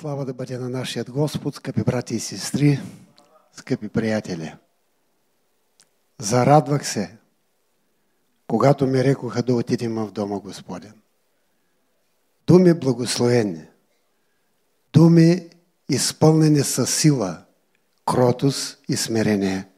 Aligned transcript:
Слава 0.00 0.24
да 0.24 0.34
бъде 0.34 0.58
на 0.58 0.68
нашия 0.68 1.04
Господ, 1.04 1.54
скъпи 1.54 1.82
брати 1.82 2.14
и 2.14 2.20
сестри, 2.20 2.80
скъпи 3.52 3.88
приятели. 3.88 4.54
Зарадвах 6.18 6.88
се, 6.88 7.16
когато 8.46 8.86
ми 8.86 9.04
рекоха 9.04 9.42
да 9.42 9.54
отидем 9.54 9.94
в 9.94 10.10
дома 10.10 10.38
Господен. 10.38 10.92
Думи 12.46 12.74
благословени, 12.74 13.62
думи 14.92 15.48
изпълнени 15.88 16.60
с 16.60 16.86
сила, 16.86 17.42
кротост 18.06 18.78
и 18.88 18.96
смирение. 18.96 19.68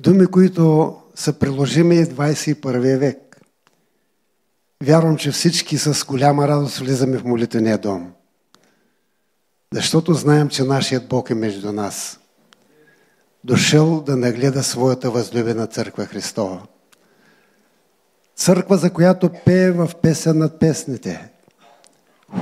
Думи, 0.00 0.26
които 0.26 0.96
са 1.14 1.38
приложими 1.38 2.04
в 2.04 2.08
21 2.08 2.98
век. 2.98 3.40
Вярвам, 4.82 5.16
че 5.16 5.30
всички 5.30 5.78
с 5.78 6.04
голяма 6.04 6.48
радост 6.48 6.78
влизаме 6.78 7.18
в 7.18 7.24
молитвения 7.24 7.78
дом. 7.78 8.15
Защото 9.76 10.14
знаем, 10.14 10.48
че 10.48 10.64
нашият 10.64 11.08
Бог 11.08 11.30
е 11.30 11.34
между 11.34 11.72
нас. 11.72 12.20
Дошъл 13.44 14.00
да 14.00 14.16
нагледа 14.16 14.62
своята 14.62 15.10
възлюбена 15.10 15.66
църква 15.66 16.06
Христова. 16.06 16.62
Църква, 18.36 18.76
за 18.76 18.92
която 18.92 19.30
пее 19.44 19.70
в 19.70 19.90
песен 20.02 20.38
над 20.38 20.60
песните. 20.60 21.30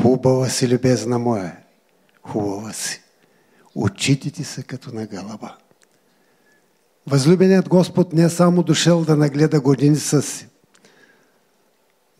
Хубава 0.02 0.48
си, 0.48 0.68
любезна 0.68 1.18
моя. 1.18 1.56
Хубава 2.22 2.72
си. 2.72 3.02
Очите 3.74 4.30
ти 4.30 4.44
са 4.44 4.62
като 4.62 4.94
на 4.94 5.06
гълъба. 5.06 5.56
Възлюбеният 7.06 7.68
Господ 7.68 8.12
не 8.12 8.22
е 8.22 8.28
само 8.28 8.62
дошъл 8.62 9.04
да 9.04 9.16
нагледа 9.16 9.60
годиница 9.60 10.22
си, 10.22 10.48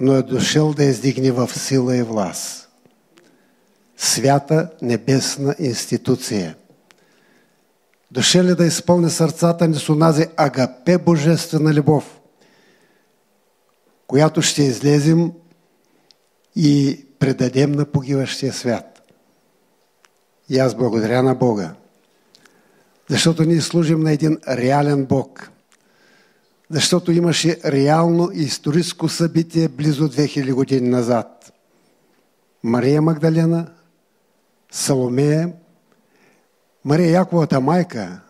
но 0.00 0.12
е 0.16 0.22
дошъл 0.22 0.72
да 0.72 0.84
издигне 0.84 1.32
в 1.32 1.50
сила 1.58 1.96
и 1.96 2.02
власт 2.02 2.63
свята 4.04 4.70
небесна 4.82 5.54
институция. 5.58 6.56
Дошли 8.10 8.44
ли 8.44 8.54
да 8.54 8.66
изпълни 8.66 9.10
сърцата 9.10 9.68
ни 9.68 9.74
с 9.74 9.88
онази 9.88 10.26
агапе 10.36 10.98
божествена 10.98 11.74
любов, 11.74 12.20
която 14.06 14.42
ще 14.42 14.62
излезем 14.62 15.32
и 16.56 17.04
предадем 17.18 17.72
на 17.72 17.84
погиващия 17.84 18.52
свят. 18.52 19.02
И 20.48 20.58
аз 20.58 20.74
благодаря 20.74 21.22
на 21.22 21.34
Бога, 21.34 21.74
защото 23.08 23.44
ние 23.44 23.60
служим 23.60 24.00
на 24.00 24.12
един 24.12 24.38
реален 24.48 25.04
Бог, 25.04 25.50
защото 26.70 27.12
имаше 27.12 27.60
реално 27.64 28.30
историческо 28.32 29.08
събитие 29.08 29.68
близо 29.68 30.08
2000 30.08 30.52
години 30.52 30.88
назад. 30.88 31.52
Мария 32.62 33.02
Магдалена– 33.02 33.66
Саломея, 34.74 35.52
Мария 36.84 37.10
Яковата 37.10 37.60
майка, 37.60 38.20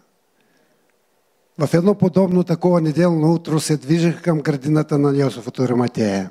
в 1.58 1.74
едно 1.74 1.94
подобно 1.94 2.44
такова 2.44 2.80
неделно 2.80 3.32
утро 3.32 3.60
се 3.60 3.76
движеха 3.76 4.22
към 4.22 4.40
градината 4.40 4.98
на 4.98 5.18
Йосиф 5.18 5.48
от 5.48 5.60
Риматея. 5.60 6.30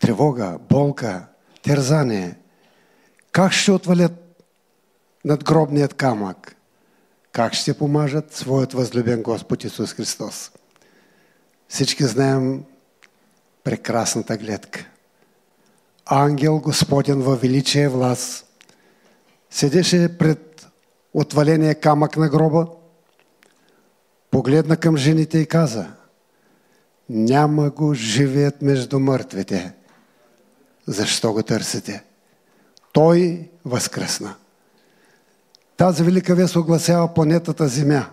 Тревога, 0.00 0.58
болка, 0.70 1.26
терзание. 1.62 2.38
Как 3.32 3.52
ще 3.52 3.72
отвалят 3.72 4.44
надгробният 5.24 5.94
камък? 5.94 6.56
Как 7.32 7.54
ще 7.54 7.78
помажат 7.78 8.34
своят 8.34 8.72
възлюбен 8.72 9.22
Господ 9.22 9.64
Исус 9.64 9.92
Христос? 9.92 10.50
Всички 11.68 12.04
знаем 12.04 12.64
прекрасната 13.64 14.36
гледка. 14.36 14.86
Ангел 16.06 16.58
Господен 16.58 17.20
във 17.20 17.40
величие 17.40 17.88
власт 17.88 18.46
седеше 19.52 20.18
пред 20.18 20.66
отваления 21.14 21.74
камък 21.74 22.16
на 22.16 22.28
гроба, 22.28 22.66
погледна 24.30 24.76
към 24.76 24.96
жените 24.96 25.38
и 25.38 25.46
каза, 25.46 25.86
няма 27.10 27.70
го 27.70 27.94
живеят 27.94 28.62
между 28.62 29.00
мъртвите. 29.00 29.72
Защо 30.86 31.32
го 31.32 31.42
търсите? 31.42 32.04
Той 32.92 33.48
възкръсна. 33.64 34.34
Тази 35.76 36.02
велика 36.02 36.34
вест 36.34 36.56
огласява 36.56 37.14
планетата 37.14 37.68
Земя. 37.68 38.06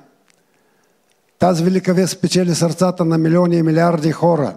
Тази 1.40 1.64
велика 1.64 1.94
вест 1.94 2.22
печели 2.22 2.56
сърцата 2.56 3.06
на 3.06 3.18
милиони 3.18 3.56
и 3.56 3.64
милиарди 3.64 4.12
хора, 4.12 4.56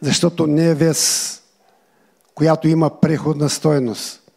защото 0.00 0.46
не 0.46 0.68
е 0.70 0.74
вест, 0.74 1.42
която 2.34 2.68
има 2.68 3.00
преходна 3.00 3.48
стойност– 3.48 4.22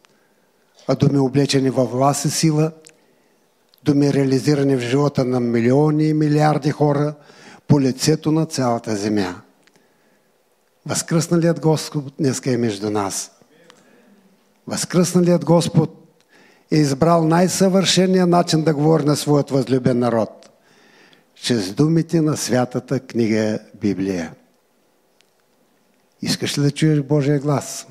а 0.92 0.96
думи 0.96 1.18
облечени 1.18 1.70
във 1.70 1.92
власт 1.92 2.24
и 2.24 2.30
сила, 2.30 2.72
думи 3.84 4.12
реализирани 4.12 4.76
в 4.76 4.80
живота 4.80 5.24
на 5.24 5.40
милиони 5.40 6.04
и 6.04 6.14
милиарди 6.14 6.70
хора 6.70 7.14
по 7.68 7.80
лицето 7.80 8.32
на 8.32 8.46
цялата 8.46 8.96
земя. 8.96 9.34
Възкръсналият 10.86 11.60
Господ 11.60 12.12
днеска 12.18 12.50
е 12.50 12.56
между 12.56 12.90
нас. 12.90 13.30
Възкръсналият 14.66 15.44
Господ 15.44 16.18
е 16.70 16.76
избрал 16.76 17.24
най-съвършения 17.24 18.26
начин 18.26 18.64
да 18.64 18.74
говори 18.74 19.04
на 19.04 19.16
своят 19.16 19.50
възлюбен 19.50 19.98
народ. 19.98 20.50
Чрез 21.34 21.72
думите 21.72 22.20
на 22.20 22.36
святата 22.36 23.00
книга 23.00 23.58
Библия. 23.80 24.34
Искаш 26.22 26.58
ли 26.58 26.62
да 26.62 26.70
чуеш 26.70 27.00
Божия 27.00 27.40
глас? 27.40 27.86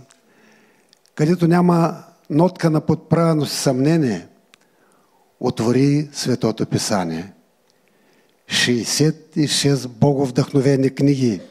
Където 1.15 1.47
няма 1.47 2.03
нотка 2.31 2.69
на 2.69 2.81
подправено 2.81 3.45
съмнение, 3.45 4.27
отвори 5.39 6.09
Светото 6.13 6.65
Писание. 6.65 7.33
66 8.49 9.87
боговдъхновени 9.87 10.95
книги, 10.95 11.41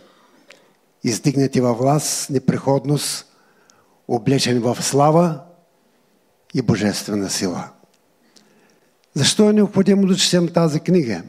издигнати 1.04 1.60
във 1.60 1.78
власт, 1.78 2.30
неприходност, 2.30 3.26
облечени 4.08 4.58
в 4.58 4.78
слава 4.80 5.40
и 6.54 6.62
божествена 6.62 7.30
сила. 7.30 7.68
Защо 9.14 9.50
е 9.50 9.52
необходимо 9.52 10.06
да 10.06 10.16
четем 10.16 10.48
тази 10.48 10.80
книга? 10.80 11.22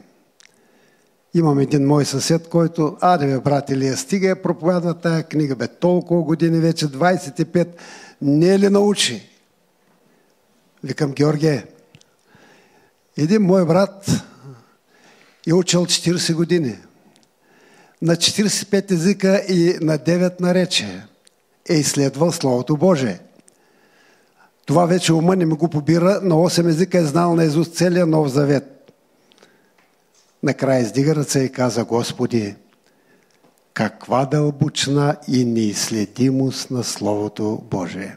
Имам 1.34 1.58
един 1.58 1.86
мой 1.86 2.04
съсед, 2.04 2.48
който, 2.48 2.96
аде 3.00 3.26
бе, 3.26 3.40
брат 3.40 3.70
Илия, 3.70 3.96
стига 3.96 4.28
я 4.28 4.42
проповядва 4.42 4.94
тая 4.94 5.22
книга, 5.22 5.56
бе, 5.56 5.68
толкова 5.68 6.22
години 6.22 6.58
вече, 6.58 6.86
25, 6.86 7.68
не 8.22 8.54
е 8.54 8.58
ли 8.58 8.68
научи? 8.68 9.31
Викам, 10.84 11.12
Георгие, 11.12 11.66
един 13.16 13.42
мой 13.42 13.66
брат 13.66 14.06
е 15.46 15.54
учил 15.54 15.86
40 15.86 16.34
години. 16.34 16.78
На 18.02 18.16
45 18.16 18.90
езика 18.90 19.44
и 19.48 19.78
на 19.80 19.98
9 19.98 20.40
наречия 20.40 21.08
е 21.70 21.74
изследвал 21.74 22.32
Словото 22.32 22.76
Божие. 22.76 23.20
Това 24.66 24.86
вече 24.86 25.12
ума 25.12 25.36
не 25.36 25.44
ми 25.44 25.54
го 25.54 25.68
побира, 25.68 26.20
на 26.22 26.34
8 26.34 26.68
езика 26.68 26.98
е 26.98 27.04
знал 27.04 27.34
на 27.34 27.44
Изус 27.44 27.68
целия 27.68 28.06
Нов 28.06 28.28
Завет. 28.28 28.92
Накрая 30.42 30.80
издига 30.80 31.14
ръце 31.14 31.40
и 31.40 31.52
каза, 31.52 31.84
Господи, 31.84 32.54
каква 33.74 34.26
дълбочна 34.26 35.16
и 35.28 35.44
неизследимост 35.44 36.70
на 36.70 36.84
Словото 36.84 37.62
Божие. 37.70 38.16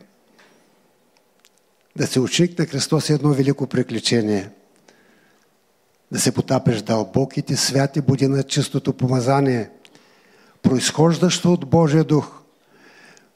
Да 1.97 2.07
се 2.07 2.19
ученик 2.19 2.59
на 2.59 2.66
Христос 2.66 3.09
е 3.09 3.13
едно 3.13 3.29
велико 3.29 3.67
приключение. 3.67 4.50
Да 6.11 6.19
се 6.19 6.31
потапеш 6.31 6.81
дълбоките 6.81 7.56
святи 7.56 8.01
буди 8.01 8.28
на 8.28 8.44
чистото 8.44 8.94
помазание, 8.94 9.69
произхождащо 10.61 11.53
от 11.53 11.69
Божия 11.69 12.03
дух, 12.03 12.41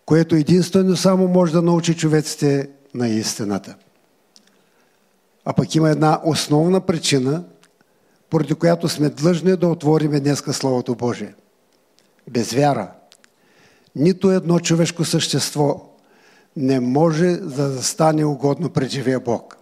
което 0.05 0.35
единствено 0.35 0.95
само 0.95 1.27
може 1.27 1.53
да 1.53 1.61
научи 1.61 1.97
човеците 1.97 2.69
на 2.93 3.07
истината. 3.07 3.75
А 5.45 5.53
пък 5.53 5.75
има 5.75 5.89
една 5.89 6.21
основна 6.23 6.81
причина, 6.81 7.43
поради 8.29 8.53
която 8.53 8.89
сме 8.89 9.09
длъжни 9.09 9.55
да 9.55 9.67
отвориме 9.67 10.19
днеска 10.19 10.53
Словото 10.53 10.95
Божие. 10.95 11.33
Без 12.29 12.51
вяра. 12.53 12.91
Нито 13.95 14.31
едно 14.31 14.59
човешко 14.59 15.05
същество 15.05 15.88
не 16.55 16.79
може 16.79 17.37
да 17.37 17.69
застане 17.69 18.25
угодно 18.25 18.69
пред 18.69 18.89
живия 18.89 19.19
Бог. 19.19 19.57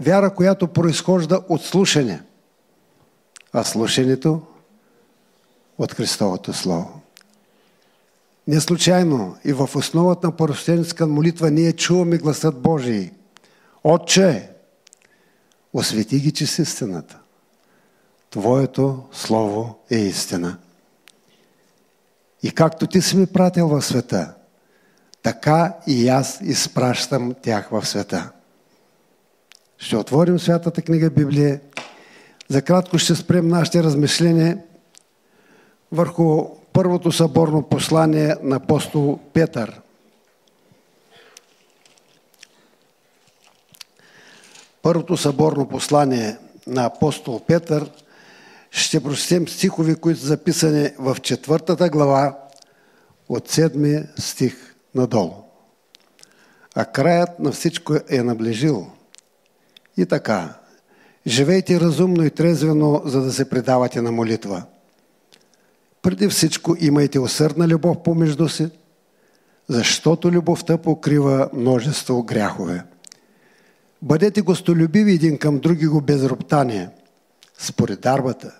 Вяра, 0.00 0.34
която 0.34 0.68
произхожда 0.68 1.40
от 1.48 1.62
слушане, 1.62 2.22
а 3.52 3.64
слушането 3.64 4.42
от 5.78 5.92
Христовото 5.92 6.52
Слово. 6.52 7.00
Не 8.46 8.60
случайно 8.60 9.36
и 9.44 9.52
в 9.52 9.70
основата 9.74 10.26
на 10.26 10.36
първостенска 10.36 11.06
молитва 11.06 11.50
ние 11.50 11.72
чуваме 11.72 12.18
гласът 12.18 12.60
Божий. 12.60 13.10
Отче, 13.84 14.50
освети 15.72 16.20
ги 16.20 16.32
чрез 16.32 16.58
истината. 16.58 17.18
Твоето 18.30 19.04
Слово 19.12 19.78
е 19.90 19.96
истина. 19.96 20.58
И 22.42 22.50
както 22.50 22.86
ти 22.86 23.02
си 23.02 23.16
ми 23.16 23.26
пратил 23.26 23.68
в 23.68 23.82
света, 23.82 24.34
така 25.24 25.76
и 25.86 26.08
аз 26.08 26.40
изпращам 26.42 27.34
тях 27.42 27.68
в 27.68 27.86
света. 27.86 28.30
Ще 29.78 29.96
отворим 29.96 30.38
Святата 30.38 30.82
книга 30.82 31.10
Библия. 31.10 31.60
За 32.48 32.62
кратко 32.62 32.98
ще 32.98 33.14
спрем 33.14 33.48
нашите 33.48 33.82
размишления 33.82 34.58
върху 35.92 36.44
първото 36.72 37.12
съборно 37.12 37.62
послание 37.62 38.34
на 38.42 38.56
апостол 38.56 39.18
Петър. 39.32 39.80
Първото 44.82 45.16
съборно 45.16 45.68
послание 45.68 46.36
на 46.66 46.84
апостол 46.84 47.40
Петър 47.46 47.90
ще 48.70 49.02
прочетем 49.02 49.48
стихови, 49.48 49.94
които 49.94 50.20
са 50.20 50.26
записани 50.26 50.90
в 50.98 51.16
четвъртата 51.22 51.88
глава 51.88 52.38
от 53.28 53.50
седми 53.50 54.02
стих 54.18 54.73
надолу. 54.94 55.34
А 56.74 56.84
краят 56.84 57.40
на 57.40 57.52
всичко 57.52 57.96
е 58.08 58.22
наближил. 58.22 58.86
И 59.96 60.06
така, 60.06 60.54
живейте 61.26 61.80
разумно 61.80 62.24
и 62.24 62.30
трезвено, 62.30 63.02
за 63.04 63.22
да 63.22 63.32
се 63.32 63.50
предавате 63.50 64.02
на 64.02 64.12
молитва. 64.12 64.62
Преди 66.02 66.28
всичко 66.28 66.76
имайте 66.80 67.18
усърдна 67.18 67.68
любов 67.68 68.02
помежду 68.02 68.48
си, 68.48 68.70
защото 69.68 70.30
любовта 70.30 70.78
покрива 70.78 71.48
множество 71.52 72.22
гряхове. 72.22 72.84
Бъдете 74.02 74.40
гостолюбиви 74.40 75.12
един 75.12 75.38
към 75.38 75.58
други 75.58 75.86
го 75.86 76.00
без 76.00 76.24
роптание, 76.24 76.88
според 77.58 78.00
дарбата, 78.00 78.52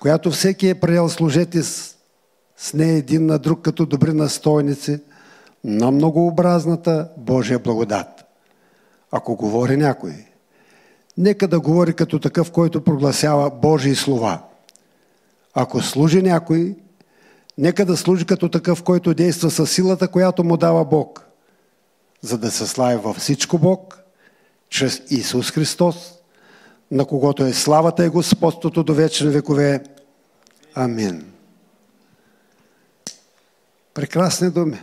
която 0.00 0.30
всеки 0.30 0.68
е 0.68 0.74
приел, 0.74 1.08
служете 1.08 1.62
с, 1.62 1.94
с 2.56 2.74
нея 2.74 2.96
един 2.96 3.26
на 3.26 3.38
друг 3.38 3.62
като 3.62 3.86
добри 3.86 4.12
настойници 4.12 4.98
на 5.64 5.90
многообразната 5.90 7.08
Божия 7.16 7.58
благодат. 7.58 8.24
Ако 9.10 9.36
говори 9.36 9.76
някой, 9.76 10.14
нека 11.18 11.48
да 11.48 11.60
говори 11.60 11.94
като 11.94 12.18
такъв, 12.18 12.50
който 12.50 12.84
прогласява 12.84 13.50
Божии 13.50 13.94
слова. 13.94 14.42
Ако 15.54 15.80
служи 15.80 16.22
някой, 16.22 16.76
нека 17.58 17.86
да 17.86 17.96
служи 17.96 18.26
като 18.26 18.48
такъв, 18.48 18.82
който 18.82 19.14
действа 19.14 19.50
със 19.50 19.70
силата, 19.70 20.08
която 20.08 20.44
му 20.44 20.56
дава 20.56 20.84
Бог, 20.84 21.26
за 22.20 22.38
да 22.38 22.50
се 22.50 22.66
слави 22.66 22.96
във 22.96 23.16
всичко 23.16 23.58
Бог– 23.58 24.00
чрез 24.74 25.02
Исус 25.10 25.50
Христос, 25.50 26.14
на 26.90 27.04
когото 27.04 27.44
е 27.44 27.52
славата 27.52 28.06
и 28.06 28.08
господството 28.08 28.82
до 28.82 28.94
вечни 28.94 29.28
векове. 29.30 29.84
Амин. 30.74 31.32
Прекрасни 33.94 34.50
думи. 34.50 34.80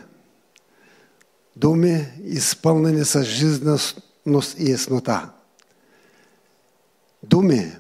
Думи, 1.56 2.08
изпълнени 2.24 3.06
с 3.06 3.24
жизненост 3.24 4.60
и 4.60 4.72
яснота. 4.72 5.30
Думи, 7.24 7.72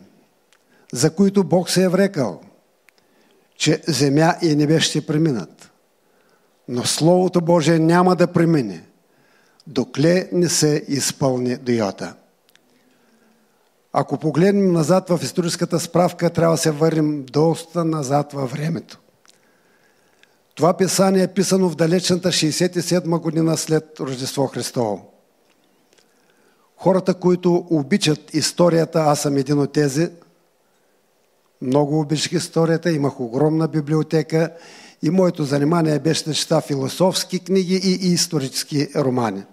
за 0.93 1.15
които 1.15 1.43
Бог 1.43 1.69
се 1.69 1.83
е 1.83 1.89
врекал, 1.89 2.41
че 3.55 3.81
земя 3.87 4.35
и 4.41 4.55
небе 4.55 4.79
ще 4.79 5.05
преминат. 5.05 5.71
Но 6.67 6.85
Словото 6.85 7.41
Божие 7.41 7.79
няма 7.79 8.15
да 8.15 8.27
премине– 8.27 8.85
докле 9.67 10.29
не 10.31 10.49
се 10.49 10.85
изпълни 10.87 11.57
дойота. 11.57 12.13
Ако 13.93 14.17
погледнем 14.17 14.73
назад 14.73 15.09
в 15.09 15.19
историческата 15.23 15.79
справка, 15.79 16.29
трябва 16.29 16.53
да 16.53 16.61
се 16.61 16.71
върнем 16.71 17.25
доста 17.25 17.85
назад 17.85 18.33
във 18.33 18.51
времето. 18.51 18.99
Това 20.61 20.77
писание 20.77 21.23
е 21.23 21.27
писано 21.27 21.69
в 21.69 21.75
далечната 21.75 22.29
67 22.29 23.19
година 23.19 23.57
след 23.57 23.99
Рождество 23.99 24.47
Христово. 24.47 25.13
Хората, 26.77 27.13
които 27.13 27.67
обичат 27.69 28.33
историята, 28.33 28.99
аз 28.99 29.21
съм 29.21 29.37
един 29.37 29.59
от 29.59 29.71
тези, 29.71 30.09
много 31.61 31.99
обичах 31.99 32.31
историята, 32.31 32.91
имах 32.91 33.19
огромна 33.19 33.67
библиотека 33.67 34.49
и 35.03 35.09
моето 35.09 35.43
занимание 35.43 35.99
беше 35.99 36.25
да 36.25 36.33
чета 36.33 36.61
философски 36.61 37.39
книги 37.39 37.75
и 37.83 38.07
исторически 38.13 38.87
романи. 38.95 39.43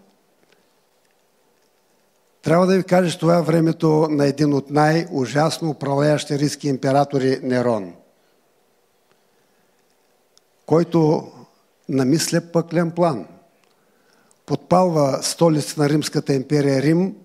Трябва 2.43 2.67
да 2.67 2.77
ви 2.77 2.83
кажа, 2.83 3.11
че 3.11 3.19
това 3.19 3.39
е 3.39 3.43
времето 3.43 4.09
на 4.11 4.27
един 4.27 4.55
от 4.55 4.71
най-ужасно 4.71 5.71
управляващи 5.71 6.39
риски 6.39 6.69
императори 6.69 7.41
Нерон, 7.43 7.93
който 10.69 11.33
намисля 11.89 12.41
пъклен 12.41 12.91
план. 12.91 13.27
Подпалва 14.47 15.19
столица 15.23 15.81
на 15.81 15.89
Римската 15.89 16.35
империя 16.35 16.83
Рим, 16.83 17.17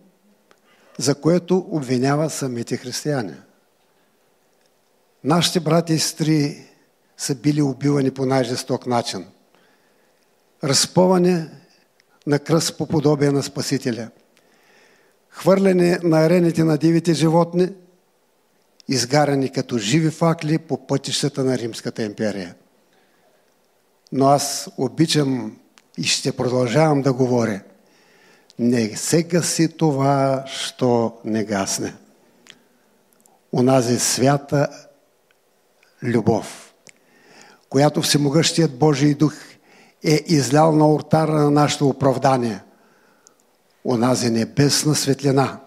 за 0.97 1.15
което 1.15 1.67
обвинява 1.71 2.29
самите 2.29 2.77
християни. 2.77 3.33
Нашите 5.23 5.59
брати 5.59 5.93
и 5.93 5.99
сестри 5.99 6.67
са 7.17 7.35
били 7.35 7.61
убивани 7.61 8.11
по 8.11 8.25
най-жесток 8.25 8.87
начин. 8.87 9.25
Разпъване 10.63 11.49
на 12.27 12.39
кръст 12.39 12.77
по 12.77 12.87
подобие 12.87 13.31
на 13.31 13.43
Спасителя. 13.43 14.09
Хвърляне 15.29 15.99
на 16.03 16.25
арените 16.25 16.63
на 16.63 16.77
дивите 16.77 17.13
животни, 17.13 17.69
изгарани 18.87 19.51
като 19.51 19.77
живи 19.77 20.09
факли 20.09 20.57
по 20.57 20.87
пътищата 20.87 21.43
на 21.43 21.57
Римската 21.57 22.03
империя. 22.03 22.55
Но 24.13 24.27
аз 24.27 24.69
обичам 24.77 25.57
и 25.97 26.03
ще 26.03 26.31
продължавам 26.31 27.01
да 27.01 27.13
говоря. 27.13 27.61
Не 28.59 28.97
се 28.97 29.23
гаси 29.23 29.77
това, 29.77 30.43
що 30.47 31.13
не 31.25 31.43
гасне. 31.43 31.93
Унази 33.51 33.99
свята 33.99 34.67
любов 36.03 36.73
която 37.73 38.01
Всемогъщият 38.01 38.77
Божий 38.77 39.13
дух 39.13 39.33
е 40.03 40.23
излял 40.25 40.71
на 40.71 40.93
ортара 40.93 41.31
на 41.31 41.51
нашето 41.51 41.89
оправдание. 41.89 42.59
Онази 43.85 44.29
небесна 44.29 44.95
светлина, 44.95 45.59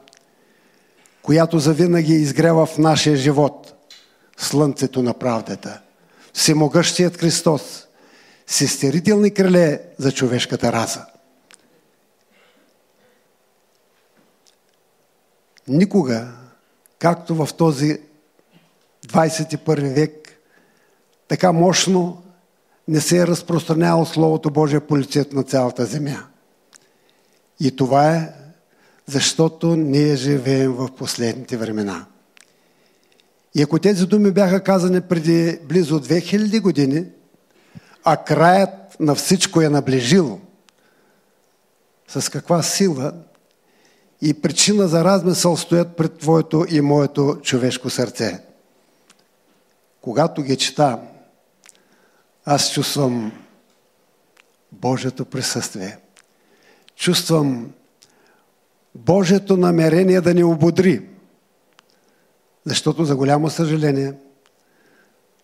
която 1.22 1.58
завинаги 1.58 2.12
изгрева 2.12 2.66
в 2.66 2.78
нашия 2.78 3.16
живот 3.16 3.74
слънцето 4.38 5.02
на 5.02 5.14
правдата. 5.14 5.80
Всемогъщият 6.32 7.16
Христос, 7.16 7.85
сестерителни 8.46 9.30
криле 9.34 9.80
за 9.98 10.12
човешката 10.12 10.72
раса. 10.72 11.06
Никога, 15.68 16.32
както 16.98 17.34
в 17.34 17.48
този 17.54 17.98
21 19.06 19.94
век, 19.94 20.40
така 21.28 21.52
мощно 21.52 22.22
не 22.88 23.00
се 23.00 23.18
е 23.18 23.26
разпространявало 23.26 24.06
Словото 24.06 24.50
Божие 24.50 24.80
по 24.80 24.98
лицето 24.98 25.36
на 25.36 25.42
цялата 25.42 25.84
земя. 25.84 26.26
И 27.60 27.76
това 27.76 28.16
е 28.16 28.32
защото 29.06 29.76
ние 29.76 30.16
живеем 30.16 30.72
в 30.72 30.88
последните 30.96 31.56
времена. 31.56 32.06
И 33.54 33.62
ако 33.62 33.78
тези 33.78 34.06
думи 34.06 34.30
бяха 34.30 34.62
казани 34.62 35.00
преди 35.00 35.58
близо 35.68 36.00
2000 36.00 36.60
години, 36.60 37.04
а 38.08 38.16
краят 38.16 39.00
на 39.00 39.14
всичко 39.14 39.60
е 39.60 39.68
наближил, 39.68 40.40
с 42.08 42.30
каква 42.30 42.62
сила 42.62 43.12
и 44.22 44.40
причина 44.42 44.88
за 44.88 45.04
размисъл 45.04 45.56
стоят 45.56 45.96
пред 45.96 46.18
твоето 46.18 46.66
и 46.70 46.80
моето 46.80 47.38
човешко 47.42 47.90
сърце. 47.90 48.44
Когато 50.00 50.42
ги 50.42 50.56
чета, 50.56 51.00
аз 52.44 52.72
чувствам 52.72 53.32
Божието 54.72 55.24
присъствие. 55.24 55.98
Чувствам 56.96 57.72
Божието 58.94 59.56
намерение 59.56 60.20
да 60.20 60.34
ни 60.34 60.44
ободри. 60.44 61.08
Защото 62.64 63.04
за 63.04 63.16
голямо 63.16 63.50
съжаление 63.50 64.14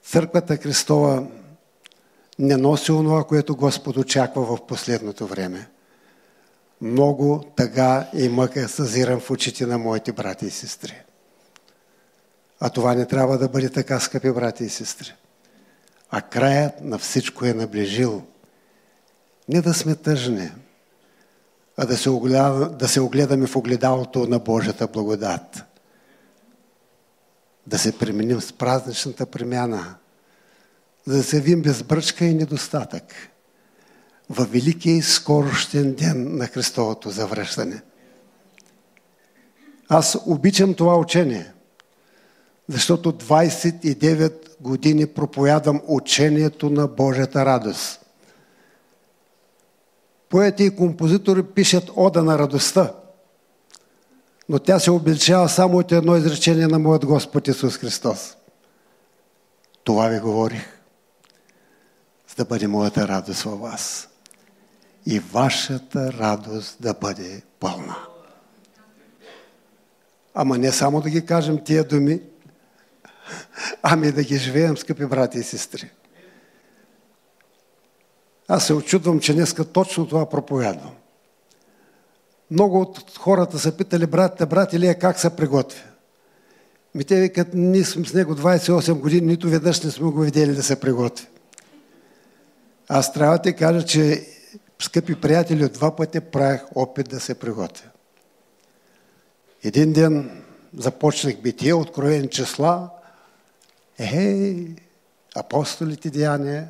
Църквата 0.02 0.56
Христова 0.56 1.26
не 2.42 2.56
носи 2.56 2.92
онова, 2.92 3.24
което 3.24 3.56
Господ 3.56 3.96
очаква 3.96 4.56
в 4.56 4.66
последното 4.66 5.26
време. 5.26 5.68
Много 6.80 7.44
тъга 7.56 8.08
и 8.14 8.28
мъка 8.28 8.68
съзирам 8.68 9.20
в 9.20 9.30
очите 9.30 9.66
на 9.66 9.78
моите 9.78 10.12
брати 10.12 10.46
и 10.46 10.50
сестри. 10.50 11.02
А 12.60 12.70
това 12.70 12.94
не 12.94 13.06
трябва 13.06 13.38
да 13.38 13.48
бъде 13.48 13.68
така, 13.68 14.00
скъпи 14.00 14.32
брати 14.32 14.64
и 14.64 14.68
сестри 14.68 15.14
а 16.14 16.20
краят 16.20 16.80
на 16.80 16.98
всичко 16.98 17.44
е 17.44 17.54
наближил. 17.54 18.22
Не 19.48 19.60
да 19.60 19.74
сме 19.74 19.94
тъжни, 19.94 20.50
а 21.76 21.86
да 21.86 21.96
се, 21.96 22.10
огледа, 22.10 22.68
да 22.68 22.88
се 22.88 23.00
огледаме 23.00 23.46
в 23.46 23.56
огледалото 23.56 24.26
на 24.26 24.38
Божията 24.38 24.86
благодат. 24.86 25.64
Да 27.66 27.78
се 27.78 27.98
пременим 27.98 28.40
с 28.40 28.52
празничната 28.52 29.26
премяна, 29.26 29.94
за 31.06 31.16
да 31.16 31.22
се 31.22 31.40
вим 31.40 31.62
без 31.62 31.82
бръчка 31.82 32.24
и 32.24 32.34
недостатък. 32.34 33.04
във 34.30 34.52
великия 34.52 34.96
и 34.96 35.02
скорощен 35.02 35.94
ден 35.94 36.36
на 36.36 36.46
Христовото 36.46 37.10
завръщане. 37.10 37.82
Аз 39.88 40.18
обичам 40.26 40.74
това 40.74 40.96
учение, 40.96 41.52
защото 42.68 43.12
29 43.12 44.60
години 44.60 45.06
проповядам 45.06 45.80
учението 45.86 46.70
на 46.70 46.86
Божията 46.86 47.46
радост. 47.46 48.00
Поети 50.28 50.64
и 50.64 50.76
композитори 50.76 51.42
пишат 51.42 51.90
ода 51.96 52.22
на 52.22 52.38
радостта, 52.38 52.94
но 54.48 54.58
тя 54.58 54.78
се 54.78 54.90
обличава 54.90 55.48
само 55.48 55.78
от 55.78 55.92
едно 55.92 56.16
изречение 56.16 56.66
на 56.66 56.78
моят 56.78 57.06
Господ 57.06 57.48
Исус 57.48 57.76
Христос. 57.76 58.36
Това 59.84 60.08
ви 60.08 60.20
говорих, 60.20 60.81
за 62.32 62.36
да 62.36 62.44
бъде 62.44 62.66
моята 62.66 63.08
радост 63.08 63.42
във 63.42 63.60
вас. 63.60 64.08
И 65.06 65.18
вашата 65.18 66.12
радост 66.12 66.76
да 66.80 66.94
бъде 66.94 67.42
пълна. 67.60 67.96
Ама 70.34 70.58
не 70.58 70.72
само 70.72 71.00
да 71.00 71.10
ги 71.10 71.26
кажем 71.26 71.64
тия 71.64 71.84
думи, 71.84 72.20
ами 73.82 74.12
да 74.12 74.24
ги 74.24 74.36
живеем, 74.36 74.76
скъпи 74.76 75.06
брати 75.06 75.38
и 75.38 75.42
сестри. 75.42 75.90
Аз 78.48 78.66
се 78.66 78.74
очудвам, 78.74 79.20
че 79.20 79.34
днеска 79.34 79.64
точно 79.64 80.08
това 80.08 80.28
проповядвам. 80.28 80.94
Много 82.50 82.80
от 82.80 83.18
хората 83.18 83.58
са 83.58 83.76
питали, 83.76 84.06
братите, 84.06 84.46
брат 84.46 84.72
Илия, 84.72 84.98
как 84.98 85.18
се 85.18 85.36
приготвя? 85.36 85.80
Ми 86.94 87.04
те 87.04 87.20
викат, 87.20 87.48
ние 87.54 87.84
сме 87.84 88.04
с 88.04 88.14
него 88.14 88.34
28 88.34 88.92
години, 88.92 89.26
нито 89.26 89.48
веднъж 89.48 89.82
не 89.82 89.90
сме 89.90 90.10
го 90.10 90.20
видели 90.20 90.54
да 90.54 90.62
се 90.62 90.80
приготви. 90.80 91.26
Аз 92.94 93.12
трябва 93.12 93.36
да 93.36 93.42
ти 93.42 93.52
кажа, 93.52 93.84
че, 93.84 94.26
скъпи 94.78 95.20
приятели, 95.20 95.68
два 95.68 95.96
пъти 95.96 96.20
правих 96.20 96.60
опит 96.74 97.08
да 97.08 97.20
се 97.20 97.34
приготвя. 97.34 97.88
Един 99.64 99.92
ден 99.92 100.42
започнах 100.76 101.36
битие, 101.36 101.74
откровени 101.74 102.30
числа, 102.30 102.90
Ей, 103.98 104.76
апостолите 105.36 106.10
деяния, 106.10 106.68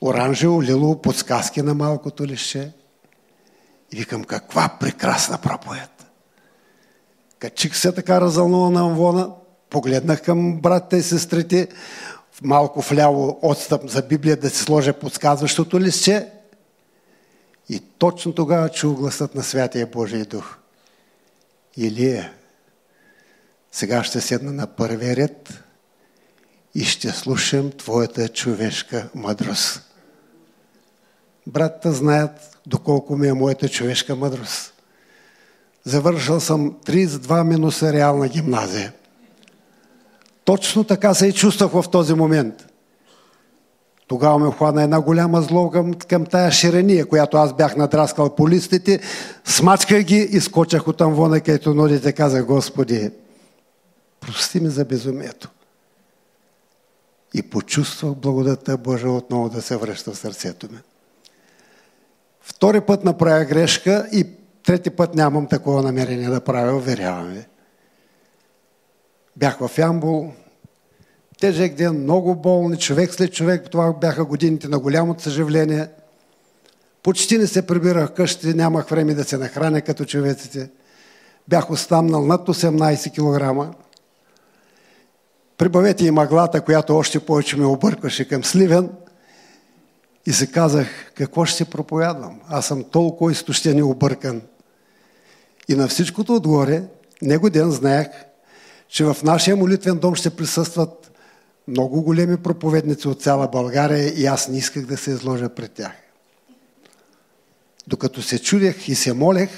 оранжево, 0.00 0.62
лилово, 0.62 1.02
подсказки 1.02 1.62
на 1.62 1.74
малкото 1.74 2.26
лище. 2.26 2.72
И 3.92 3.96
викам, 3.96 4.24
каква 4.24 4.76
прекрасна 4.80 5.38
проповед. 5.38 6.06
Качих 7.38 7.76
се 7.76 7.92
така 7.92 8.20
развълнува 8.20 8.70
на 8.70 8.80
амвона, 8.80 9.30
погледнах 9.70 10.22
към 10.22 10.60
братите 10.60 10.96
и 10.96 11.02
сестрите, 11.02 11.68
малко 12.42 12.80
вляво 12.80 13.38
отстъп 13.42 13.88
за 13.88 14.02
Библия 14.02 14.36
да 14.36 14.50
си 14.50 14.58
сложа 14.58 14.92
подсказващото 14.92 15.80
листче. 15.80 16.28
И 17.68 17.80
точно 17.98 18.32
тогава 18.32 18.68
чу 18.68 18.94
гласът 18.94 19.34
на 19.34 19.42
Святия 19.42 19.86
Божий 19.86 20.24
Дух. 20.24 20.56
Илия, 21.76 22.32
сега 23.72 24.04
ще 24.04 24.20
седна 24.20 24.52
на 24.52 24.66
първия 24.66 25.16
ред 25.16 25.64
и 26.74 26.84
ще 26.84 27.10
слушам 27.10 27.70
твоята 27.70 28.28
човешка 28.28 29.08
мъдрост. 29.14 29.94
Братта 31.46 31.92
знаят 31.92 32.58
доколко 32.66 33.16
ми 33.16 33.28
е 33.28 33.32
моята 33.32 33.68
човешка 33.68 34.16
мъдрост. 34.16 34.74
Завършил 35.84 36.40
съм 36.40 36.72
32 36.86 37.42
минуса 37.42 37.92
реална 37.92 38.28
гимназия. 38.28 38.92
Точно 40.44 40.84
така 40.84 41.14
се 41.14 41.26
и 41.26 41.32
чувствах 41.32 41.72
в 41.72 41.84
този 41.90 42.14
момент. 42.14 42.66
Тогава 44.06 44.38
ме 44.38 44.52
хвана 44.52 44.82
една 44.82 45.00
голяма 45.00 45.42
зло 45.42 45.70
към, 45.70 45.94
към 45.94 46.26
тая 46.26 46.52
ширения, 46.52 47.06
която 47.06 47.36
аз 47.36 47.52
бях 47.52 47.76
надраскал 47.76 48.34
по 48.34 48.48
листите, 48.48 49.00
смачках 49.44 50.02
ги 50.02 50.16
и 50.16 50.40
скочах 50.40 50.88
от 50.88 51.00
амвона, 51.00 51.40
където 51.40 51.74
нодите 51.74 52.12
казах, 52.12 52.46
Господи, 52.46 53.10
прости 54.20 54.60
ми 54.60 54.68
за 54.68 54.84
безумието. 54.84 55.50
И 57.34 57.42
почувствах 57.42 58.14
благодата 58.14 58.76
Божия 58.76 59.10
отново 59.10 59.48
да 59.48 59.62
се 59.62 59.76
връща 59.76 60.12
в 60.12 60.18
сърцето 60.18 60.68
ми. 60.72 60.78
Втори 62.40 62.80
път 62.80 63.04
направя 63.04 63.44
грешка 63.44 64.08
и 64.12 64.26
трети 64.62 64.90
път 64.90 65.14
нямам 65.14 65.46
такова 65.46 65.82
намерение 65.82 66.28
да 66.28 66.40
правя, 66.40 66.76
уверявам 66.76 67.26
ви. 67.28 67.46
Бях 69.36 69.58
в 69.58 69.78
Ямбул, 69.78 70.32
тежък 71.40 71.74
ден, 71.74 72.02
много 72.02 72.34
болни, 72.34 72.78
човек 72.78 73.14
след 73.14 73.32
човек, 73.32 73.70
това 73.70 73.92
бяха 73.92 74.24
годините 74.24 74.68
на 74.68 74.78
голямото 74.78 75.22
съживление. 75.22 75.88
Почти 77.02 77.38
не 77.38 77.46
се 77.46 77.66
прибирах 77.66 78.14
къщи, 78.14 78.54
нямах 78.54 78.88
време 78.88 79.14
да 79.14 79.24
се 79.24 79.38
нахраня 79.38 79.80
като 79.80 80.04
човеците. 80.04 80.70
Бях 81.48 81.70
останал 81.70 82.26
над 82.26 82.48
18 82.48 83.10
кг. 83.10 83.76
Прибавете 85.58 86.06
и 86.06 86.10
маглата, 86.10 86.60
която 86.60 86.96
още 86.96 87.20
повече 87.20 87.56
ме 87.56 87.66
объркваше 87.66 88.28
към 88.28 88.44
Сливен. 88.44 88.90
И 90.26 90.32
се 90.32 90.46
казах, 90.46 90.88
какво 91.14 91.44
ще 91.44 91.56
се 91.56 91.70
проповядвам? 91.70 92.40
Аз 92.48 92.66
съм 92.66 92.84
толкова 92.84 93.32
изтощен 93.32 93.78
и 93.78 93.82
объркан. 93.82 94.42
И 95.68 95.74
на 95.74 95.88
всичкото 95.88 96.34
отгоре, 96.34 96.82
него 97.22 97.50
ден 97.50 97.70
знаех, 97.70 98.06
че 98.94 99.04
в 99.04 99.16
нашия 99.22 99.56
молитвен 99.56 99.98
дом 99.98 100.14
ще 100.14 100.36
присъстват 100.36 101.12
много 101.68 102.02
големи 102.02 102.36
проповедници 102.36 103.08
от 103.08 103.22
цяла 103.22 103.48
България 103.48 104.08
и 104.08 104.26
аз 104.26 104.48
не 104.48 104.58
исках 104.58 104.86
да 104.86 104.96
се 104.96 105.10
изложа 105.10 105.48
пред 105.48 105.72
тях. 105.72 105.92
Докато 107.86 108.22
се 108.22 108.42
чудех 108.42 108.88
и 108.88 108.94
се 108.94 109.12
молех, 109.12 109.50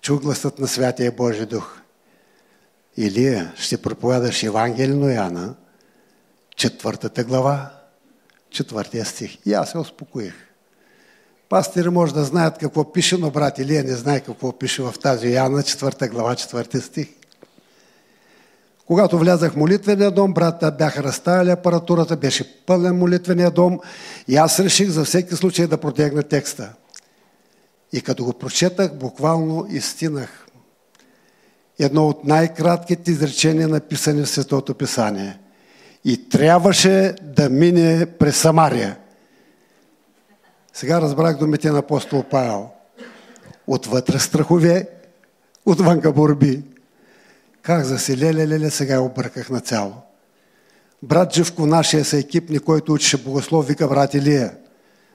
чух 0.00 0.22
гласът 0.22 0.58
на 0.58 0.68
Святия 0.68 1.12
Божий 1.12 1.46
Дух. 1.46 1.80
Илия, 2.96 3.52
ще 3.56 3.82
проповядаш 3.82 4.42
Евангелие 4.42 4.94
на 4.94 5.14
Яна, 5.14 5.54
четвъртата 6.56 7.24
глава, 7.24 7.70
четвъртия 8.50 9.04
стих. 9.04 9.46
И 9.46 9.52
аз 9.52 9.70
се 9.70 9.78
успокоих. 9.78 10.34
Пастири 11.48 11.88
може 11.88 12.14
да 12.14 12.24
знаят 12.24 12.58
какво 12.58 12.92
пише, 12.92 13.16
но 13.16 13.30
брат 13.30 13.58
Илия 13.58 13.84
не 13.84 13.94
знае 13.94 14.20
какво 14.20 14.58
пише 14.58 14.82
в 14.82 14.94
тази 15.02 15.32
Яна, 15.32 15.62
четвърта 15.62 16.08
глава, 16.08 16.34
четвъртия 16.34 16.82
стих. 16.82 17.08
Когато 18.86 19.18
влязах 19.18 19.52
в 19.52 19.56
молитвения 19.56 20.10
дом, 20.10 20.34
брата 20.34 20.70
бяха 20.70 21.02
разставили 21.02 21.50
апаратурата, 21.50 22.16
беше 22.16 22.64
пълен 22.66 22.98
молитвения 22.98 23.50
дом 23.50 23.80
и 24.28 24.36
аз 24.36 24.60
реших 24.60 24.88
за 24.88 25.04
всеки 25.04 25.34
случай 25.34 25.66
да 25.66 25.76
протегна 25.76 26.22
текста. 26.22 26.72
И 27.92 28.00
като 28.00 28.24
го 28.24 28.32
прочетах, 28.32 28.94
буквално 28.94 29.66
изстинах 29.70 30.46
едно 31.78 32.08
от 32.08 32.24
най-кратките 32.24 33.10
изречения, 33.10 33.68
написани 33.68 34.22
в 34.22 34.28
Светото 34.28 34.74
Писание. 34.74 35.38
И 36.04 36.28
трябваше 36.28 37.14
да 37.22 37.50
мине 37.50 38.06
през 38.18 38.36
Самария. 38.36 38.96
Сега 40.72 41.00
разбрах 41.00 41.38
думите 41.38 41.70
на 41.70 41.78
апостол 41.78 42.22
Павел. 42.22 42.68
Отвътре 43.66 44.18
страхове, 44.18 44.88
отвънка 45.66 46.12
борби. 46.12 46.62
Как 47.66 47.84
за 47.84 47.98
се 47.98 48.16
леле, 48.16 48.48
леле, 48.48 48.70
сега 48.70 49.00
обърках 49.00 49.50
на 49.50 49.60
цяло. 49.60 49.92
Брат 51.02 51.34
Живко, 51.34 51.66
нашия 51.66 52.04
са 52.04 52.18
екипни, 52.18 52.58
който 52.58 52.92
учеше 52.92 53.16
богослов, 53.16 53.66
вика 53.66 53.88
брат 53.88 54.14
Илия. 54.14 54.52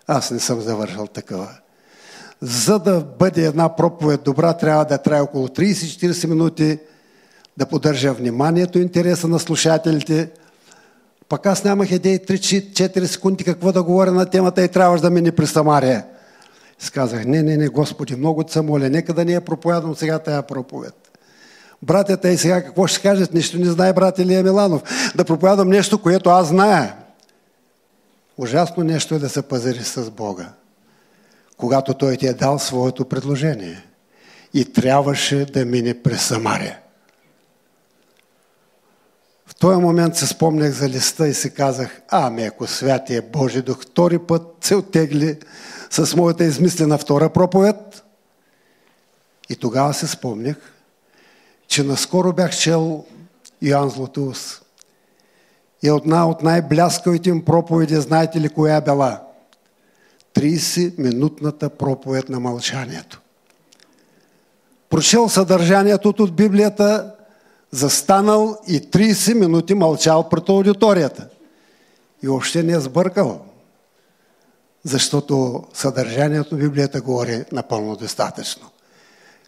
Аз 0.08 0.31
не 0.31 0.39
съм 0.39 0.62
завършил 0.62 1.08
такава 1.08 1.50
за 2.41 2.79
да 2.79 3.00
бъде 3.20 3.46
една 3.46 3.75
проповед 3.75 4.24
добра, 4.24 4.53
трябва 4.53 4.86
да 4.86 4.98
трае 4.98 5.22
около 5.22 5.48
30-40 5.48 6.27
минути, 6.27 6.79
да 7.58 7.65
поддържа 7.65 8.13
вниманието 8.13 8.79
и 8.79 8.81
интереса 8.81 9.27
на 9.27 9.39
слушателите. 9.39 10.29
Пък 11.29 11.46
аз 11.46 11.63
нямах 11.63 11.91
идеи 11.91 12.20
3-4 12.20 13.05
секунди 13.05 13.43
какво 13.43 13.72
да 13.72 13.84
говоря 13.84 14.12
на 14.12 14.25
темата 14.25 14.63
и 14.63 14.67
трябваше 14.67 15.01
да 15.01 15.10
мине 15.10 15.31
при 15.31 15.48
Самария. 15.48 16.05
Сказах, 16.79 17.25
не, 17.25 17.43
не, 17.43 17.58
не, 17.58 17.67
Господи, 17.67 18.15
много 18.15 18.43
се 18.48 18.62
моля, 18.62 18.89
нека 18.89 19.13
да 19.13 19.25
не 19.25 19.31
я 19.31 19.41
проповядам 19.41 19.96
сега 19.96 20.20
тая 20.20 20.41
проповед. 20.41 21.11
Братята 21.84 22.30
и 22.30 22.38
сега 22.38 22.64
какво 22.64 22.88
ще 22.88 23.02
кажат? 23.02 23.34
Нищо 23.34 23.58
не 23.58 23.66
знае 23.66 23.94
брат 23.94 24.20
Илия 24.20 24.44
Миланов. 24.44 25.12
Да 25.16 25.26
проповядам 25.26 25.70
нещо, 25.70 26.02
което 26.02 26.30
аз 26.30 26.48
зная. 26.48 26.96
Ужасно 28.38 28.84
нещо 28.84 29.16
е 29.16 29.20
да 29.20 29.30
се 29.30 29.42
пазари 29.42 29.84
с 29.84 30.12
Бога 30.12 30.54
когато 31.62 31.94
той 31.94 32.18
ти 32.18 32.28
е 32.28 32.34
дал 32.34 32.60
своето 32.60 33.06
предложение. 33.06 33.86
И 34.54 34.74
трябваше 34.74 35.46
да 35.46 35.66
мине 35.66 36.02
през 36.02 36.22
Самария. 36.22 36.80
В 39.48 39.56
този 39.56 39.82
момент 39.82 40.16
се 40.16 40.28
спомнях 40.28 40.72
за 40.72 40.90
листа 40.90 41.28
и 41.28 41.34
се 41.34 41.50
казах, 41.50 42.02
ами 42.10 42.44
ако 42.44 42.68
Святия 42.68 43.22
Божи 43.22 43.62
Дух 43.62 43.82
втори 43.82 44.20
път 44.20 44.42
се 44.62 44.76
отегли 44.76 45.40
с 45.90 46.16
моята 46.16 46.44
измислена 46.44 46.98
втора 46.98 47.30
проповед. 47.30 48.04
И 49.50 49.56
тогава 49.56 49.94
се 49.94 50.08
спомнях, 50.08 50.58
че 51.72 51.84
наскоро 51.84 52.34
бях 52.34 52.58
чел 52.58 53.06
Йоан 53.62 53.90
Златоус. 53.90 54.62
И 55.84 55.88
една 55.88 56.30
от 56.30 56.44
най-бляскавите 56.44 57.30
им 57.30 57.46
проповеди, 57.46 57.96
знаете 57.96 58.42
ли 58.42 58.50
коя 58.50 58.75
е 58.75 58.82
била? 58.82 59.24
30-минутната 60.34 61.70
проповед 61.70 62.30
на 62.30 62.40
мълчанието. 62.40 63.22
Прочел 64.90 65.30
съдържанието 65.30 66.10
от 66.10 66.36
Библията, 66.36 67.16
застанал 67.72 68.58
и 68.68 68.82
30 68.82 69.34
минути 69.34 69.74
мълчал 69.74 70.30
пред 70.30 70.50
аудиторията. 70.50 71.28
И 72.24 72.28
въобще 72.28 72.63
не 72.63 72.74
е 72.74 72.80
сбъркал, 72.80 73.46
защото 74.84 75.63
съдържанието 75.74 76.56
на 76.56 76.62
Библията 76.62 77.01
говори 77.01 77.46
напълно 77.51 77.96
достатъчно. 77.96 78.70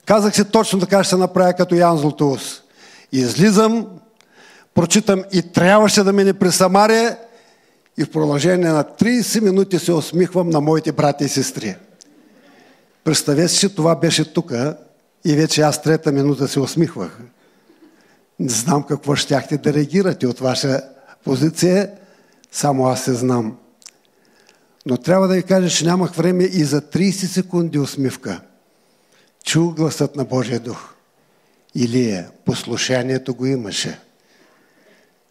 Казах 0.05 0.35
си 0.35 0.45
точно 0.45 0.79
така 0.79 1.03
ще 1.03 1.09
се 1.09 1.17
направя 1.17 1.53
като 1.53 1.75
Ян 1.75 1.97
Златоус. 1.97 2.61
Излизам, 3.11 3.87
прочитам 4.73 5.23
и 5.33 5.41
трябваше 5.41 6.03
да 6.03 6.13
мине 6.13 6.33
през 6.33 6.55
Самария 6.55 7.17
и 7.97 8.03
в 8.03 8.11
продължение 8.11 8.69
на 8.69 8.83
30 8.83 9.41
минути 9.41 9.79
се 9.79 9.91
усмихвам 9.91 10.49
на 10.49 10.61
моите 10.61 10.91
брати 10.91 11.23
и 11.23 11.29
сестри. 11.29 11.75
Представете 13.03 13.47
си, 13.47 13.59
че 13.59 13.75
това 13.75 13.95
беше 13.95 14.33
тук 14.33 14.53
и 15.25 15.35
вече 15.35 15.61
аз 15.61 15.81
трета 15.81 16.11
минута 16.11 16.47
се 16.47 16.59
усмихвах. 16.59 17.19
Не 18.39 18.49
знам 18.49 18.83
какво 18.83 19.15
щяхте 19.15 19.57
да 19.57 19.73
реагирате 19.73 20.27
от 20.27 20.39
ваша 20.39 20.81
позиция, 21.23 21.91
само 22.51 22.87
аз 22.87 23.03
се 23.03 23.13
знам. 23.13 23.57
Но 24.85 24.97
трябва 24.97 25.27
да 25.27 25.33
ви 25.33 25.43
кажа, 25.43 25.69
че 25.69 25.85
нямах 25.85 26.13
време 26.15 26.43
и 26.43 26.63
за 26.63 26.81
30 26.81 27.11
секунди 27.11 27.79
усмивка. 27.79 28.41
Чух 29.43 29.75
гласът 29.75 30.15
на 30.15 30.25
Божия 30.25 30.59
дух. 30.59 30.93
Илия, 31.75 32.31
послушанието 32.45 33.35
го 33.35 33.45
имаше. 33.45 33.99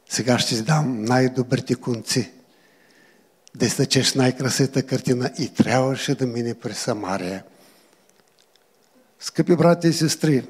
Сега 0.09 0.39
ще 0.39 0.57
ти 0.57 0.63
дам 0.63 1.05
най-добрите 1.05 1.75
конци. 1.75 2.31
Да 3.55 3.67
изтъчеш 3.67 4.15
най-красивата 4.15 4.83
картина 4.83 5.31
и 5.39 5.49
трябваше 5.49 6.15
да 6.15 6.27
мине 6.27 6.55
през 6.55 6.79
Самария. 6.79 7.45
Скъпи 9.21 9.57
брати 9.57 9.89
и 9.89 9.93
сестри, 9.93 10.47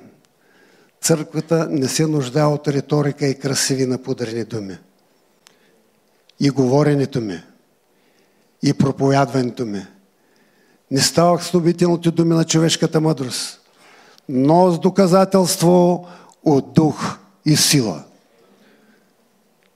църквата 1.00 1.69
не 1.71 1.88
се 1.88 2.07
нуждае 2.07 2.45
от 2.45 2.69
риторика 2.69 3.26
и 3.26 3.38
красиви 3.38 3.87
напудрени 3.87 4.45
думи. 4.45 4.78
И 6.40 6.50
говоренето 6.50 7.21
ми, 7.21 7.42
и 8.62 8.75
проповядването 8.75 9.66
ми. 9.66 9.87
Не 10.92 11.00
ставах 11.00 11.44
с 11.44 11.54
любителните 11.54 12.11
думи 12.11 12.34
на 12.34 12.44
човешката 12.44 13.00
мъдрост, 13.00 13.61
но 14.28 14.70
с 14.70 14.78
доказателство 14.78 16.06
от 16.44 16.72
дух 16.72 17.18
и 17.44 17.56
сила. 17.56 18.02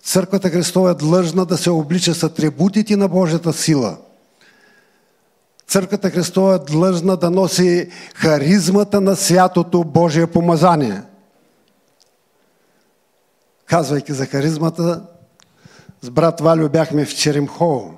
Църквата 0.03 0.51
Христова 0.51 0.91
е 0.91 0.95
длъжна 0.95 1.47
да 1.47 1.57
се 1.57 1.71
облича 1.71 2.15
с 2.15 2.23
атрибутите 2.23 2.97
на 2.97 3.09
Божията 3.09 3.53
сила. 3.53 3.97
Църквата 5.69 6.11
Христова 6.11 6.55
е 6.55 6.73
длъжна 6.73 7.17
да 7.17 7.31
носи 7.31 7.91
харизмата 8.15 9.01
на 9.01 9.17
святото 9.17 9.85
Божие 9.85 10.27
помазание. 10.27 11.03
Казвайки 13.67 14.13
за 14.13 14.27
харизмата, 14.27 15.03
с 16.03 16.11
брат 16.11 16.41
Валю 16.41 16.69
бяхме 16.69 17.05
в 17.05 17.15
Черемхово. 17.15 17.96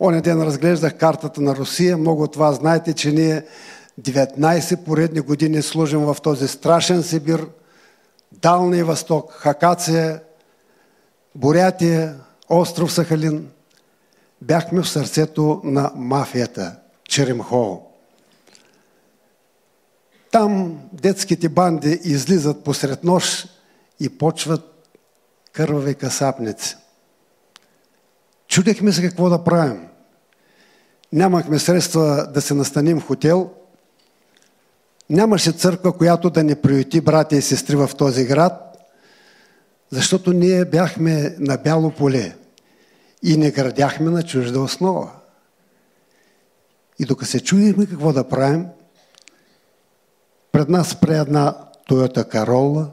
Оня 0.00 0.20
ден 0.20 0.42
разглеждах 0.42 0.96
картата 0.96 1.40
на 1.40 1.56
Русия. 1.56 1.96
Много 1.96 2.22
от 2.22 2.36
вас 2.36 2.56
знаете, 2.56 2.92
че 2.92 3.12
ние 3.12 3.44
19 4.00 4.84
поредни 4.84 5.20
години 5.20 5.62
служим 5.62 6.00
в 6.00 6.16
този 6.22 6.48
страшен 6.48 7.02
Сибир, 7.02 7.46
Далния 8.32 8.84
Восток, 8.84 9.32
Хакация, 9.32 10.20
Бурятия, 11.34 12.16
остров 12.48 12.92
Сахалин. 12.92 13.48
Бяхме 14.42 14.82
в 14.82 14.88
сърцето 14.88 15.60
на 15.64 15.92
мафията, 15.94 16.76
Черемхол. 17.04 17.82
Там 20.30 20.80
детските 20.92 21.48
банди 21.48 22.00
излизат 22.04 22.64
посред 22.64 23.04
нощ 23.04 23.48
и 24.00 24.18
почват 24.18 24.88
кървави 25.52 25.94
касапници. 25.94 26.76
Чудехме 28.48 28.92
се 28.92 29.02
какво 29.02 29.28
да 29.28 29.44
правим. 29.44 29.87
Нямахме 31.12 31.58
средства 31.58 32.28
да 32.34 32.40
се 32.40 32.54
настаним 32.54 33.00
в 33.00 33.06
хотел. 33.06 33.50
Нямаше 35.10 35.52
църква, 35.52 35.92
която 35.92 36.30
да 36.30 36.44
ни 36.44 36.54
приюти 36.54 37.00
братя 37.00 37.36
и 37.36 37.42
сестри 37.42 37.76
в 37.76 37.90
този 37.98 38.24
град, 38.24 38.76
защото 39.90 40.32
ние 40.32 40.64
бяхме 40.64 41.36
на 41.38 41.56
бяло 41.56 41.90
поле 41.90 42.36
и 43.22 43.36
не 43.36 43.50
градяхме 43.50 44.10
на 44.10 44.22
чужда 44.22 44.60
основа. 44.60 45.10
И 46.98 47.04
докато 47.04 47.30
се 47.30 47.40
чудихме 47.40 47.86
какво 47.86 48.12
да 48.12 48.28
правим, 48.28 48.66
пред 50.52 50.68
нас 50.68 50.88
спре 50.88 51.16
една 51.16 51.56
Toyota 51.90 52.34
Corolla, 52.34 52.86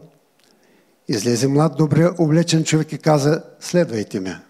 излезе 1.08 1.48
млад, 1.48 1.78
добре 1.78 2.10
облечен 2.18 2.64
човек 2.64 2.92
и 2.92 2.98
каза, 2.98 3.44
следвайте 3.60 4.20
ме. 4.20 4.42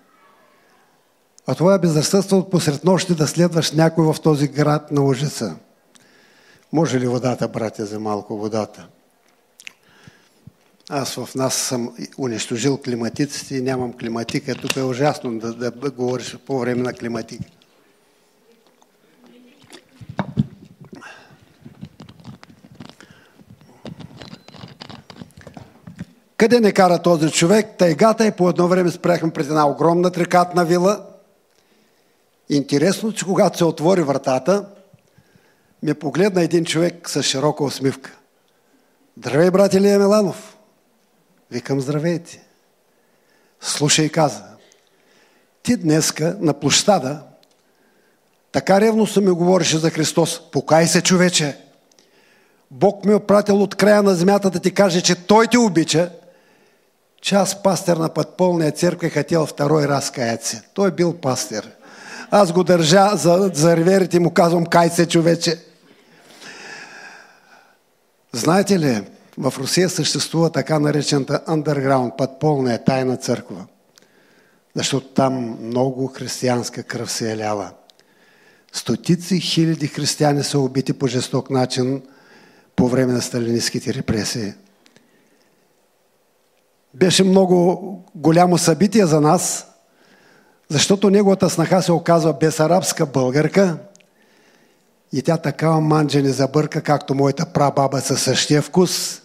А 1.47 1.55
това 1.55 1.73
е 1.73 1.79
безразсъдство 1.79 2.37
от 2.37 2.51
посред 2.51 2.83
нощи 2.83 3.15
да 3.15 3.27
следваш 3.27 3.71
някой 3.71 4.13
в 4.13 4.21
този 4.23 4.47
град 4.47 4.91
на 4.91 5.03
ужаса. 5.03 5.55
Може 6.73 6.99
ли 6.99 7.07
водата, 7.07 7.47
братя, 7.47 7.85
за 7.85 7.99
малко 7.99 8.37
водата? 8.37 8.87
Аз 10.89 11.15
в 11.15 11.29
нас 11.35 11.53
съм 11.53 11.95
унищожил 12.17 12.77
климатиците 12.77 13.55
и 13.55 13.61
нямам 13.61 13.93
климатика. 13.93 14.55
Тук 14.55 14.75
е 14.75 14.83
ужасно 14.83 15.39
да, 15.39 15.71
да 15.71 15.91
говориш 15.91 16.37
по 16.45 16.59
време 16.59 16.81
на 16.81 16.93
климатика. 16.93 17.43
Къде 26.37 26.59
не 26.59 26.71
кара 26.71 27.01
този 27.01 27.31
човек? 27.31 27.77
Тайгата 27.77 28.25
и 28.25 28.31
по 28.31 28.49
едно 28.49 28.67
време 28.67 28.91
спряхме 28.91 29.31
пред 29.31 29.45
една 29.45 29.67
огромна 29.67 30.11
трикатна 30.11 30.65
вила– 30.65 31.05
Интересно, 32.49 33.13
че 33.13 33.25
когато 33.25 33.57
се 33.57 33.65
отвори 33.65 34.01
вратата, 34.01 34.65
ми 35.83 35.93
погледна 35.93 36.43
един 36.43 36.65
човек 36.65 37.09
с 37.09 37.23
широка 37.23 37.63
усмивка. 37.63 38.17
Здравей, 39.17 39.51
брат 39.51 39.73
Илия 39.73 39.99
Меланов. 39.99 40.57
Викам, 41.51 41.81
здравейте. 41.81 42.43
Слушай, 43.61 44.09
каза. 44.09 44.43
Ти 45.63 45.77
днеска 45.77 46.37
на 46.39 46.53
площада 46.53 47.21
така 48.55 48.81
ревностно 48.81 49.21
ми 49.21 49.31
говореше 49.31 49.77
за 49.77 49.89
Христос. 49.89 50.51
Покай 50.51 50.87
се, 50.87 51.01
човече. 51.01 51.57
Бог 52.71 53.05
ми 53.05 53.13
е 53.13 53.19
пратил 53.19 53.63
от 53.63 53.75
края 53.75 54.03
на 54.03 54.15
земята 54.15 54.49
да 54.49 54.59
ти 54.59 54.73
каже, 54.73 55.01
че 55.01 55.27
Той 55.27 55.47
те 55.47 55.57
обича, 55.57 56.11
че 57.21 57.35
аз 57.35 57.63
пастер 57.63 57.97
на 57.97 58.09
подполния 58.09 58.71
църква 58.71 59.07
и 59.07 59.09
хотел 59.09 59.45
второй 59.45 59.87
раз 59.87 60.11
каят. 60.11 60.55
Той 60.73 60.91
бил 60.91 61.13
пастер. 61.13 61.71
Аз 62.31 62.51
го 62.51 62.63
държа 62.63 63.09
за, 63.13 63.51
за 63.53 63.77
реверите 63.77 64.17
и 64.17 64.19
му 64.19 64.31
казвам, 64.31 64.65
кай 64.65 64.89
се, 64.89 65.07
човече. 65.07 65.59
Знаете 68.33 68.79
ли, 68.79 69.01
в 69.37 69.53
Русия 69.57 69.89
съществува 69.89 70.49
така 70.49 70.79
наречената 70.79 71.43
underground, 71.47 72.15
подполна 72.15 72.83
тайна 72.83 73.17
църква. 73.17 73.65
Защото 74.75 75.07
там 75.07 75.57
много 75.61 76.07
християнска 76.07 76.83
кръв 76.83 77.11
се 77.11 77.31
е. 77.31 77.45
Стотици 78.73 79.39
хиляди 79.39 79.87
християни 79.87 80.43
са 80.43 80.59
убити 80.59 80.93
по 80.93 81.07
жесток 81.07 81.49
начин 81.49 82.01
по 82.75 82.87
време 82.87 83.13
на 83.13 83.21
сталинистските 83.21 83.93
репресии. 83.93 84.53
Беше 86.93 87.23
много 87.23 88.03
голямо 88.15 88.57
събитие 88.57 89.05
за 89.05 89.21
нас, 89.21 89.67
защото 90.69 91.09
неговата 91.09 91.49
снаха 91.49 91.81
се 91.81 91.91
оказва 91.91 92.33
безарабска 92.33 93.05
българка 93.05 93.77
и 95.13 95.21
тя 95.21 95.37
такава 95.37 95.81
манджа 95.81 96.21
не 96.21 96.29
забърка, 96.29 96.81
както 96.81 97.15
моята 97.15 97.45
прабаба 97.45 98.01
със 98.01 98.21
същия 98.21 98.61
вкус. 98.61 99.21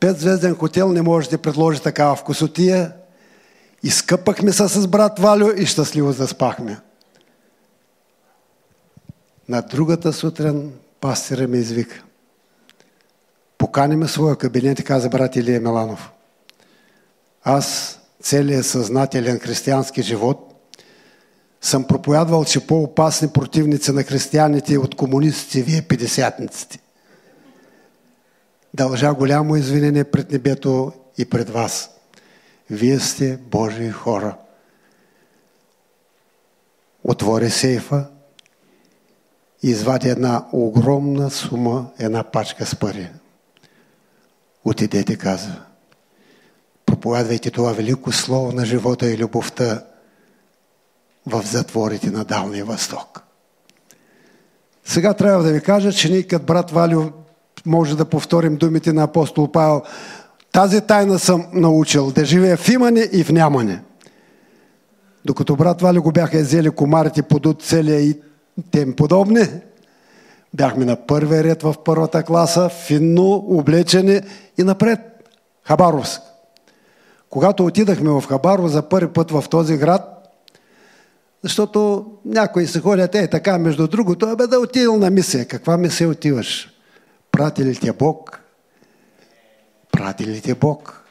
Петзвезден 0.00 0.54
хотел 0.54 0.92
не 0.92 1.02
може 1.02 1.30
да 1.30 1.38
предложи 1.38 1.80
такава 1.80 2.16
вкусотия. 2.16 2.92
Изкъпахме 3.82 4.52
се 4.52 4.68
с 4.68 4.86
брат 4.86 5.18
Валю 5.18 5.50
и 5.56 5.66
щастливо 5.66 6.12
заспахме. 6.12 6.80
На 9.48 9.62
другата 9.62 10.12
сутрин 10.12 10.72
пастира 11.00 11.48
ми 11.48 11.58
извика. 11.58 12.02
Поканиме 13.58 14.08
своя 14.08 14.36
кабинет 14.36 14.78
и 14.78 14.84
каза 14.84 15.08
брат 15.08 15.36
Илия 15.36 15.60
Меланов. 15.60 16.10
Аз 17.44 17.98
целият 18.22 18.66
съзнателен 18.66 19.38
християнски 19.38 20.02
живот 20.02 20.45
съм 21.66 21.84
проповядвал, 21.84 22.44
че 22.44 22.66
по-опасни 22.66 23.28
противници 23.28 23.92
на 23.92 24.02
християните 24.02 24.78
от 24.78 24.94
комунистите 24.94 25.62
вие 25.62 25.82
педесятниците. 25.82 26.78
Дължа 28.74 29.14
голямо 29.14 29.56
извинение 29.56 30.04
пред 30.04 30.32
небето 30.32 30.92
и 31.18 31.24
пред 31.24 31.50
вас. 31.50 31.90
Вие 32.70 33.00
сте 33.00 33.36
Божии 33.36 33.90
хора. 33.90 34.36
Отвори 37.04 37.50
сейфа, 37.50 38.06
и 39.62 39.70
извади 39.70 40.08
една 40.08 40.46
огромна 40.52 41.30
сума, 41.30 41.90
една 41.98 42.22
пачка 42.22 42.66
с 42.66 42.76
пари. 42.76 43.08
Отидете, 44.64 45.16
каза. 45.16 45.62
Проповядвайте 46.86 47.50
това 47.50 47.72
велико 47.72 48.12
слово 48.12 48.52
на 48.52 48.64
живота 48.64 49.10
и 49.10 49.18
любовта 49.18 49.84
в 51.26 51.42
затворите 51.46 52.10
на 52.10 52.24
Далния 52.24 52.64
Восток. 52.64 53.22
Сега 54.84 55.14
трябва 55.14 55.42
да 55.42 55.52
ви 55.52 55.60
кажа, 55.60 55.92
че 55.92 56.10
ние 56.10 56.22
като 56.22 56.44
брат 56.44 56.70
Валио 56.70 57.02
може 57.66 57.96
да 57.96 58.04
повторим 58.04 58.56
думите 58.56 58.92
на 58.92 59.02
апостол 59.02 59.52
Павел. 59.52 59.82
Тази 60.52 60.80
тайна 60.80 61.18
съм 61.18 61.46
научил, 61.52 62.10
да 62.10 62.24
живея 62.24 62.56
в 62.56 62.68
имане 62.68 63.08
и 63.12 63.24
в 63.24 63.32
нямане. 63.32 63.82
Докато 65.24 65.56
брат 65.56 65.80
Вали 65.80 65.98
го 65.98 66.12
бяха 66.12 66.38
взели 66.38 66.70
комарите, 66.70 67.22
подут 67.22 67.62
целия 67.62 68.00
и 68.00 68.20
тем 68.70 68.92
подобни, 68.92 69.48
бяхме 70.54 70.84
на 70.84 71.06
първия 71.06 71.44
ред 71.44 71.62
в 71.62 71.74
първата 71.84 72.22
класа, 72.22 72.68
финно 72.68 73.34
облечени 73.34 74.20
и 74.58 74.62
напред. 74.62 75.00
Хабаровск. 75.64 76.22
Когато 77.30 77.64
отидахме 77.64 78.10
в 78.10 78.24
Хабарово 78.28 78.68
за 78.68 78.82
първи 78.82 79.12
път 79.12 79.30
в 79.30 79.44
този 79.50 79.76
град, 79.76 80.15
защото 81.46 82.06
някои 82.24 82.66
се 82.66 82.80
ходят, 82.80 83.14
е 83.14 83.30
така, 83.30 83.58
между 83.58 83.88
другото, 83.88 84.26
абе 84.26 84.46
да 84.46 84.60
отидел 84.60 84.96
на 84.96 85.10
мисия. 85.10 85.48
Каква 85.48 85.76
мисия 85.76 86.08
отиваш? 86.08 86.70
Прати 87.32 87.64
ли 87.64 87.76
ти 87.76 87.90
Бог? 87.92 88.40
Прати 89.92 90.26
ли 90.26 90.40
ти 90.40 90.54
Бог? 90.54 91.02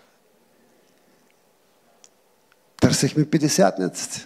Търсихме 2.82 3.26
50 3.26 4.26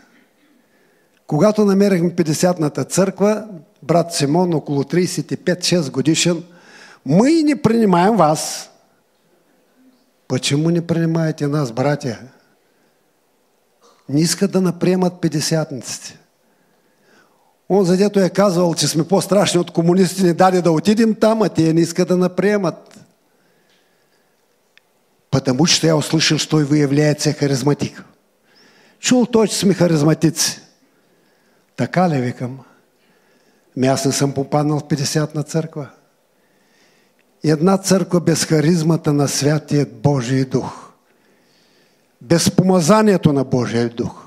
Когато 1.28 1.66
намерихме 1.66 2.16
50-ната 2.16 2.84
църква, 2.84 3.48
брат 3.84 4.14
Симон, 4.14 4.54
около 4.54 4.84
35-6 4.84 5.92
годишен, 5.92 6.44
мы 7.06 7.44
не 7.44 7.56
принимаем 7.62 8.16
вас. 8.18 8.70
Почему 10.28 10.70
не 10.70 10.82
принимаете 10.82 11.48
нас, 11.48 11.72
братья? 11.72 12.20
Не 14.10 14.22
искат 14.22 14.52
да 14.52 14.62
наприемат 14.62 15.14
50-ниците. 15.14 16.16
Он 17.70 17.86
задето 17.86 18.20
е 18.20 18.30
казвал, 18.30 18.76
че 18.76 18.88
сме 18.88 19.08
по-страшни 19.08 19.60
от 19.60 19.72
комунисти, 19.72 20.24
не 20.24 20.34
даде 20.34 20.62
да 20.62 20.72
отидем 20.72 21.16
там, 21.16 21.42
а 21.42 21.50
те 21.50 21.74
не 21.74 21.82
искат 21.82 22.08
да 22.08 22.18
наприемат. 22.18 23.00
Потому 25.32 25.66
что 25.66 25.88
я 25.88 25.96
услышал, 25.96 26.38
что 26.40 26.58
вы 26.58 26.78
являетесь 26.78 27.36
харизматик. 27.36 28.04
Чул 29.00 29.26
той, 29.26 29.48
че 29.48 29.56
сме 29.56 29.74
харизматици. 29.74 30.62
Така 31.76 32.10
ли 32.10 32.22
викам? 32.22 32.60
Ми 33.78 33.88
аз 33.88 34.06
не 34.06 34.12
съм 34.12 34.34
попаднал 34.34 34.80
в 34.80 34.84
50 34.84 35.36
на 35.36 35.44
църква. 35.44 35.90
Една 37.44 37.78
църква 37.78 38.20
без 38.20 38.46
харизмата 38.46 39.14
на 39.14 39.28
Святия 39.28 39.88
Божий 40.04 40.46
Дух. 40.46 40.89
Без 42.22 42.52
помазанието 42.52 43.34
на 43.34 43.44
Божия 43.44 43.90
Дух. 43.90 44.26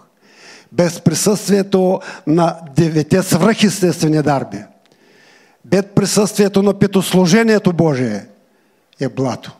Без 0.72 1.00
присъствието 1.00 2.00
на 2.26 2.58
девете 2.76 3.22
свръхестествени 3.22 4.22
дарби. 4.22 4.64
Без 5.64 5.82
присъствието 5.94 6.62
на 6.62 6.74
петослужението 6.74 7.72
Божие 7.72 8.26
е 9.00 9.08
блато. 9.08 9.56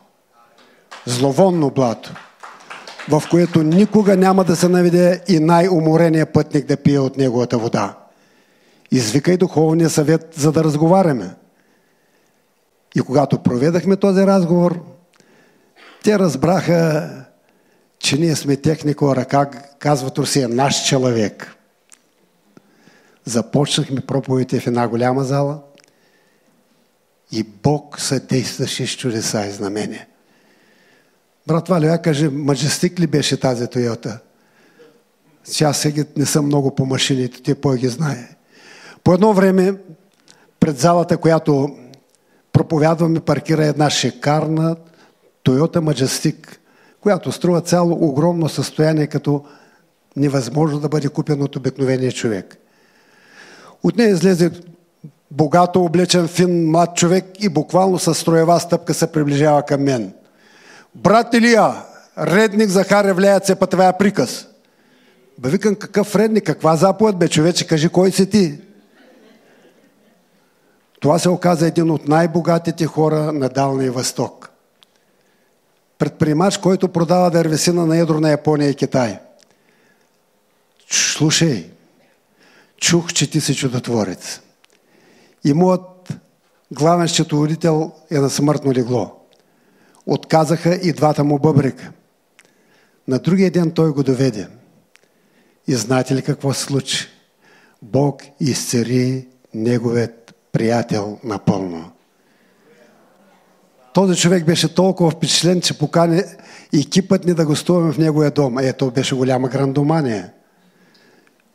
Зловонно 1.07 1.71
блато 1.71 2.15
в 3.09 3.23
което 3.31 3.63
никога 3.63 4.17
няма 4.17 4.45
да 4.45 4.57
се 4.57 4.69
наведе 4.69 5.21
и 5.29 5.41
най-уморения 5.41 6.27
пътник 6.27 6.67
да 6.67 6.77
пие 6.77 6.99
от 6.99 7.17
неговата 7.17 7.59
вода. 7.59 7.97
Извикай 8.91 9.37
духовния 9.37 9.91
съвет, 9.91 10.35
за 10.37 10.53
да 10.53 10.65
разговаряме. 10.65 11.31
И 12.95 13.01
когато 13.01 13.39
проведахме 13.39 13.97
този 13.97 14.27
разговор, 14.27 14.81
те 16.05 16.19
разбраха, 16.19 17.11
че 18.03 18.19
ние 18.19 18.37
сме 18.37 18.57
техни 18.57 18.93
хора, 18.93 19.25
как 19.25 19.79
казват 19.79 20.19
Русия, 20.19 20.49
наш 20.49 20.89
човек. 20.89 21.55
Започнахме 23.25 24.01
проповедите 24.01 24.61
в 24.61 24.67
една 24.67 24.89
голяма 24.89 25.25
зала 25.25 25.61
и 27.33 27.43
Бог 27.43 28.01
съдействаше 28.01 28.87
с 28.87 28.97
чудеса 28.97 29.47
и 29.47 29.51
знамения. 29.51 30.07
Брат 31.47 31.69
Валя, 31.69 32.03
каже, 32.03 32.29
Маджестик 32.29 33.01
ли 33.01 33.07
беше 33.07 33.41
тази 33.41 33.67
Тойота? 33.67 34.19
Сега 35.45 35.73
сега 35.73 36.05
не 36.17 36.27
съм 36.27 36.47
много 36.47 36.75
по 36.75 36.87
машините, 36.87 37.43
те 37.43 37.55
по 37.55 37.73
ги 37.73 37.89
знае. 37.89 38.29
По 39.05 39.15
едно 39.15 39.33
време, 39.33 39.75
пред 40.61 40.79
залата, 40.79 41.17
която 41.17 41.77
проповядваме, 42.53 43.21
паркира 43.21 43.67
една 43.67 43.91
шикарна 43.91 44.77
Toyota 45.45 45.79
Majestic, 45.79 46.59
която 47.03 47.33
струва 47.33 47.61
цяло 47.61 48.09
огромно 48.09 48.49
състояние, 48.49 49.07
като 49.07 49.45
невъзможно 50.17 50.81
да 50.81 50.89
бъде 50.89 51.09
купен 51.09 51.43
от 51.43 51.57
обикновения 51.57 52.13
човек. 52.13 52.57
От 53.83 53.97
нея 53.97 54.11
излезе 54.11 54.51
богато 55.31 55.85
облечен 55.85 56.29
фин 56.29 56.71
млад 56.71 56.97
човек 56.97 57.25
и 57.41 57.49
буквално 57.49 57.99
с 57.99 58.15
строева 58.15 58.61
стъпка 58.61 58.95
се 58.95 59.13
приближава 59.13 59.63
към 59.63 59.83
мен– 59.83 60.13
Брат 60.95 61.35
Илия, 61.35 61.75
редник 62.19 62.69
Захар 62.69 63.05
являет 63.05 63.45
се 63.45 63.55
по 63.55 63.67
твоя 63.67 63.99
приказ. 63.99 64.47
Бе 65.39 65.49
викам, 65.49 65.75
какъв 65.75 66.17
редник, 66.17 66.45
каква 66.45 66.77
заповед, 66.77 67.17
бе 67.17 67.29
човече, 67.29 67.67
кажи 67.67 67.89
кой 67.89 68.11
си 68.11 68.31
ти? 68.31 68.61
Това 71.01 71.19
се 71.19 71.29
оказа 71.29 71.67
един 71.67 71.91
от 71.91 72.09
най-богатите 72.09 72.87
хора 72.87 73.33
на 73.33 73.49
Далния 73.49 73.93
Восток. 73.93 74.52
Предприемач, 76.03 76.59
който 76.59 76.89
продава 76.89 77.31
дървесина 77.31 77.87
на 77.87 77.99
едро 77.99 78.21
на 78.21 78.31
Япония 78.31 78.71
и 78.71 78.75
Китай. 78.75 79.19
Слушай, 80.91 81.71
чух, 82.77 83.13
че 83.13 83.31
ти 83.31 83.41
си 83.41 83.55
чудотворец. 83.55 84.41
И 85.45 85.53
моят 85.53 86.15
главен 86.73 87.09
счетоводител 87.09 87.93
е 88.11 88.19
на 88.19 88.31
смъртно 88.31 88.73
легло. 88.73 89.27
Отказаха 90.07 90.75
и 90.75 90.93
двата 90.93 91.25
му 91.25 91.39
бъбрика. 91.39 91.93
На 93.09 93.19
другия 93.19 93.51
ден 93.51 93.71
той 93.71 93.93
го 93.93 94.03
доведе. 94.03 94.49
И 95.67 95.75
знаете 95.75 96.15
ли 96.15 96.23
какво 96.23 96.53
се 96.53 96.63
случи? 96.63 97.09
Бог 97.83 98.23
изцери 98.41 99.29
неговият 99.55 100.35
приятел 100.53 101.19
напълно. 101.25 101.93
Този 103.93 104.21
човек 104.21 104.45
беше 104.45 104.75
толкова 104.75 105.11
впечатлен, 105.11 105.61
че 105.61 105.79
покани 105.79 106.23
екипът 106.81 107.25
ни 107.25 107.35
да 107.35 107.47
гостуваме 107.47 107.93
в 107.93 107.99
неговия 107.99 108.31
дом. 108.31 108.59
Ето 108.59 108.91
беше 108.91 109.15
голяма 109.15 109.49
грандомания. 109.49 110.31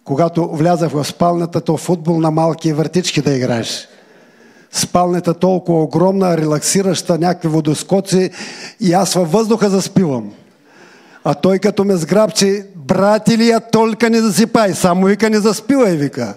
Когато 0.03 0.47
влязах 0.47 0.91
в 0.91 1.05
спалната, 1.05 1.61
то 1.61 1.77
футбол 1.77 2.19
на 2.19 2.31
малки 2.31 2.73
въртички 2.73 3.21
да 3.21 3.33
играеш 3.33 3.87
спалнята 4.71 5.33
толкова 5.33 5.83
огромна, 5.83 6.37
релаксираща, 6.37 7.17
някакви 7.17 7.47
водоскоци 7.47 8.31
и 8.79 8.93
аз 8.93 9.13
във 9.13 9.31
въздуха 9.31 9.69
заспивам. 9.69 10.31
А 11.23 11.33
той 11.33 11.59
като 11.59 11.83
ме 11.83 11.95
сграбчи, 11.95 12.63
брати 12.75 13.37
ли 13.37 13.47
я 13.47 13.59
толка 13.59 14.09
не 14.09 14.21
засипай, 14.21 14.73
само 14.73 15.05
вика 15.05 15.29
не 15.29 15.39
заспивай, 15.39 15.95
вика. 15.95 16.33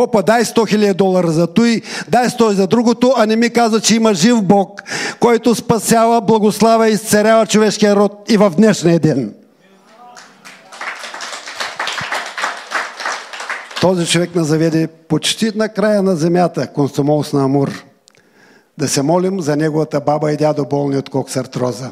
Попа, 0.00 0.22
дай 0.22 0.44
100 0.44 0.76
000 0.76 0.94
долара 0.94 1.30
за 1.30 1.46
той, 1.46 1.82
дай 2.08 2.28
100 2.28 2.50
за 2.50 2.66
другото, 2.66 3.14
а 3.16 3.26
не 3.26 3.36
ми 3.36 3.50
каза, 3.50 3.80
че 3.80 3.96
има 3.96 4.14
жив 4.14 4.42
Бог, 4.42 4.82
който 5.20 5.54
спасява, 5.54 6.20
благослава 6.20 6.88
и 6.88 6.92
изцерява 6.92 7.46
човешкия 7.46 7.96
род 7.96 8.12
и 8.28 8.36
в 8.36 8.50
днешния 8.50 9.00
ден. 9.00 9.34
Този 13.80 14.06
човек 14.06 14.34
на 14.34 14.44
заведе 14.44 14.86
почти 14.86 15.52
на 15.54 15.68
края 15.68 16.02
на 16.02 16.16
земята, 16.16 16.72
Констомолс 16.72 17.32
на 17.32 17.44
Амур, 17.44 17.84
да 18.78 18.88
се 18.88 19.02
молим 19.02 19.40
за 19.40 19.56
неговата 19.56 20.00
баба 20.00 20.32
и 20.32 20.36
дядо 20.36 20.64
болни 20.64 20.96
от 20.96 21.10
коксартроза. 21.10 21.90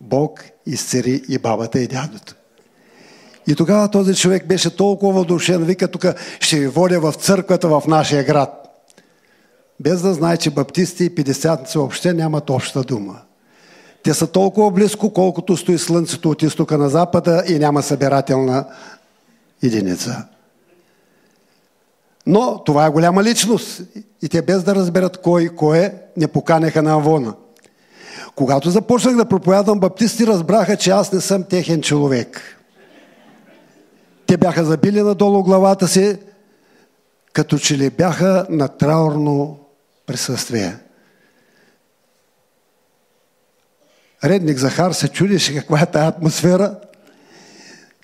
Бог 0.00 0.44
изцери 0.66 1.22
и 1.28 1.38
бабата 1.38 1.80
и 1.80 1.86
дядото. 1.86 2.34
И 3.46 3.54
тогава 3.54 3.88
този 3.88 4.14
човек 4.14 4.46
беше 4.46 4.76
толкова 4.76 5.12
въдушен, 5.12 5.64
вика 5.64 5.88
тук 5.88 6.06
ще 6.40 6.58
ви 6.58 6.66
водя 6.68 7.00
в 7.00 7.12
църквата 7.12 7.68
в 7.68 7.82
нашия 7.86 8.24
град. 8.24 8.62
Без 9.80 10.02
да 10.02 10.14
знае, 10.14 10.36
че 10.36 10.50
баптисти 10.50 11.04
и 11.04 11.14
пидесятници 11.14 11.78
въобще 11.78 12.12
нямат 12.12 12.50
обща 12.50 12.82
дума. 12.82 13.20
Те 14.02 14.14
са 14.14 14.26
толкова 14.26 14.70
близко, 14.70 15.12
колкото 15.12 15.56
стои 15.56 15.78
слънцето 15.78 16.30
от 16.30 16.42
изтока 16.42 16.78
на 16.78 16.88
запада 16.88 17.42
и 17.48 17.58
няма 17.58 17.82
събирателна 17.82 18.64
единица. 19.62 20.24
Но 22.26 22.62
това 22.64 22.86
е 22.86 22.90
голяма 22.90 23.24
личност. 23.24 23.82
И 24.22 24.28
те 24.28 24.42
без 24.42 24.62
да 24.62 24.74
разберат 24.74 25.16
кой 25.16 25.48
кой 25.48 25.78
е, 25.78 25.94
не 26.16 26.26
поканеха 26.26 26.82
на 26.82 26.92
Авона. 26.92 27.34
Когато 28.34 28.70
започнах 28.70 29.16
да 29.16 29.24
проповядвам, 29.24 29.80
баптисти 29.80 30.26
разбраха, 30.26 30.76
че 30.76 30.90
аз 30.90 31.12
не 31.12 31.20
съм 31.20 31.44
техен 31.44 31.82
човек. 31.82 32.55
Те 34.26 34.36
бяха 34.36 34.64
забили 34.64 35.02
надолу 35.02 35.42
главата 35.42 35.88
си, 35.88 36.18
като 37.32 37.58
че 37.58 37.78
ли 37.78 37.90
бяха 37.90 38.46
на 38.50 38.68
траурно 38.68 39.58
присъствие. 40.06 40.76
Редник 44.24 44.58
Захар 44.58 44.92
се 44.92 45.08
чудеше 45.08 45.54
каква 45.54 45.80
е 45.80 45.86
тая 45.86 46.08
атмосфера 46.08 46.74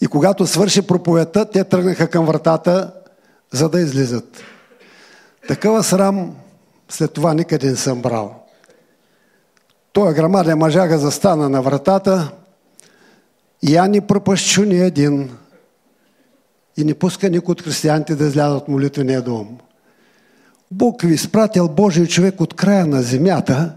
и 0.00 0.06
когато 0.06 0.46
свърши 0.46 0.82
проповедта, 0.82 1.50
те 1.50 1.64
тръгнаха 1.64 2.08
към 2.08 2.26
вратата, 2.26 2.92
за 3.52 3.68
да 3.68 3.80
излизат. 3.80 4.42
Такава 5.48 5.82
срам 5.82 6.36
след 6.88 7.12
това 7.12 7.34
никъде 7.34 7.70
не 7.70 7.76
съм 7.76 8.02
брал. 8.02 8.46
Той 9.92 10.14
грамаден 10.14 10.58
мъжага 10.58 10.98
застана 10.98 11.48
на 11.48 11.62
вратата 11.62 12.32
я 13.62 13.86
ни 13.86 14.00
пропъщу 14.00 14.64
ни 14.64 14.80
един 14.80 15.30
и 16.76 16.84
не 16.84 16.94
пуска 16.94 17.30
никой 17.30 17.52
от 17.52 17.62
християните 17.62 18.14
да 18.14 18.26
излязат 18.26 18.62
от 18.62 18.68
молитвения 18.68 19.22
дом. 19.22 19.58
Бог 20.70 21.02
ви 21.02 21.14
изпратил 21.14 21.68
Божий 21.68 22.06
човек 22.06 22.40
от 22.40 22.54
края 22.54 22.86
на 22.86 23.02
земята, 23.02 23.74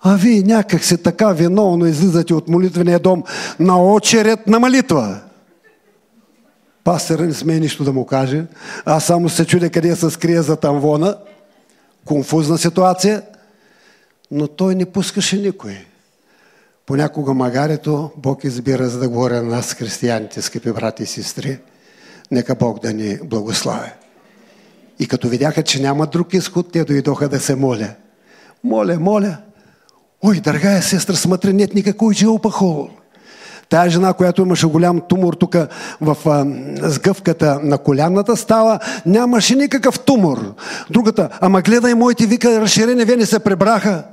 а 0.00 0.16
вие 0.16 0.42
някак 0.42 0.84
се 0.84 0.96
така 0.96 1.32
виновно 1.32 1.86
излизате 1.86 2.34
от 2.34 2.48
молитвения 2.48 2.98
дом 2.98 3.24
на 3.60 3.92
очеред 3.92 4.46
на 4.46 4.60
молитва. 4.60 5.20
Пастера 6.84 7.22
не 7.22 7.34
смее 7.34 7.60
нищо 7.60 7.84
да 7.84 7.92
му 7.92 8.06
каже. 8.06 8.44
Аз 8.84 9.04
само 9.04 9.28
се 9.28 9.46
чудя 9.46 9.70
къде 9.70 9.96
се 9.96 10.10
скрия 10.10 10.42
за 10.42 10.56
тамвона. 10.56 11.16
Конфузна 12.04 12.58
ситуация. 12.58 13.22
Но 14.30 14.48
той 14.48 14.74
не 14.74 14.86
пускаше 14.86 15.36
никой. 15.36 15.84
Понякога 16.86 17.34
магарето 17.34 18.10
Бог 18.16 18.44
избира 18.44 18.88
за 18.88 18.98
да 18.98 19.08
говоря 19.08 19.42
на 19.42 19.48
нас, 19.48 19.74
християните, 19.74 20.42
скъпи 20.42 20.72
брати 20.72 21.02
и 21.02 21.06
сестри. 21.06 21.58
Нека 22.30 22.54
Бог 22.54 22.82
да 22.82 22.92
ни 22.92 23.18
благослави. 23.24 23.90
И 24.98 25.08
като 25.08 25.28
видяха, 25.28 25.62
че 25.62 25.82
няма 25.82 26.06
друг 26.06 26.34
изход, 26.34 26.72
те 26.72 26.84
дойдоха 26.84 27.28
да 27.28 27.40
се 27.40 27.54
моля. 27.54 27.88
Моля, 28.64 28.98
моля. 29.00 29.36
Ой, 30.22 30.40
дорогая 30.40 30.82
сестра, 30.82 31.14
смотри, 31.14 31.52
нет 31.52 31.74
никакой 31.74 32.14
пахол. 32.42 32.88
Тая 33.68 33.90
жена, 33.90 34.12
която 34.12 34.42
имаше 34.42 34.66
голям 34.66 35.00
тумор 35.08 35.34
тук 35.34 35.56
в 36.00 36.16
а, 36.26 36.46
сгъвката 36.90 37.60
на 37.62 37.78
коляната, 37.78 38.36
става, 38.36 38.78
нямаше 39.06 39.54
никакъв 39.54 40.00
тумор. 40.00 40.54
Другата, 40.90 41.28
ама 41.40 41.62
гледай 41.62 41.94
моите 41.94 42.26
вика 42.26 42.60
разширени 42.60 43.04
вени 43.04 43.26
се 43.26 43.38
пребраха. 43.38 44.04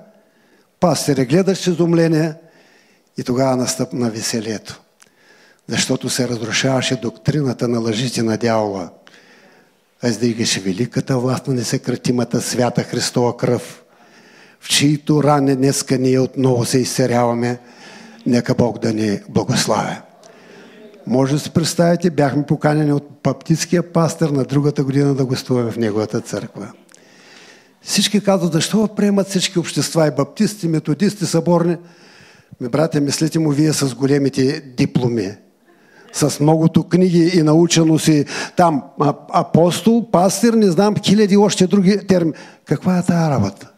Пастире, 0.79 1.25
гледаш 1.25 1.67
изумление 1.67 2.33
и 3.17 3.23
тогава 3.23 3.55
настъпна 3.55 4.09
веселието. 4.09 4.81
Защото 5.67 6.09
се 6.09 6.27
разрушаваше 6.27 6.95
доктрината 6.95 7.67
на 7.67 7.79
лъжите 7.79 8.23
на 8.23 8.37
дявола. 8.37 8.89
Издигаше 10.03 10.59
великата 10.59 11.17
власт 11.17 11.47
на 11.47 11.53
несекратимата 11.53 12.41
свята 12.41 12.83
Христова 12.83 13.37
кръв, 13.37 13.83
в 14.59 14.69
чието 14.69 15.23
ране 15.23 15.55
днеска 15.55 15.97
ние 15.97 16.19
отново 16.19 16.65
се 16.65 16.79
изсеряваме– 16.79 17.59
Нека 18.25 18.55
Бог 18.55 18.79
да 18.79 18.93
ни 18.93 19.19
благославя. 19.29 20.01
Може 21.07 21.33
да 21.33 21.39
се 21.39 21.49
представите, 21.49 22.09
бяхме 22.09 22.45
поканени 22.45 22.93
от 22.93 23.09
баптистския 23.23 23.93
пастор 23.93 24.29
на 24.29 24.43
другата 24.43 24.83
година 24.83 25.15
да 25.15 25.25
гостуваме 25.25 25.71
в 25.71 25.77
неговата 25.77 26.21
църква. 26.21 26.71
Всички 27.81 28.23
казват, 28.23 28.53
защо 28.53 28.87
приемат 28.95 29.27
всички 29.27 29.59
общества 29.59 30.07
и 30.07 30.11
баптисти, 30.11 30.67
методисти, 30.67 31.25
съборни. 31.25 31.77
Ми, 32.61 32.69
брате, 32.69 32.99
мислите 32.99 33.39
му 33.39 33.51
вие 33.51 33.73
с 33.73 33.95
големите 33.95 34.61
дипломи, 34.77 35.31
с 36.15 36.39
многото 36.39 36.83
книги 36.83 37.31
и 37.33 37.43
научено 37.43 37.99
си 37.99 38.25
там 38.57 38.83
апостол, 39.33 40.11
пастир, 40.11 40.53
не 40.53 40.71
знам, 40.71 40.95
хиляди 41.03 41.37
още 41.37 41.67
други 41.67 42.07
термини. 42.07 42.35
Каква 42.65 42.97
е 42.97 43.03
тази 43.03 43.31
работа? 43.31 43.71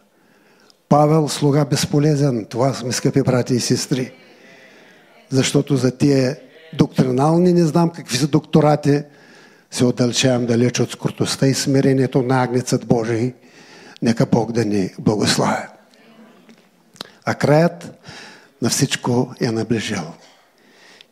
Павел, 0.88 1.28
слуга 1.28 1.64
безполезен. 1.64 2.46
Това 2.50 2.74
сме, 2.74 2.92
скъпи 2.92 3.22
брати 3.22 3.54
и 3.54 3.60
сестри 3.60 4.12
защото 5.30 5.76
за 5.76 5.90
тия 5.90 6.36
доктринални, 6.72 7.52
не 7.52 7.66
знам 7.66 7.90
какви 7.90 8.16
са 8.16 8.28
докторати, 8.28 9.02
се 9.70 9.84
отдалечавам 9.84 10.46
далеч 10.46 10.80
от 10.80 10.92
скрутостта 10.92 11.46
и 11.46 11.54
смирението 11.54 12.22
на 12.22 12.42
Агнецът 12.42 12.86
Божий. 12.86 13.34
Нека 14.02 14.26
Бог 14.26 14.52
да 14.52 14.64
ни 14.64 14.90
благославя. 14.98 15.68
А 17.24 17.34
краят 17.34 17.98
на 18.62 18.70
всичко 18.70 19.34
е 19.40 19.50
наближил. 19.50 20.02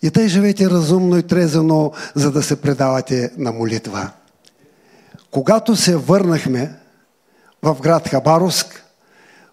И 0.02 0.11
тъй 0.11 0.28
живете 0.28 0.70
разумно 0.70 1.18
и 1.18 1.22
трезено, 1.22 1.92
за 2.14 2.32
да 2.32 2.42
се 2.42 2.61
предавате 2.61 3.30
на 3.37 3.52
молитва. 3.52 4.11
Когато 5.30 5.76
се 5.76 5.96
върнахме 5.96 6.74
в 7.62 7.76
град 7.82 8.09
Хабаровск, 8.09 8.85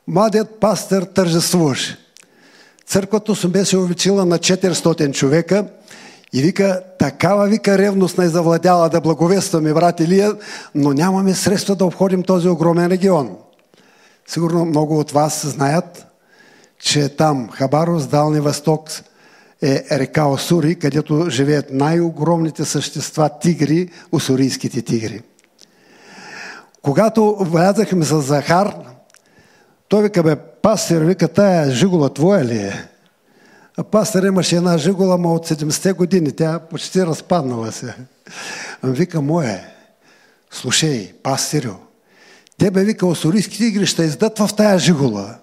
младият 0.07 0.59
пастър 0.59 1.03
тържествуваше. 1.03 1.97
Църквата 2.87 3.35
се 3.35 3.47
беше 3.47 3.77
увеличила 3.77 4.25
на 4.25 4.39
400 4.39 5.13
човека 5.13 5.65
и 6.33 6.41
вика, 6.41 6.83
такава 6.99 7.47
вика 7.47 7.77
ревност 7.77 8.17
не 8.17 8.27
завладяла 8.27 8.89
да 8.89 9.01
благовестваме 9.01 9.73
брат 9.73 9.99
Илия, 9.99 10.33
но 10.75 10.93
нямаме 10.93 11.33
средства 11.33 11.75
да 11.75 11.85
обходим 11.85 12.23
този 12.23 12.47
огромен 12.49 12.87
регион. 12.87 13.37
Сигурно 14.27 14.65
много 14.65 14.99
от 14.99 15.11
вас 15.11 15.45
знаят, 15.47 16.05
че 16.79 17.09
там, 17.09 17.49
Хабарос, 17.49 18.07
Дални 18.07 18.39
Восток, 18.39 18.89
е 19.63 19.85
река 19.91 20.25
Осури, 20.25 20.75
където 20.75 21.29
живеят 21.29 21.71
най-огромните 21.71 22.65
същества 22.65 23.29
тигри, 23.41 23.89
осурийските 24.11 24.81
тигри. 24.81 25.21
Когато 26.81 27.35
влязахме 27.39 28.05
с 28.05 28.21
Захар, 28.21 28.75
той 29.87 30.03
вика, 30.03 30.23
бе, 30.23 30.35
пастир, 30.35 31.01
вика, 31.01 31.27
тая 31.27 31.71
жигула 31.71 32.13
твоя 32.13 32.45
ли 32.45 32.57
е? 32.57 32.87
А 33.77 33.83
пастир 33.83 34.23
имаше 34.23 34.55
една 34.55 34.77
жигула, 34.77 35.17
ма 35.17 35.33
от 35.33 35.47
70-те 35.47 35.93
години, 35.93 36.31
тя 36.31 36.59
почти 36.59 37.05
разпаднала 37.05 37.71
се. 37.71 37.95
А 38.81 38.87
вика, 38.87 39.21
мое, 39.21 39.63
слушай, 40.51 41.13
пастирю, 41.23 41.73
тебе, 42.57 42.83
вика, 42.83 43.07
осорийските 43.07 43.65
игри 43.65 43.85
ще 43.85 44.03
издат 44.03 44.39
в 44.39 44.49
тая 44.57 44.79
жигула. 44.79 45.35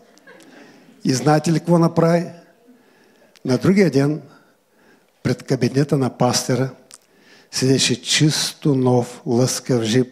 И 1.05 1.13
знаете 1.15 1.53
ли 1.53 1.59
какво 1.59 1.79
направи? 1.79 2.27
На 3.45 3.59
другия 3.59 3.91
ден, 3.91 4.23
пред 5.23 5.43
кабинета 5.43 5.97
на 5.97 6.19
пастира, 6.19 6.71
седеше 7.51 8.03
чисто 8.03 8.75
нов 8.75 9.23
лъскав 9.27 9.83
жип 9.83 10.09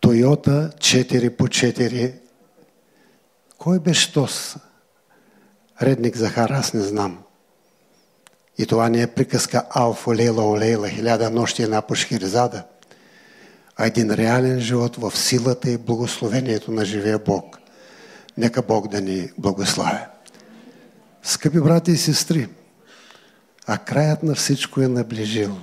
Тойота 0.00 0.70
4 0.78 1.36
по 1.36 1.44
4 1.44 2.12
кой 3.66 3.78
беше 3.78 4.12
тос? 4.12 4.56
Редник 5.82 6.16
Захар, 6.16 6.50
аз 6.50 6.74
не 6.74 6.80
знам. 6.80 7.18
И 8.58 8.66
това 8.66 8.88
не 8.88 9.02
е 9.02 9.06
приказка 9.06 9.64
Алфа 9.70 10.10
Лейла 10.10 10.50
Олейла, 10.50 10.88
хиляда 10.88 11.30
нощи 11.30 11.62
една 11.62 11.82
по 11.82 11.94
Шхиризада, 11.94 12.64
а 13.76 13.86
един 13.86 14.10
реален 14.10 14.60
живот 14.60 14.96
в 14.96 15.16
силата 15.16 15.70
и 15.70 15.78
благословението 15.78 16.72
на 16.72 16.84
живия 16.84 17.18
Бог. 17.18 17.58
Нека 18.36 18.62
Бог 18.62 18.88
да 18.88 19.00
ни 19.00 19.30
благославя. 19.38 20.06
Скъпи 21.26 21.60
брати 21.60 21.90
и 21.90 21.96
сестри, 21.96 22.48
а 23.66 23.78
краят 23.78 24.22
на 24.22 24.34
всичко 24.34 24.80
е 24.80 24.88
наближил. 24.88 25.58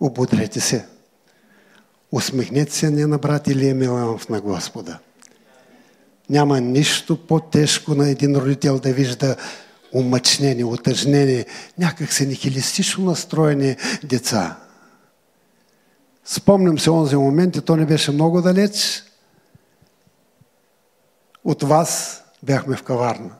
Ободрете 0.00 0.60
се. 0.60 0.86
Усмихнете 2.12 2.72
се 2.72 2.90
не 2.90 3.06
на 3.06 3.18
брат 3.18 3.46
Илия 3.46 3.74
Миланов 3.74 4.28
на 4.28 4.40
Господа. 4.40 4.98
Няма 6.30 6.60
нищо 6.60 7.26
по-тежко 7.26 7.94
на 7.94 8.08
един 8.08 8.36
родител 8.36 8.78
да 8.78 8.92
вижда 8.92 9.36
умъчнени, 9.92 10.64
отъжнени, 10.64 11.44
някак 11.78 12.12
се 12.12 12.26
нихилистично 12.26 13.04
настроени 13.04 13.76
деца. 14.04 14.56
Спомням 16.24 16.78
се 16.78 16.90
онзи 16.90 17.16
момент 17.16 17.56
и 17.56 17.60
то 17.60 17.76
не 17.76 17.86
беше 17.86 18.10
много 18.10 18.42
далеч. 18.42 19.04
От 21.44 21.62
вас 21.62 22.22
бяхме 22.42 22.76
в 22.76 22.82
каварна. 22.82 23.30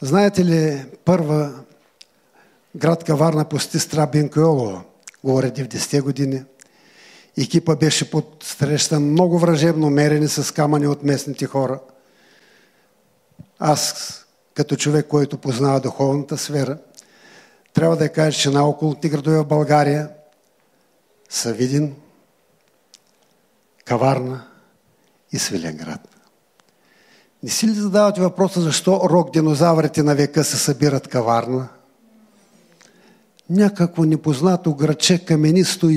Знаете 0.00 0.44
ли, 0.44 0.84
първа 1.04 1.52
град 2.76 3.04
Каварна 3.04 3.44
пости 3.44 3.78
Страбин 3.78 4.28
Койолова, 4.28 4.82
говоря 5.24 5.50
90-те 5.50 6.00
години– 6.00 6.42
Екипа 7.38 7.76
беше 7.76 8.10
под 8.10 8.44
среща 8.44 9.00
много 9.00 9.38
вражебно 9.38 9.90
мерени 9.90 10.28
с 10.28 10.54
камъни 10.54 10.86
от 10.86 11.02
местните 11.02 11.46
хора. 11.46 11.80
Аз, 13.58 14.12
като 14.54 14.76
човек, 14.76 15.06
който 15.06 15.38
познава 15.38 15.80
духовната 15.80 16.38
сфера, 16.38 16.78
трябва 17.72 17.96
да 17.96 18.12
кажа, 18.12 18.38
че 18.38 18.50
на 18.50 18.68
околните 18.68 19.08
градове 19.08 19.38
в 19.38 19.46
България 19.46 20.10
са 21.28 21.52
Видин, 21.52 21.96
Каварна 23.84 24.46
и 25.32 25.38
Свиленград. 25.38 26.15
Не 27.46 27.52
си 27.52 27.66
ли 27.66 27.72
задавате 27.72 28.20
въпроса 28.20 28.60
защо 28.60 29.00
рок 29.10 29.32
динозаврите 29.32 30.02
на 30.02 30.14
века 30.14 30.44
се 30.44 30.56
събират 30.56 31.08
каварна? 31.08 31.68
някакво 33.50 34.04
непознато 34.04 34.74
граче, 34.74 35.24
каменисто, 35.24 35.90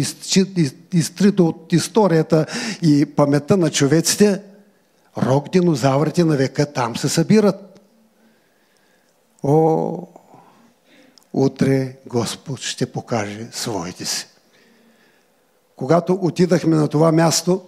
изтрито 0.93 1.47
от 1.47 1.73
историята 1.73 2.45
и 2.81 3.05
паметта 3.05 3.57
на 3.57 3.71
човеците, 3.71 4.41
рок 5.17 5.49
динозаврите 5.49 6.23
на 6.23 6.35
века 6.35 6.73
там 6.73 6.95
се 6.95 7.09
събират. 7.09 7.81
О, 9.43 9.97
утре 11.33 11.95
Господ 12.07 12.59
ще 12.59 12.91
покаже 12.91 13.47
своите 13.51 14.05
си. 14.05 14.27
Когато 15.75 16.13
отидахме 16.21 16.75
на 16.75 16.87
това 16.87 17.11
място, 17.11 17.61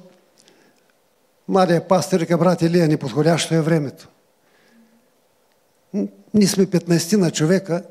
младия 1.47 1.87
пастир 1.87 2.19
река, 2.19 2.37
брат 2.37 2.61
Илия, 2.61 2.87
неподходящо 2.87 3.55
е 3.55 3.61
времето. 3.61 4.07
Ние 6.33 6.47
сме 6.47 6.65
15 6.65 7.17
на 7.17 7.31
човека. 7.31 7.83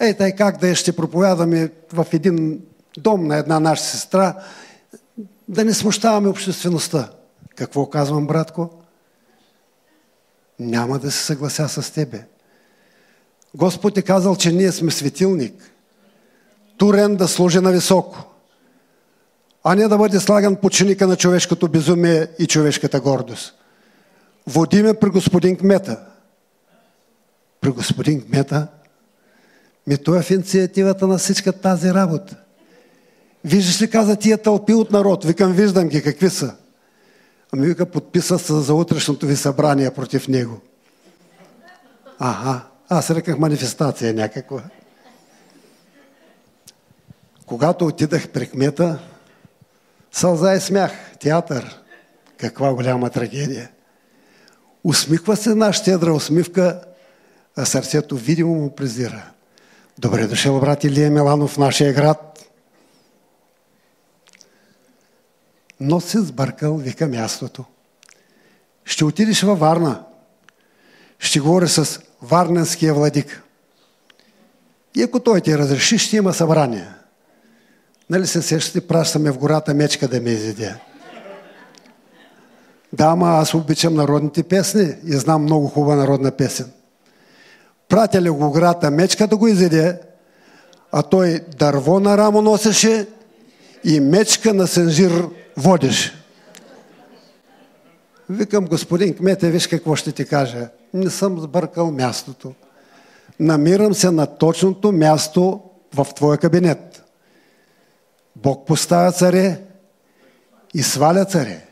Ей, 0.00 0.16
тай 0.16 0.36
как 0.36 0.58
да 0.58 0.74
ще 0.74 0.96
проповядаме 0.96 1.72
в 1.92 2.06
един 2.12 2.62
дом 2.98 3.26
на 3.26 3.36
една 3.36 3.60
наша 3.60 3.82
сестра, 3.82 4.36
да 5.48 5.64
не 5.64 5.74
смущаваме 5.74 6.28
обществеността. 6.28 7.10
Какво 7.54 7.86
казвам, 7.86 8.26
братко? 8.26 8.70
Няма 10.58 10.98
да 10.98 11.10
се 11.10 11.24
съглася 11.24 11.68
с 11.68 11.90
тебе. 11.90 12.24
Господ 13.54 13.98
е 13.98 14.02
казал, 14.02 14.36
че 14.36 14.52
ние 14.52 14.72
сме 14.72 14.90
светилник. 14.90 15.72
Турен 16.76 17.16
да 17.16 17.28
служи 17.28 17.60
на 17.60 17.72
високо. 17.72 18.35
А 19.68 19.74
не 19.74 19.88
да 19.88 19.98
бъде 19.98 20.20
слаган 20.20 20.56
починика 20.56 21.06
на 21.06 21.16
човешкото 21.16 21.68
безумие 21.68 22.28
и 22.38 22.46
човешката 22.46 23.00
гордост. 23.00 23.54
Водиме 24.46 24.94
при 24.94 25.10
господин 25.10 25.56
кмета. 25.56 26.00
При 27.60 27.70
господин 27.70 28.22
кмета. 28.22 28.66
Ми 29.86 29.96
той 29.98 30.18
е 30.18 30.22
в 30.22 30.30
инициативата 30.30 31.06
на 31.06 31.18
всичка 31.18 31.52
тази 31.52 31.94
работа. 31.94 32.36
Виждаш 33.44 33.82
ли, 33.82 33.90
каза 33.90 34.16
тия 34.16 34.38
тълпи 34.38 34.74
от 34.74 34.90
народ? 34.90 35.24
Викам, 35.24 35.52
виждам 35.52 35.88
ги, 35.88 36.02
какви 36.02 36.30
са. 36.30 36.54
Ами 37.52 37.66
вика, 37.66 37.86
подписа 37.86 38.38
се 38.38 38.52
за 38.52 38.74
утрешното 38.74 39.26
ви 39.26 39.36
събрание 39.36 39.90
против 39.90 40.28
него. 40.28 40.60
Ага, 42.18 42.60
аз 42.88 43.10
реках 43.10 43.38
манифестация 43.38 44.14
някаква. 44.14 44.62
Когато 47.46 47.86
отидах 47.86 48.28
при 48.28 48.46
кмета, 48.46 48.98
сълза 50.12 50.54
и 50.54 50.60
смях, 50.60 50.92
театър. 51.20 51.82
Каква 52.38 52.74
голяма 52.74 53.10
трагедия. 53.10 53.70
Усмихва 54.84 55.36
се 55.36 55.50
една 55.50 55.72
щедра 55.72 56.12
усмивка, 56.12 56.80
а 57.56 57.64
сърцето 57.64 58.16
видимо 58.16 58.54
му 58.54 58.74
презира. 58.74 59.30
Добре 59.98 60.26
дошъл, 60.26 60.60
брат 60.60 60.84
Илия 60.84 61.10
Миланов 61.10 61.50
в 61.50 61.58
нашия 61.58 61.92
град. 61.92 62.50
Но 65.80 66.00
се 66.00 66.20
сбъркал, 66.20 66.76
вика 66.76 67.06
мястото. 67.06 67.64
Ще 68.84 69.04
отидеш 69.04 69.42
във 69.42 69.58
Варна. 69.58 70.04
Ще 71.18 71.40
говоря 71.40 71.68
с 71.68 72.00
варненския 72.22 72.94
владик. 72.94 73.42
И 74.94 75.02
ако 75.02 75.20
той 75.20 75.40
ти 75.40 75.58
разреши, 75.58 75.98
ще 75.98 76.16
има 76.16 76.32
събрание. 76.32 76.88
Нали 78.10 78.26
се 78.26 78.42
сещате, 78.42 78.86
пращаме 78.86 79.30
в 79.30 79.38
гората 79.38 79.74
мечка 79.74 80.08
да 80.08 80.20
ме 80.20 80.30
изеде. 80.30 80.74
Да, 82.92 83.04
ама 83.04 83.28
аз 83.28 83.54
обичам 83.54 83.94
народните 83.94 84.42
песни 84.42 84.94
и 85.04 85.12
знам 85.12 85.42
много 85.42 85.66
хубава 85.66 85.96
народна 85.96 86.30
песен. 86.30 86.70
Пратя 87.88 88.22
ли 88.22 88.30
го 88.30 88.50
гората 88.50 88.90
мечка 88.90 89.26
да 89.26 89.36
го 89.36 89.48
изеде, 89.48 90.00
а 90.92 91.02
той 91.02 91.40
дърво 91.58 92.00
на 92.00 92.18
рамо 92.18 92.42
носеше 92.42 93.06
и 93.84 94.00
мечка 94.00 94.54
на 94.54 94.66
сенжир 94.66 95.28
водиш. 95.56 96.12
Викам, 98.30 98.64
господин 98.64 99.14
кмете, 99.14 99.50
виж 99.50 99.66
какво 99.66 99.96
ще 99.96 100.12
ти 100.12 100.24
кажа. 100.24 100.68
Не 100.94 101.10
съм 101.10 101.40
сбъркал 101.40 101.90
мястото. 101.90 102.52
Намирам 103.40 103.94
се 103.94 104.10
на 104.10 104.26
точното 104.26 104.92
място 104.92 105.60
в 105.94 106.06
твоя 106.14 106.38
кабинет. 106.38 107.05
Бог 108.42 108.66
поставя 108.66 109.12
царе 109.12 109.60
и 110.74 110.82
сваля 110.82 111.24
царе. 111.24 111.64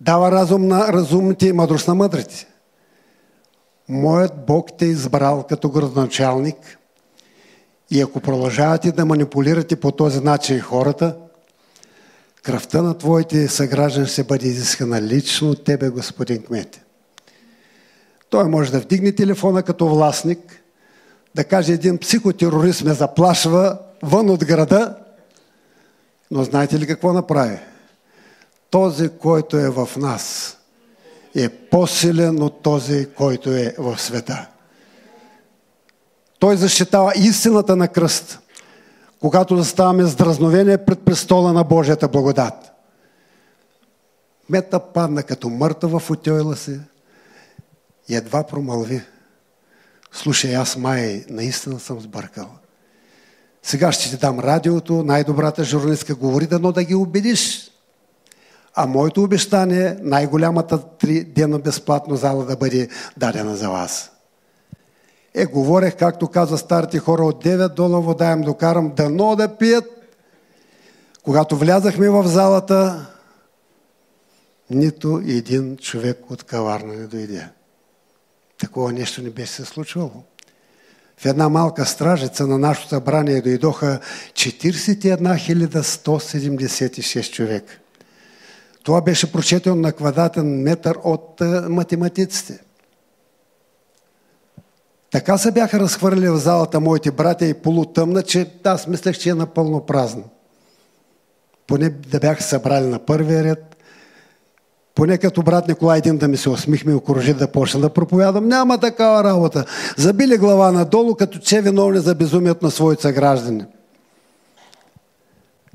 Дава 0.00 0.32
разум 0.32 0.68
на 0.68 0.92
разумните 0.92 1.46
и 1.46 1.52
мъдрост 1.52 1.88
на 1.88 1.94
мъдрите. 1.94 2.46
Моят 3.88 4.46
Бог 4.46 4.68
те 4.78 4.84
е 4.84 4.88
избрал 4.88 5.42
като 5.48 5.70
градоначалник 5.70 6.78
и 7.90 8.00
ако 8.00 8.20
продължавате 8.20 8.92
да 8.92 9.06
манипулирате 9.06 9.76
по 9.76 9.92
този 9.92 10.20
начин 10.20 10.60
хората, 10.60 11.16
кръвта 12.42 12.82
на 12.82 12.98
твоите 12.98 13.48
съграждани 13.48 14.06
ще 14.06 14.24
бъде 14.24 14.48
изискана 14.48 15.02
лично 15.02 15.50
от 15.50 15.64
тебе, 15.64 15.88
господин 15.88 16.42
кмете. 16.42 16.84
Той 18.30 18.48
може 18.48 18.72
да 18.72 18.80
вдигне 18.80 19.12
телефона 19.12 19.62
като 19.62 19.88
властник, 19.88 20.62
да 21.34 21.44
каже 21.44 21.72
един 21.72 21.98
психотерорист 21.98 22.84
ме 22.84 22.92
заплашва 22.92 23.78
вън 24.02 24.30
от 24.30 24.44
града, 24.44 24.96
но 26.30 26.44
знаете 26.44 26.78
ли 26.78 26.86
какво 26.86 27.12
направи? 27.12 27.58
Този, 28.70 29.08
който 29.08 29.56
е 29.56 29.70
в 29.70 29.88
нас, 29.96 30.56
е 31.34 31.48
по-силен 31.48 32.42
от 32.42 32.62
този, 32.62 33.08
който 33.16 33.50
е 33.50 33.74
в 33.78 34.00
света. 34.00 34.48
Той 36.38 36.56
защитава 36.56 37.12
истината 37.16 37.76
на 37.76 37.88
кръст, 37.88 38.38
когато 39.20 39.56
заставаме 39.56 40.04
с 40.04 40.14
дразновение 40.14 40.84
пред 40.84 41.04
престола 41.04 41.52
на 41.52 41.64
Божията 41.64 42.08
благодат. 42.08 42.72
Мета 44.48 44.80
падна 44.80 45.22
като 45.22 45.48
мъртва 45.48 45.98
в 45.98 46.10
отойла 46.10 46.56
си 46.56 46.80
и 48.08 48.16
едва 48.16 48.42
промълви. 48.42 49.02
Слушай, 50.12 50.56
аз 50.56 50.76
май 50.76 51.24
наистина 51.28 51.80
съм 51.80 52.00
сбъркал. 52.00 52.50
Сега 53.64 53.92
ще 53.92 54.10
ти 54.10 54.16
дам 54.16 54.40
радиото, 54.40 55.02
най-добрата 55.02 55.64
журналистка 55.64 56.14
говори, 56.14 56.46
дано 56.46 56.72
да 56.72 56.84
ги 56.84 56.94
убедиш. 56.94 57.70
А 58.74 58.86
моето 58.86 59.22
обещание 59.22 59.86
е 59.86 59.96
най-голямата 60.02 60.78
три 60.78 61.24
дена 61.24 61.58
безплатно 61.58 62.16
зала 62.16 62.44
да 62.44 62.56
бъде 62.56 62.88
дадена 63.16 63.56
за 63.56 63.70
вас. 63.70 64.10
Е, 65.34 65.46
говорех, 65.46 65.96
както 65.96 66.28
каза 66.28 66.58
старите 66.58 66.98
хора, 66.98 67.24
от 67.24 67.44
9 67.44 67.74
дола 67.74 68.00
вода 68.00 68.32
им 68.32 68.40
докарам 68.40 68.92
дано 68.96 69.36
да 69.36 69.56
пият. 69.56 69.84
Когато 71.22 71.56
влязахме 71.56 72.10
в 72.10 72.26
залата, 72.26 73.06
нито 74.70 75.22
един 75.26 75.76
човек 75.76 76.30
от 76.30 76.42
каварна 76.42 76.94
не 76.94 77.06
дойде. 77.06 77.48
Такова 78.58 78.92
нещо 78.92 79.22
не 79.22 79.30
беше 79.30 79.52
се 79.52 79.64
случвало. 79.64 80.24
В 81.16 81.26
една 81.26 81.48
малка 81.48 81.86
стражица 81.86 82.46
на 82.46 82.58
нашето 82.58 82.88
събрание 82.88 83.40
дойдоха 83.40 84.00
41 84.32 85.38
176 85.80 87.32
човека. 87.32 87.78
Това 88.82 89.00
беше 89.00 89.32
прочетено 89.32 89.76
на 89.76 89.92
квадратен 89.92 90.62
метър 90.62 90.98
от 91.04 91.40
математиците. 91.68 92.58
Така 95.10 95.38
се 95.38 95.52
бяха 95.52 95.80
разхвърли 95.80 96.28
в 96.28 96.38
залата 96.38 96.80
моите 96.80 97.10
братя 97.10 97.46
и 97.46 97.54
полутъмна, 97.54 98.22
че 98.22 98.50
аз 98.64 98.86
мислех, 98.86 99.18
че 99.18 99.30
е 99.30 99.34
напълно 99.34 99.86
празно. 99.86 100.24
Поне 101.66 101.90
да 101.90 102.18
бяха 102.18 102.42
събрали 102.42 102.86
на 102.86 102.98
първия 102.98 103.44
ред, 103.44 103.73
поне 104.94 105.18
като 105.18 105.42
брат 105.42 105.68
Николай 105.68 105.98
един 105.98 106.18
да 106.18 106.28
ми 106.28 106.36
се 106.36 106.50
усмихме 106.50 106.92
и 106.92 106.94
окоръжи 106.94 107.34
да 107.34 107.52
почна 107.52 107.80
да 107.80 107.90
проповядам. 107.90 108.48
Няма 108.48 108.78
такава 108.78 109.24
работа. 109.24 109.64
Забили 109.96 110.36
глава 110.36 110.72
надолу, 110.72 111.14
като 111.14 111.38
че 111.38 111.60
виновни 111.60 111.98
за 111.98 112.14
безумието 112.14 112.64
на 112.64 112.70
своите 112.70 113.02
съграждани. 113.02 113.64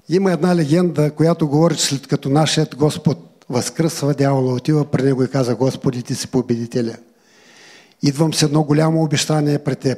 Има 0.10 0.32
една 0.32 0.56
легенда, 0.56 1.12
която 1.12 1.48
говори, 1.48 1.76
че 1.76 1.86
след 1.86 2.08
като 2.08 2.30
нашият 2.30 2.76
Господ 2.76 3.46
възкръсва 3.50 4.14
дявола, 4.14 4.54
отива 4.54 4.86
при 4.86 5.04
него 5.04 5.24
и 5.24 5.28
каза, 5.28 5.56
Господи, 5.56 6.04
ти 6.04 6.16
си 6.16 6.28
победителя. 6.28 6.96
Идвам 8.04 8.34
с 8.34 8.44
едно 8.44 8.64
голямо 8.64 9.04
обещание 9.04 9.60
пред 9.60 9.80
теб, 9.80 9.98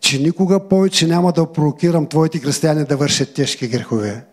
че 0.00 0.18
никога 0.18 0.68
повече 0.68 1.06
няма 1.06 1.32
да 1.32 1.52
провокирам 1.52 2.06
твоите 2.06 2.38
християни 2.38 2.84
да 2.84 2.96
вършат 2.96 3.34
тежки 3.34 3.68
грехове. 3.68 4.24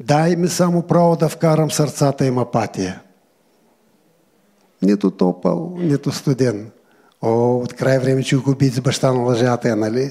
Дай 0.00 0.36
ми 0.36 0.48
само 0.48 0.82
право 0.82 1.16
да 1.16 1.28
вкарам 1.28 1.70
сърцата 1.70 2.26
им 2.26 2.38
апатия. 2.38 3.02
Нито 4.82 5.10
топъл, 5.10 5.74
нито 5.78 6.12
студен. 6.12 6.70
О, 7.22 7.56
от 7.56 7.72
край 7.72 7.98
време, 7.98 8.22
че 8.22 8.36
го 8.36 8.56
с 8.60 8.80
баща 8.80 9.12
на 9.12 9.20
лъжата 9.20 9.76
нали? 9.76 10.10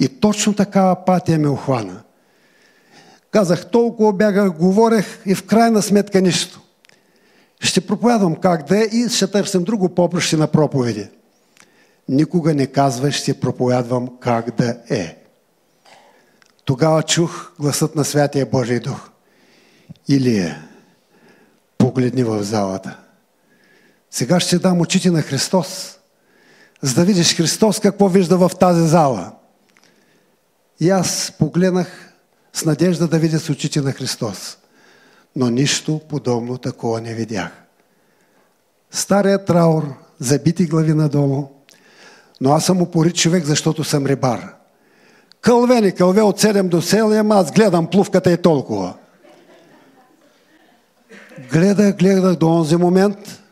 И 0.00 0.08
точно 0.08 0.54
такава 0.54 0.92
апатия 0.92 1.38
ме 1.38 1.48
охвана. 1.48 2.02
Казах, 3.30 3.70
толкова 3.70 4.12
бягах, 4.12 4.50
говорех 4.50 5.20
и 5.26 5.34
в 5.34 5.46
крайна 5.46 5.82
сметка 5.82 6.20
нищо. 6.20 6.60
Ще 7.60 7.80
проповядвам 7.80 8.34
как 8.34 8.66
да 8.68 8.78
е 8.78 8.82
и 8.82 9.08
ще 9.08 9.26
търсим 9.26 9.64
друго 9.64 9.88
поприще 9.88 10.36
на 10.36 10.46
проповеди. 10.46 11.08
никога 12.08 12.54
не 12.54 12.66
казвай, 12.66 13.10
ще 13.10 13.40
проповядвам 13.40 14.08
как 14.20 14.56
да 14.56 14.76
е. 14.90 15.21
Тогава 16.64 17.02
чух 17.02 17.52
гласът 17.60 17.96
на 17.96 18.04
Святия 18.04 18.46
Божий 18.46 18.80
Дух. 18.80 19.10
Илия, 20.08 20.68
погледни 21.78 22.24
в 22.24 22.42
залата. 22.42 22.98
Сега 24.10 24.40
ще 24.40 24.58
дам 24.58 24.80
очите 24.80 25.10
на 25.10 25.22
Христос, 25.22 25.98
за 26.82 26.94
да 26.94 27.04
видиш 27.04 27.36
Христос 27.36 27.80
какво 27.80 28.08
вижда 28.08 28.36
в 28.36 28.50
тази 28.60 28.88
зала. 28.88 29.32
И 30.80 30.90
аз 30.90 31.32
погледнах 31.38 32.12
с 32.52 32.64
надежда 32.64 33.08
да 33.08 33.18
видя 33.18 33.38
с 33.38 33.50
очите 33.50 33.80
на 33.80 33.92
Христос. 33.92 34.58
Но 35.36 35.50
нищо 35.50 36.00
подобно 36.08 36.58
такова 36.58 37.00
не 37.00 37.14
видях. 37.14 37.50
Старият 38.90 39.46
траур, 39.46 39.94
забити 40.18 40.66
глави 40.66 40.94
надолу, 40.94 41.48
но 42.40 42.52
аз 42.52 42.64
съм 42.64 42.82
упорит 42.82 43.16
човек, 43.16 43.44
защото 43.44 43.84
съм 43.84 44.06
рибар. 44.06 44.54
Кълвени, 45.42 45.92
кълве 45.92 46.22
от 46.22 46.40
7 46.40 46.68
до 46.68 46.82
7, 46.82 47.40
аз 47.40 47.52
гледам 47.52 47.86
плувката 47.86 48.32
и 48.32 48.36
толкова. 48.36 48.94
Гледах, 51.52 51.96
гледах 51.96 52.36
до 52.36 52.48
онзи 52.48 52.76
момент, 52.76 53.42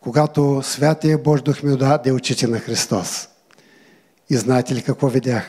когато 0.00 0.60
Святия 0.64 1.18
Бож 1.18 1.42
Дух 1.42 1.62
ми 1.62 1.76
даде 1.76 2.12
очите 2.12 2.46
на 2.46 2.58
Христос. 2.58 3.28
И 4.30 4.36
знаете 4.36 4.74
ли 4.74 4.82
какво 4.82 5.08
видях? 5.08 5.44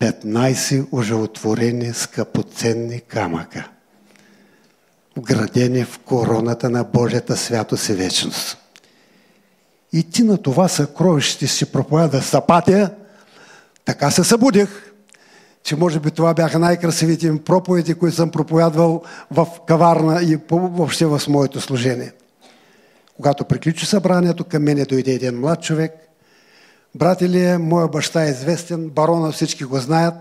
15 0.00 0.86
оживотворени 0.92 1.94
скъпоценни 1.94 3.00
камъка, 3.00 3.68
вградени 5.16 5.84
в 5.84 5.98
короната 5.98 6.70
на 6.70 6.84
Божията 6.84 7.36
святост 7.36 7.88
и 7.88 7.92
вечност. 7.92 8.58
И 9.92 10.10
ти 10.10 10.22
на 10.22 10.38
това 10.42 10.68
съкровище 10.68 11.46
си 11.46 11.72
проповяда 11.72 12.22
сапатия, 12.22 12.90
така 13.88 14.10
се 14.10 14.24
събудих, 14.24 14.92
че 15.62 15.76
може 15.76 16.00
би 16.00 16.10
това 16.10 16.34
бяха 16.34 16.58
най-красивите 16.58 17.30
ми 17.30 17.38
проповеди, 17.38 17.94
които 17.94 18.16
съм 18.16 18.30
проповядвал 18.30 19.02
в 19.30 19.46
каварна 19.66 20.22
и 20.22 20.38
въобще 20.50 21.06
в 21.06 21.22
моето 21.28 21.60
служение. 21.60 22.12
Когато 23.16 23.44
приключи 23.44 23.86
събранието, 23.86 24.44
към 24.44 24.62
мене 24.62 24.84
дойде 24.84 25.12
един 25.12 25.40
млад 25.40 25.62
човек. 25.62 25.92
Брат 26.94 27.22
е, 27.22 27.58
моя 27.58 27.88
баща 27.88 28.24
е 28.24 28.30
известен, 28.30 28.88
барона 28.88 29.32
всички 29.32 29.64
го 29.64 29.78
знаят. 29.78 30.14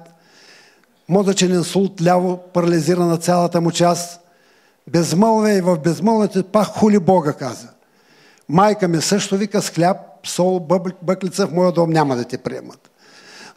Мозъчен 1.09 1.53
инсулт, 1.53 2.01
ляво 2.01 2.39
парализира 2.53 3.05
на 3.05 3.17
цялата 3.17 3.61
му 3.61 3.71
част. 3.71 4.19
Безмълвие 4.89 5.57
и 5.57 5.61
в 5.61 5.77
безмълвието 5.77 6.43
пак 6.43 6.67
хули 6.67 6.99
Бога, 6.99 7.33
каза. 7.33 7.67
Майка 8.49 8.87
ми 8.87 9.01
също 9.01 9.37
вика 9.37 9.61
с 9.61 9.69
хляб, 9.69 9.97
сол, 10.23 10.67
бъклица 11.01 11.47
в 11.47 11.51
моя 11.51 11.71
дом 11.71 11.89
няма 11.89 12.15
да 12.15 12.23
те 12.23 12.37
приемат. 12.37 12.86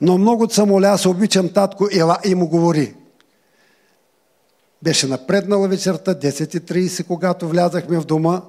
Но 0.00 0.18
много 0.18 0.50
се 0.98 1.08
обичам 1.08 1.48
татко, 1.48 1.88
ела 1.92 2.18
и 2.24 2.34
му 2.34 2.48
говори. 2.48 2.94
Беше 4.82 5.06
напреднала 5.06 5.68
вечерта, 5.68 6.14
10.30, 6.14 7.06
когато 7.06 7.48
влязахме 7.48 8.00
в 8.00 8.04
дома. 8.04 8.42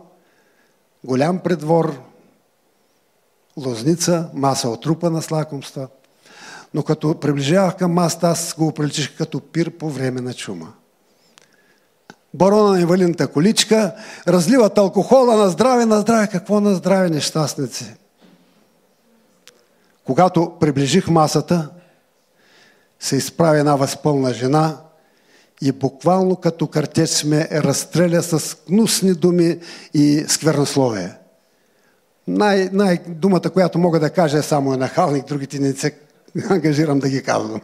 Голям 1.03 1.39
предвор, 1.39 2.01
лозница, 3.57 4.29
маса 4.33 4.69
от 4.69 4.81
трупа 4.81 5.09
на 5.09 5.21
слакомства. 5.21 5.87
Но 6.73 6.83
като 6.83 7.19
приближавах 7.19 7.75
към 7.75 7.93
масата, 7.93 8.27
аз 8.27 8.53
го 8.57 8.71
приличих 8.71 9.17
като 9.17 9.39
пир 9.39 9.77
по 9.77 9.89
време 9.89 10.21
на 10.21 10.33
чума 10.33 10.73
барона 12.33 12.71
на 12.71 12.81
инвалидната 12.81 13.27
количка, 13.27 13.95
разливат 14.27 14.77
алкохола 14.77 15.35
на 15.35 15.49
здраве, 15.49 15.85
на 15.85 15.99
здраве. 15.99 16.27
Какво 16.27 16.59
на 16.59 16.75
здраве, 16.75 17.09
нещастници? 17.09 17.93
Когато 20.11 20.53
приближих 20.59 21.07
масата, 21.07 21.69
се 22.99 23.15
изправи 23.15 23.59
една 23.59 23.75
възпълна 23.75 24.33
жена 24.33 24.77
и 25.61 25.71
буквално 25.71 26.35
като 26.35 26.67
картеч 26.67 27.23
ме 27.23 27.47
разстреля 27.51 28.21
с 28.21 28.57
гнусни 28.69 29.13
думи 29.13 29.59
и 29.93 30.25
сквернословие. 30.27 31.15
Най, 32.27 32.69
най, 32.73 32.99
думата, 33.07 33.49
която 33.53 33.79
мога 33.79 33.99
да 33.99 34.09
кажа 34.09 34.37
е 34.37 34.41
само 34.41 34.73
е 34.73 34.77
нахалник, 34.77 35.25
другите 35.25 35.59
не 35.59 35.73
се 35.73 35.95
ангажирам 36.49 36.99
да 36.99 37.09
ги 37.09 37.23
казвам. 37.23 37.61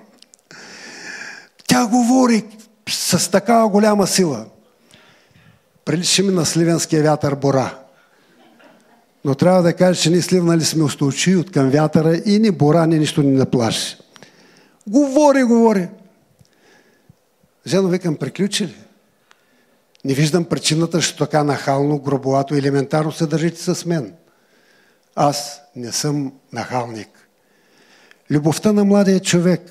Тя 1.68 1.88
говори 1.88 2.45
с 2.89 3.32
такава 3.32 3.70
голяма 3.70 4.08
сила– 4.08 4.45
Прилича 5.88 6.24
ми 6.24 6.32
на 6.32 6.45
сливенския 6.45 7.04
вятър 7.04 7.36
бора. 7.36 7.80
Но 9.26 9.36
трябва 9.36 9.61
да 9.61 9.74
кажа, 9.74 10.01
че 10.01 10.09
ние 10.09 10.22
сливнали 10.22 10.63
сме 10.63 10.84
устойчиви 10.84 11.38
от 11.38 11.51
към 11.51 11.70
вятъра 11.70 12.22
и 12.26 12.39
ни 12.39 12.51
бора, 12.51 12.86
ни 12.86 12.99
нищо 12.99 13.22
ни 13.22 13.32
наплаши. 13.32 13.97
Говори, 14.88 15.43
говори. 15.43 15.88
Жено, 17.68 17.88
викам, 17.88 18.15
приключи 18.15 18.65
ли? 18.65 18.76
Не 20.05 20.13
виждам 20.13 20.45
причината, 20.45 21.01
що 21.01 21.18
така 21.18 21.43
нахално, 21.43 21.99
гробовато, 21.99 22.55
елементарно 22.55 23.11
се 23.11 23.26
държите 23.26 23.61
с 23.61 23.86
мен. 23.86 24.13
Аз 25.15 25.61
не 25.76 25.91
съм 25.91 26.34
нахалник. 26.53 27.09
Любовта 28.32 28.74
на 28.74 28.86
младия 28.86 29.20
човек, 29.20 29.61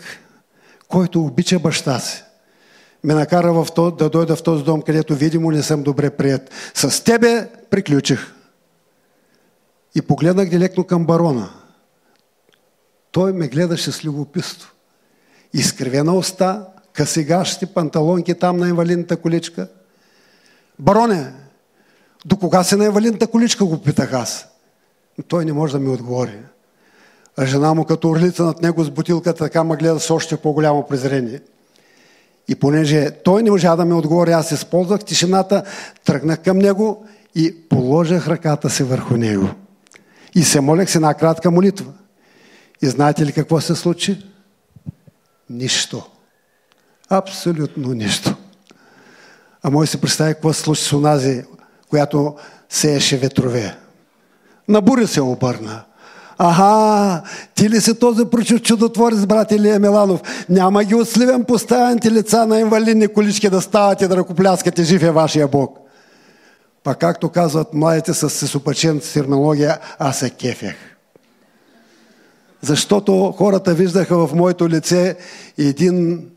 който 0.89 1.25
обича 1.25 1.59
баща 1.59 1.99
си, 1.99 2.23
ме 3.05 3.15
накара 3.15 3.53
в 3.53 3.69
то, 3.75 3.91
да 3.91 4.11
дойда 4.11 4.37
в 4.37 4.43
този 4.43 4.65
дом, 4.65 4.83
където 4.83 5.15
видимо 5.15 5.51
не 5.51 5.63
съм 5.63 5.83
добре 5.83 6.11
прият. 6.11 6.51
С 6.75 7.05
тебе 7.05 7.49
приключих. 7.71 8.36
И 9.97 10.03
погледнах 10.03 10.49
директно 10.49 10.85
към 10.85 11.07
барона. 11.07 11.51
Той 13.13 13.33
ме 13.33 13.49
гледаше 13.49 13.93
с 13.93 14.05
любопитство. 14.05 14.73
Изкривена 15.53 16.15
уста, 16.15 16.67
късигащи 16.93 17.67
панталонки 17.67 18.35
там 18.35 18.57
на 18.57 18.69
инвалидната 18.69 19.17
количка. 19.17 19.69
Бароне, 20.79 21.33
до 22.25 22.37
кога 22.37 22.65
си 22.65 22.77
на 22.77 22.85
инвалидната 22.85 23.27
количка, 23.27 23.65
го 23.65 23.83
питах 23.83 24.13
аз. 24.13 24.49
Но 25.19 25.25
той 25.25 25.45
не 25.45 25.53
може 25.53 25.73
да 25.73 25.79
ми 25.79 25.89
отговори. 25.89 26.39
А 27.37 27.47
жена 27.47 27.75
му 27.75 27.85
като 27.85 28.11
орлица 28.11 28.45
над 28.45 28.63
него 28.63 28.85
с 28.85 28.91
бутилката 28.91 29.45
така 29.45 29.65
ме 29.65 29.77
гледа 29.77 30.01
с 30.01 30.11
още 30.11 30.37
по-голямо 30.37 30.87
презрение. 30.87 31.41
И 32.49 32.55
понеже 32.55 33.11
той 33.11 33.43
не 33.43 33.51
можа 33.51 33.77
да 33.77 33.85
ми 33.85 33.93
отговори, 33.93 34.33
аз 34.33 34.53
използвах 34.53 35.05
тишината, 35.05 35.63
тръгнах 36.05 36.43
към 36.43 36.59
него 36.59 37.07
и 37.35 37.69
положих 37.69 38.29
ръката 38.29 38.71
си 38.71 38.83
върху 38.83 39.17
него. 39.17 39.49
И 40.37 40.45
се 40.45 40.61
молех 40.61 40.91
с 40.91 40.95
една 40.95 41.15
кратка 41.15 41.51
молитва. 41.51 41.93
И 42.83 42.87
знаете 42.87 43.27
ли 43.27 43.33
какво 43.33 43.61
се 43.61 43.75
случи? 43.75 44.25
Нищо. 45.51 46.07
Абсолютно 47.11 47.93
нищо. 47.93 48.35
А 49.63 49.71
може 49.71 49.91
си 49.91 50.01
представи 50.01 50.35
какво 50.35 50.53
се 50.53 50.63
случи 50.63 50.83
с 50.83 50.93
онази, 50.93 51.45
която 51.91 52.37
сееше 52.69 53.17
ветрове. 53.17 53.77
На 54.69 54.81
буря 54.81 55.07
се 55.07 55.21
обърна. 55.21 55.83
Аха, 56.39 57.23
ти 57.55 57.71
ли 57.71 57.81
си 57.81 57.99
този 57.99 58.25
прочув 58.25 58.63
чудотворец, 58.63 59.27
брат 59.27 59.53
Илия 59.53 59.81
Миланов? 59.81 60.47
Няма 60.49 60.85
ги 60.85 60.95
от 60.95 61.09
сливен 61.09 61.45
поставените 61.45 62.11
лица 62.11 62.47
на 62.47 62.61
инвалидни 62.61 63.09
колички 63.09 63.51
да 63.51 63.61
ставате 63.61 64.09
да 64.09 64.17
ръкопляскате, 64.17 64.83
жив 64.83 65.03
е 65.03 65.11
вашия 65.11 65.49
Бог. 65.49 65.86
Па 66.87 66.95
както 66.95 67.29
казват 67.29 67.75
младите 67.75 68.15
с 68.15 68.31
сесопачен 68.31 69.01
терминология, 69.13 69.79
аз 69.99 70.19
се 70.19 70.31
кефех. 70.31 70.77
Защото 72.63 73.35
хората 73.39 73.75
виждаха 73.75 74.27
в 74.27 74.35
моето 74.35 74.69
лице 74.69 75.17
един 75.59 76.29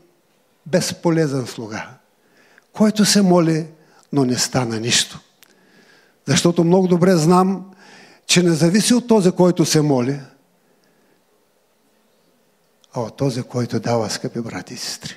безполезен 0.66 1.46
слуга, 1.46 1.88
който 2.72 3.04
се 3.04 3.22
моли, 3.22 3.66
но 4.12 4.24
не 4.24 4.38
стана 4.38 4.80
нищо. 4.80 5.20
Защото 6.26 6.64
много 6.64 6.88
добре 6.88 7.16
знам, 7.16 7.70
че 8.26 8.42
не 8.42 8.50
зависи 8.50 8.94
от 8.94 9.08
този, 9.08 9.30
който 9.30 9.64
се 9.64 9.80
моли, 9.80 10.20
а 12.94 13.00
от 13.00 13.16
този, 13.16 13.42
който 13.42 13.80
дава, 13.80 14.10
скъпи 14.10 14.40
брати 14.40 14.74
и 14.74 14.76
сестри. 14.76 15.16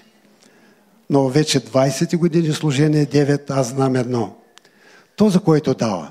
Но 1.09 1.29
вече 1.29 1.59
20 1.59 2.17
години 2.17 2.53
служение 2.53 3.05
9, 3.05 3.49
аз 3.49 3.67
знам 3.67 3.95
едно. 3.95 4.35
Този, 5.15 5.39
който 5.39 5.73
дава, 5.73 6.09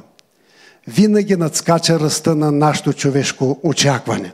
винаги 0.86 1.36
надскача 1.36 2.00
ръста 2.00 2.34
на 2.34 2.52
нашето 2.52 2.92
човешко 2.92 3.60
очакване. 3.62 4.32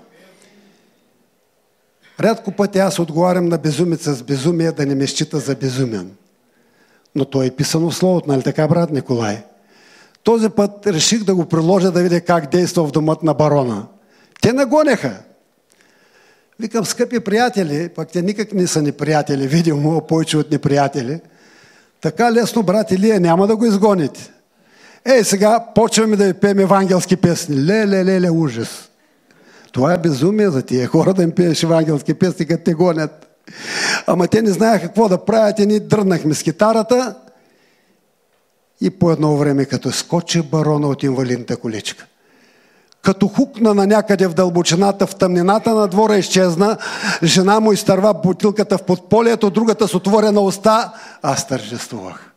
Рядко 2.20 2.52
пъти 2.52 2.78
аз 2.78 2.98
отговарям 2.98 3.44
на 3.44 3.58
безумица 3.58 4.14
с 4.14 4.22
безумие 4.22 4.72
да 4.72 4.86
не 4.86 4.94
ме 4.94 5.06
счита 5.06 5.38
за 5.38 5.54
безумен. 5.54 6.10
Но 7.14 7.24
то 7.24 7.42
е 7.42 7.50
писано 7.50 7.90
в 7.90 7.94
Словото, 7.94 8.28
нали 8.28 8.42
така, 8.42 8.68
брат 8.68 8.90
Николай? 8.90 9.44
Този 10.22 10.48
път 10.48 10.86
реших 10.86 11.24
да 11.24 11.34
го 11.34 11.46
приложа 11.46 11.90
да 11.90 12.02
видя 12.02 12.20
как 12.20 12.50
действа 12.50 12.86
в 12.86 12.92
домът 12.92 13.22
на 13.22 13.34
барона. 13.34 13.86
Те 14.40 14.52
нагонеха. 14.52 15.22
Викам, 16.60 16.84
скъпи 16.84 17.20
приятели, 17.20 17.88
пък 17.88 18.08
те 18.08 18.22
никак 18.22 18.52
не 18.52 18.66
са 18.66 18.82
неприятели, 18.82 19.46
видимо, 19.46 20.06
повече 20.06 20.36
от 20.36 20.50
неприятели. 20.50 21.20
Така 22.00 22.32
лесно, 22.32 22.62
брат 22.62 22.90
Илия, 22.90 23.20
няма 23.20 23.46
да 23.46 23.56
го 23.56 23.66
изгоните. 23.66 24.30
Ей, 25.04 25.24
сега 25.24 25.64
почваме 25.74 26.16
да 26.16 26.24
ви 26.24 26.32
пеем 26.32 26.58
евангелски 26.58 27.16
песни. 27.16 27.66
Ле, 27.66 27.88
ле, 27.88 28.20
ле, 28.20 28.30
ужас. 28.30 28.88
Това 29.72 29.92
е 29.92 29.98
безумие 29.98 30.50
за 30.50 30.62
тия 30.62 30.86
хора 30.86 31.14
да 31.14 31.22
им 31.22 31.30
пиеш 31.30 31.62
евангелски 31.62 32.14
песни, 32.14 32.46
като 32.46 32.64
те 32.64 32.74
гонят. 32.74 33.28
Ама 34.06 34.28
те 34.28 34.42
не 34.42 34.50
знаеха 34.50 34.86
какво 34.86 35.08
да 35.08 35.24
правят 35.24 35.58
и 35.58 35.66
ние 35.66 35.80
дрънахме 35.80 36.34
с 36.34 36.42
китарата 36.42 37.14
и 38.80 38.90
по 38.90 39.10
едно 39.10 39.36
време 39.36 39.64
като 39.64 39.92
скочи 39.92 40.42
барона 40.42 40.88
от 40.88 41.02
инвалидната 41.02 41.56
количка. 41.56 42.06
Като 43.02 43.28
хукна 43.28 43.74
на 43.74 43.86
някъде 43.86 44.26
в 44.26 44.34
дълбочината, 44.34 45.06
в 45.06 45.14
тъмнината 45.14 45.74
на 45.74 45.88
двора 45.88 46.16
изчезна, 46.16 46.76
жена 47.22 47.60
му 47.60 47.72
изтърва 47.72 48.14
бутилката 48.14 48.78
в 48.78 48.82
подполието, 48.82 49.50
другата 49.50 49.88
с 49.88 49.94
отворена 49.94 50.40
уста, 50.40 50.92
аз 51.22 51.46
тържествувах. 51.46 52.27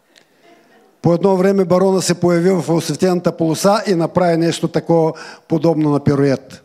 По 1.02 1.14
едно 1.14 1.38
време 1.38 1.66
барона 1.66 2.02
се 2.02 2.14
появи 2.14 2.50
в 2.50 2.74
осветената 2.74 3.38
полоса 3.38 3.84
и 3.88 3.96
направи 3.96 4.38
нещо 4.38 4.68
такова 4.68 5.14
подобно 5.48 5.90
на 5.90 6.00
пирует. 6.00 6.64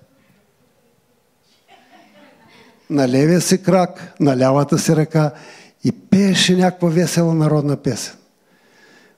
На 2.90 3.08
левия 3.08 3.40
си 3.40 3.62
крак, 3.62 4.12
на 4.20 4.36
лявата 4.36 4.78
си 4.78 4.96
ръка 4.96 5.30
и 5.84 5.92
пееше 5.92 6.56
някаква 6.56 6.88
весела 6.88 7.34
народна 7.34 7.76
песен. 7.76 8.14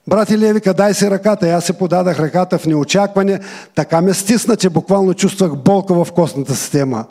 Брат 0.07 0.29
Илия 0.29 0.53
вика, 0.53 0.73
дай 0.73 0.93
си 0.93 1.11
ръката. 1.11 1.47
И 1.47 1.51
аз 1.51 1.65
се 1.65 1.73
подадах 1.73 2.19
ръката 2.19 2.57
в 2.57 2.65
неочакване. 2.65 3.39
Така 3.75 4.01
ме 4.01 4.13
стисна, 4.13 4.55
че 4.55 4.69
буквално 4.69 5.13
чувствах 5.13 5.55
болка 5.55 6.03
в 6.03 6.11
костната 6.11 6.55
система. 6.55 7.05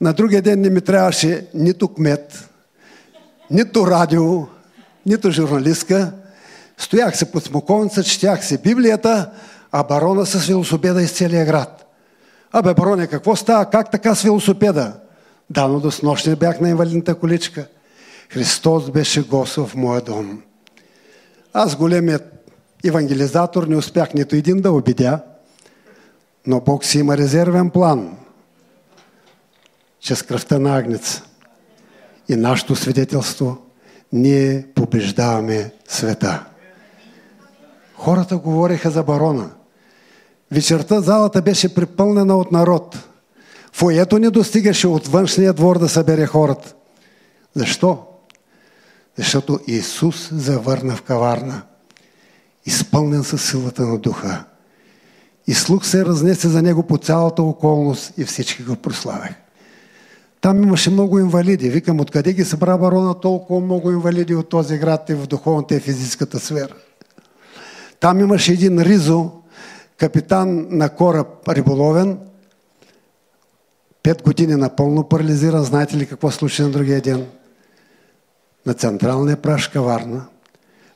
На 0.00 0.12
другия 0.12 0.42
ден 0.42 0.60
не 0.60 0.70
ми 0.70 0.80
трябваше 0.80 1.46
нито 1.54 1.88
кмет, 1.88 2.48
нито 3.50 3.86
радио, 3.86 4.46
нито 5.06 5.30
журналистка. 5.30 6.12
Стоях 6.78 7.16
се 7.16 7.30
под 7.30 7.44
смоковница, 7.44 8.04
четях 8.04 8.44
се 8.44 8.58
Библията, 8.58 9.30
а 9.72 9.82
барона 9.82 10.26
с 10.26 10.46
велосипеда 10.46 11.02
из 11.02 11.12
целия 11.12 11.44
град. 11.44 11.94
Абе, 12.52 12.74
бароне, 12.74 13.06
какво 13.06 13.36
става? 13.36 13.70
Как 13.70 13.90
така 13.90 14.14
с 14.14 14.22
велосипеда? 14.22 14.92
Да, 15.50 15.68
но 15.68 15.80
до 15.80 15.90
снощи 15.90 16.34
бях 16.34 16.60
на 16.60 16.68
инвалидната 16.68 17.14
количка. 17.14 17.66
Христос 18.28 18.90
беше 18.90 19.22
гост 19.22 19.54
в 19.54 19.70
моя 19.74 20.00
дом. 20.00 20.42
Аз, 21.52 21.76
големият 21.76 22.50
евангелизатор, 22.84 23.66
не 23.66 23.76
успях 23.76 24.14
нито 24.14 24.36
един 24.36 24.60
да 24.60 24.72
убедя, 24.72 25.20
но 26.46 26.60
Бог 26.60 26.84
си 26.84 26.98
има 26.98 27.16
резервен 27.16 27.70
план 27.70 28.16
чрез 30.00 30.22
кръвта 30.22 30.58
на 30.58 30.76
Агнец. 30.76 31.22
И 32.28 32.36
нашето 32.36 32.76
свидетелство 32.76 33.58
ние 34.12 34.66
побеждаваме 34.74 35.70
света. 35.88 36.44
Хората 37.96 38.36
говореха 38.36 38.90
за 38.90 39.02
барона. 39.02 39.50
Вечерта 40.50 41.00
залата 41.00 41.42
беше 41.42 41.74
припълнена 41.74 42.36
от 42.36 42.52
народ. 42.52 42.98
Фоето 43.72 44.18
не 44.18 44.30
достигаше 44.30 44.88
от 44.88 45.06
външния 45.06 45.52
двор 45.52 45.78
да 45.78 45.88
събере 45.88 46.26
хората. 46.26 46.74
Защо? 47.54 47.98
Защото 49.16 49.60
Исус 49.66 50.30
завърна 50.32 50.96
в 50.96 51.02
каварна, 51.02 51.62
изпълнен 52.66 53.24
със 53.24 53.48
силата 53.48 53.82
на 53.82 53.98
духа. 53.98 54.44
И 55.46 55.54
слух 55.54 55.86
се 55.86 56.04
разнесе 56.04 56.48
за 56.48 56.62
него 56.62 56.82
по 56.82 56.98
цялата 56.98 57.42
околност 57.42 58.12
и 58.18 58.24
всички 58.24 58.62
го 58.62 58.76
прославях. 58.76 59.34
Там 60.40 60.62
имаше 60.62 60.90
много 60.90 61.18
инвалиди. 61.18 61.70
Викам, 61.70 62.00
откъде 62.00 62.32
ги 62.32 62.44
събра 62.44 62.78
барона 62.78 63.20
толкова 63.20 63.60
много 63.60 63.90
инвалиди 63.90 64.34
от 64.34 64.48
този 64.48 64.78
град 64.78 65.10
и 65.10 65.14
в 65.14 65.26
духовната 65.26 65.74
и 65.74 65.80
физическата 65.80 66.40
сфера. 66.40 66.74
Там 68.04 68.20
имаше 68.20 68.52
един 68.52 68.80
Ризо, 68.80 69.30
капитан 69.96 70.66
на 70.70 70.88
кораб 70.88 71.48
риболовен, 71.48 72.18
пет 74.02 74.22
години 74.22 74.54
напълно 74.54 75.08
парализиран. 75.08 75.64
Знаете 75.64 75.96
ли 75.96 76.06
какво 76.06 76.30
случи 76.30 76.62
на 76.62 76.70
другия 76.70 77.00
ден? 77.00 77.26
на 78.66 78.74
централния 78.74 79.36
праш 79.36 79.68
каварна 79.68 80.26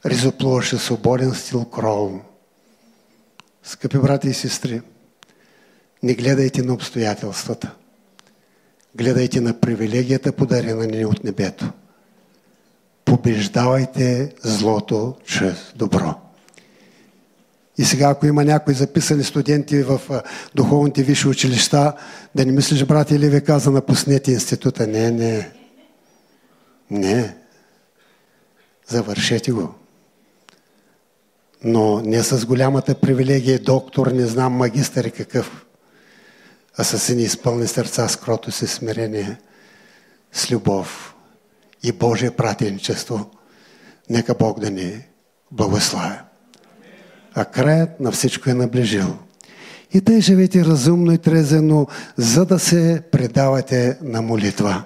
ризоплуваше 0.07 0.79
свободен 0.79 1.35
стил 1.35 1.65
крол. 1.65 2.21
Скъпи 3.63 3.99
брати 3.99 4.29
и 4.29 4.35
сестри, 4.35 4.83
не 6.03 6.15
гледайте 6.15 6.63
на 6.63 6.73
обстоятелствата. 6.73 7.75
Гледайте 8.95 9.41
на 9.41 9.61
привилегията, 9.61 10.33
подарена 10.33 10.87
ни 10.87 11.05
от 11.05 11.25
небето. 11.25 11.73
Побеждавайте 13.05 14.35
злото 14.43 15.17
чрез 15.25 15.73
добро. 15.77 16.28
И 17.79 17.85
сега, 17.85 18.09
ако 18.09 18.27
има 18.27 18.45
някои 18.45 18.75
записани 18.75 19.25
студенти 19.25 19.83
в 19.83 20.01
духовните 20.55 21.03
висши 21.03 21.29
училища, 21.29 21.93
да 22.35 22.47
не 22.47 22.53
мислиш, 22.53 22.85
брат, 22.85 23.11
или 23.11 23.29
ви 23.29 23.45
каза, 23.45 23.71
напуснете 23.71 24.33
института. 24.33 24.87
Не, 24.87 25.11
не. 25.11 25.53
Не. 26.91 27.37
Завършете 28.89 29.53
го. 29.53 29.75
Но 31.65 32.01
не 32.01 32.23
с 32.23 32.47
голямата 32.47 32.95
привилегия 32.95 33.59
доктор, 33.59 34.07
не 34.07 34.27
знам 34.27 34.53
магистър 34.53 35.05
и 35.05 35.11
какъв, 35.11 35.67
а 36.77 36.85
с 36.85 36.99
сини 36.99 37.23
изпълни 37.23 37.67
сърца, 37.67 38.09
с 38.09 38.17
крото 38.17 38.53
си 38.53 38.67
смирение, 38.67 39.39
с 40.33 40.51
любов 40.51 41.15
и 41.83 41.93
Божие 41.93 42.31
пратеничество. 42.31 43.31
Нека 44.11 44.35
Бог 44.35 44.61
да 44.61 44.71
ни 44.71 45.05
благославя. 45.51 46.28
А 47.35 47.45
краят 47.45 48.01
на 48.01 48.13
всичко 48.13 48.51
е 48.51 48.55
наближил. 48.55 49.19
И 49.95 50.01
тъй 50.01 50.21
живете 50.21 50.65
разумно 50.65 51.13
и 51.13 51.19
трезено, 51.19 51.87
за 52.17 52.47
да 52.47 52.59
се 52.59 53.03
предавате 53.13 53.99
на 54.03 54.23
молитва. 54.23 54.85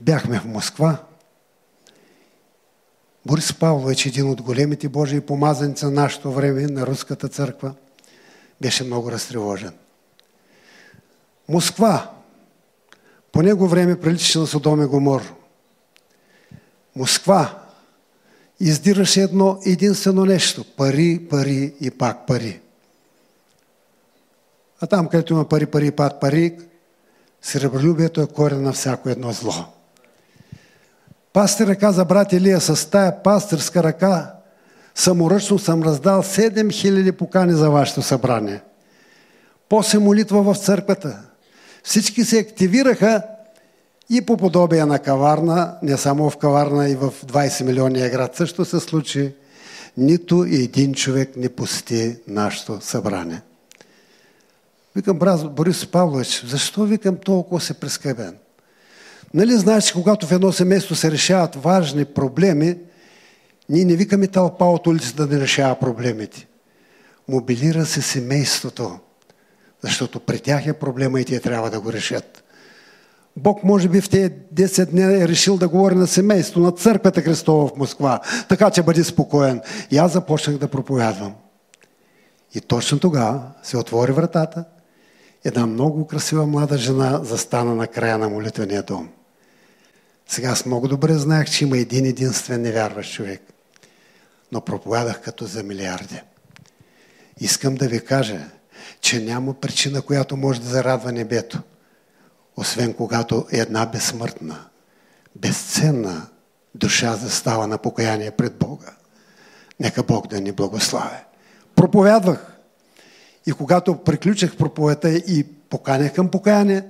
Бяхме 0.00 0.40
в 0.40 0.44
Москва. 0.44 0.96
Борис 3.26 3.52
Павлович, 3.52 4.06
един 4.06 4.30
от 4.30 4.42
големите 4.42 4.88
Божии 4.88 5.20
помазаници 5.20 5.84
на 5.84 5.90
нашето 5.90 6.32
време, 6.32 6.66
на 6.66 6.86
Руската 6.86 7.28
църква, 7.28 7.74
беше 8.60 8.84
много 8.84 9.10
разтревожен. 9.10 9.72
Москва, 11.48 12.10
по 13.32 13.42
него 13.42 13.68
време 13.68 14.00
приличаше 14.00 14.38
на 14.38 14.46
Содом 14.46 14.82
и 14.82 14.86
Гомор. 14.86 15.39
Москва 16.96 17.58
издираше 18.60 19.22
едно 19.22 19.58
единствено 19.66 20.24
нещо– 20.24 20.64
пари, 20.76 21.26
пари 21.30 21.74
и 21.80 21.90
пак 21.90 22.26
пари. 22.26 22.60
А 24.80 24.86
там, 24.86 25.08
където 25.08 25.32
има 25.32 25.48
пари, 25.48 25.66
пари 25.66 25.86
и 25.86 25.90
пак 25.90 26.20
пари, 26.20 26.58
сребролюбието 27.42 28.20
е 28.20 28.26
корен 28.26 28.62
на 28.62 28.72
всяко 28.72 29.08
едно 29.08 29.32
зло. 29.32 29.54
Пастира 31.32 31.76
каза, 31.76 32.04
брат 32.04 32.32
Илия, 32.32 32.60
с 32.60 32.90
тая 32.90 33.22
пастирска 33.22 33.82
ръка 33.82 34.34
саморъчно 34.94 35.58
съм 35.58 35.82
раздал 35.82 36.22
7000 36.22 37.12
покани 37.12 37.52
за 37.52 37.70
вашето 37.70 38.02
събрание. 38.02 38.60
После 39.68 39.98
молитва 39.98 40.42
в 40.42 40.58
църквата. 40.58 41.22
Всички 41.82 42.24
се 42.24 42.38
активираха 42.38 43.22
и 44.10 44.20
по 44.20 44.36
подобие 44.36 44.84
на 44.84 44.98
каварна, 44.98 45.78
не 45.82 45.96
само 45.96 46.30
в 46.30 46.36
каварна, 46.36 46.88
и 46.88 46.94
в 46.94 47.14
20 47.26 47.64
милионния 47.64 48.10
град 48.10 48.36
също 48.36 48.64
се 48.64 48.80
случи, 48.80 49.34
нито 49.96 50.44
един 50.44 50.94
човек 50.94 51.36
не 51.36 51.48
посети 51.48 52.16
нашето 52.28 52.78
събрание. 52.80 53.40
Викам, 54.96 55.18
брат 55.18 55.54
Борис 55.54 55.86
Павлович, 55.86 56.44
защо 56.46 56.84
викам 56.84 57.16
толкова 57.16 57.60
се 57.60 57.74
прескъбен? 57.74 58.36
Нали 59.34 59.52
знаеш, 59.52 59.84
че 59.84 59.92
когато 59.92 60.26
в 60.26 60.32
едно 60.32 60.52
семейство 60.52 60.94
се 60.94 61.10
решават 61.10 61.56
важни 61.56 62.04
проблеми, 62.04 62.76
ние 63.68 63.84
не 63.84 63.96
викаме 63.96 64.26
тълпа 64.26 64.64
от 64.64 64.86
улицата 64.86 65.26
да 65.26 65.34
не 65.34 65.42
решава 65.42 65.78
проблемите. 65.78 66.46
Мобилира 67.28 67.86
се 67.86 68.02
семейството, 68.02 68.98
защото 69.82 70.20
при 70.20 70.40
тях 70.40 70.66
е 70.66 70.72
проблема 70.72 71.20
и 71.20 71.24
те 71.24 71.40
трябва 71.40 71.70
да 71.70 71.80
го 71.80 71.92
решат. 71.92 72.44
Бог 73.42 73.64
може 73.64 73.88
би 73.88 74.00
в 74.00 74.08
тези 74.08 74.30
10 74.54 74.86
дни 74.86 75.02
е 75.02 75.28
решил 75.28 75.56
да 75.56 75.68
говори 75.68 75.94
на 75.94 76.06
семейство, 76.06 76.60
на 76.60 76.72
църквата 76.72 77.22
Христова 77.22 77.68
в 77.68 77.76
Москва, 77.76 78.20
така 78.48 78.70
че 78.70 78.82
бъди 78.82 79.04
спокоен. 79.04 79.60
И 79.90 79.98
аз 79.98 80.12
започнах 80.12 80.58
да 80.58 80.68
проповядвам. 80.68 81.34
И 82.54 82.60
точно 82.60 82.98
тогава 82.98 83.42
се 83.62 83.76
отвори 83.76 84.12
вратата. 84.12 84.64
Една 85.44 85.66
много 85.66 86.06
красива 86.06 86.46
млада 86.46 86.78
жена 86.78 87.20
застана 87.24 87.74
на 87.74 87.86
края 87.86 88.18
на 88.18 88.28
молитвения 88.28 88.82
дом. 88.82 89.08
Сега 90.28 90.48
аз 90.48 90.66
много 90.66 90.88
добре 90.88 91.14
знаех, 91.14 91.50
че 91.50 91.64
има 91.64 91.78
един 91.78 92.06
единствен 92.06 92.62
невярващ 92.62 93.12
човек. 93.12 93.42
Но 94.52 94.60
проповядах 94.60 95.22
като 95.22 95.46
за 95.46 95.62
милиарди. 95.62 96.20
Искам 97.40 97.74
да 97.74 97.88
ви 97.88 98.04
кажа, 98.04 98.40
че 99.00 99.20
няма 99.20 99.54
причина, 99.54 100.02
която 100.02 100.36
може 100.36 100.60
да 100.60 100.68
зарадва 100.68 101.12
небето. 101.12 101.60
Освен 102.56 102.94
когато 102.94 103.46
една 103.52 103.86
безсмъртна, 103.86 104.64
безценна 105.36 106.26
душа 106.74 107.16
застава 107.16 107.66
на 107.66 107.78
покаяние 107.78 108.30
пред 108.30 108.58
Бога. 108.58 108.92
Нека 109.80 110.02
Бог 110.02 110.26
да 110.26 110.40
ни 110.40 110.52
благославя. 110.52 111.20
проповядвах. 111.74 112.56
И 113.46 113.52
когато 113.52 113.96
приключих 113.96 114.56
проповета 114.56 115.10
и 115.10 115.44
поканях 115.44 116.14
към 116.14 116.28
покаяние, 116.28 116.84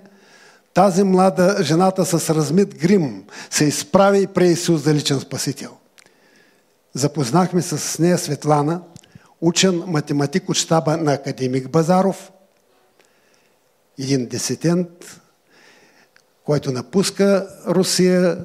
тази 0.74 1.02
млада 1.02 1.56
жената 1.62 2.04
с 2.04 2.34
размит 2.34 2.78
грим 2.78 3.24
се 3.50 3.64
изправи 3.64 4.22
и 4.22 4.26
пре 4.26 4.46
Исус 4.46 4.82
за 4.82 4.94
личен 4.94 5.20
спасител. 5.20 5.76
Запознахме 6.94 7.62
с 7.62 7.98
нея 7.98 8.18
Светлана, 8.18 8.82
учен 9.40 9.82
математик 9.86 10.48
от 10.48 10.56
щаба 10.56 10.96
на 10.96 11.12
академик 11.12 11.68
Базаров, 11.68 12.32
един 13.98 14.26
десетент, 14.26 15.19
който 16.50 16.72
напуска 16.72 17.48
Русия, 17.66 18.44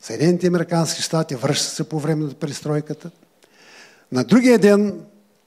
Съединените 0.00 0.46
Американски 0.46 1.02
щати, 1.02 1.34
връща 1.34 1.68
се 1.68 1.88
по 1.88 1.98
време 1.98 2.24
на 2.24 2.34
перестройката. 2.34 3.10
На 4.12 4.24
другия 4.24 4.58
ден, 4.58 5.00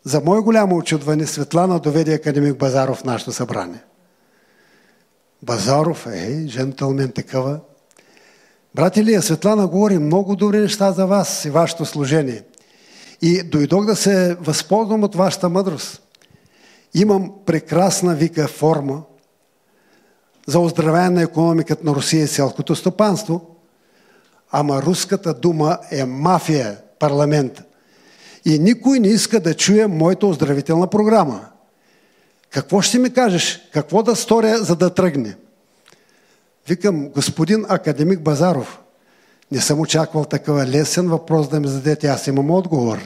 за 0.04 0.22
мое 0.22 0.42
голямо 0.42 0.78
очудване, 0.78 1.28
Светлана 1.28 1.80
доведе 1.80 2.14
академик 2.14 2.58
Базаров 2.58 2.98
в 2.98 3.04
нашето 3.04 3.32
събрание. 3.32 3.84
Базаров 5.44 6.08
е 6.08 6.46
жентълмен 6.48 7.12
такава. 7.12 7.60
Брати 8.76 9.06
Лия, 9.06 9.22
Светлана 9.22 9.68
говори 9.68 10.00
много 10.00 10.36
добри 10.36 10.60
неща 10.60 10.92
за 10.92 11.06
вас 11.06 11.46
и 11.46 11.50
вашето 11.50 11.86
служение. 11.86 12.44
И 13.22 13.44
дойдох 13.44 13.86
да 13.86 13.96
се 13.96 14.36
възползвам 14.40 15.04
от 15.04 15.16
вашата 15.16 15.50
мъдрост. 15.50 16.02
Имам 16.94 17.32
прекрасна 17.46 18.16
вика 18.16 18.48
форма 18.48 19.04
за 20.48 20.60
оздравяване 20.60 21.10
на 21.10 21.22
економиката 21.22 21.86
на 21.86 21.96
Русия 21.96 22.24
и 22.24 22.28
селското 22.28 22.76
стопанство, 22.76 23.56
ама 24.52 24.82
руската 24.82 25.34
дума 25.34 25.78
е 25.92 26.06
мафия, 26.06 26.78
парламент. 27.00 27.64
И 28.46 28.60
никой 28.60 29.00
не 29.00 29.08
иска 29.08 29.40
да 29.40 29.54
чуе 29.54 29.88
моята 29.88 30.28
оздравителна 30.28 30.88
програма. 30.88 31.46
Какво 32.50 32.82
ще 32.82 33.00
ми 33.00 33.14
кажеш? 33.14 33.62
Какво 33.74 34.04
да 34.04 34.16
сторя, 34.16 34.58
за 34.58 34.76
да 34.76 34.94
тръгне? 34.94 35.36
Викам, 36.68 37.10
господин 37.10 37.66
академик 37.70 38.22
Базаров, 38.22 38.80
не 39.52 39.62
съм 39.62 39.80
очаквал 39.80 40.26
такъв 40.26 40.68
лесен 40.68 41.10
въпрос 41.10 41.50
да 41.50 41.60
ми 41.60 41.68
зададете. 41.68 42.08
Аз 42.08 42.28
имам 42.28 42.52
отговор. 42.52 42.98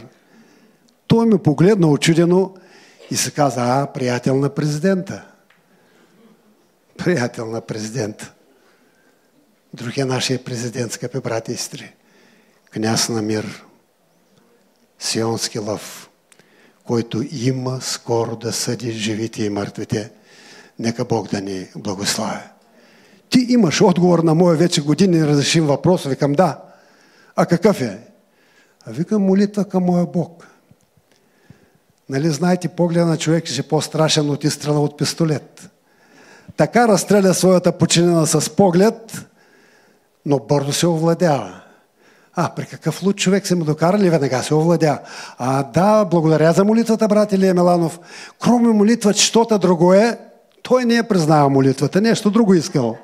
Той 1.07 1.25
ми 1.25 1.37
погледна 1.37 1.87
очудено 1.87 2.53
и 3.11 3.15
се 3.15 3.31
каза, 3.31 3.61
а, 3.61 3.87
приятел 3.93 4.35
на 4.35 4.49
президента. 4.49 5.30
Приятел 7.03 7.45
на 7.45 7.61
президента. 7.61 8.33
Другия 9.73 10.05
нашия 10.05 10.43
президент, 10.43 10.91
скъпи 10.91 11.19
брати 11.19 11.51
и 11.51 11.57
сестри. 11.57 11.93
Княз 12.71 13.09
на 13.09 13.21
мир. 13.21 13.63
Сионски 14.99 15.59
лъв 15.59 16.11
който 16.91 17.23
има 17.31 17.81
скоро 17.81 18.35
да 18.35 18.53
съди 18.53 18.91
живите 18.91 19.43
и 19.43 19.49
мъртвите. 19.49 20.11
Нека 20.79 21.05
Бог 21.05 21.29
да 21.29 21.41
ни 21.41 21.67
благославя. 21.75 22.43
Ти 23.29 23.45
имаш 23.49 23.81
отговор 23.81 24.19
на 24.19 24.35
моя 24.35 24.57
вече 24.57 24.81
години 24.81 25.27
разрешим 25.27 25.65
въпрос. 25.65 26.03
Викам 26.03 26.33
да. 26.33 26.61
А 27.35 27.45
какъв 27.45 27.81
е? 27.81 27.99
А 28.85 28.91
викам 28.91 29.21
молитва 29.21 29.65
към 29.65 29.83
моя 29.83 30.05
Бог. 30.05 30.47
Нали 32.09 32.29
знаете, 32.29 32.67
поглед 32.67 33.07
на 33.07 33.17
човек 33.17 33.45
ще 33.45 33.59
е 33.59 33.63
по-страшен 33.63 34.29
от 34.29 34.43
изстрела 34.43 34.79
от 34.79 34.97
пистолет. 34.97 35.70
Така 36.57 36.87
разстреля 36.87 37.33
своята 37.33 37.71
починена 37.71 38.27
с 38.27 38.49
поглед, 38.49 39.27
но 40.25 40.39
бързо 40.39 40.73
се 40.73 40.87
овладява. 40.87 41.61
А, 42.33 42.49
при 42.55 42.65
какъв 42.65 43.03
луд 43.03 43.17
човек 43.17 43.47
се 43.47 43.55
му 43.55 43.65
докарали, 43.65 44.09
веднага 44.09 44.43
се 44.43 44.53
овладя. 44.53 44.99
А, 45.37 45.63
да, 45.63 46.05
благодаря 46.05 46.53
за 46.53 46.65
молитвата, 46.65 47.07
брат 47.07 47.31
Илия 47.31 47.53
Меланов. 47.53 47.99
Кроме 48.39 48.73
молитва, 48.73 49.13
что-то 49.13 49.59
друго 49.59 49.93
е, 49.93 50.17
той 50.63 50.85
не 50.85 50.95
е 50.95 51.03
признава 51.03 51.49
молитвата, 51.49 52.01
нещо 52.01 52.31
друго 52.31 52.53
искал. 52.53 52.97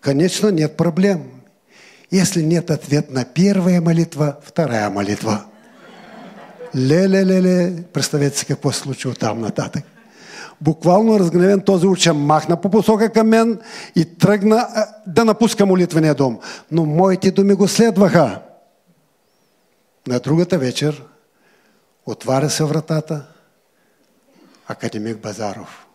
Конечно, 0.00 0.50
нет 0.50 0.76
проблем. 0.76 1.24
Если 2.12 2.42
нет 2.42 2.70
ответ 2.70 3.10
на 3.10 3.24
первая 3.24 3.80
молитва, 3.80 4.34
вторая 4.42 4.90
молитва. 4.90 5.44
Ле-ле-ле-ле, 6.76 7.82
представете 7.92 8.38
си 8.38 8.46
какво 8.46 8.72
се 8.72 8.80
случило 8.80 9.14
там 9.14 9.40
нататък. 9.40 9.84
Буквално 10.60 11.18
разгневен 11.18 11.60
този 11.60 11.86
учен 11.86 12.16
махна 12.16 12.60
по 12.60 12.70
посока 12.70 13.12
към 13.12 13.28
мен 13.28 13.60
и 13.96 14.18
тръгна 14.18 14.68
да 15.06 15.24
напуска 15.24 15.66
молитвения 15.66 16.14
дом. 16.14 16.38
Но 16.70 16.84
моите 16.84 17.30
думи 17.30 17.54
го 17.54 17.68
следваха. 17.68 18.42
На 20.08 20.20
другата 20.20 20.58
вечер 20.58 21.04
отваря 22.06 22.50
се 22.50 22.64
вратата 22.64 23.26
академик 24.68 25.18
Базаров. 25.18 25.86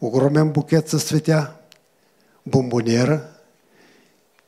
Огромен 0.00 0.52
букет 0.52 0.88
с 0.88 0.98
цветя, 0.98 1.50
бомбонера 2.46 3.20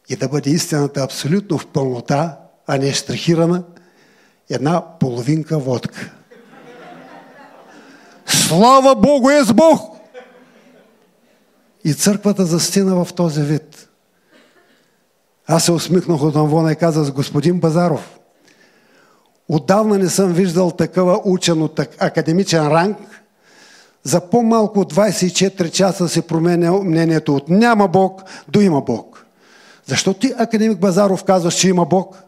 и 0.09 0.17
да 0.17 0.29
бъде 0.29 0.51
истината 0.51 1.01
абсолютно 1.01 1.59
в 1.59 1.67
пълнота, 1.67 2.39
а 2.67 2.77
не 2.77 2.93
штрихирана, 2.93 3.63
една 4.51 4.99
половинка 4.99 5.59
водка. 5.59 6.13
Слава 8.49 8.95
Богу, 8.95 9.31
е 9.31 9.45
с 9.45 9.53
Бог! 9.53 9.97
И 11.85 11.95
църквата 11.95 12.47
застина 12.47 13.05
в 13.05 13.13
този 13.13 13.43
вид. 13.43 13.89
Аз 15.47 15.65
се 15.65 15.73
усмихнах 15.73 16.23
от 16.23 16.35
навона 16.35 16.73
и 16.73 16.77
казах, 16.77 17.13
господин 17.13 17.61
Базаров, 17.61 18.19
отдавна 19.49 19.99
не 19.99 20.09
съм 20.09 20.33
виждал 20.33 20.71
такъва 20.71 21.21
учен 21.25 21.63
от 21.63 21.79
академичен 21.79 22.69
ранг, 22.69 22.99
за 24.03 24.21
по-малко 24.21 24.81
от 24.81 24.95
24 24.95 25.71
часа 25.71 26.09
се 26.09 26.23
променя 26.23 26.73
мнението 26.73 27.35
от 27.37 27.49
няма 27.49 27.89
Бог 27.89 28.23
до 28.49 28.61
има 28.61 28.81
Бог. 28.81 29.27
Защо 29.87 30.15
ти, 30.15 30.33
академик 30.39 30.79
Базаров, 30.79 31.25
казваш, 31.25 31.55
че 31.55 31.69
има 31.69 31.85
Бог? 31.85 32.23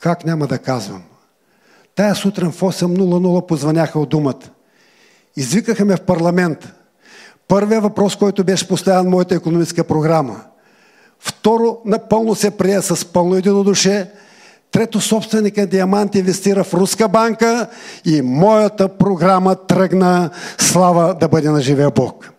Как 0.00 0.24
няма 0.24 0.46
да 0.46 0.58
казвам? 0.58 1.02
Тая 1.94 2.14
сутрин 2.14 2.52
в 2.52 2.60
8.00 2.60 3.46
позвъняха 3.46 4.00
от 4.00 4.08
думата. 4.08 4.40
Извикаха 5.36 5.84
ме 5.84 5.96
в 5.96 6.00
парламент. 6.00 6.68
Първият 7.48 7.82
въпрос, 7.82 8.16
който 8.16 8.44
беше 8.44 8.68
поставен 8.68 9.10
моята 9.10 9.34
економическа 9.34 9.84
програма. 9.84 10.40
Второ, 11.20 11.78
напълно 11.84 12.34
се 12.34 12.50
прие 12.50 12.82
с 12.82 13.04
пълно 13.04 13.36
единодуше. 13.36 14.10
Трето, 14.70 15.00
собственика 15.00 15.66
Диамант 15.66 16.14
инвестира 16.14 16.64
в 16.64 16.74
Руска 16.74 17.08
банка 17.08 17.66
и 18.04 18.22
моята 18.22 18.88
програма 18.88 19.54
тръгна 19.54 20.30
слава 20.58 21.14
да 21.14 21.28
бъде 21.28 21.50
на 21.50 21.60
живия 21.60 21.90
Бог. 21.90 22.30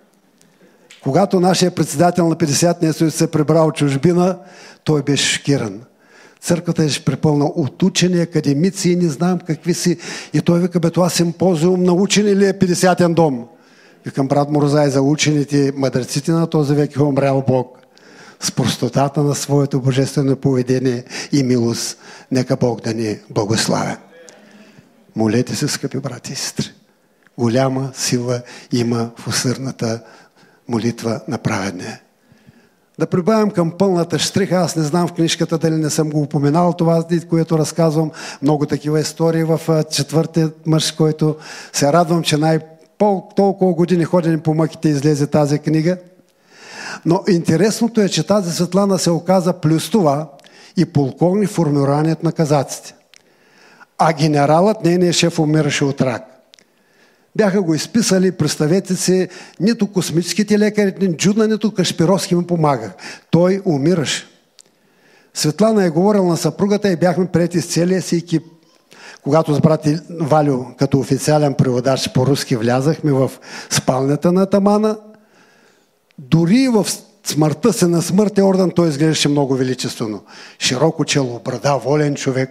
Когато 1.04 1.39
нашия 1.39 1.72
председател 1.72 2.28
на 2.28 2.36
50-ния 2.36 2.94
съюз 2.94 3.16
се 3.16 3.32
прибрал 3.32 3.72
чужбина, 3.72 4.38
той 4.84 5.04
беше 5.04 5.34
шокиран. 5.34 5.82
Църквата 6.42 6.84
е 6.84 6.88
препълна 7.06 7.46
от 7.46 7.84
учени, 7.84 8.22
академици 8.22 8.89
и 8.89 8.96
не 8.96 9.10
знам 9.10 9.39
какви 9.39 9.74
си. 9.74 9.98
И 10.34 10.42
той 10.42 10.60
вика, 10.60 10.80
бе, 10.80 10.89
това 10.89 11.10
симпозиум 11.10 11.84
на 11.84 11.94
учени 11.94 12.36
ли 12.36 12.46
е 12.46 12.54
50-тен 12.54 13.14
дом? 13.14 13.48
Викам, 14.06 14.28
брат 14.28 14.52
Морозай, 14.52 14.89
за 14.89 15.02
учените, 15.02 15.72
мъдреците 15.76 16.32
на 16.32 16.48
този 16.48 16.74
век 16.74 16.96
е 16.96 17.04
умрял 17.04 17.44
Бог. 17.48 17.78
С 18.39 18.52
простотата 18.52 19.24
на 19.24 19.36
своето 19.36 19.82
божествено 19.82 20.36
поведение 20.36 21.04
и 21.32 21.44
милост, 21.44 21.98
нека 22.32 22.56
Бог 22.56 22.82
да 22.82 22.94
ни 22.94 23.18
благославя. 23.30 23.98
Молете 25.16 25.56
се, 25.56 25.68
скъпи 25.68 25.98
брати 25.98 26.34
и 26.34 26.36
сестри. 26.36 26.72
Голяма 27.38 27.92
сила 27.94 28.42
има 28.72 29.12
в 29.18 29.28
усърната 29.28 30.04
молитва 30.68 31.22
на 31.28 31.38
праведния. 31.38 32.02
Да 33.00 33.08
прибавям 33.08 33.52
към 33.52 33.72
пълната 33.72 34.20
штриха, 34.20 34.56
аз 34.56 34.76
не 34.76 34.84
знам 34.84 35.08
в 35.08 35.14
книжката 35.14 35.58
дали 35.58 35.76
не 35.76 35.89
съм 35.89 36.10
го 36.10 36.22
упоменал 36.22 36.74
това, 36.74 37.04
което 37.30 37.58
разказвам. 37.58 38.12
Много 38.42 38.66
такива 38.66 39.00
истории 39.00 39.44
в 39.44 39.84
четвъртия 39.92 40.52
мъж, 40.66 40.92
който 40.92 41.36
се 41.74 41.94
радвам, 41.94 42.24
че 42.24 42.38
най- 42.38 42.60
толкова 43.36 43.74
години 43.74 44.04
ходени 44.04 44.39
по 44.39 44.54
мъките 44.54 44.89
излезе 44.89 45.28
тази 45.28 45.60
книга. 45.60 45.98
Но 47.06 47.24
интересното 47.28 48.02
е, 48.02 48.10
че 48.10 48.28
тази 48.28 48.52
Светлана 48.52 49.00
се 49.00 49.12
оказа 49.12 49.54
плюс 49.54 49.89
това 49.89 50.30
и 50.78 50.86
полковник 50.86 51.50
в 51.50 51.54
формированието 51.54 52.26
на 52.26 52.32
казаците. 52.32 52.96
А 53.98 54.14
генералът, 54.14 54.84
нейният 54.84 55.16
шеф, 55.16 55.39
умираше 55.39 55.86
от 55.86 56.02
рак. 56.02 56.30
Бяха 57.36 57.61
го 57.61 57.73
изписали, 57.73 58.32
представете 58.32 58.95
си, 58.95 59.27
нито 59.59 59.91
космическите 59.91 60.59
лекари, 60.59 60.93
нито 61.01 61.17
Джудна, 61.17 61.47
нито 61.47 61.73
Кашпировски 61.73 62.36
му 62.36 62.43
помагах. 62.47 62.91
Той 63.32 63.61
умираше. 63.65 64.27
Светлана 65.34 65.86
е 65.86 65.89
говорила 65.89 66.27
на 66.27 66.38
съпругата 66.38 66.91
и 66.91 66.95
бяхме 66.95 67.27
прети 67.27 67.61
с 67.61 67.73
целия 67.73 68.01
си 68.01 68.15
екип. 68.15 68.43
Когато 69.23 69.53
с 69.53 69.59
брати 69.59 69.97
Валю 70.09 70.65
като 70.79 70.99
официален 70.99 71.53
преводач 71.53 72.13
по-руски 72.13 72.55
влязахме 72.55 73.11
в 73.11 73.32
спалнята 73.69 74.32
на 74.32 74.45
Тамана, 74.45 74.97
дори 76.17 76.67
в 76.67 76.88
смъртта 77.25 77.73
се 77.73 77.88
на 77.88 78.01
смъртен 78.01 78.43
орден 78.43 78.71
той 78.71 78.89
изглеждаше 78.89 79.29
много 79.29 79.55
величествено. 79.55 80.23
Широко 80.59 81.05
чело, 81.05 81.41
брада, 81.45 81.77
волен 81.77 82.15
човек. 82.15 82.49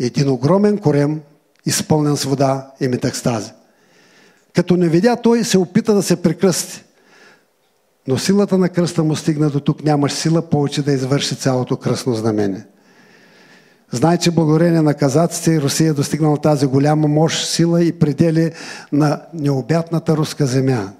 един 0.00 0.28
огромен 0.28 0.78
корем, 0.78 1.20
изпълнен 1.66 2.16
с 2.16 2.24
вода 2.24 2.70
и 2.80 2.88
метакстази. 2.88 3.52
Като 4.54 4.76
не 4.76 4.88
видя, 4.88 5.16
той 5.16 5.44
се 5.44 5.58
опита 5.58 5.94
да 5.94 6.02
се 6.02 6.22
прекръсти. 6.22 6.84
Но 8.08 8.18
силата 8.18 8.58
на 8.58 8.68
кръста 8.68 9.04
му 9.04 9.16
стигна 9.16 9.50
до 9.50 9.60
тук. 9.60 9.84
Нямаш 9.84 10.12
сила 10.12 10.42
повече 10.42 10.82
да 10.82 10.92
извърши 10.92 11.36
цялото 11.36 11.76
кръстно 11.76 12.14
знамение. 12.14 12.64
Знай, 13.92 14.18
че 14.18 14.30
благодарение 14.30 14.82
на 14.82 14.94
казаците 14.94 15.60
Русия 15.60 15.90
е 15.90 15.92
достигнала 15.92 16.36
тази 16.36 16.66
голяма 16.66 17.08
мощ, 17.08 17.46
сила 17.46 17.84
и 17.84 17.92
предели 17.92 18.52
на 18.92 19.22
необятната 19.34 20.16
руска 20.16 20.46
земя. 20.46 20.92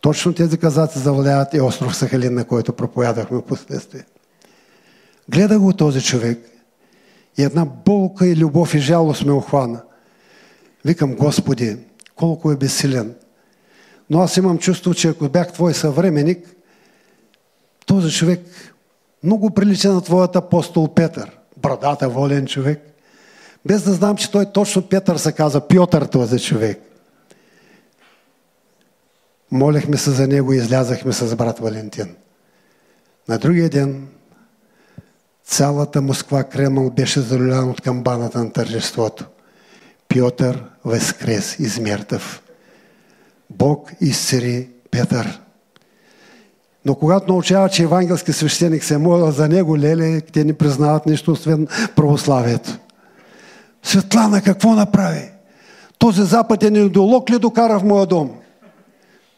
Точно 0.00 0.32
тези 0.32 0.58
казаци 0.58 0.98
завладяват 0.98 1.54
и 1.54 1.60
остров 1.60 1.96
Сахалин, 1.96 2.34
на 2.34 2.44
който 2.44 2.72
проповядахме 2.72 3.38
в 3.38 3.42
последствие. 3.42 4.04
Гледа 5.28 5.60
го 5.60 5.72
този 5.72 6.02
човек 6.02 6.38
и 7.38 7.42
една 7.42 7.64
болка 7.64 8.26
и 8.26 8.36
любов 8.36 8.74
и 8.74 8.78
жалост 8.78 9.24
ме 9.24 9.32
охвана. 9.32 9.82
Викам, 10.84 11.14
Господи, 11.14 11.76
колко 12.16 12.52
е 12.52 12.56
безсилен. 12.56 13.14
Но 14.10 14.20
аз 14.20 14.36
имам 14.36 14.58
чувство, 14.58 14.94
че 14.94 15.08
ако 15.08 15.28
бях 15.28 15.52
твой 15.52 15.74
съвременник, 15.74 16.56
този 17.86 18.12
човек 18.12 18.40
много 19.22 19.50
прилича 19.50 19.92
на 19.92 20.00
твоят 20.00 20.36
апостол 20.36 20.94
Петър, 20.94 21.38
брадата 21.56 22.08
волен 22.08 22.46
човек. 22.46 22.80
Без 23.66 23.82
да 23.82 23.92
знам, 23.92 24.16
че 24.16 24.30
той 24.30 24.52
точно 24.52 24.88
Петър 24.88 25.16
се 25.16 25.32
каза, 25.32 25.60
Пьотър 25.60 26.04
този 26.04 26.40
човек. 26.40 26.80
Молехме 29.50 29.96
се 29.96 30.10
за 30.10 30.28
него 30.28 30.52
и 30.52 30.56
излязахме 30.56 31.12
с 31.12 31.36
брат 31.36 31.58
Валентин. 31.58 32.16
На 33.28 33.38
другия 33.38 33.70
ден 33.70 34.08
цялата 35.44 36.02
Москва 36.02 36.44
Кремъл 36.44 36.90
беше 36.90 37.20
зарулян 37.20 37.70
от 37.70 37.80
камбаната 37.80 38.38
на 38.38 38.52
тържеството. 38.52 39.26
Пьотър 40.14 40.62
възкрес 40.84 41.58
из 41.58 41.78
мертъв. 41.78 42.42
Бог 43.50 43.90
изцери 44.00 44.68
Петър. 44.90 45.40
Но 46.84 46.94
когато 46.94 47.32
научава, 47.32 47.68
че 47.68 47.82
евангелски 47.82 48.32
свещеник 48.32 48.84
се 48.84 48.98
моля 48.98 49.32
за 49.32 49.48
него, 49.48 49.78
леле, 49.78 50.20
те 50.20 50.44
не 50.44 50.52
признават 50.52 51.06
нищо, 51.06 51.32
освен 51.32 51.66
православието. 51.96 52.78
Светлана 53.82 54.42
какво 54.42 54.72
направи? 54.72 55.30
Този 55.98 56.22
западен 56.22 56.86
идеолог 56.86 57.30
ли 57.30 57.38
докара 57.38 57.78
в 57.80 57.84
моя 57.84 58.06
дом? 58.06 58.30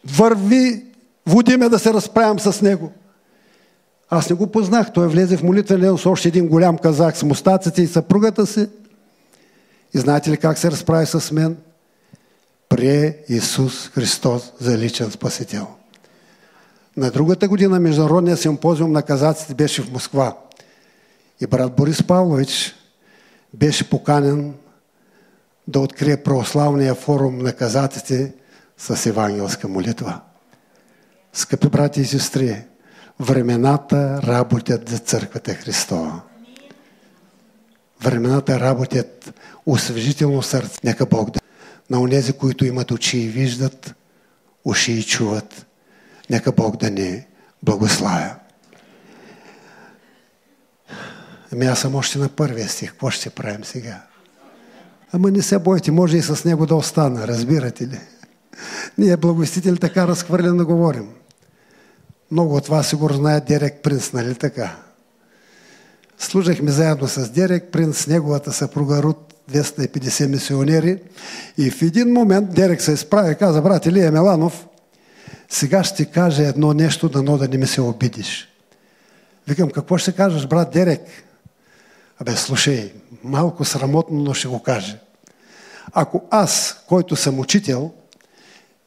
Върви, 0.04 0.84
води 1.26 1.56
ме 1.56 1.68
да 1.68 1.78
се 1.78 1.92
разправям 1.92 2.40
с 2.40 2.62
него. 2.62 2.92
Аз 4.10 4.30
не 4.30 4.36
го 4.36 4.46
познах. 4.46 4.92
Той 4.92 5.08
влезе 5.08 5.36
в 5.36 5.42
молитвен 5.42 5.98
с 5.98 6.06
още 6.06 6.28
един 6.28 6.48
голям 6.48 6.78
казак 6.78 7.16
с 7.16 7.22
мустаците 7.22 7.82
и 7.82 7.86
съпругата 7.86 8.46
си. 8.46 8.68
И 9.95 9.99
знаете 9.99 10.30
ли 10.30 10.37
как 10.37 10.59
се 10.59 10.70
разправи 10.70 11.07
с 11.07 11.32
мен? 11.32 11.57
Прие 12.68 13.18
Исус 13.28 13.89
Христос 13.89 14.53
за 14.61 14.78
личен 14.78 15.11
спасител. 15.11 15.66
На 16.97 17.11
другата 17.11 17.49
година 17.49 17.80
Международният 17.80 18.41
симпозиум 18.41 18.93
на 18.93 19.03
казаците 19.03 19.55
беше 19.55 19.82
в 19.82 19.93
Москва. 19.93 20.37
И 21.41 21.47
брат 21.47 21.76
Борис 21.76 22.03
Павлович 22.03 22.74
беше 23.55 23.91
поканен 23.91 24.55
да 25.68 25.80
открие 25.80 26.22
православния 26.22 26.95
форум 26.95 27.39
на 27.39 27.53
казаците 27.53 28.32
с 28.78 29.07
евангелска 29.07 29.68
молитва. 29.68 30.20
Скъпи 31.32 31.68
брати 31.68 32.01
и 32.01 32.05
сестри, 32.05 32.64
времената 33.20 34.22
работят 34.22 34.89
за 34.89 34.99
църквата 34.99 35.55
Христова. 35.55 36.20
Времената 38.03 38.61
работят 38.61 39.40
освежително 39.66 40.42
сърце. 40.42 40.78
Нека 40.84 41.07
Бог 41.07 41.30
да 41.30 41.40
на 41.90 42.01
онези, 42.01 42.32
които 42.32 42.64
имат 42.64 42.90
очи 42.90 43.18
и 43.18 43.28
виждат, 43.28 43.94
уши 44.64 44.92
и 44.92 45.05
чуват. 45.05 45.66
Нека 46.30 46.53
Бог 46.53 46.76
да 46.76 46.90
ни 46.90 47.26
благославя. 47.62 48.34
Ами 51.53 51.66
аз 51.66 51.80
съм 51.80 51.94
още 51.94 52.18
на 52.18 52.28
първия 52.28 52.68
стих. 52.68 52.90
Какво 52.90 53.11
ще 53.11 53.30
правим 53.30 53.64
сега? 53.64 54.03
Ама 55.12 55.30
не 55.30 55.42
се 55.42 55.59
бойте, 55.59 55.90
може 55.90 56.16
и 56.16 56.22
с 56.22 56.44
него 56.44 56.66
да 56.66 56.74
остана, 56.74 57.28
разбирате 57.28 57.86
ли? 57.86 58.01
Ние 58.99 59.16
благовестители 59.16 59.78
така 59.78 60.09
разхвърлено 60.09 60.66
говорим. 60.66 61.09
Много 62.30 62.57
от 62.57 62.66
вас 62.66 62.88
сигурно 62.88 63.16
знаят 63.16 63.44
Дерек 63.44 63.82
Принц, 63.82 64.12
нали 64.12 64.34
така? 64.34 64.76
Служахме 66.18 66.70
заедно 66.70 67.08
с 67.08 67.30
Дерек 67.30 67.72
Принц, 67.72 68.06
неговата 68.06 68.52
съпруга 68.52 69.02
Рут, 69.02 69.34
250 69.52 70.26
мисионери. 70.26 70.98
И 71.58 71.70
в 71.70 71.82
един 71.82 72.12
момент 72.12 72.54
Дерек 72.54 72.82
се 72.82 72.92
изправи 72.92 73.32
и 73.32 73.34
каза, 73.34 73.62
брат 73.62 73.86
Илия 73.86 74.12
Меланов, 74.12 74.66
сега 75.48 75.84
ще 75.84 75.96
ти 75.96 76.10
кажа 76.10 76.42
едно 76.42 76.72
нещо, 76.72 77.08
дано 77.08 77.38
да 77.38 77.48
не 77.48 77.58
ми 77.58 77.66
се 77.66 77.80
обидиш. 77.80 78.48
Викам, 79.48 79.70
какво 79.70 79.98
ще 79.98 80.12
кажеш, 80.12 80.46
брат 80.46 80.70
Дерек? 80.70 81.00
Абе, 82.20 82.36
слушай, 82.36 82.92
малко 83.24 83.64
срамотно, 83.64 84.18
но 84.18 84.34
ще 84.34 84.48
го 84.48 84.62
кажа. 84.62 84.98
Ако 85.92 86.22
аз, 86.30 86.84
който 86.88 87.16
съм 87.16 87.38
учител, 87.38 87.90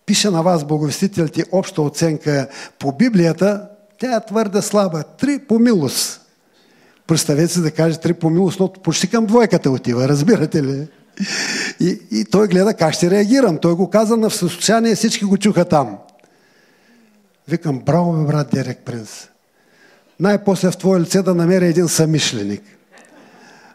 пиша 0.06 0.32
на 0.32 0.44
вас, 0.44 0.64
благовестителите, 0.64 1.46
обща 1.52 1.82
оценка 1.82 2.48
по 2.80 2.92
Библията, 2.92 3.70
тя 4.00 4.16
е 4.16 4.26
твърде 4.26 4.62
слаба. 4.62 5.04
Три 5.04 5.40
по 5.40 5.60
милост. 5.60 6.22
Представете 7.10 7.54
се 7.54 7.62
да 7.62 7.72
каже 7.72 8.00
три 8.00 8.14
по 8.14 8.30
милост, 8.30 8.60
но 8.60 8.74
почти 8.74 9.10
към 9.10 9.26
двойката 9.26 9.72
отива, 9.72 10.08
разбирате 10.08 10.64
ли? 10.64 10.88
И, 11.80 12.00
и 12.12 12.26
той 12.26 12.48
гледа 12.48 12.74
как 12.74 12.94
ще 12.94 13.10
реагирам. 13.10 13.58
Той 13.58 13.76
го 13.76 13.90
каза 13.90 14.18
на 14.18 14.30
състояние, 14.30 14.96
всички 14.96 15.26
го 15.26 15.38
чуха 15.38 15.66
там. 15.66 15.98
Викам, 17.48 17.80
браво 17.80 18.14
ми, 18.14 18.28
брат 18.28 18.48
Дерек 18.54 18.80
Принц. 18.86 19.28
Най-после 20.20 20.72
в 20.72 20.78
твое 20.78 21.00
лице 21.00 21.22
да 21.22 21.36
намеря 21.36 21.66
един 21.66 21.88
самишленик. 21.88 22.62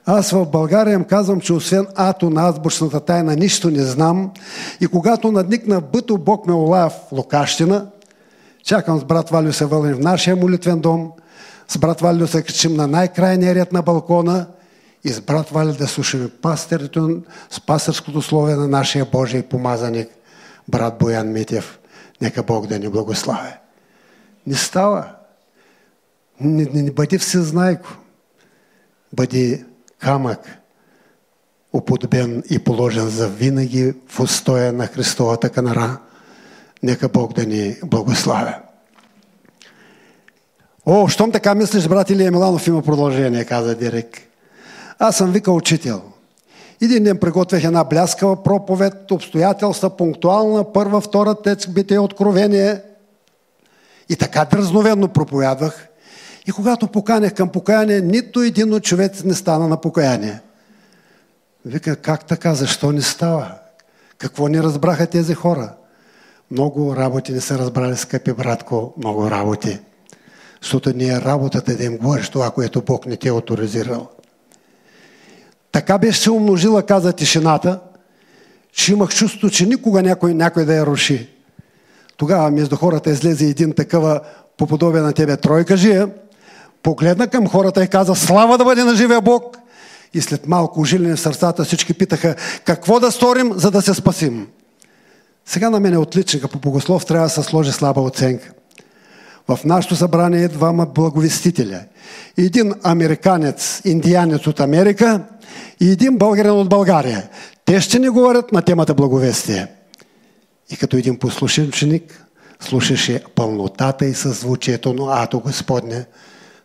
Аз 0.06 0.30
в 0.30 0.46
България 0.46 0.94
им 0.94 1.04
казвам, 1.04 1.40
че 1.40 1.52
освен 1.52 1.86
ато 1.94 2.30
на 2.30 2.48
азбучната 2.48 3.00
тайна 3.00 3.36
нищо 3.36 3.70
не 3.70 3.82
знам. 3.82 4.30
И 4.80 4.86
когато 4.86 5.32
надникна 5.32 5.80
бъто 5.80 6.18
Бог 6.18 6.46
ме 6.46 6.52
олая 6.52 6.90
в 6.90 6.94
Локащина, 7.12 7.86
чакам 8.64 9.00
с 9.00 9.04
брат 9.04 9.30
Валю 9.30 9.52
се 9.52 9.66
вълнем 9.66 9.94
в 9.94 10.00
нашия 10.00 10.36
молитвен 10.36 10.80
дом, 10.80 11.12
с 11.68 11.78
брат 11.78 12.00
Валю 12.00 12.26
се 12.26 12.42
качим 12.42 12.74
на 12.74 12.86
най-крайния 12.86 13.54
ред 13.54 13.72
на 13.72 13.82
балкона 13.82 14.46
и 15.04 15.08
с 15.08 15.20
брат 15.20 15.50
Валю 15.50 15.72
да 15.72 15.86
слушаме 15.86 16.28
пастирето 16.28 17.22
с 17.50 17.60
пастърското 17.60 18.22
слове 18.22 18.54
на 18.54 18.68
нашия 18.68 19.04
Божий 19.04 19.42
помазаник, 19.42 20.08
брат 20.68 20.98
Боян 20.98 21.32
Митев. 21.32 21.78
Нека 22.20 22.42
Бог 22.42 22.66
да 22.66 22.78
ни 22.78 22.88
благослави. 22.88 23.52
Не 24.46 24.54
става. 24.54 25.06
Не, 26.40 26.64
не, 26.64 26.82
не 26.82 26.90
бъди 26.90 27.18
всезнайко. 27.18 27.88
Бъди 29.12 29.64
камък, 29.98 30.40
уподобен 31.72 32.42
и 32.50 32.58
положен 32.58 33.08
за 33.08 33.28
винаги 33.28 33.94
в 34.08 34.20
устоя 34.20 34.72
на 34.72 34.86
Христовата 34.86 35.50
канара. 35.50 35.98
Нека 36.84 37.08
Бог 37.08 37.32
да 37.32 37.46
ни 37.46 37.76
благославя. 37.84 38.54
О, 40.86 41.08
щом 41.08 41.32
така 41.32 41.54
мислиш, 41.54 41.88
брат 41.88 42.10
Илия 42.10 42.30
Миланов 42.30 42.66
има 42.66 42.82
продължение, 42.82 43.44
каза 43.44 43.74
Дирек. 43.74 44.20
Аз 44.98 45.16
съм 45.16 45.32
вика 45.32 45.52
учител. 45.52 46.02
Един 46.82 47.04
ден 47.04 47.18
приготвях 47.18 47.64
една 47.64 47.84
бляскава 47.84 48.42
проповед, 48.42 49.10
обстоятелства, 49.10 49.96
пунктуална, 49.96 50.72
първа, 50.72 51.00
втора 51.00 51.34
тец, 51.34 51.66
бите 51.68 51.98
откровение. 51.98 52.80
И 54.08 54.16
така 54.16 54.44
дразновенно 54.44 55.08
проповядвах. 55.08 55.88
И 56.46 56.52
когато 56.52 56.86
поканях 56.88 57.34
към 57.34 57.48
покаяние, 57.48 58.00
нито 58.00 58.40
един 58.40 58.74
от 58.74 58.84
човек 58.84 59.24
не 59.24 59.34
стана 59.34 59.68
на 59.68 59.80
покаяние. 59.80 60.40
Вика, 61.64 61.96
как 61.96 62.24
така? 62.24 62.54
Защо 62.54 62.92
не 62.92 63.02
става? 63.02 63.54
Какво 64.18 64.48
не 64.48 64.62
разбраха 64.62 65.06
тези 65.06 65.34
хора? 65.34 65.72
Много 66.54 66.96
работи 66.96 67.32
не 67.32 67.40
са 67.40 67.58
разбрали, 67.58 67.96
скъпи 67.96 68.32
братко, 68.32 68.94
много 68.98 69.30
работи. 69.30 69.78
Защото 70.62 70.96
не 70.96 71.06
е 71.06 71.20
работата 71.20 71.76
да 71.76 71.84
им 71.84 71.96
говориш 71.96 72.28
това, 72.28 72.50
което 72.50 72.82
Бог 72.82 73.06
не 73.06 73.16
те 73.16 73.28
е 73.28 73.32
авторизирал. 73.32 74.08
Така 75.72 75.98
беше 75.98 76.20
се 76.20 76.30
умножила, 76.30 76.82
каза 76.82 77.12
тишината, 77.12 77.80
че 78.72 78.92
имах 78.92 79.14
чувство, 79.14 79.50
че 79.50 79.66
никога 79.66 80.02
някой, 80.02 80.34
някой 80.34 80.64
да 80.64 80.74
я 80.74 80.86
руши. 80.86 81.28
Тогава 82.16 82.50
между 82.50 82.76
хората 82.76 83.10
излезе 83.10 83.44
един 83.44 83.72
такъва 83.72 84.20
по 84.56 84.66
подобие 84.66 85.00
на 85.00 85.12
тебе 85.12 85.36
тройка 85.36 85.76
жия, 85.76 86.08
погледна 86.82 87.28
към 87.28 87.48
хората 87.48 87.84
и 87.84 87.88
каза, 87.88 88.14
слава 88.14 88.58
да 88.58 88.64
бъде 88.64 88.84
на 88.84 88.94
живия 88.94 89.20
Бог. 89.20 89.58
И 90.14 90.20
след 90.20 90.46
малко 90.46 90.80
ожилени 90.80 91.16
в 91.16 91.20
сърцата 91.20 91.64
всички 91.64 91.94
питаха, 91.94 92.34
какво 92.64 93.00
да 93.00 93.10
сторим, 93.10 93.52
за 93.56 93.70
да 93.70 93.82
се 93.82 93.94
спасим. 93.94 94.46
Сега 95.46 95.70
на 95.70 95.80
мен 95.80 95.94
е 95.94 95.98
отличника 95.98 96.48
по 96.48 96.58
богослов 96.58 97.06
трябва 97.06 97.26
да 97.26 97.30
се 97.30 97.42
сложи 97.42 97.72
слаба 97.72 98.00
оценка. 98.00 98.52
В 99.48 99.58
нашето 99.64 99.96
събрание 99.96 100.42
е 100.42 100.48
двама 100.48 100.86
благовестителя. 100.86 101.80
Един 102.38 102.72
американец, 102.82 103.80
индианец 103.84 104.46
от 104.46 104.60
Америка 104.60 105.24
и 105.80 105.90
един 105.90 106.18
българин 106.18 106.52
от 106.52 106.68
България. 106.68 107.28
Те 107.64 107.80
ще 107.80 107.98
ни 107.98 108.08
говорят 108.08 108.52
на 108.52 108.62
темата 108.62 108.94
благовестие. 108.94 109.66
И 110.70 110.76
като 110.76 110.96
един 110.96 111.18
послушен 111.18 111.68
ученик, 111.68 112.26
слушаше 112.60 113.24
пълнотата 113.34 114.06
и 114.06 114.14
съзвучието 114.14 114.92
на 114.92 115.22
Ато 115.22 115.40
Господне. 115.40 116.04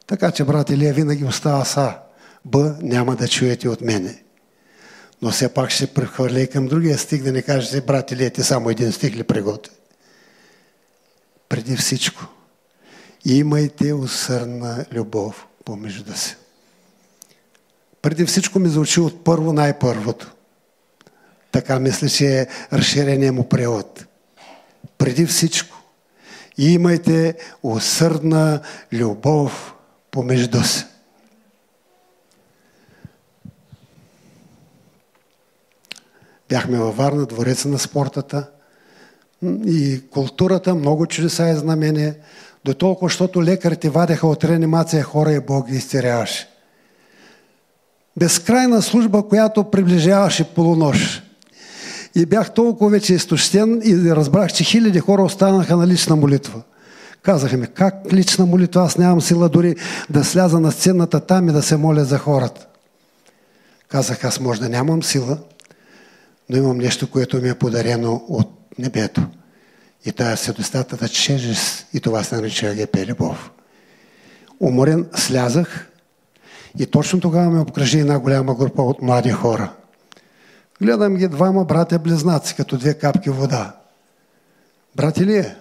Така 0.08 0.32
че, 0.32 0.44
брат 0.44 0.70
Илия, 0.70 0.94
винаги 0.94 1.26
остава 1.26 1.66
са. 1.66 1.94
Б, 2.46 2.76
няма 2.82 3.16
да 3.16 3.28
чуете 3.28 3.70
от 3.70 3.82
мене. 3.82 4.24
Но 5.22 5.32
все 5.32 5.54
пак 5.54 5.70
ще 5.70 5.88
прехвърля 5.88 6.40
и 6.40 6.48
към 6.48 6.68
другия 6.68 6.98
стих, 6.98 7.24
да 7.24 7.32
не 7.32 7.42
кажете, 7.42 7.82
брат 7.82 8.12
Илия, 8.12 8.30
ти 8.30 8.44
само 8.44 8.70
един 8.70 8.92
стих 8.92 9.16
ли 9.16 9.24
приготви. 9.24 9.74
Преди 11.50 11.78
всичко, 11.78 12.26
имайте 13.26 13.94
усърна 13.94 14.86
любов 14.92 15.48
помежду 15.66 16.14
си. 16.14 16.36
Преди 18.02 18.26
всичко 18.26 18.60
ми 18.60 18.70
звучи 18.70 19.00
от 19.00 19.24
първо 19.24 19.54
най-първото. 19.54 20.32
Така 21.52 21.80
мисля, 21.80 22.10
че 22.10 22.40
е 22.40 22.48
разширение 22.74 23.32
му 23.32 23.50
превод. 23.50 24.06
Преди 24.98 25.26
всичко, 25.26 25.78
имайте 26.58 27.36
усърдна 27.64 28.62
любов 28.94 29.74
помежду 30.12 30.64
си. 30.64 30.86
Бяхме 36.50 36.78
във 36.78 36.98
Варна, 36.98 37.26
двореца 37.26 37.68
на 37.68 37.80
спортата 37.80 38.50
и 39.66 40.02
културата, 40.12 40.76
много 40.76 41.06
чудеса 41.06 41.50
и 41.50 41.56
знамения, 41.56 42.16
до 42.66 42.74
толкова, 42.74 43.10
защото 43.10 43.44
лекарите 43.44 43.90
вадеха 43.90 44.28
от 44.28 44.44
реанимация 44.44 45.04
хора 45.04 45.32
и 45.32 45.40
Бог 45.40 45.68
ги 45.70 45.76
изтеряваше. 45.76 46.48
Безкрайна 48.18 48.82
служба, 48.82 49.24
която 49.24 49.64
приближаваше 49.64 50.44
полунощ. 50.44 51.24
И 52.16 52.26
бях 52.26 52.54
толкова 52.54 52.92
вече 52.92 53.14
изтощен 53.14 53.82
и 53.86 54.16
разбрах, 54.16 54.54
че 54.54 54.64
хиляди 54.64 55.00
хора 55.00 55.24
останаха 55.24 55.78
на 55.78 55.88
лична 55.88 56.16
молитва. 56.16 56.62
Казаха 57.22 57.58
ми, 57.58 57.68
как 57.68 57.96
лична 58.14 58.46
молитва? 58.46 58.82
Аз 58.82 58.98
нямам 58.98 59.22
сила 59.22 59.50
дори 59.50 59.76
да 60.10 60.24
сляза 60.24 60.60
на 60.60 60.72
сцената 60.72 61.20
там 61.20 61.50
и 61.50 61.52
да 61.52 61.62
се 61.62 61.78
моля 61.78 62.04
за 62.04 62.18
хората. 62.18 62.68
Казах, 63.88 64.24
аз 64.24 64.40
може 64.40 64.62
да 64.62 64.70
нямам 64.70 65.04
сила, 65.04 65.38
но 66.50 66.58
имам 66.58 66.78
нещо, 66.78 67.12
което 67.12 67.42
ми 67.42 67.50
е 67.50 67.56
подарено 67.56 68.26
от 68.28 68.50
небето. 68.78 69.28
И 70.06 70.12
тая 70.12 70.38
да 70.98 71.10
чежест, 71.10 71.88
и 71.94 72.00
това 72.00 72.24
се 72.24 72.36
нарича 72.36 72.68
АГП 72.68 72.98
любов. 73.08 73.52
Уморен 74.60 75.08
слязах 75.16 75.92
и 76.80 76.86
точно 76.86 77.20
тогава 77.20 77.50
ме 77.50 77.60
обкръжи 77.60 78.00
една 78.00 78.20
голяма 78.20 78.56
група 78.56 78.82
от 78.82 79.02
млади 79.02 79.32
хора. 79.32 79.74
Гледам 80.82 81.16
ги 81.16 81.28
двама 81.28 81.66
братя-близнаци, 81.66 82.56
като 82.56 82.78
две 82.78 82.94
капки 82.94 83.30
вода. 83.30 83.76
Брати 84.96 85.26
ли 85.26 85.38
е? 85.38 85.56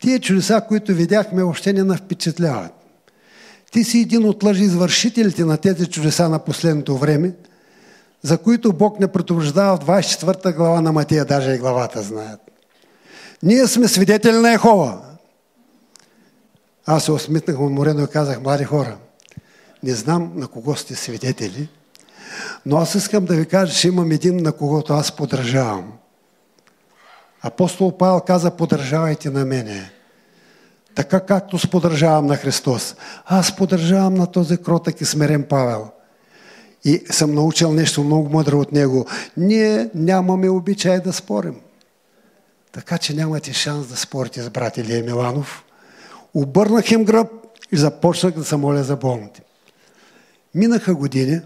Тие 0.00 0.18
чудеса, 0.18 0.62
които 0.68 0.94
видяхме, 0.94 1.42
въобще 1.42 1.72
не 1.72 1.84
на 1.84 1.96
впечатляват. 1.96 2.72
Ти 3.72 3.84
си 3.84 3.98
един 3.98 4.24
от 4.24 4.42
лъжи 4.42 4.62
извършителите 4.62 5.44
на 5.44 5.56
тези 5.56 5.86
чудеса 5.86 6.28
на 6.28 6.38
последното 6.38 6.98
време, 6.98 7.32
за 8.22 8.38
които 8.38 8.72
Бог 8.72 9.00
не 9.00 9.12
предупреждава 9.12 9.76
в 9.76 9.80
24 9.80 10.56
глава 10.56 10.80
на 10.80 10.92
Матия, 10.92 11.24
даже 11.24 11.52
и 11.52 11.58
главата 11.58 12.02
знаят. 12.02 12.40
Ние 13.42 13.66
сме 13.66 13.88
свидетели 13.88 14.36
на 14.36 14.52
Ехова. 14.52 15.00
Аз 16.86 17.04
се 17.04 17.12
усмитнах 17.12 17.60
уморено 17.60 18.04
и 18.04 18.06
казах, 18.06 18.40
млади 18.40 18.64
хора, 18.64 18.96
не 19.82 19.94
знам 19.94 20.32
на 20.34 20.48
кого 20.48 20.76
сте 20.76 20.94
свидетели, 20.94 21.68
но 22.66 22.76
аз 22.76 22.94
искам 22.94 23.24
да 23.24 23.34
ви 23.34 23.46
кажа, 23.46 23.74
че 23.74 23.88
имам 23.88 24.10
един, 24.10 24.42
на 24.42 24.52
когото 24.52 24.92
аз 24.92 25.12
подражавам. 25.12 25.92
Апостол 27.42 27.96
Павел 27.96 28.20
каза, 28.20 28.50
подражавайте 28.50 29.30
на 29.30 29.44
мене. 29.44 29.90
Така 30.94 31.20
както 31.20 31.58
сподържавам 31.58 32.26
на 32.26 32.36
Христос. 32.36 32.96
Аз 33.26 33.56
подържавам 33.56 34.14
на 34.14 34.26
този 34.26 34.56
кротък 34.56 35.00
и 35.00 35.04
смирен 35.04 35.46
Павел. 35.48 35.90
И 36.86 37.02
съм 37.10 37.34
научил 37.34 37.72
нещо 37.72 38.04
много 38.04 38.28
мъдро 38.28 38.60
от 38.60 38.72
него. 38.72 39.06
Ние 39.36 39.90
нямаме 39.94 40.48
обичай 40.48 41.00
да 41.00 41.12
спорим. 41.12 41.60
Така 42.72 42.98
че 42.98 43.14
нямате 43.14 43.52
шанс 43.52 43.86
да 43.86 43.96
спорите 43.96 44.42
с 44.42 44.50
брат 44.50 44.76
Илия 44.76 45.04
Миланов. 45.04 45.64
Обърнах 46.34 46.90
им 46.90 47.04
гръб 47.04 47.28
и 47.72 47.76
започнах 47.76 48.34
да 48.34 48.44
се 48.44 48.56
моля 48.56 48.82
за 48.82 48.96
болните. 48.96 49.42
Минаха 50.54 50.94
години, 50.94 51.40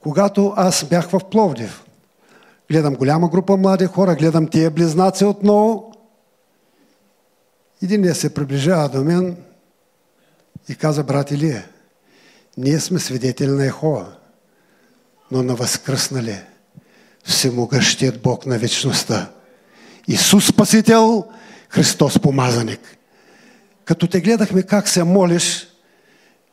когато 0.00 0.52
аз 0.56 0.84
бях 0.84 1.10
в 1.10 1.20
Пловдив. 1.30 1.84
Гледам 2.70 2.94
голяма 2.94 3.28
група 3.28 3.56
млади 3.56 3.86
хора, 3.86 4.14
гледам 4.14 4.48
тия 4.48 4.70
близнаци 4.70 5.24
отново. 5.24 5.92
Един 7.82 8.14
се 8.14 8.34
приближава 8.34 8.88
до 8.88 9.04
мен 9.04 9.36
и 10.68 10.74
каза, 10.74 11.04
брат 11.04 11.30
Илия, 11.30 11.68
ние 12.56 12.80
сме 12.80 12.98
свидетели 12.98 13.50
на 13.50 13.66
Ехова, 13.66 14.19
но 15.30 15.42
на 15.42 15.54
възкръснали 15.54 16.40
всемогъщият 17.24 18.22
Бог 18.22 18.46
на 18.46 18.58
вечността. 18.58 19.30
Исус 20.08 20.46
Спасител, 20.46 21.24
Христос 21.68 22.18
Помазаник. 22.18 22.80
Като 23.84 24.06
те 24.06 24.20
гледахме 24.20 24.62
как 24.62 24.88
се 24.88 25.04
молиш, 25.04 25.66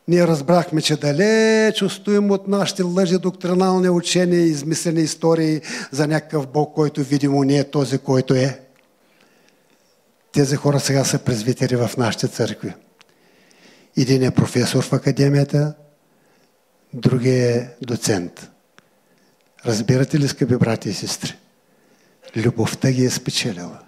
ние 0.08 0.26
разбрахме, 0.26 0.82
че 0.82 0.96
далеч 0.96 1.82
устоим 1.82 2.30
от 2.30 2.48
нашите 2.48 2.82
лъжи 2.82 3.18
доктринални 3.18 3.88
учения 3.88 4.40
измислени 4.40 5.00
истории 5.00 5.60
за 5.90 6.06
някакъв 6.06 6.46
Бог, 6.46 6.74
който 6.74 7.02
видимо 7.02 7.44
не 7.44 7.58
е 7.58 7.70
този, 7.70 7.98
който 7.98 8.34
е. 8.34 8.60
Тези 10.32 10.56
хора 10.56 10.80
сега 10.80 11.04
са 11.04 11.18
презвитери 11.18 11.76
в 11.76 11.90
нашите 11.98 12.28
църкви. 12.28 12.74
Един 13.96 14.22
е 14.22 14.30
професор 14.30 14.82
в 14.82 14.92
академията, 14.92 15.74
другия 16.94 17.56
е 17.56 17.68
доцент. 17.82 18.50
Разбирате 19.66 20.18
ли, 20.18 20.28
скъпи 20.28 20.56
брати 20.56 20.88
и 20.88 20.94
сестри? 20.94 21.36
Любовта 22.36 22.90
ги 22.92 23.04
е 23.04 23.10
спечелила. 23.10 23.78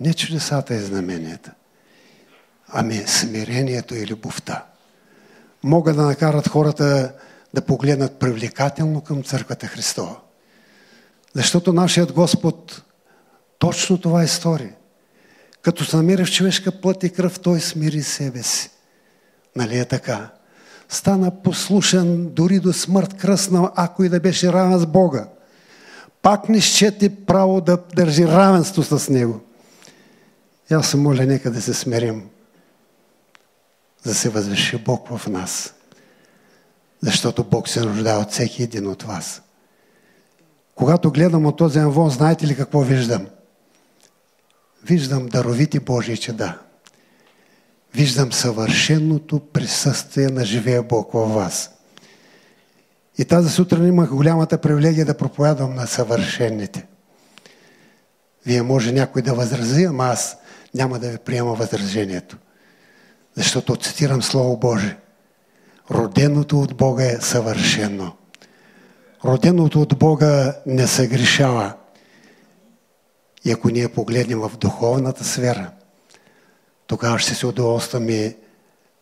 Не 0.00 0.14
чудесата 0.14 0.74
и 0.74 0.80
знаменията, 0.80 1.52
ами 2.68 3.04
смирението 3.06 3.94
и 3.94 4.06
любовта. 4.06 4.66
Могат 5.62 5.96
да 5.96 6.02
накарат 6.02 6.48
хората 6.48 7.12
да 7.54 7.62
погледнат 7.62 8.18
привлекателно 8.18 9.00
към 9.00 9.22
Църквата 9.22 9.66
Христова. 9.66 10.16
Защото 11.34 11.72
нашият 11.72 12.12
Господ 12.12 12.82
точно 13.58 14.00
това 14.00 14.22
е 14.22 14.26
стори. 14.28 14.72
Като 15.62 15.84
се 15.84 15.96
намира 15.96 16.24
в 16.24 16.32
човешка 16.32 16.80
плът 16.80 17.02
и 17.02 17.10
кръв, 17.10 17.40
той 17.40 17.60
смири 17.60 18.02
себе 18.02 18.42
си. 18.42 18.70
Нали 19.56 19.78
е 19.78 19.84
така? 19.84 20.30
Стана 20.90 21.42
послушен 21.42 22.28
дори 22.34 22.60
до 22.60 22.72
смърт 22.72 23.14
кръсна, 23.14 23.72
ако 23.76 24.04
и 24.04 24.08
да 24.08 24.20
беше 24.20 24.52
равен 24.52 24.78
с 24.78 24.86
Бога 24.86 25.26
пак 26.22 26.48
не 26.48 26.60
щете 26.60 27.24
право 27.24 27.60
да 27.60 27.78
държи 27.94 28.26
равенство 28.26 28.82
с 28.82 29.08
Него. 29.08 29.40
И 30.70 30.74
аз 30.74 30.88
се 30.88 30.96
моля, 30.96 31.26
нека 31.26 31.50
да 31.50 31.62
се 31.62 31.74
смирим, 31.74 32.28
да 34.04 34.14
се 34.14 34.28
възвиши 34.28 34.76
Бог 34.78 35.08
в 35.08 35.28
нас. 35.28 35.74
Защото 37.02 37.44
Бог 37.44 37.68
се 37.68 37.80
нуждае 37.80 38.16
от 38.16 38.30
всеки 38.30 38.62
един 38.62 38.86
от 38.86 39.02
вас. 39.02 39.42
Когато 40.74 41.10
гледам 41.10 41.46
от 41.46 41.56
този 41.56 41.78
анвон, 41.78 42.10
знаете 42.10 42.46
ли 42.46 42.56
какво 42.56 42.80
виждам? 42.80 43.26
Виждам 44.84 45.26
даровити 45.26 45.80
Божии 45.80 46.16
чеда. 46.16 46.58
Виждам 47.94 48.32
съвършеното 48.32 49.40
присъствие 49.40 50.26
на 50.28 50.44
живия 50.44 50.82
Бог 50.82 51.12
във 51.12 51.34
вас. 51.34 51.70
И 53.18 53.24
тази 53.24 53.50
сутрин 53.50 53.86
имах 53.86 54.10
голямата 54.10 54.58
привилегия 54.58 55.06
да 55.06 55.16
проповядвам 55.16 55.74
на 55.74 55.86
съвършените. 55.86 56.86
Вие 58.46 58.62
може 58.62 58.92
някой 58.92 59.22
да 59.22 59.34
възрази, 59.34 59.84
ама 59.84 60.04
аз 60.04 60.36
няма 60.74 60.98
да 60.98 61.10
ви 61.10 61.18
приема 61.18 61.54
възражението. 61.54 62.36
Защото 63.34 63.76
цитирам 63.76 64.22
Слово 64.22 64.56
Божие. 64.56 64.96
Роденото 65.90 66.60
от 66.60 66.76
Бога 66.76 67.04
е 67.04 67.20
съвършено. 67.20 68.12
Роденото 69.24 69.82
от 69.82 69.98
Бога 69.98 70.56
не 70.66 70.86
съгрешава. 70.86 71.74
И 73.44 73.52
ако 73.52 73.68
ние 73.68 73.88
погледнем 73.88 74.40
в 74.40 74.52
духовната 74.56 75.24
сфера, 75.24 75.70
тогава 76.90 77.18
ще 77.18 77.34
се 77.34 77.46
удоволстваме 77.46 78.36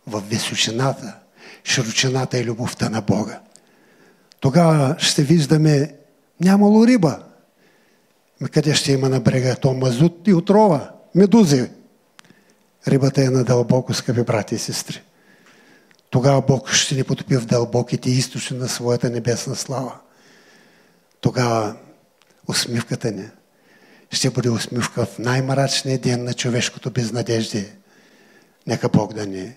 в 0.07 0.21
височината, 0.21 1.15
широчината 1.65 2.39
и 2.39 2.45
любовта 2.45 2.89
на 2.89 3.01
Бога 3.01 3.41
тогава 4.41 4.97
ще 4.99 5.23
виждаме 5.23 5.95
нямало 6.41 6.87
риба. 6.87 7.19
Ами 8.41 8.51
къде 8.51 8.75
ще 8.75 8.93
има 8.93 9.09
на 9.09 9.21
брега? 9.21 9.57
То 9.57 9.75
мазут 9.75 10.23
и 10.27 10.35
отрова, 10.35 10.91
медузи. 11.15 11.71
рибата 12.89 13.23
е 13.23 13.31
надълбоко, 13.31 13.95
скъпи 13.95 14.23
брати 14.23 14.55
и 14.55 14.59
сестри. 14.59 15.03
Тогава 16.11 16.43
Бог 16.43 16.73
ще 16.73 16.95
ни 16.95 17.05
потопи 17.05 17.37
в 17.37 17.47
дълбоките 17.47 18.11
източни 18.11 18.59
на 18.59 18.69
своята 18.69 19.11
небесна 19.11 19.57
слава. 19.57 19.95
Тогава 21.21 21.77
усмивката 22.49 23.11
ни 23.11 23.29
ще 24.11 24.31
бъде 24.31 24.51
усмивка 24.51 25.07
в 25.07 25.19
най-мрачния 25.19 25.99
ден 25.99 26.25
на 26.25 26.35
човешкото 26.35 26.91
безнадежде. 26.91 27.78
Нека 28.67 28.89
Бог 28.89 29.15
да 29.15 29.27
ни 29.27 29.53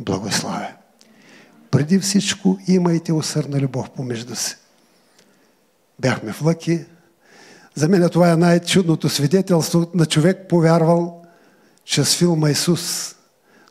благославя. 0.00 0.68
Преди 1.70 1.98
всичко 1.98 2.58
имайте 2.68 3.12
усърна 3.12 3.60
любов 3.60 3.90
помежду 3.90 4.36
си. 4.36 4.56
Бяхме 5.98 6.32
в 6.32 6.42
Лъки. 6.42 6.84
За 7.74 7.88
мен 7.88 8.08
това 8.08 8.32
е 8.32 8.36
най-чудното 8.36 9.08
свидетелство 9.08 9.86
на 9.94 10.06
човек 10.06 10.48
повярвал 10.48 11.22
чрез 11.84 12.16
филма 12.16 12.50
Исус. 12.50 13.14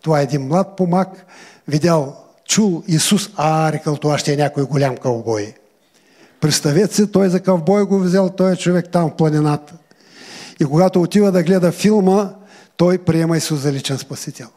Това 0.01 0.19
е 0.19 0.23
един 0.23 0.47
млад 0.47 0.75
помак, 0.77 1.25
видял, 1.67 2.25
чул 2.45 2.83
Исус, 2.87 3.29
а, 3.35 3.71
рекал, 3.71 3.97
това 3.97 4.17
ще 4.17 4.33
е 4.33 4.37
някой 4.37 4.63
голям 4.63 4.97
кълбой. 4.97 5.53
Представете 6.39 6.95
си, 6.95 7.11
той 7.11 7.29
за 7.29 7.39
кълбой 7.39 7.85
го 7.85 7.99
взел, 7.99 8.29
той 8.29 8.53
е 8.53 8.55
човек 8.55 8.89
там 8.91 9.09
в 9.09 9.15
планината. 9.15 9.73
И 10.59 10.65
когато 10.65 11.01
отива 11.01 11.31
да 11.31 11.43
гледа 11.43 11.71
филма, 11.71 12.33
той 12.77 12.97
приема 12.97 13.37
Исус 13.37 13.59
за 13.59 13.71
личен 13.71 13.97
спасител. 13.97 14.47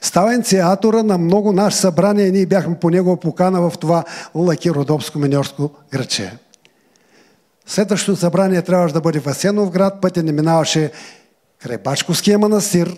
Става 0.00 0.34
инициатора 0.34 1.02
на 1.02 1.18
много 1.18 1.52
наши 1.52 1.76
събрания 1.76 2.26
и 2.26 2.32
ние 2.32 2.46
бяхме 2.46 2.78
по 2.78 2.90
него 2.90 3.16
покана 3.16 3.70
в 3.70 3.78
това 3.78 4.04
лаки 4.34 4.70
родопско 4.70 5.18
миньорско 5.18 5.70
градче. 5.92 6.38
Следващото 7.66 8.20
събрание 8.20 8.62
трябваше 8.62 8.94
да 8.94 9.00
бъде 9.00 9.20
в 9.20 9.26
Асенов 9.26 9.70
град, 9.70 10.00
пътя 10.00 10.22
не 10.22 10.32
минаваше 10.32 10.92
край 11.58 11.78
Бачковския 11.78 12.38
манастир 12.38 12.96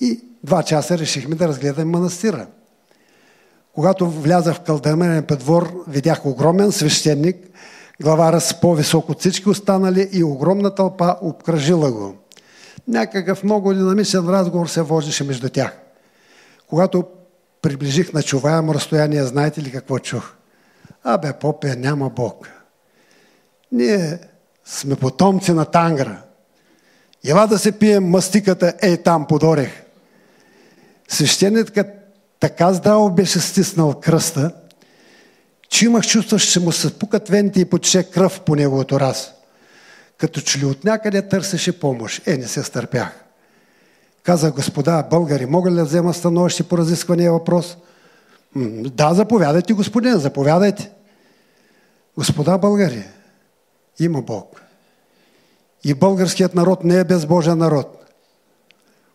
и 0.00 0.20
два 0.44 0.62
часа 0.62 0.98
решихме 0.98 1.34
да 1.34 1.48
разгледаме 1.48 1.90
манастира. 1.90 2.46
Когато 3.74 4.10
влязах 4.10 4.56
в 4.56 4.60
кълдърменен 4.60 5.24
подвор, 5.24 5.84
видях 5.88 6.26
огромен 6.26 6.72
свещеник, 6.72 7.36
глава 8.02 8.40
с 8.40 8.60
по-висок 8.60 9.08
от 9.08 9.20
всички 9.20 9.48
останали 9.48 10.08
и 10.12 10.24
огромна 10.24 10.74
тълпа 10.74 11.16
обкръжила 11.22 11.92
го. 11.92 12.14
Някакъв 12.88 13.44
много 13.44 13.74
динамичен 13.74 14.28
разговор 14.28 14.66
се 14.66 14.82
водеше 14.82 15.24
между 15.24 15.48
тях. 15.48 15.78
Когато 16.66 17.04
приближих 17.62 18.12
на 18.12 18.22
чуваемо 18.22 18.74
разстояние, 18.74 19.24
знаете 19.24 19.62
ли 19.62 19.72
какво 19.72 19.98
чух? 19.98 20.34
Абе, 21.04 21.32
попе, 21.32 21.76
няма 21.76 22.10
Бог. 22.10 22.48
Ние 23.72 24.18
сме 24.64 24.96
потомци 24.96 25.52
на 25.52 25.64
Тангра. 25.64 26.22
Ела 27.26 27.46
да 27.46 27.58
се 27.58 27.72
пием 27.72 28.04
мастиката, 28.04 28.74
ей 28.82 29.02
там 29.02 29.26
под 29.26 29.42
орех. 29.42 29.82
Свещеникът 31.08 31.86
така 32.40 32.72
здраво 32.72 33.10
беше 33.10 33.40
стиснал 33.40 34.00
кръста, 34.00 34.52
че 35.68 35.84
имах 35.84 36.06
чувство, 36.06 36.38
че 36.38 36.60
му 36.60 36.72
се 36.72 36.98
пукат 36.98 37.28
вените 37.28 37.60
и 37.60 37.64
потече 37.64 38.02
кръв 38.02 38.40
по 38.40 38.56
неговото 38.56 39.00
раз. 39.00 39.32
Като 40.18 40.40
че 40.40 40.58
ли 40.58 40.64
от 40.64 40.84
някъде 40.84 41.28
търсеше 41.28 41.80
помощ. 41.80 42.26
Е, 42.26 42.36
не 42.36 42.46
се 42.46 42.62
стърпях. 42.62 43.24
Каза, 44.22 44.50
господа, 44.50 45.06
българи, 45.10 45.46
мога 45.46 45.70
ли 45.70 45.74
да 45.74 45.84
взема 45.84 46.14
становище 46.14 46.62
по 46.62 46.78
разисквания 46.78 47.32
въпрос? 47.32 47.76
Да, 48.84 49.14
заповядайте, 49.14 49.72
господин, 49.72 50.18
заповядайте. 50.18 50.90
Господа 52.16 52.58
българи, 52.58 53.04
има 54.00 54.22
Бог. 54.22 54.62
И 55.84 55.94
българският 55.94 56.54
народ 56.54 56.84
не 56.84 56.98
е 56.98 57.04
безбожен 57.04 57.58
народ. 57.58 58.04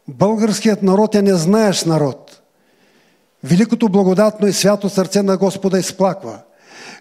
Българският 0.07 0.83
народ 0.83 1.15
е 1.15 1.21
незнаеш 1.21 1.85
народ. 1.85 2.41
Великото 3.43 3.89
благодатно 3.89 4.47
и 4.47 4.53
свято 4.53 4.89
сърце 4.89 5.21
на 5.21 5.37
Господа 5.37 5.79
изплаква. 5.79 6.39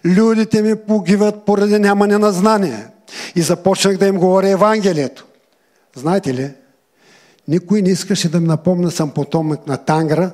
Людите 0.05 0.61
ми 0.61 0.75
погиват 0.75 1.45
поради 1.45 1.79
нямане 1.79 2.17
на 2.17 2.31
знание. 2.31 2.87
И 3.35 3.41
започнах 3.41 3.97
да 3.97 4.07
им 4.07 4.17
говоря 4.17 4.49
Евангелието. 4.49 5.25
Знаете 5.95 6.33
ли, 6.33 6.51
никой 7.47 7.81
не 7.81 7.89
искаше 7.89 8.29
да 8.29 8.39
ми 8.39 8.47
напомня, 8.47 8.91
съм 8.91 9.11
потомък 9.11 9.67
на 9.67 9.77
Тангра, 9.77 10.31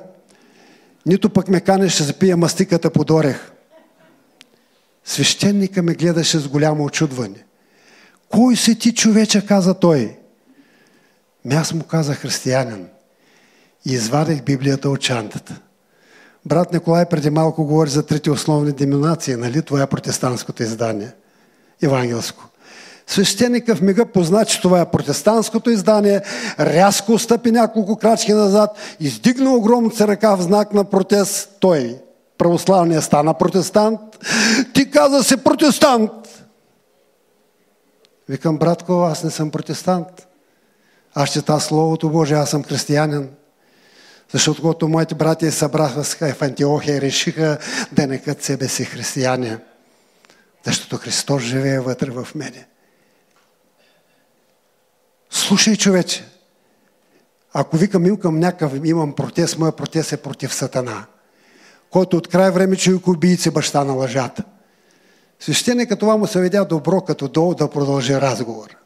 нито 1.06 1.30
пък 1.30 1.48
ме 1.48 1.60
канеше 1.60 2.06
да 2.06 2.12
пия 2.12 2.36
мастиката 2.36 2.90
под 2.90 3.10
орех. 3.10 3.50
Свещеника 5.04 5.82
ме 5.82 5.94
гледаше 5.94 6.38
с 6.38 6.48
голямо 6.48 6.84
очудване. 6.84 7.44
Кой 8.28 8.56
си 8.56 8.78
ти, 8.78 8.94
човече, 8.94 9.46
каза 9.46 9.74
той. 9.74 10.16
Ми 11.44 11.54
аз 11.54 11.72
му 11.72 11.82
каза 11.82 12.14
християнин. 12.14 12.86
И 13.86 13.92
извадих 13.92 14.42
Библията 14.42 14.90
от 14.90 15.00
чантата. 15.00 15.60
Брат 16.46 16.72
Николай 16.72 17.06
преди 17.08 17.30
малко 17.30 17.64
говори 17.64 17.90
за 17.90 18.06
трите 18.06 18.30
основни 18.30 18.72
деноминации, 18.72 19.36
нали? 19.36 19.62
Това 19.62 19.82
е 19.82 19.86
протестантското 19.86 20.62
издание. 20.62 21.12
Евангелско. 21.82 22.49
Свещеника 23.10 23.76
в 23.76 23.82
мига 23.82 24.06
позна, 24.06 24.44
че 24.44 24.60
това 24.60 24.80
е 24.80 24.90
протестантското 24.90 25.70
издание, 25.70 26.22
рязко 26.60 27.18
стъпи 27.18 27.50
няколко 27.50 27.96
крачки 27.96 28.32
назад, 28.32 28.78
издигна 29.00 29.54
огромната 29.54 30.08
ръка 30.08 30.34
в 30.34 30.42
знак 30.42 30.74
на 30.74 30.84
протест. 30.84 31.56
Той, 31.60 31.98
православният, 32.38 33.04
стана 33.04 33.34
протестант. 33.34 34.00
Ти 34.74 34.90
каза 34.90 35.24
се 35.24 35.36
протестант. 35.36 36.10
Викам, 38.28 38.58
братко, 38.58 38.92
аз 38.92 39.24
не 39.24 39.30
съм 39.30 39.50
протестант. 39.50 40.26
Аз 41.14 41.32
чета 41.32 41.60
Словото 41.60 42.10
Божие, 42.10 42.36
аз 42.36 42.50
съм 42.50 42.64
християнин. 42.64 43.28
Защото 44.32 44.60
когато 44.60 44.88
моите 44.88 45.14
братя 45.14 45.52
събраха 45.52 46.04
в 46.04 46.42
Антиохия 46.42 46.96
и 46.96 47.00
решиха 47.00 47.58
да 47.92 48.06
некат 48.06 48.42
себе 48.42 48.68
си 48.68 48.84
християни. 48.84 49.56
Защото 50.66 50.96
Христос 50.96 51.42
живее 51.42 51.80
вътре 51.80 52.10
в 52.10 52.28
мене. 52.34 52.66
Слушай, 55.50 55.76
човече, 55.76 56.24
ако 57.52 57.76
викам 57.76 58.06
им 58.06 58.16
към 58.16 58.38
някакъв, 58.38 58.72
имам 58.84 59.12
протест, 59.12 59.58
моят 59.58 59.76
протест 59.76 60.12
е 60.12 60.16
против 60.16 60.54
Сатана, 60.54 61.06
който 61.90 62.16
от 62.16 62.28
край 62.28 62.50
време 62.50 62.76
човек 62.76 63.06
убийци 63.08 63.50
баща 63.50 63.84
на 63.84 63.92
лъжата. 63.92 64.44
Свещеника 65.40 65.96
това 65.96 66.16
му 66.16 66.26
се 66.26 66.40
видя 66.40 66.64
добро, 66.64 67.00
като 67.00 67.28
долу 67.28 67.54
да 67.54 67.70
продължи 67.70 68.20
разговор. 68.20 68.76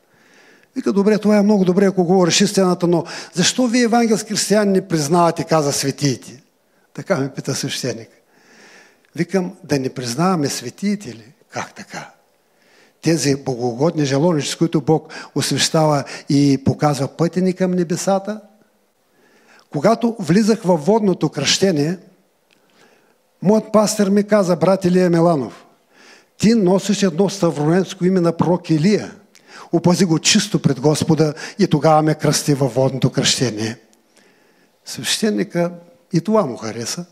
Вика, 0.77 0.93
добре, 0.93 1.19
това 1.19 1.37
е 1.37 1.43
много 1.43 1.65
добре, 1.65 1.87
ако 1.87 2.05
говориш 2.05 2.41
истината, 2.41 2.87
но 2.87 3.05
защо 3.35 3.67
вие 3.67 3.83
евангелски 3.83 4.29
християни 4.29 4.73
не 4.73 4.89
признавате, 4.89 5.45
каза 5.45 5.73
светиите? 5.73 6.43
Така 6.95 7.17
ме 7.17 7.33
пита 7.33 7.55
свещеник. 7.55 8.09
Викам, 9.17 9.57
да 9.65 9.79
не 9.79 9.89
признаваме 9.95 10.49
светиите 10.49 11.09
ли? 11.09 11.33
Как 11.51 11.75
така? 11.75 12.14
Тези 13.05 13.37
богогодни 13.37 14.05
желони, 14.05 14.43
с 14.43 14.57
които 14.57 14.81
Бог 14.81 15.13
освещава 15.35 16.05
и 16.29 16.63
показва 16.65 17.09
пътя 17.09 17.41
ни 17.41 17.53
към 17.53 17.71
небесата. 17.71 18.41
Когато 19.73 20.17
влизах 20.19 20.63
във 20.63 20.87
водното 20.87 21.29
кръщение, 21.29 21.99
моят 23.43 23.73
пастор 23.73 24.09
ми 24.09 24.25
каза, 24.25 24.57
брат 24.57 24.85
Илия 24.85 25.11
Меланов, 25.11 25.65
ти 26.39 26.55
носиш 26.55 27.03
едно 27.03 27.29
ставроненско 27.29 28.05
име 28.05 28.21
на 28.21 28.37
пророк 28.37 28.71
Илия– 28.71 29.15
опази 29.73 30.05
го 30.05 30.19
чисто 30.19 30.63
пред 30.63 30.81
Господа 30.81 31.35
и 31.59 31.67
тогава 31.67 32.03
ме 32.03 32.15
кръсти 32.15 32.55
във 32.55 32.75
водното 32.75 33.11
кръщение. 33.11 33.79
Свещеника 34.85 35.73
и 36.13 36.21
това 36.21 36.47
му 36.47 36.57
хареса. 36.57 37.05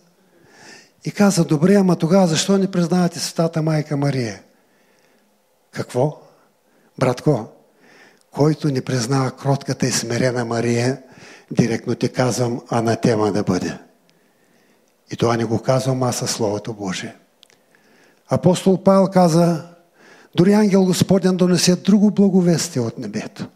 И 1.05 1.11
каза, 1.11 1.45
добре, 1.45 1.75
ама 1.75 1.97
тогава 1.97 2.27
защо 2.27 2.59
не 2.59 2.71
признавате 2.71 3.19
Светата 3.19 3.63
Майка 3.63 3.97
Мария? 3.97 4.41
Какво? 5.73 6.21
Братко, 6.99 7.47
който 8.31 8.69
не 8.69 8.81
признава 8.81 9.31
кротката 9.31 9.87
и 9.87 9.93
смирена 9.93 10.45
Мария, 10.45 11.03
директно 11.51 11.95
ти 11.95 12.09
казвам 12.09 12.61
анатема 12.71 13.33
да 13.33 13.43
бъде. 13.43 13.79
И 15.13 15.17
това 15.17 15.37
не 15.37 15.45
го 15.45 15.59
казвам 15.59 16.03
аз 16.03 16.17
със 16.17 16.31
Словото 16.31 16.73
Божие. 16.73 17.17
Апостол 18.31 18.83
Павел 18.83 19.07
каза, 19.07 19.63
дори 20.37 20.53
ангел 20.53 20.85
Господен 20.85 21.37
донесе 21.37 21.77
друго 21.77 22.11
благовестие 22.11 22.83
от 22.83 22.99
небето. 22.99 23.47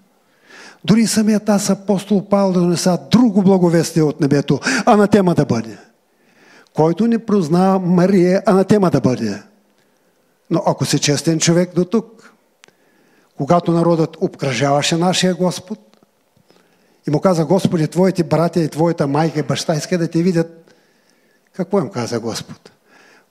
Дори 0.84 1.06
самият 1.06 1.48
аз 1.48 1.70
апостол 1.70 2.28
Павел 2.28 2.52
да 2.52 2.60
донеса 2.60 2.98
друго 3.10 3.42
благовестие 3.42 4.02
от 4.02 4.20
небето, 4.20 4.60
а 4.86 4.96
на 4.96 5.06
тема 5.06 5.34
да 5.34 5.44
бъде. 5.44 5.78
Който 6.74 7.06
не 7.06 7.26
прозна 7.26 7.78
Мария, 7.78 8.42
а 8.46 8.52
на 8.52 8.64
тема 8.64 8.90
да 8.90 9.00
бъде. 9.00 9.42
Но 10.50 10.62
ако 10.66 10.84
си 10.84 10.98
честен 10.98 11.40
човек 11.40 11.74
до 11.74 11.84
тук, 11.84 12.32
когато 13.36 13.72
народът 13.72 14.16
обкръжаваше 14.20 14.96
нашия 14.96 15.34
Господ 15.34 15.78
и 17.08 17.10
му 17.10 17.20
каза, 17.20 17.44
Господи, 17.44 17.88
Твоите 17.88 18.24
братя 18.24 18.60
и 18.60 18.68
Твоята 18.68 19.06
майка 19.06 19.40
и 19.40 19.42
баща 19.42 19.74
искат 19.74 20.00
да 20.00 20.10
те 20.10 20.22
видят, 20.22 20.74
какво 21.52 21.78
им 21.78 21.90
каза 21.90 22.20
Господ? 22.20 22.70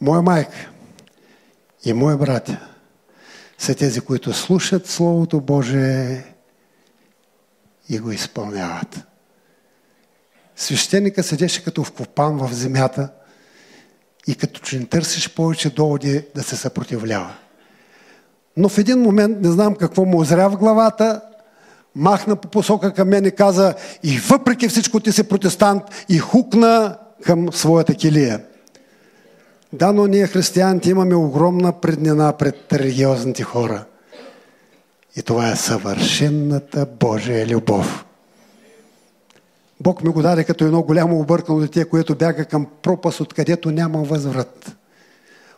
Моя 0.02 0.22
майка 0.22 0.70
и 1.86 1.94
моя 1.94 2.18
братя 2.18 2.68
са 3.58 3.76
тези, 3.76 4.02
които 4.02 4.34
слушат 4.34 4.88
Словото 4.88 5.42
Божие 5.42 6.36
и 7.90 8.00
го 8.00 8.12
изпълняват. 8.12 9.04
Свещеника 10.56 11.24
седеше 11.24 11.64
като 11.64 11.84
вкопан 11.84 12.38
в 12.38 12.54
земята 12.54 13.10
и 14.28 14.36
като 14.36 14.60
че 14.60 14.80
не 14.80 14.86
търсиш 14.86 15.30
повече 15.30 15.70
доводи 15.70 16.24
да 16.36 16.44
се 16.44 16.56
съпротивлява. 16.56 17.34
Но 18.58 18.70
в 18.70 18.78
един 18.78 19.00
момент, 19.00 19.38
не 19.42 19.52
знам 19.52 19.76
какво 19.76 20.06
му 20.06 20.20
озря 20.20 20.50
в 20.50 20.58
главата, 20.58 21.22
махна 21.96 22.36
по 22.36 22.48
посока 22.48 22.94
към 22.94 23.10
мен 23.10 23.26
и 23.26 23.32
каза 23.32 23.76
и 24.04 24.18
въпреки 24.18 24.68
всичко 24.68 25.00
ти 25.00 25.12
си 25.12 25.24
протестант 25.24 25.84
и 26.10 26.18
хукна 26.18 26.98
към 27.24 27.54
своята 27.54 27.94
килия. 27.94 28.42
Да, 29.74 29.92
но 29.92 30.08
ние 30.08 30.28
християните 30.28 30.90
имаме 30.90 31.16
огромна 31.16 31.72
преднина 31.72 32.34
пред 32.34 32.74
религиозните 32.74 33.44
хора. 33.44 33.86
И 35.16 35.22
това 35.22 35.50
е 35.50 35.56
съвършенната 35.56 36.86
Божия 37.00 37.48
любов. 37.48 38.05
Бог 39.80 40.04
ми 40.04 40.10
го 40.10 40.22
даде 40.22 40.44
като 40.44 40.66
едно 40.66 40.82
голямо 40.82 41.20
объркано 41.20 41.60
дете, 41.60 41.86
което 41.86 42.16
бяга 42.16 42.46
към 42.46 42.68
пропаст, 42.82 43.22
откъдето 43.22 43.72
няма 43.72 44.04
възврат. 44.04 44.76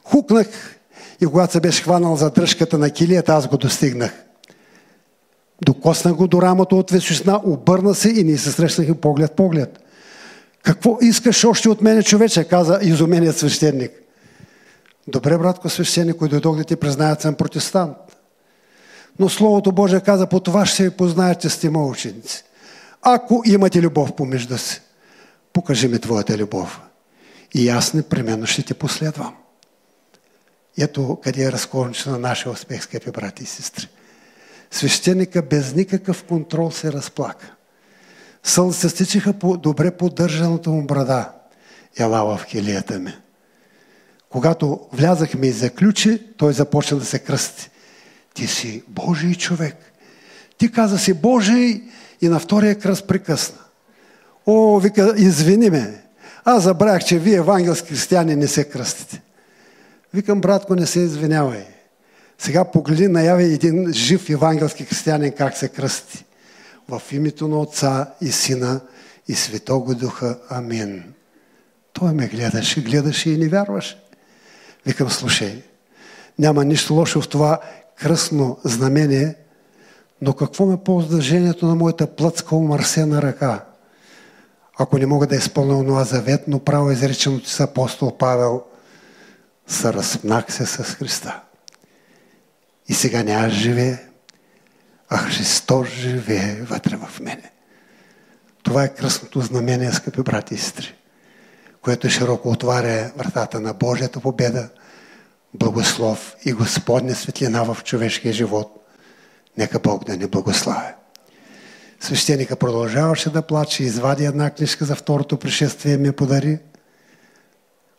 Хукнах 0.03 0.47
и 1.21 1.25
когато 1.25 1.53
се 1.53 1.59
беше 1.59 1.83
хванал 1.83 2.15
за 2.15 2.29
дръжката 2.29 2.77
на 2.77 2.89
килията, 2.89 3.33
аз 3.33 3.47
го 3.47 3.57
достигнах. 3.57 4.11
Докоснах 5.65 6.13
го 6.13 6.27
до 6.27 6.41
рамото 6.41 6.79
от 6.79 6.91
височина, 6.91 7.41
обърна 7.43 7.95
се 7.95 8.09
и 8.09 8.23
ние 8.23 8.37
се 8.37 8.51
срещнахме 8.51 8.95
поглед 8.95 9.31
поглед. 9.31 9.79
Какво 10.63 10.97
искаш 11.01 11.45
още 11.45 11.69
от 11.69 11.81
мене, 11.81 12.03
човече, 12.03 12.43
каза 12.43 12.79
изуменият 12.81 13.37
свещеник. 13.37 13.91
Добре, 15.07 15.37
братко 15.37 15.69
свещеник, 15.69 16.15
който 16.15 16.31
дойдох 16.31 16.57
да 16.57 16.63
ти 16.63 16.75
признаят, 16.75 17.21
съм 17.21 17.35
протестант. 17.35 17.97
Но 19.19 19.29
Словото 19.29 19.71
Божие 19.71 19.99
каза, 19.99 20.27
по 20.27 20.39
това 20.39 20.65
ще 20.65 20.83
ви 20.83 20.89
познаят, 20.89 21.41
че 21.41 21.49
сте 21.49 21.69
мои. 21.69 21.95
Ако 23.01 23.43
имате 23.45 23.81
любов 23.81 24.15
помежду 24.15 24.57
си, 24.57 24.81
покажи 25.53 25.87
ми 25.87 25.99
твоята 25.99 26.37
любов. 26.37 26.81
И 27.53 27.69
аз 27.69 27.93
непременно 27.93 28.45
ще 28.45 28.63
те 28.63 28.73
последвам. 28.73 29.35
Ето 30.77 31.19
къде 31.23 31.43
е 31.43 31.51
разкорнича 31.51 32.09
на 32.09 32.19
нашия 32.19 32.51
успех, 32.51 32.83
скъпи 32.83 33.11
брати 33.11 33.43
и 33.43 33.45
сестри. 33.45 33.87
Свещеника 34.71 35.41
без 35.41 35.75
никакъв 35.75 36.23
контрол 36.23 36.71
се 36.71 36.91
разплака. 36.91 37.53
Слънце 38.43 38.89
стичаха 38.89 39.33
по 39.33 39.57
добре 39.57 39.91
поддържаната 39.91 40.69
му 40.69 40.85
брада. 40.85 41.31
Ела 41.97 42.37
в 42.37 42.45
хилията 42.45 42.99
ми. 42.99 43.13
Когато 44.29 44.79
влязахме 44.93 45.47
и 45.47 45.51
заключи, 45.51 46.23
той 46.37 46.53
започна 46.53 46.97
да 46.97 47.05
се 47.05 47.19
кръсти. 47.19 47.69
Ти 48.33 48.47
си 48.47 48.83
Божий 48.87 49.35
човек. 49.35 49.75
Ти 50.57 50.71
каза 50.71 50.97
си 50.99 51.13
Божий 51.13 51.81
и 52.21 52.29
на 52.29 52.39
втория 52.39 52.79
кръст 52.79 53.07
прекъсна. 53.07 53.57
О, 54.45 54.79
вика, 54.79 55.13
извини 55.17 55.69
ме. 55.69 56.03
Аз 56.45 56.63
забравях, 56.63 57.03
че 57.03 57.19
вие, 57.19 57.35
евангелски 57.35 57.87
християни, 57.87 58.35
не 58.35 58.47
се 58.47 58.63
кръстите. 58.63 59.21
Викам, 60.13 60.41
братко, 60.41 60.75
не 60.75 60.85
се 60.85 60.99
извинявай. 60.99 61.65
Сега 62.37 62.65
погледни 62.65 63.07
наяви 63.07 63.43
един 63.43 63.93
жив 63.93 64.29
евангелски 64.29 64.85
християнин 64.85 65.31
как 65.31 65.57
се 65.57 65.67
кръсти. 65.67 66.25
В 66.89 67.01
името 67.11 67.47
на 67.47 67.59
Отца 67.59 68.13
и 68.21 68.31
Сина 68.31 68.81
и 69.27 69.35
Светого 69.35 69.95
Духа. 69.95 70.37
Амин. 70.49 71.03
Той 71.93 72.13
ме 72.13 72.27
гледаше, 72.27 72.81
гледаше 72.81 73.29
и 73.29 73.37
не 73.37 73.47
вярваше. 73.47 73.99
Викам, 74.85 75.09
слушай, 75.09 75.63
няма 76.39 76.65
нищо 76.65 76.93
лошо 76.93 77.21
в 77.21 77.27
това 77.27 77.59
кръсно 77.99 78.57
знамение, 78.63 79.35
но 80.21 80.33
какво 80.33 80.65
ме 80.65 80.83
ползва 80.83 81.21
жението 81.21 81.65
на 81.65 81.75
моята 81.75 82.15
плътска 82.15 82.55
омърсена 82.55 83.21
ръка? 83.21 83.65
Ако 84.79 84.97
не 84.97 85.05
мога 85.05 85.27
да 85.27 85.35
изпълня 85.35 85.77
онова 85.77 86.03
заветно 86.03 86.59
право, 86.59 86.91
изречено 86.91 87.39
с 87.45 87.59
апостол 87.59 88.17
Павел, 88.17 88.63
се 89.67 89.93
разпнах 89.93 90.53
се 90.53 90.65
с 90.65 90.83
Христа. 90.83 91.41
И 92.87 92.93
сега 92.93 93.23
не 93.23 93.31
аз 93.31 93.51
живее, 93.51 93.97
а 95.09 95.17
Христос 95.17 95.87
живее 95.87 96.61
вътре 96.61 96.95
в 96.95 97.19
мене. 97.19 97.51
Това 98.63 98.83
е 98.83 98.93
кръсното 98.93 99.41
знамение, 99.41 99.91
скъпи 99.91 100.21
брати 100.21 100.53
и 100.53 100.57
сестри, 100.57 100.95
което 101.81 102.09
широко 102.09 102.49
отваря 102.49 103.11
вратата 103.17 103.59
на 103.59 103.73
Божията 103.73 104.19
победа, 104.19 104.69
благослов 105.53 106.35
и 106.45 106.53
Господня 106.53 107.15
светлина 107.15 107.63
в 107.63 107.83
човешкия 107.83 108.33
живот. 108.33 108.76
Нека 109.57 109.79
Бог 109.79 110.05
да 110.05 110.17
ни 110.17 110.27
благославя. 110.27 110.93
Свещеника 111.99 112.55
продължаваше 112.55 113.29
да 113.29 113.41
плаче, 113.41 113.83
извади 113.83 114.25
една 114.25 114.49
книжка 114.49 114.85
за 114.85 114.95
второто 114.95 115.37
пришествие 115.37 115.97
ми 115.97 116.11
подари. 116.11 116.59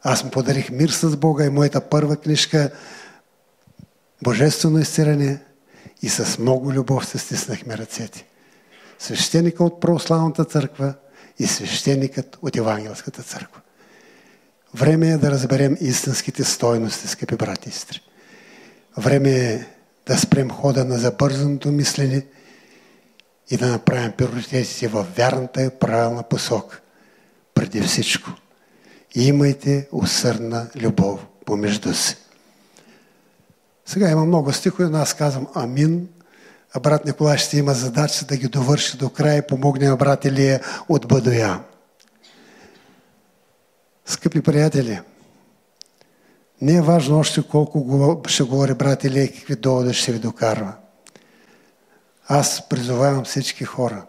Аз 0.03 0.25
му 0.25 0.31
подарих 0.31 0.71
мир 0.71 0.89
с 0.89 1.17
Бога 1.17 1.45
и 1.45 1.51
моята 1.51 1.81
първа 1.81 2.17
книжка 2.17 2.71
Божествено 4.23 4.79
изцеление 4.79 5.39
и 6.03 6.09
с 6.09 6.39
много 6.39 6.73
любов 6.73 7.07
се 7.07 7.19
стиснахме 7.19 7.79
ръцете. 7.79 8.27
Свещеника 8.99 9.65
от 9.65 9.81
православната 9.81 10.45
църква 10.45 10.95
и 11.39 11.47
свещеникът 11.47 12.39
от 12.43 12.57
Евангелската 12.57 13.23
църква. 13.23 13.61
Време 14.75 15.11
е 15.11 15.17
да 15.17 15.31
разберем 15.31 15.77
истинските 15.81 16.45
стойности, 16.45 17.09
скъпи 17.09 17.37
брати 17.37 17.69
и 17.69 17.73
сестри. 17.73 18.01
Време 18.97 19.31
е 19.31 19.67
да 20.09 20.19
спрем 20.19 20.51
хода 20.51 20.85
на 20.85 20.99
забързаното 20.99 21.73
мислене 21.73 22.27
и 23.51 23.57
да 23.57 23.67
направим 23.67 24.13
приоритетите 24.13 24.89
в 24.89 25.07
вярната 25.17 25.63
и 25.63 25.71
правилна 25.71 26.23
посока. 26.23 26.81
Преди 27.55 27.81
всичко. 27.81 28.31
Имайте 29.15 29.89
усърдна 29.93 30.71
любов 30.77 31.27
помежду 31.47 31.95
си. 31.95 32.17
Сега 33.87 34.11
има 34.11 34.25
много 34.25 34.53
стихове, 34.53 34.89
но 34.89 34.99
аз 34.99 35.15
казвам 35.15 35.47
Амин. 35.55 36.09
А 36.75 36.81
брат 36.81 37.05
Николай 37.05 37.39
ще 37.39 37.59
има 37.59 37.75
задача 37.75 38.25
да 38.25 38.37
ги 38.37 38.49
довърши 38.49 38.97
до 38.97 39.11
края 39.11 39.39
и 39.39 39.47
помогне 39.47 39.89
на 39.89 39.97
брат 39.97 40.25
Илия 40.25 40.61
от 40.89 41.09
Бадоя. 41.09 41.61
Скъпи 44.07 44.41
приятели, 44.41 45.01
не 46.63 46.75
е 46.75 46.83
важно 46.83 47.19
още 47.19 47.43
колко 47.43 48.21
ще 48.27 48.43
говори 48.43 48.75
брат 48.75 49.05
Илия 49.05 49.25
и 49.25 49.33
какви 49.33 49.57
доводи 49.57 49.95
ще 49.95 50.13
ви 50.13 50.19
докарва. 50.19 50.73
Аз 52.29 52.69
призовавам 52.69 53.25
всички 53.25 53.65
хора, 53.65 54.07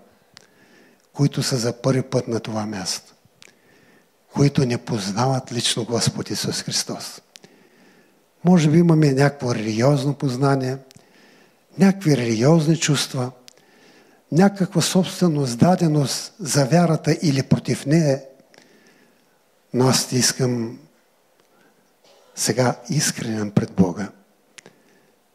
които 1.14 1.43
са 1.43 1.58
за 1.58 1.74
първи 1.74 2.02
път 2.02 2.28
на 2.28 2.39
това 2.39 2.66
място, 2.66 3.14
които 4.34 4.66
не 4.66 4.78
познават 4.78 5.52
лично 5.52 5.86
Господ 5.86 6.30
Исус 6.30 6.61
Христос. 6.61 7.22
Може 8.44 8.69
би 8.69 8.78
имаме 8.78 9.11
някакво 9.11 9.56
религиозно 9.56 10.14
познание, 10.14 10.78
някакви 11.78 12.18
религиозни 12.18 12.78
чувства, 12.78 13.32
някаква 14.32 14.82
собственост, 14.82 15.57
даденост 15.57 16.34
за 16.40 16.65
вярата 16.65 17.18
или 17.22 17.44
против 17.44 17.86
нея, 17.86 18.22
но 19.73 19.88
аз 19.88 20.11
искам 20.11 20.80
сега 22.40 22.76
искренен 22.90 23.52
пред 23.52 23.72
Бога. 23.72 24.07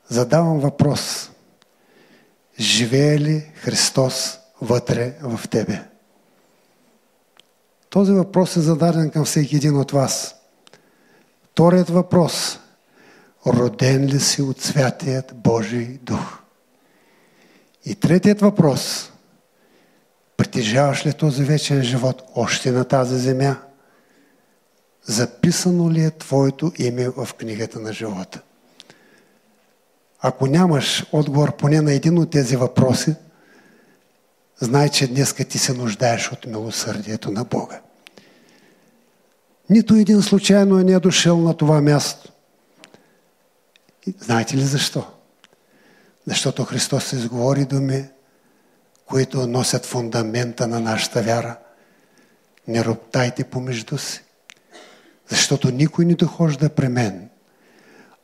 Задавам 0.09 0.61
въпрос. 0.61 1.31
Живее 2.61 3.19
ли 3.19 3.53
Христос 3.55 4.39
вътре 4.61 5.15
в 5.23 5.49
тебе? 5.49 5.83
Този 7.91 8.13
въпрос 8.13 8.57
е 8.57 8.61
зададен 8.61 9.11
към 9.11 9.25
всеки 9.25 9.57
един 9.57 9.77
от 9.77 9.91
вас. 9.91 10.35
Вторият 11.45 11.91
въпрос. 11.91 12.59
Роден 13.47 14.05
ли 14.07 14.21
си 14.21 14.43
от 14.43 14.61
Святият 14.61 15.33
Божий 15.35 15.99
Дух? 16.03 16.39
И 17.85 17.95
третият 17.95 18.41
въпрос. 18.41 19.13
Притежаваш 20.37 21.07
ли 21.07 21.13
този 21.13 21.45
вечен 21.45 21.83
живот 21.83 22.23
още 22.35 22.71
на 22.71 22.85
тази 22.85 23.19
земя? 23.19 23.57
Записано 25.07 25.91
ли 25.91 26.05
е 26.05 26.11
Твоето 26.11 26.73
име 26.79 27.09
в 27.09 27.29
книгата 27.39 27.81
на 27.81 27.93
живота? 27.93 28.41
Ако 30.21 30.47
нямаш 30.47 31.07
отговор 31.13 31.57
поне 31.57 31.81
на 31.81 31.93
един 31.93 32.19
от 32.19 32.31
тези 32.31 32.57
въпроси, 32.57 33.15
знай, 34.61 34.89
че 34.89 35.07
днес 35.07 35.35
ти 35.35 35.59
се 35.59 35.73
нуждаеш 35.73 36.33
от 36.33 36.47
милосърдието 36.47 37.31
на 37.31 37.45
Бога. 37.45 37.81
Нито 39.71 39.95
един 39.95 40.23
случайно 40.23 40.77
не 40.77 40.93
е 40.93 41.01
дошъл 41.01 41.41
на 41.41 41.57
това 41.57 41.81
място. 41.81 42.33
Знаете 44.19 44.57
ли 44.57 44.65
защо? 44.65 45.07
Защото 46.27 46.65
Христос 46.65 47.13
изговори 47.13 47.65
думи, 47.65 48.05
които 49.07 49.47
носят 49.47 49.87
фундамента 49.87 50.67
на 50.67 50.81
нашата 50.81 51.23
вяра. 51.23 51.57
Не 52.69 52.85
роптайте 52.85 53.45
помежду 53.45 53.99
си 53.99 54.24
защото 55.29 55.71
никой 55.71 56.05
не 56.05 56.15
дохожда 56.15 56.69
при 56.69 56.89
мен, 56.89 57.29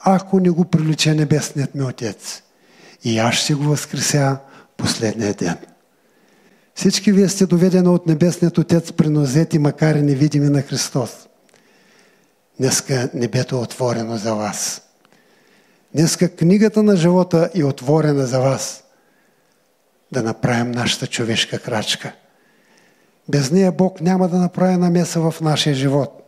ако 0.00 0.40
не 0.40 0.50
го 0.50 0.64
привлече 0.64 1.14
Небесният 1.14 1.74
ми 1.74 1.82
Отец. 1.82 2.42
И 3.04 3.18
аз 3.18 3.34
ще 3.34 3.54
го 3.54 3.62
възкреся 3.62 4.36
последния 4.76 5.34
ден. 5.34 5.56
Всички 6.74 7.12
вие 7.12 7.28
сте 7.28 7.46
доведени 7.46 7.88
от 7.88 8.06
Небесният 8.06 8.58
Отец, 8.58 8.92
принозети, 8.92 9.58
макар 9.58 9.94
и 9.94 10.02
невидими 10.02 10.48
на 10.48 10.62
Христос. 10.62 11.10
Днеска 12.58 13.10
небето 13.14 13.56
е 13.56 13.58
отворено 13.58 14.16
за 14.16 14.34
вас. 14.34 14.82
Днеска 15.94 16.28
книгата 16.28 16.82
на 16.82 16.96
живота 16.96 17.50
е 17.54 17.64
отворена 17.64 18.26
за 18.26 18.40
вас. 18.40 18.84
Да 20.12 20.22
направим 20.22 20.70
нашата 20.70 21.06
човешка 21.06 21.58
крачка. 21.58 22.12
Без 23.28 23.50
нея 23.50 23.72
Бог 23.72 24.00
няма 24.00 24.28
да 24.28 24.36
направи 24.36 24.76
намеса 24.76 25.20
в 25.20 25.40
нашия 25.40 25.74
живот. 25.74 26.19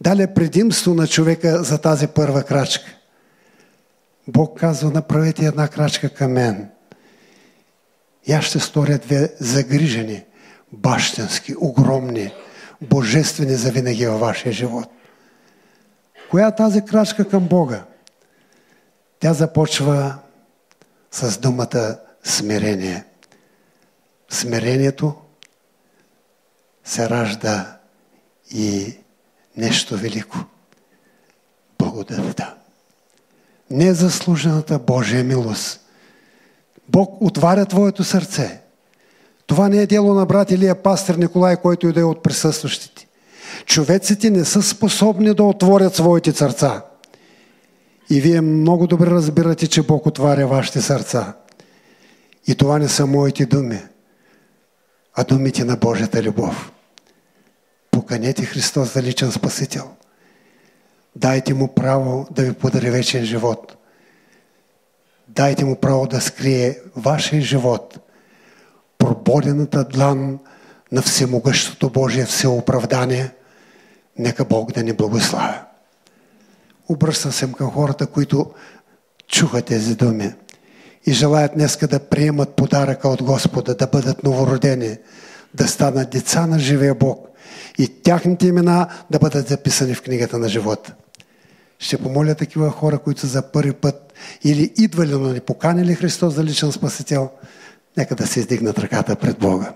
Дале 0.00 0.34
предимство 0.34 0.94
на 0.94 1.06
човека 1.06 1.62
за 1.62 1.78
тази 1.78 2.06
първа 2.06 2.42
крачка. 2.42 2.96
Бог 4.28 4.58
казва, 4.58 4.90
направете 4.90 5.46
една 5.46 5.68
крачка 5.68 6.14
към 6.14 6.32
мен. 6.32 6.70
И 8.26 8.32
аз 8.32 8.44
ще 8.44 8.60
сторя 8.60 8.98
две 8.98 9.34
загрижени, 9.40 10.24
бащенски, 10.72 11.54
огромни, 11.58 12.32
божествени 12.80 13.54
завинаги 13.54 14.06
във 14.06 14.20
вашия 14.20 14.52
живот. 14.52 14.88
Коя 16.30 16.46
е 16.46 16.54
тази 16.54 16.84
крачка 16.84 17.28
към 17.28 17.48
Бога? 17.48 17.84
Тя 19.20 19.32
започва 19.32 20.18
с 21.10 21.38
думата 21.38 21.98
смирение. 22.24 23.04
Смирението 24.30 25.14
се 26.84 27.10
ражда 27.10 27.78
и 28.50 28.98
нещо 29.58 29.96
велико. 29.96 30.38
Благодарността. 31.78 32.54
Незаслужената 33.70 34.78
Божия 34.78 35.24
милост. 35.24 35.80
Бог 36.88 37.22
отваря 37.22 37.66
твоето 37.66 38.04
сърце. 38.04 38.60
Това 39.46 39.68
не 39.68 39.82
е 39.82 39.86
дело 39.86 40.14
на 40.14 40.26
брат 40.26 40.50
или 40.50 40.68
е 40.68 40.74
пастор 40.74 41.14
Николай, 41.14 41.56
който 41.56 41.88
и 41.88 41.92
да 41.92 42.00
е 42.00 42.04
от 42.04 42.22
присъстващите. 42.22 43.06
Човеците 43.66 44.30
не 44.30 44.44
са 44.44 44.62
способни 44.62 45.34
да 45.34 45.44
отворят 45.44 45.94
своите 45.94 46.32
сърца. 46.32 46.82
И 48.10 48.20
вие 48.20 48.40
много 48.40 48.86
добре 48.86 49.06
разбирате, 49.06 49.66
че 49.66 49.82
Бог 49.82 50.06
отваря 50.06 50.46
вашите 50.46 50.80
сърца. 50.80 51.34
И 52.46 52.54
това 52.54 52.78
не 52.78 52.88
са 52.88 53.06
моите 53.06 53.46
думи, 53.46 53.82
а 55.14 55.24
думите 55.24 55.64
на 55.64 55.76
Божията 55.76 56.22
любов. 56.22 56.72
Поканете 58.08 58.44
Христос 58.44 58.94
за 58.94 59.02
личен 59.02 59.32
Спасител. 59.32 59.90
Дайте 61.16 61.54
му 61.54 61.74
право 61.74 62.26
да 62.30 62.42
ви 62.42 62.52
подари 62.52 62.90
вечен 62.90 63.24
живот. 63.24 63.76
Дайте 65.28 65.64
му 65.64 65.76
право 65.76 66.06
да 66.06 66.20
скрие 66.20 66.78
вашия 66.96 67.42
живот. 67.42 67.98
Прободената 68.98 69.84
длан 69.84 70.38
на 70.92 71.02
всемогъщото 71.02 71.90
Божие 71.90 72.24
всеоправдание. 72.24 73.30
Нека 74.18 74.44
Бог 74.44 74.72
да 74.72 74.82
ни 74.82 74.92
благославя. 74.92 75.64
Обръщам 76.88 77.32
се 77.32 77.52
към 77.52 77.70
хората, 77.70 78.06
които 78.06 78.50
чуха 79.26 79.62
тези 79.62 79.94
думи 79.94 80.34
и 81.06 81.12
желаят 81.12 81.54
днеска 81.54 81.88
да 81.88 81.98
приемат 81.98 82.56
подаръка 82.56 83.08
от 83.08 83.22
Господа, 83.22 83.74
да 83.74 83.86
бъдат 83.86 84.24
новородени, 84.24 84.96
да 85.54 85.68
станат 85.68 86.10
деца 86.10 86.46
на 86.46 86.58
живия 86.58 86.94
Бог 86.94 87.27
и 87.78 87.88
тяхните 88.02 88.46
имена 88.46 88.88
да 89.10 89.18
бъдат 89.18 89.48
записани 89.48 89.94
в 89.94 90.02
книгата 90.02 90.38
на 90.38 90.48
живота. 90.48 90.94
Ще 91.78 91.98
помоля 91.98 92.34
такива 92.34 92.70
хора, 92.70 92.98
които 92.98 93.26
за 93.26 93.42
първи 93.42 93.72
път 93.72 94.12
или 94.44 94.72
идвали, 94.76 95.12
но 95.12 95.18
не 95.32 95.40
поканили 95.40 95.94
Христос 95.94 96.34
за 96.34 96.44
личен 96.44 96.72
спасител, 96.72 97.30
нека 97.96 98.14
да 98.14 98.26
се 98.26 98.40
издигнат 98.40 98.78
ръката 98.78 99.16
пред 99.16 99.38
Бога. 99.38 99.72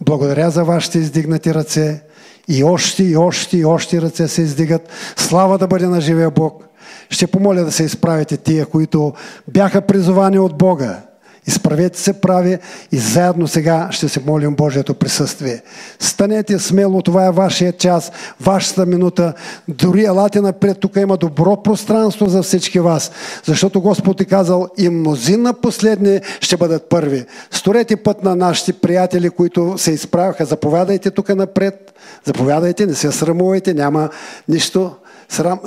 Благодаря 0.00 0.50
за 0.50 0.64
вашите 0.64 0.98
издигнати 0.98 1.54
ръце. 1.54 2.02
И 2.48 2.64
още, 2.64 3.04
и 3.04 3.16
още, 3.16 3.56
и 3.56 3.64
още 3.64 4.02
ръце 4.02 4.28
се 4.28 4.42
издигат. 4.42 4.88
Слава 5.16 5.58
да 5.58 5.66
бъде 5.66 5.86
на 5.86 6.00
живия 6.00 6.30
Бог. 6.30 6.64
Ще 7.10 7.26
помоля 7.26 7.64
да 7.64 7.72
се 7.72 7.84
изправите 7.84 8.36
тия, 8.36 8.66
които 8.66 9.12
бяха 9.48 9.80
призовани 9.80 10.38
от 10.38 10.58
Бога 10.58 11.02
Изправете 11.46 12.00
се 12.00 12.12
прави 12.12 12.58
и 12.92 12.98
заедно 12.98 13.48
сега 13.48 13.88
ще 13.90 14.08
се 14.08 14.20
молим 14.20 14.54
Божието 14.54 14.94
присъствие. 14.94 15.62
Станете 15.98 16.58
смело, 16.58 17.02
това 17.02 17.26
е 17.26 17.30
вашия 17.30 17.72
час, 17.72 18.12
вашата 18.40 18.86
минута. 18.86 19.32
Дори 19.68 20.04
елате 20.04 20.40
напред, 20.40 20.78
тук 20.80 20.96
има 20.96 21.16
добро 21.16 21.62
пространство 21.62 22.26
за 22.26 22.42
всички 22.42 22.80
вас. 22.80 23.10
Защото 23.44 23.80
Господ 23.80 24.20
е 24.20 24.24
казал 24.24 24.68
и 24.78 24.88
мнозина 24.88 25.54
последни 25.54 26.20
ще 26.40 26.56
бъдат 26.56 26.88
първи. 26.88 27.24
Сторете 27.50 27.96
път 27.96 28.24
на 28.24 28.36
нашите 28.36 28.72
приятели, 28.72 29.30
които 29.30 29.78
се 29.78 29.92
изправяха. 29.92 30.44
Заповядайте 30.44 31.10
тук 31.10 31.28
напред. 31.28 31.94
Заповядайте, 32.24 32.86
не 32.86 32.94
се 32.94 33.12
срамувайте, 33.12 33.74
няма 33.74 34.08
нищо. 34.48 34.92
Срам 35.28 35.60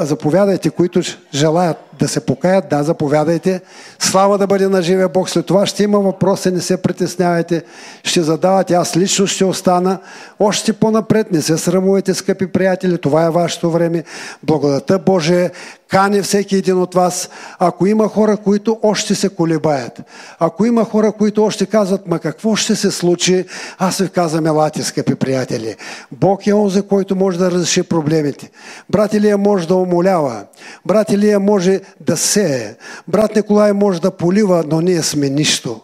заповядайте, 0.00 0.70
които 0.70 1.00
желаят 1.34 1.76
да 1.98 2.08
се 2.08 2.26
покаят, 2.26 2.68
да, 2.68 2.82
заповядайте. 2.82 3.60
Слава 3.98 4.38
да 4.38 4.46
бъде 4.46 4.68
на 4.68 4.82
живия 4.82 5.08
Бог. 5.08 5.30
След 5.30 5.46
това 5.46 5.66
ще 5.66 5.82
има 5.82 5.98
въпроси, 5.98 6.50
не 6.50 6.60
се 6.60 6.82
притеснявайте. 6.82 7.62
Ще 8.04 8.22
задавате, 8.22 8.74
аз 8.74 8.96
лично 8.96 9.26
ще 9.26 9.44
остана. 9.44 9.98
Още 10.40 10.72
по-напред, 10.72 11.32
не 11.32 11.42
се 11.42 11.58
срамувайте, 11.58 12.14
скъпи 12.14 12.46
приятели, 12.46 12.98
това 12.98 13.24
е 13.24 13.30
вашето 13.30 13.70
време. 13.70 14.04
Благодата 14.42 14.98
Божия 14.98 15.50
кани 15.92 16.22
всеки 16.22 16.56
един 16.56 16.78
от 16.78 16.94
вас. 16.94 17.28
Ако 17.58 17.86
има 17.86 18.08
хора, 18.08 18.36
които 18.36 18.78
още 18.82 19.14
се 19.14 19.28
колебаят, 19.28 20.00
ако 20.38 20.66
има 20.66 20.84
хора, 20.84 21.12
които 21.12 21.44
още 21.44 21.66
казват, 21.66 22.06
ма 22.06 22.18
какво 22.18 22.56
ще 22.56 22.76
се 22.76 22.90
случи, 22.90 23.44
аз 23.78 23.98
ви 23.98 24.08
казвам, 24.08 24.46
елате, 24.46 24.82
скъпи 24.82 25.14
приятели. 25.14 25.76
Бог 26.12 26.46
е 26.46 26.54
онзи, 26.54 26.82
който 26.82 27.16
може 27.16 27.38
да 27.38 27.50
разреши 27.50 27.82
проблемите. 27.82 28.50
Брат 28.90 29.14
Илия 29.14 29.38
може 29.38 29.68
да 29.68 29.74
умолява. 29.74 30.44
Брат 30.86 31.10
Илия 31.10 31.40
може 31.40 31.80
да 32.00 32.16
сее. 32.16 32.74
Брат 33.08 33.36
Николай 33.36 33.72
може 33.72 34.00
да 34.00 34.10
полива, 34.10 34.64
но 34.66 34.80
ние 34.80 35.02
сме 35.02 35.28
нищо. 35.30 35.80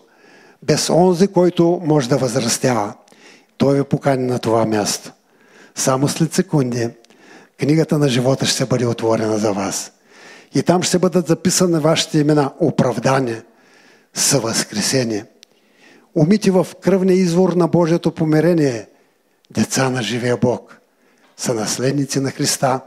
Без 0.62 0.90
онзи, 0.90 1.28
който 1.28 1.80
може 1.84 2.08
да 2.08 2.18
възрастява. 2.18 2.94
Той 3.58 3.76
ви 3.76 3.84
покани 3.84 4.26
на 4.26 4.38
това 4.38 4.66
място. 4.66 5.12
Само 5.74 6.08
след 6.08 6.34
секунди 6.34 6.88
книгата 7.60 7.98
на 7.98 8.08
живота 8.08 8.46
ще 8.46 8.66
бъде 8.66 8.86
отворена 8.86 9.38
за 9.38 9.52
вас. 9.52 9.92
И 10.54 10.62
там 10.62 10.82
ще 10.82 10.98
бъдат 10.98 11.26
записани 11.26 11.78
вашите 11.78 12.18
имена. 12.18 12.52
Оправдание, 12.60 13.42
съвъзкресение. 14.14 15.24
Умити 16.14 16.50
в 16.50 16.66
кръвния 16.80 17.16
извор 17.16 17.52
на 17.52 17.68
Божието 17.68 18.10
померение. 18.10 18.86
Деца 19.50 19.90
на 19.90 20.02
живия 20.02 20.36
Бог. 20.36 20.78
Са 21.36 21.54
наследници 21.54 22.20
на 22.20 22.30
Христа. 22.30 22.80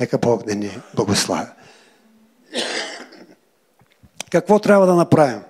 Нека 0.00 0.18
Бог 0.18 0.46
да 0.46 0.54
ни 0.54 0.78
благославя. 0.94 1.48
Какво 4.30 4.58
трябва 4.58 4.86
да 4.86 4.94
направим? 4.94 5.42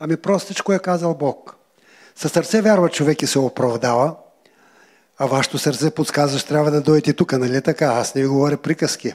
Ами 0.00 0.16
простичко 0.16 0.72
е 0.72 0.78
казал 0.78 1.14
Бог. 1.14 1.56
Със 2.16 2.32
сърце 2.32 2.60
вярва 2.60 2.88
човек 2.88 3.22
и 3.22 3.26
се 3.26 3.38
оправдава, 3.38 4.14
а 5.18 5.26
вашето 5.26 5.58
сърце 5.58 5.90
подсказва, 5.90 6.38
че 6.38 6.46
трябва 6.46 6.70
да 6.70 6.80
дойдете 6.80 7.12
тук, 7.12 7.32
нали 7.32 7.62
така? 7.62 7.86
Аз 7.86 8.14
не 8.14 8.22
ви 8.22 8.28
говоря 8.28 8.56
приказки. 8.56 9.14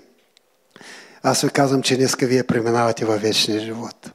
Аз 1.24 1.42
ви 1.42 1.50
казвам, 1.50 1.82
че 1.82 1.98
днеска 1.98 2.26
вие 2.26 2.44
преминавате 2.44 3.06
във 3.06 3.22
вечния 3.22 3.60
живот. 3.60 4.12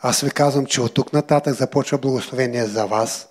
Аз 0.00 0.20
ви 0.20 0.30
казвам, 0.30 0.66
че 0.66 0.80
от 0.80 0.94
тук 0.94 1.12
нататък 1.12 1.54
започва 1.54 1.98
благословение 1.98 2.66
за 2.66 2.86
вас, 2.86 3.28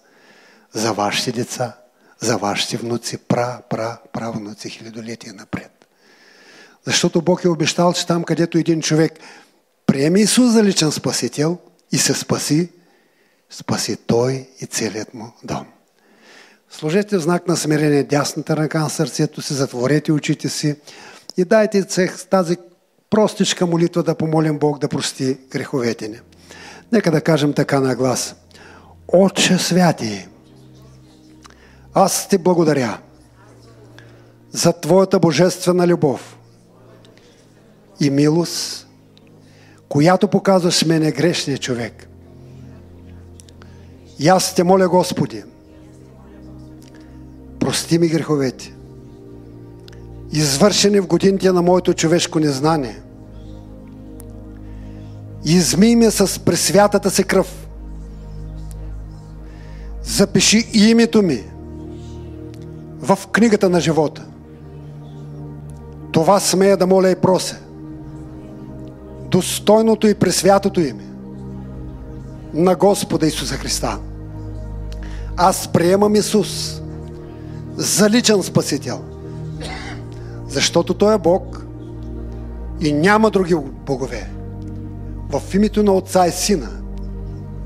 за 0.73 0.93
вашите 0.93 1.31
деца, 1.31 1.77
за 2.22 2.38
вашите 2.38 2.78
внуци, 2.78 3.18
пра, 3.18 3.62
пра, 3.70 3.98
правнуци, 4.14 4.70
хилядолетия 4.70 5.34
напред. 5.34 5.88
Защото 6.86 7.22
Бог 7.22 7.44
е 7.44 7.50
обещал, 7.50 7.94
че 7.94 8.08
там, 8.08 8.24
където 8.24 8.58
един 8.58 8.82
човек 8.82 9.20
приеме 9.86 10.20
Исус 10.20 10.52
за 10.52 10.64
личен 10.64 10.91
спасител 10.91 11.58
и 11.91 11.98
се 11.98 12.14
спаси, 12.14 12.70
спаси 13.50 13.96
той 13.96 14.50
и 14.62 14.66
целият 14.66 15.14
му 15.14 15.34
дом. 15.44 15.66
Сложете 16.70 17.18
в 17.18 17.22
знак 17.22 17.48
на 17.48 17.58
смирение 17.58 18.04
дясната 18.04 18.58
ръка 18.58 18.80
на 18.80 18.90
сърцето 18.90 19.41
си, 19.41 19.54
затворете 19.54 20.12
очите 20.12 20.50
си 20.50 20.76
и 21.38 21.46
дайте 21.46 21.82
с 21.90 22.26
тази 22.30 22.58
простичка 23.10 23.66
молитва 23.66 24.04
да 24.04 24.16
помолим 24.16 24.60
Бог 24.60 24.80
да 24.80 24.88
прости 24.88 25.38
греховете 25.50 26.08
ни. 26.08 26.20
Нека 26.91 27.12
да 27.12 27.22
кажем 27.22 27.54
така 27.54 27.80
на 27.80 27.96
глас. 27.96 28.36
Отче 29.08 29.58
святи, 29.58 30.28
аз 31.99 32.27
ти 32.27 32.38
благодаря 32.38 32.97
за 34.51 34.73
Твоята 34.73 35.19
божествена 35.19 35.88
любов 35.88 36.38
и 37.99 38.09
милост, 38.09 38.88
която 39.89 40.27
показваш 40.27 40.85
мене 40.85 41.11
грешния 41.11 41.57
човек. 41.57 42.09
И 44.19 44.27
аз 44.27 44.55
те 44.55 44.63
моля, 44.63 44.88
Господи, 44.88 45.43
прости 47.59 47.99
ми 47.99 48.07
греховете 48.07 48.76
извършени 50.31 50.99
в 50.99 51.07
годините 51.07 51.51
на 51.51 51.61
моето 51.61 51.93
човешко 51.93 52.39
незнание. 52.39 53.01
Измий 55.45 55.95
ме 55.95 56.11
с 56.11 56.39
пресвятата 56.39 57.11
си 57.11 57.23
кръв. 57.23 57.67
Запиши 60.03 60.67
името 60.73 61.21
ми 61.21 61.48
в 63.01 63.19
книгата 63.31 63.69
на 63.69 63.80
живота. 63.80 64.26
Това 66.11 66.39
смея 66.39 66.77
да 66.77 66.88
моля 66.88 67.09
и 67.09 67.15
прося. 67.15 67.59
Достойното 69.26 70.07
и 70.07 70.15
пресвятото 70.15 70.81
име 70.81 71.05
на 72.53 72.76
Господа 72.76 73.27
Исуса 73.27 73.55
Христа. 73.55 73.97
Аз 75.38 75.67
приемам 75.67 76.15
Исус 76.15 76.81
за 77.76 78.09
личен 78.09 78.43
Спасител, 78.43 79.01
защото 80.47 80.93
Той 80.93 81.15
е 81.15 81.17
Бог 81.17 81.65
и 82.81 82.93
няма 82.93 83.30
други 83.30 83.55
богове. 83.85 84.30
В 85.30 85.55
името 85.55 85.84
на 85.84 85.93
Отца 85.93 86.27
и 86.27 86.31
Сина 86.31 86.69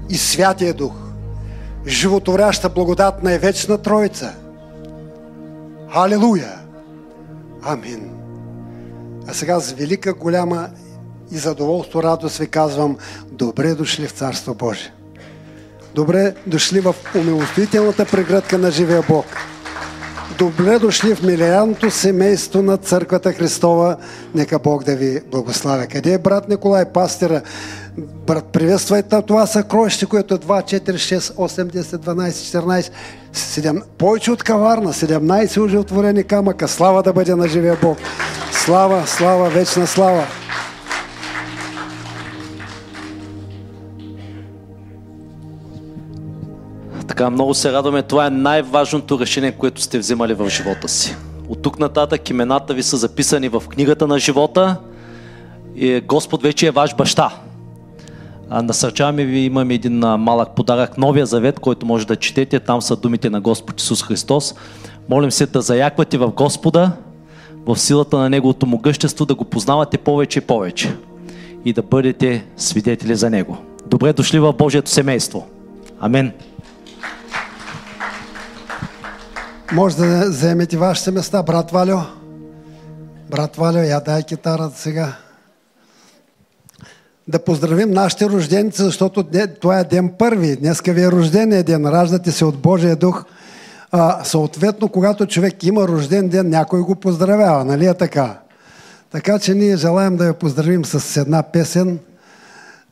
и 0.09 0.17
Святия 0.17 0.73
Дух, 0.73 0.93
животворяща 1.87 2.69
благодатна 2.69 3.33
и 3.33 3.37
вечна 3.37 3.77
Троица. 3.77 4.33
Халилуя! 5.93 6.59
Амин! 7.63 8.09
А 9.27 9.33
сега 9.33 9.59
с 9.59 9.71
велика, 9.71 10.13
голяма 10.13 10.69
и 11.31 11.37
задоволство, 11.37 12.03
радост 12.03 12.37
ви 12.37 12.47
казвам, 12.47 12.97
добре 13.31 13.73
дошли 13.73 14.07
в 14.07 14.11
Царство 14.11 14.53
Божие. 14.53 14.93
Добре 15.95 16.35
дошли 16.47 16.79
в 16.79 16.95
умилостителната 17.15 18.05
прегръдка 18.05 18.57
на 18.57 18.71
живия 18.71 19.03
Бог. 19.09 19.25
Добре 20.37 20.79
дошли 20.79 21.15
в 21.15 21.23
милиарното 21.23 21.91
семейство 21.91 22.61
на 22.61 22.77
Църквата 22.77 23.33
Христова. 23.33 23.97
Нека 24.35 24.59
Бог 24.59 24.83
да 24.83 24.95
ви 24.95 25.21
благославя. 25.31 25.87
Къде 25.87 26.13
е 26.13 26.17
брат 26.17 26.49
Николай, 26.49 26.85
пастира? 26.93 27.41
Брат, 27.97 28.45
приветствайте 28.45 29.21
това 29.21 29.47
съкровище, 29.47 30.05
което 30.05 30.33
е 30.33 30.37
2, 30.37 30.81
4, 30.81 30.91
6, 30.91 31.19
8, 31.19 31.63
10, 31.63 31.81
12, 31.81 32.29
14, 32.29 32.91
7, 33.33 33.83
повече 33.97 34.31
от 34.31 34.43
каварна, 34.43 34.93
17 34.93 35.61
уже 35.61 35.77
отворени 35.77 36.23
камъка. 36.23 36.67
Слава 36.67 37.03
да 37.03 37.13
бъде 37.13 37.35
на 37.35 37.47
живия 37.47 37.77
Бог. 37.81 37.97
Слава, 38.51 39.07
слава, 39.07 39.49
вечна 39.49 39.87
слава. 39.87 40.23
Така, 47.07 47.29
много 47.29 47.53
се 47.53 47.71
радваме. 47.71 48.01
Това 48.01 48.25
е 48.25 48.29
най-важното 48.29 49.19
решение, 49.19 49.51
което 49.51 49.81
сте 49.81 49.99
взимали 49.99 50.33
в 50.33 50.49
живота 50.49 50.87
си. 50.87 51.15
От 51.49 51.61
тук 51.61 51.79
нататък 51.79 52.29
имената 52.29 52.73
ви 52.73 52.83
са 52.83 52.97
записани 52.97 53.49
в 53.49 53.63
книгата 53.69 54.07
на 54.07 54.19
живота 54.19 54.77
и 55.75 56.01
Господ 56.01 56.43
вече 56.43 56.67
е 56.67 56.71
ваш 56.71 56.95
баща. 56.95 57.31
Насърчаваме 58.61 59.25
ви, 59.25 59.39
имаме 59.39 59.73
един 59.73 59.99
малък 59.99 60.55
подарък, 60.55 60.97
Новия 60.97 61.25
завет, 61.25 61.59
който 61.59 61.85
може 61.85 62.07
да 62.07 62.15
четете. 62.15 62.59
Там 62.59 62.81
са 62.81 62.95
думите 62.95 63.29
на 63.29 63.41
Господ 63.41 63.81
Исус 63.81 64.03
Христос. 64.03 64.55
Молим 65.09 65.31
се 65.31 65.45
да 65.45 65.61
заяквате 65.61 66.17
в 66.17 66.31
Господа, 66.31 66.91
в 67.65 67.77
силата 67.77 68.17
на 68.17 68.29
Неговото 68.29 68.65
могъщество, 68.65 69.25
да 69.25 69.35
го 69.35 69.45
познавате 69.45 69.97
повече 69.97 70.39
и 70.39 70.41
повече 70.41 70.95
и 71.65 71.73
да 71.73 71.81
бъдете 71.81 72.45
свидетели 72.57 73.15
за 73.15 73.29
Него. 73.29 73.57
Добре 73.87 74.13
дошли 74.13 74.39
в 74.39 74.53
Божието 74.53 74.89
семейство. 74.89 75.47
Амин. 75.99 76.31
Може 79.73 79.97
да 79.97 80.29
вземете 80.29 80.77
вашите 80.77 81.11
места, 81.11 81.43
брат 81.43 81.71
Валю. 81.71 81.99
Брат 83.31 83.55
Валю, 83.55 83.77
я 83.77 83.99
дай 83.99 84.23
китарата 84.23 84.79
сега. 84.79 85.13
Да 87.27 87.39
поздравим 87.39 87.91
нашите 87.91 88.25
рожденици, 88.25 88.81
защото 88.81 89.25
това 89.61 89.79
е 89.79 89.83
ден 89.83 90.11
първи. 90.19 90.55
Днеска 90.55 90.93
ви 90.93 91.03
е 91.03 91.11
рождения 91.11 91.63
ден. 91.63 91.85
Раждате 91.85 92.31
се 92.31 92.45
от 92.45 92.57
Божия 92.57 92.95
дух. 92.95 93.25
А, 93.91 94.23
съответно, 94.23 94.89
когато 94.89 95.25
човек 95.25 95.63
има 95.63 95.87
рожден 95.87 96.29
ден, 96.29 96.49
някой 96.49 96.81
го 96.81 96.95
поздравява. 96.95 97.65
Нали 97.65 97.85
е 97.85 97.93
така? 97.93 98.39
Така 99.11 99.39
че 99.39 99.53
ние 99.53 99.77
желаем 99.77 100.17
да 100.17 100.25
я 100.25 100.33
поздравим 100.33 100.85
с 100.85 101.17
една 101.17 101.43
песен– 101.43 101.99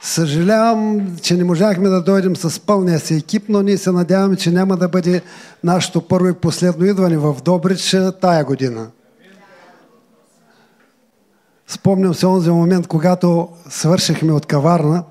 Съжалявам, 0.03 1.15
че 1.21 1.37
не 1.37 1.43
можахме 1.43 1.89
да 1.89 2.01
дойдем 2.01 2.35
с 2.35 2.59
пълния 2.59 2.99
си 2.99 3.15
екип, 3.15 3.43
но 3.49 3.61
ние 3.61 3.77
се 3.77 3.91
надяваме, 3.91 4.35
че 4.35 4.51
няма 4.51 4.77
да 4.77 4.87
бъде 4.87 5.21
нашето 5.63 6.01
първо 6.01 6.27
и 6.27 6.33
последно 6.33 6.85
идване 6.85 7.17
в 7.17 7.35
Добрич 7.45 7.95
тая 8.21 8.43
година. 8.43 8.87
Спомням 11.71 12.13
се 12.13 12.25
онзи 12.25 12.49
момент, 12.49 12.87
когато 12.87 13.49
свършихме 13.69 14.33
от 14.33 14.45
каварна 14.45 15.03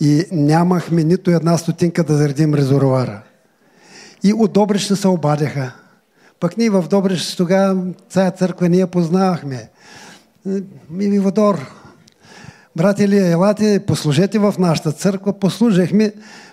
и 0.00 0.24
нямахме 0.32 1.04
нито 1.04 1.30
една 1.30 1.58
стотинка 1.58 2.04
да 2.04 2.16
заредим 2.16 2.54
резервуара. 2.54 3.22
И 4.22 4.32
от 4.32 4.52
Добрич 4.52 4.82
се 4.82 5.08
обадяха. 5.08 5.72
Пък 6.40 6.56
ние 6.56 6.70
в 6.70 6.84
Добрич 6.88 7.36
тогава 7.36 7.82
цая 8.08 8.30
църква 8.30 8.68
ние 8.68 8.86
познавахме. 8.86 9.70
Ми 10.90 11.18
Водор, 11.18 11.60
брати 12.76 13.08
ли, 13.08 13.18
елате, 13.18 13.84
послужете 13.86 14.38
в 14.38 14.54
нашата 14.58 14.92
църква, 14.92 15.38
послужихме, 15.38 16.12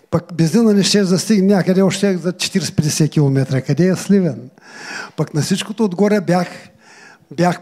пък 0.09 0.33
бензина 0.33 0.73
не 0.73 0.83
ще 0.83 1.03
застигне 1.03 1.55
някъде 1.55 1.81
още 1.81 2.17
за 2.17 2.33
40-50 2.33 3.11
км. 3.11 3.61
Къде 3.61 3.87
е 3.87 3.95
Сливен? 3.95 4.49
Пък 5.17 5.33
на 5.33 5.41
всичкото 5.41 5.83
отгоре 5.83 6.21
бях, 6.21 6.47
бях 7.37 7.59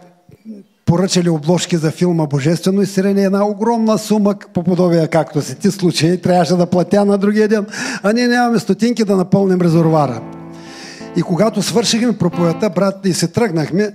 поръчали 0.86 1.28
обложки 1.28 1.76
за 1.76 1.90
филма 1.90 2.26
Божествено 2.26 2.82
изцеление, 2.82 3.24
една 3.24 3.46
огромна 3.46 3.98
сума 3.98 4.34
по 4.54 4.62
подобие, 4.62 5.06
както 5.06 5.42
си 5.42 5.54
ти 5.54 5.70
случай, 5.70 6.20
трябваше 6.20 6.54
да 6.54 6.66
платя 6.66 7.04
на 7.04 7.18
другия 7.18 7.48
ден, 7.48 7.66
а 8.02 8.12
ние 8.12 8.28
нямаме 8.28 8.58
стотинки 8.58 9.04
да 9.04 9.16
напълним 9.16 9.60
резервуара. 9.60 10.22
И 11.16 11.22
когато 11.22 11.62
свършихме 11.62 12.18
проповедта, 12.18 12.70
брат, 12.70 12.96
и 13.04 13.12
се 13.12 13.28
тръгнахме, 13.28 13.92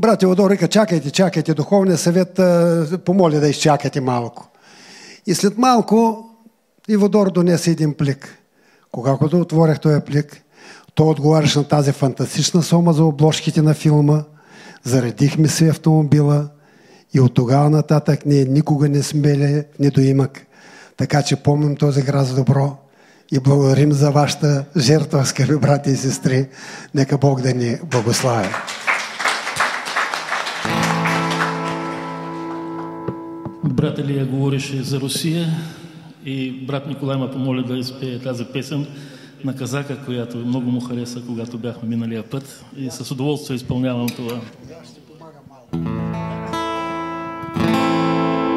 Брат 0.00 0.20
Теодор 0.20 0.50
река, 0.50 0.68
чакайте, 0.68 1.10
чакайте, 1.10 1.54
духовния 1.54 1.98
съвет 1.98 2.40
помоли 3.04 3.40
да 3.40 3.48
изчакате 3.48 4.00
малко. 4.00 4.48
И 5.26 5.34
след 5.34 5.58
малко 5.58 6.26
Иводор 6.88 7.30
донесе 7.30 7.70
един 7.70 7.94
плик. 7.94 8.38
Когато 8.90 9.40
отворях 9.40 9.80
този 9.80 10.00
плик, 10.00 10.42
той 10.94 11.06
отговаряше 11.06 11.58
на 11.58 11.64
тази 11.64 11.92
фантастична 11.92 12.62
сума 12.62 12.92
за 12.92 13.04
обложките 13.04 13.62
на 13.62 13.74
филма, 13.74 14.22
заредихме 14.84 15.48
си 15.48 15.68
автомобила 15.68 16.48
и 17.14 17.20
от 17.20 17.34
тогава 17.34 17.70
нататък 17.70 18.26
ние 18.26 18.44
никога 18.44 18.88
не 18.88 19.02
смели 19.02 19.64
в 19.76 19.78
недоимък. 19.78 20.46
Така 20.96 21.22
че 21.22 21.36
помним 21.36 21.76
този 21.76 22.02
град 22.02 22.26
за 22.26 22.34
добро 22.34 22.76
и 23.32 23.40
благодарим 23.40 23.92
за 23.92 24.10
вашата 24.10 24.64
жертва, 24.76 25.26
скъпи 25.26 25.56
брати 25.56 25.90
и 25.90 25.96
сестри. 25.96 26.48
Нека 26.94 27.18
Бог 27.18 27.40
да 27.40 27.54
ни 27.54 27.76
благославя. 27.90 28.48
Брат 33.64 33.98
Илия 33.98 34.26
говореше 34.26 34.82
за 34.82 35.00
Русия 35.00 35.46
и 36.24 36.66
брат 36.66 36.86
Николай 36.86 37.18
ме 37.18 37.30
помоли 37.30 37.64
да 37.64 37.78
изпее 37.78 38.18
тази 38.18 38.44
песен 38.44 38.86
на 39.44 39.56
казака, 39.56 40.04
която 40.04 40.36
много 40.36 40.70
му 40.70 40.80
хареса, 40.80 41.22
когато 41.26 41.58
бяхме 41.58 41.88
миналия 41.88 42.22
път. 42.22 42.64
И 42.76 42.90
с 42.90 43.10
удоволствие 43.10 43.56
изпълнявам 43.56 44.08
това. 44.08 44.40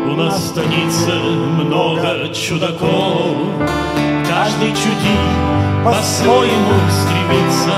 У 0.05 0.15
нас 0.15 0.49
станица 0.49 1.15
много 1.65 2.33
чудаков, 2.47 3.37
каждый 4.27 4.69
чудит 4.69 5.53
по-своему 5.83 6.77
стремится, 6.99 7.77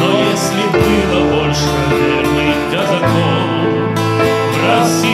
но 0.00 0.08
если 0.30 0.64
было 0.72 1.18
больше 1.34 1.72
верных 1.90 2.58
казаков, 2.72 3.44
в 4.52 4.56
России 4.68 5.13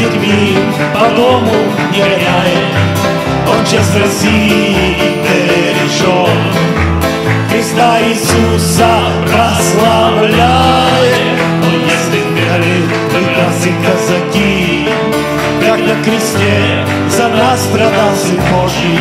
детьми 0.00 0.56
по 0.94 1.08
дому 1.14 1.52
не 1.92 1.98
гоняет. 1.98 2.72
Он 3.48 3.64
честь 3.64 3.96
России 3.96 4.96
бережет. 5.24 6.30
Христа 7.50 8.00
Иисуса 8.00 8.92
прославляет. 9.26 10.38
Но 11.62 11.70
если 11.92 12.20
бегали 12.34 12.76
прекрасные 13.12 13.74
казаки, 13.84 14.88
как 15.60 15.78
на 15.80 16.02
кресте 16.02 16.84
за 17.10 17.28
нас 17.28 17.60
страдал 17.62 18.14
Сын 18.16 18.40
Божий, 18.50 19.00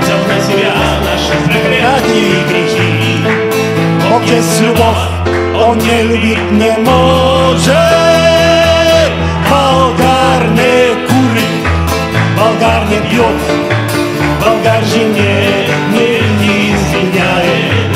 взял 0.00 0.22
на 0.28 0.38
себя 0.46 0.74
наши 1.04 1.34
проклятия 1.44 2.26
и 2.28 2.48
грехи. 2.48 2.92
Есть 4.24 4.60
любовь, 4.62 5.04
Он 5.62 5.76
не 5.78 6.02
любит 6.04 6.50
не 6.52 6.72
может. 6.78 8.11
не 12.91 12.99
пьет, 13.09 13.39
болгар 14.41 14.83
жене 14.83 15.67
не, 15.91 16.09
не 16.39 16.75
изменяет. 16.75 17.95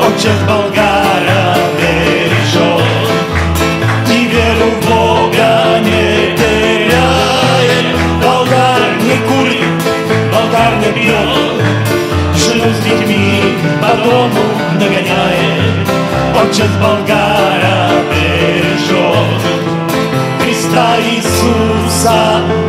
Отчет 0.00 0.38
болгара 0.46 1.56
бережет 1.78 2.84
и 4.08 4.26
веру 4.26 4.70
в 4.70 4.88
Бога 4.88 5.78
не 5.80 6.36
теряет. 6.36 7.86
Болгар 8.22 8.82
не 9.02 9.16
курит, 9.28 9.82
болгар 10.32 10.72
не 10.78 10.92
пьет, 10.92 11.32
жену 12.36 12.72
с 12.72 12.84
детьми 12.84 13.56
по 13.80 13.96
дому 14.04 14.44
нагоняет. 14.74 15.88
Отчет 16.42 16.70
болгара 16.80 17.90
бережет. 18.10 19.42
Христа 20.40 20.96
Иисуса 21.00 22.65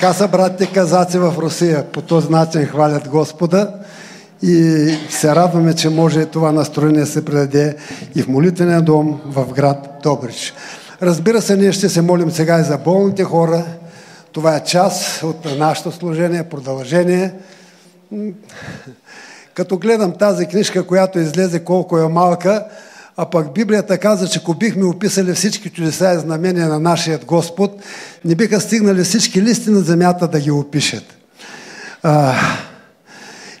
Така 0.00 0.12
са 0.12 0.28
братите 0.28 0.72
казаци 0.72 1.18
в 1.18 1.34
Русия. 1.38 1.84
По 1.92 2.02
този 2.02 2.28
начин 2.30 2.66
хвалят 2.66 3.08
Господа 3.08 3.74
и 4.42 4.86
се 5.10 5.34
радваме, 5.34 5.74
че 5.74 5.88
може 5.88 6.26
това 6.26 6.52
настроение 6.52 7.06
се 7.06 7.24
предаде 7.24 7.76
и 8.14 8.22
в 8.22 8.28
молитвения 8.28 8.82
дом 8.82 9.20
в 9.26 9.52
град 9.52 10.00
Добрич. 10.02 10.54
Разбира 11.02 11.42
се, 11.42 11.56
ние 11.56 11.72
ще 11.72 11.88
се 11.88 12.02
молим 12.02 12.30
сега 12.30 12.60
и 12.60 12.64
за 12.64 12.78
болните 12.78 13.24
хора. 13.24 13.64
Това 14.32 14.56
е 14.56 14.64
част 14.64 15.22
от 15.22 15.58
нашето 15.58 15.92
служение, 15.92 16.44
продължение. 16.44 17.34
Като 19.54 19.78
гледам 19.78 20.12
тази 20.12 20.46
книжка, 20.46 20.86
която 20.86 21.18
излезе 21.18 21.64
колко 21.64 21.98
е 21.98 22.08
малка, 22.08 22.64
а 23.16 23.30
пък 23.30 23.54
Библията 23.54 23.98
каза, 23.98 24.28
че 24.28 24.38
ако 24.38 24.54
бихме 24.54 24.84
описали 24.84 25.34
всички 25.34 25.70
чудеса 25.70 26.14
и 26.16 26.18
знамения 26.18 26.68
на 26.68 26.78
нашия 26.78 27.18
Господ, 27.18 27.82
не 28.24 28.34
биха 28.34 28.60
стигнали 28.60 29.04
всички 29.04 29.42
листи 29.42 29.70
на 29.70 29.80
земята 29.80 30.28
да 30.28 30.40
ги 30.40 30.50
опишат. 30.50 31.04
А, 32.02 32.34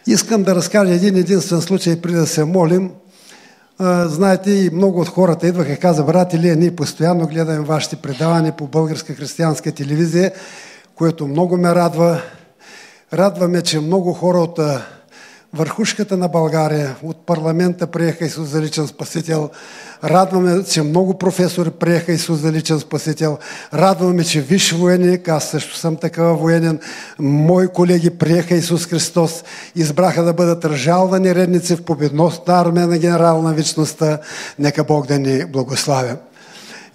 искам 0.06 0.42
да 0.42 0.54
разкажа 0.54 0.94
един 0.94 1.16
единствен 1.16 1.60
случай, 1.60 2.00
преди 2.00 2.16
да 2.16 2.26
се 2.26 2.44
молим. 2.44 2.90
А, 3.78 4.08
знаете, 4.08 4.50
и 4.50 4.70
много 4.72 5.00
от 5.00 5.08
хората 5.08 5.46
идваха 5.46 5.72
и 5.72 5.76
каза, 5.76 6.04
брат 6.04 6.34
Илия, 6.34 6.56
ние 6.56 6.76
постоянно 6.76 7.26
гледаме 7.26 7.60
вашите 7.60 7.96
предавания 7.96 8.56
по 8.56 8.66
българска 8.66 9.14
християнска 9.14 9.72
телевизия, 9.72 10.32
което 10.94 11.26
много 11.26 11.56
ме 11.56 11.74
радва. 11.74 12.22
Радваме, 13.12 13.62
че 13.62 13.80
много 13.80 14.12
хора 14.12 14.38
от 14.38 14.60
върхушката 15.54 16.16
на 16.16 16.28
България, 16.28 16.96
от 17.02 17.26
парламента 17.26 17.86
приеха 17.86 18.24
Исус 18.24 18.48
за 18.48 18.60
личен 18.60 18.86
спасител. 18.86 19.50
Радваме, 20.04 20.64
че 20.64 20.82
много 20.82 21.18
професори 21.18 21.70
приеха 21.70 22.12
Исус 22.12 22.38
за 22.38 22.52
личен 22.52 22.80
спасител. 22.80 23.38
Радваме, 23.74 24.24
че 24.24 24.40
виж 24.40 24.72
военник, 24.72 25.28
аз 25.28 25.50
също 25.50 25.76
съм 25.76 25.96
такава 25.96 26.34
военен, 26.34 26.80
мои 27.18 27.68
колеги 27.68 28.10
приеха 28.10 28.54
Исус 28.54 28.86
Христос, 28.86 29.44
избраха 29.76 30.22
да 30.22 30.32
бъдат 30.32 30.64
разжалвани 30.64 31.34
редници 31.34 31.76
в 31.76 31.82
победността 31.82 32.60
армия 32.60 32.86
на 32.86 32.98
генерал 32.98 33.42
на 33.42 33.54
вечността. 33.54 34.18
Нека 34.58 34.84
Бог 34.84 35.06
да 35.06 35.18
ни 35.18 35.44
благославя. 35.44 36.16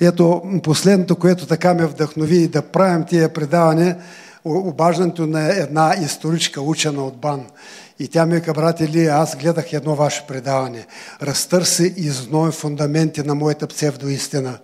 Ето 0.02 0.41
последното, 0.64 1.15
което 1.15 1.48
така 1.48 1.73
ме 1.73 1.86
вдъхнови 1.86 2.48
да 2.48 2.61
правим 2.61 3.03
тия 3.03 3.34
предавания, 3.34 3.98
обаждането 4.45 5.27
на 5.27 5.48
една 5.48 5.95
историчка 6.03 6.61
учена 6.61 7.03
от 7.03 7.18
БАН. 7.18 7.45
И 7.99 8.07
тя 8.07 8.26
ми 8.26 8.41
каза, 8.41 8.53
брат 8.53 8.80
Или, 8.80 9.07
аз 9.07 9.35
гледах 9.35 9.73
едно 9.73 9.95
ваше 9.95 10.23
предаване. 10.27 10.85
Разтърси 11.22 11.93
и 11.97 12.09
зной 12.09 12.51
фундаменти 12.51 13.22
на 13.22 13.35
моята 13.35 13.67
псевдоистина. 13.67 14.57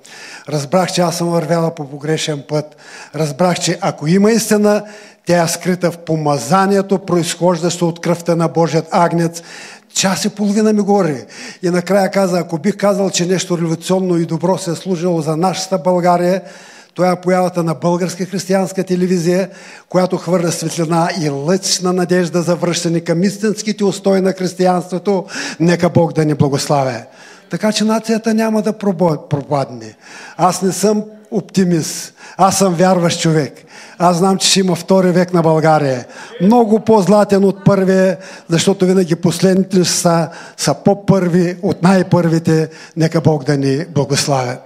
Разбрах, 0.50 0.92
че 0.92 1.02
аз 1.02 1.18
съм 1.18 1.30
вървяла 1.30 1.76
по 1.76 1.90
погрешен 1.90 2.44
път. 2.50 2.76
Разбрах, 3.16 3.60
че 3.60 3.78
ако 3.82 4.08
има 4.08 4.32
истина, 4.32 4.84
тя 5.26 5.44
е 5.44 5.48
скрита 5.48 5.92
в 5.92 5.98
помазанието, 5.98 7.00
произхождащо 7.00 7.88
от 7.88 8.02
кръвта 8.02 8.36
на 8.36 8.48
Божият 8.48 8.88
агнец. 8.92 9.42
Час 9.94 10.26
и 10.26 10.30
половина 10.30 10.74
ми 10.74 10.82
говори. 10.82 11.26
И 11.64 11.70
накрая 11.70 12.12
каза, 12.12 12.40
ако 12.40 12.58
бих 12.58 12.78
казал, 12.78 13.10
че 13.10 13.26
нещо 13.26 13.58
революционно 13.58 14.18
и 14.18 14.26
добро 14.26 14.58
се 14.58 14.72
е 14.72 14.76
служило 14.76 15.22
за 15.22 15.38
нашата 15.38 15.78
България, 15.78 16.42
това 17.02 17.12
е 17.12 17.22
появата 17.22 17.64
на 17.64 17.74
българска 17.74 18.26
християнска 18.26 18.84
телевизия, 18.84 19.50
която 19.90 20.18
хвърля 20.18 20.52
светлина 20.52 21.10
и 21.22 21.30
лъч 21.30 21.80
на 21.80 21.94
надежда 21.94 22.42
за 22.42 22.56
връщане 22.56 23.00
към 23.00 23.24
истинските 23.24 23.84
устои 23.84 24.22
на 24.22 24.34
християнството. 24.34 25.26
Нека 25.60 25.90
Бог 25.90 26.14
да 26.14 26.26
ни 26.26 26.34
благославя. 26.34 27.04
Така 27.50 27.72
че 27.72 27.84
нацията 27.84 28.34
няма 28.34 28.62
да 28.62 28.74
пропадне. 29.30 29.96
Аз 30.38 30.62
не 30.62 30.72
съм 30.72 31.04
оптимист. 31.32 32.14
Аз 32.38 32.58
съм 32.58 32.74
вярващ 32.74 33.22
човек. 33.22 33.54
Аз 33.98 34.18
знам, 34.18 34.38
че 34.38 34.50
ще 34.50 34.60
има 34.60 34.76
втори 34.76 35.12
век 35.12 35.34
на 35.34 35.42
България. 35.42 36.06
Много 36.42 36.80
по-златен 36.80 37.44
от 37.44 37.66
първия, 37.66 38.18
защото 38.50 38.86
винаги 38.86 39.16
последните 39.16 39.86
са, 39.86 40.30
са 40.58 40.74
по-първи 40.74 41.58
от 41.62 41.84
най-първите. 41.84 42.70
Нека 42.98 43.22
Бог 43.22 43.44
да 43.44 43.58
ни 43.58 43.86
благославя. 43.86 44.58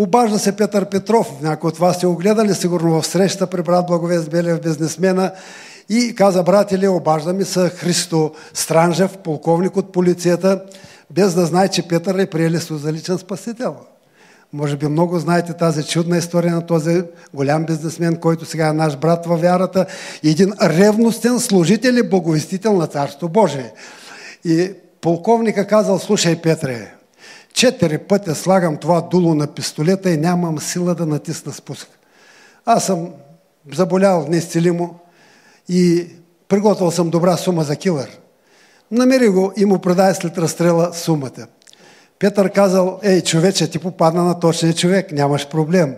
Обажда 0.00 0.38
се 0.38 0.56
Петър 0.56 0.84
Петров. 0.84 1.42
Някои 1.42 1.68
от 1.68 1.78
вас 1.78 1.96
сте 1.96 2.06
го 2.06 2.16
гледали 2.16 2.54
сигурно 2.54 3.00
в 3.00 3.06
среща 3.06 3.46
при 3.46 3.62
брат 3.62 3.86
Благовест 3.86 4.30
Белев, 4.30 4.60
бизнесмена. 4.60 5.32
И 5.88 6.14
каза, 6.14 6.42
братели, 6.42 6.88
обажда 6.88 7.32
ми 7.32 7.44
се 7.44 7.68
Христо 7.68 8.32
Странжев, 8.54 9.18
полковник 9.18 9.76
от 9.76 9.92
полицията, 9.92 10.62
без 11.10 11.34
да 11.34 11.46
знае, 11.46 11.68
че 11.68 11.88
Петър 11.88 12.18
е 12.18 12.26
приели 12.26 12.56
за 12.56 12.92
личен 12.92 13.18
спасител. 13.18 13.76
Може 14.52 14.76
би 14.76 14.88
много 14.88 15.18
знаете 15.18 15.52
тази 15.52 15.84
чудна 15.84 16.18
история 16.18 16.54
на 16.54 16.66
този 16.66 17.02
голям 17.34 17.64
бизнесмен, 17.64 18.16
който 18.16 18.44
сега 18.44 18.68
е 18.68 18.72
наш 18.72 18.96
брат 18.96 19.26
във 19.26 19.40
вярата 19.40 19.86
един 20.24 20.52
ревностен 20.62 21.40
служител 21.40 21.92
и 21.92 22.08
благовестител 22.08 22.76
на 22.76 22.86
Царство 22.86 23.28
Божие. 23.28 23.72
И 24.44 24.72
полковника 25.00 25.66
казал, 25.66 25.98
слушай 25.98 26.36
Петре, 26.36 26.94
Четири 27.60 27.98
пъти 27.98 28.34
слагам 28.34 28.76
това 28.76 29.00
дуло 29.00 29.34
на 29.34 29.46
пистолета 29.46 30.10
и 30.10 30.16
нямам 30.16 30.60
сила 30.60 30.94
да 30.94 31.06
натисна 31.06 31.52
спуск. 31.52 31.88
Аз 32.66 32.86
съм 32.86 33.10
заболял 33.72 34.26
неизцелимо 34.28 34.98
и 35.68 36.06
приготвил 36.48 36.90
съм 36.90 37.10
добра 37.10 37.36
сума 37.36 37.64
за 37.64 37.76
килър. 37.76 38.18
Намери 38.90 39.28
го 39.28 39.52
и 39.56 39.64
му 39.64 39.78
продай 39.78 40.14
след 40.14 40.38
разстрела 40.38 40.94
сумата. 40.94 41.46
Петър 42.18 42.52
казал, 42.52 43.00
ей, 43.02 43.22
човече, 43.22 43.70
ти 43.70 43.78
попадна 43.78 44.24
на 44.24 44.40
точния 44.40 44.74
човек, 44.74 45.12
нямаш 45.12 45.48
проблем. 45.48 45.94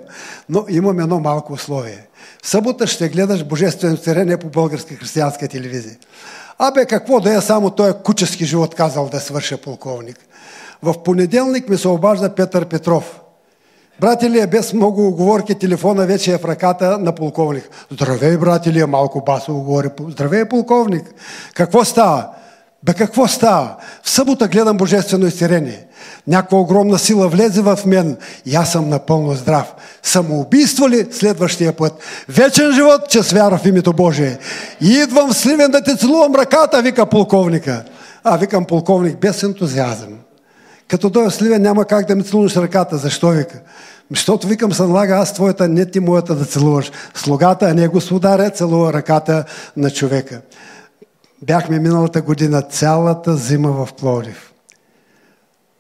Но 0.49 0.65
имам 0.69 1.01
едно 1.01 1.21
малко 1.21 1.53
условие. 1.53 2.07
В 2.43 2.49
събота 2.49 2.87
ще 2.87 3.09
гледаш 3.09 3.45
Божествено 3.45 3.97
царение 3.97 4.37
по 4.37 4.49
българска 4.49 4.95
християнска 4.95 5.49
телевизия. 5.49 5.97
Абе, 6.59 6.85
какво 6.85 7.21
да 7.21 7.35
е 7.35 7.41
само 7.41 7.71
този 7.71 7.95
кучески 8.05 8.45
живот 8.45 8.75
казал 8.75 9.09
да 9.09 9.21
свърша 9.21 9.57
полковник. 9.57 10.17
В 10.83 11.03
понеделник 11.03 11.69
ми 11.69 11.77
се 11.77 11.89
обажда 11.89 12.35
Петър 12.35 12.65
Петров. 12.65 13.21
Брат 14.01 14.23
Илия, 14.23 14.47
без 14.47 14.73
много 14.73 15.07
оговорки, 15.07 15.55
телефона 15.55 16.07
вече 16.07 16.33
е 16.33 16.39
в 16.39 16.45
ръката 16.45 16.99
на 16.99 17.13
полковник. 17.13 17.71
Здравей, 17.91 18.37
брат 18.37 18.67
Илия, 18.67 18.87
малко 18.87 19.23
басово 19.27 19.63
говори. 19.63 19.89
Здравей, 20.09 20.45
полковник. 20.45 21.15
Какво 21.55 21.85
става? 21.85 22.29
Бе 22.85 22.95
какво 22.95 23.29
става? 23.29 23.77
В 24.03 24.11
събота 24.11 24.49
гледам 24.49 24.77
божествено 24.77 25.27
изцерение. 25.27 25.87
Някаква 26.27 26.59
огромна 26.59 26.99
сила 26.99 27.29
влезе 27.29 27.63
в 27.63 27.79
мен 27.87 28.17
и 28.47 28.55
аз 28.55 28.73
съм 28.73 28.89
напълно 28.89 29.35
здрав. 29.35 29.75
Самоубийство 30.03 30.89
ли 30.89 31.07
следващия 31.13 31.73
път? 31.73 31.93
Вечен 32.29 32.73
живот, 32.73 33.01
че 33.09 33.23
с 33.23 33.33
вяра 33.33 33.59
в 33.59 33.67
името 33.67 33.93
Божие. 33.93 34.39
И 34.81 34.93
идвам 34.93 35.31
в 35.31 35.37
Сливен 35.37 35.71
да 35.71 35.83
те 35.83 35.97
целувам 35.97 36.35
ръката, 36.35 36.83
вика 36.83 37.07
полковника. 37.07 37.85
А, 38.25 38.37
викам 38.37 38.65
полковник 38.65 39.19
без 39.19 39.43
ентузиазъм. 39.43 40.22
Като 40.93 41.11
дойде 41.11 41.31
в 41.31 41.35
Сливен 41.35 41.63
няма 41.63 41.85
как 41.85 42.07
да 42.07 42.17
ми 42.17 42.25
целунеш 42.25 42.57
ръката. 42.57 42.97
Защо 42.97 43.29
вика? 43.29 43.61
Защото 44.11 44.49
викам 44.49 44.73
се 44.73 44.83
налага 44.83 45.15
аз 45.15 45.35
твоята, 45.35 45.69
не 45.69 45.91
ти 45.91 46.01
моята 46.01 46.35
да 46.35 46.45
целуваш. 46.45 46.91
Слугата, 47.15 47.67
а 47.67 47.75
не 47.75 47.89
господаря, 47.89 48.51
целува 48.51 48.93
ръката 48.93 49.45
на 49.77 49.91
човека. 49.91 50.43
Бяхме 51.43 51.79
миналата 51.79 52.23
година 52.23 52.63
цялата 52.63 53.37
зима 53.37 53.73
в 53.73 53.89
Пловдив. 53.93 54.53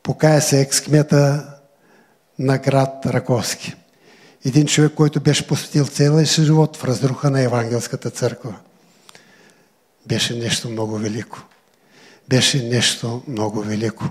Покая 0.02 0.43
се 0.43 0.60
екскмета 0.60 1.47
на 2.39 2.59
град 2.59 3.06
Раковски. 3.06 3.74
Един 4.44 4.66
човек, 4.66 4.93
който 4.94 5.20
беше 5.20 5.47
посветил 5.47 5.84
целия 5.84 6.26
си 6.26 6.43
живот 6.43 6.76
в 6.76 6.84
разруха 6.84 7.30
на 7.30 7.43
Евангелската 7.43 8.10
църква. 8.10 8.55
Беше 10.06 10.34
нещо 10.34 10.68
много 10.68 10.98
велико. 10.98 11.39
Беше 12.28 12.62
нещо 12.62 13.22
много 13.28 13.60
велико. 13.60 14.05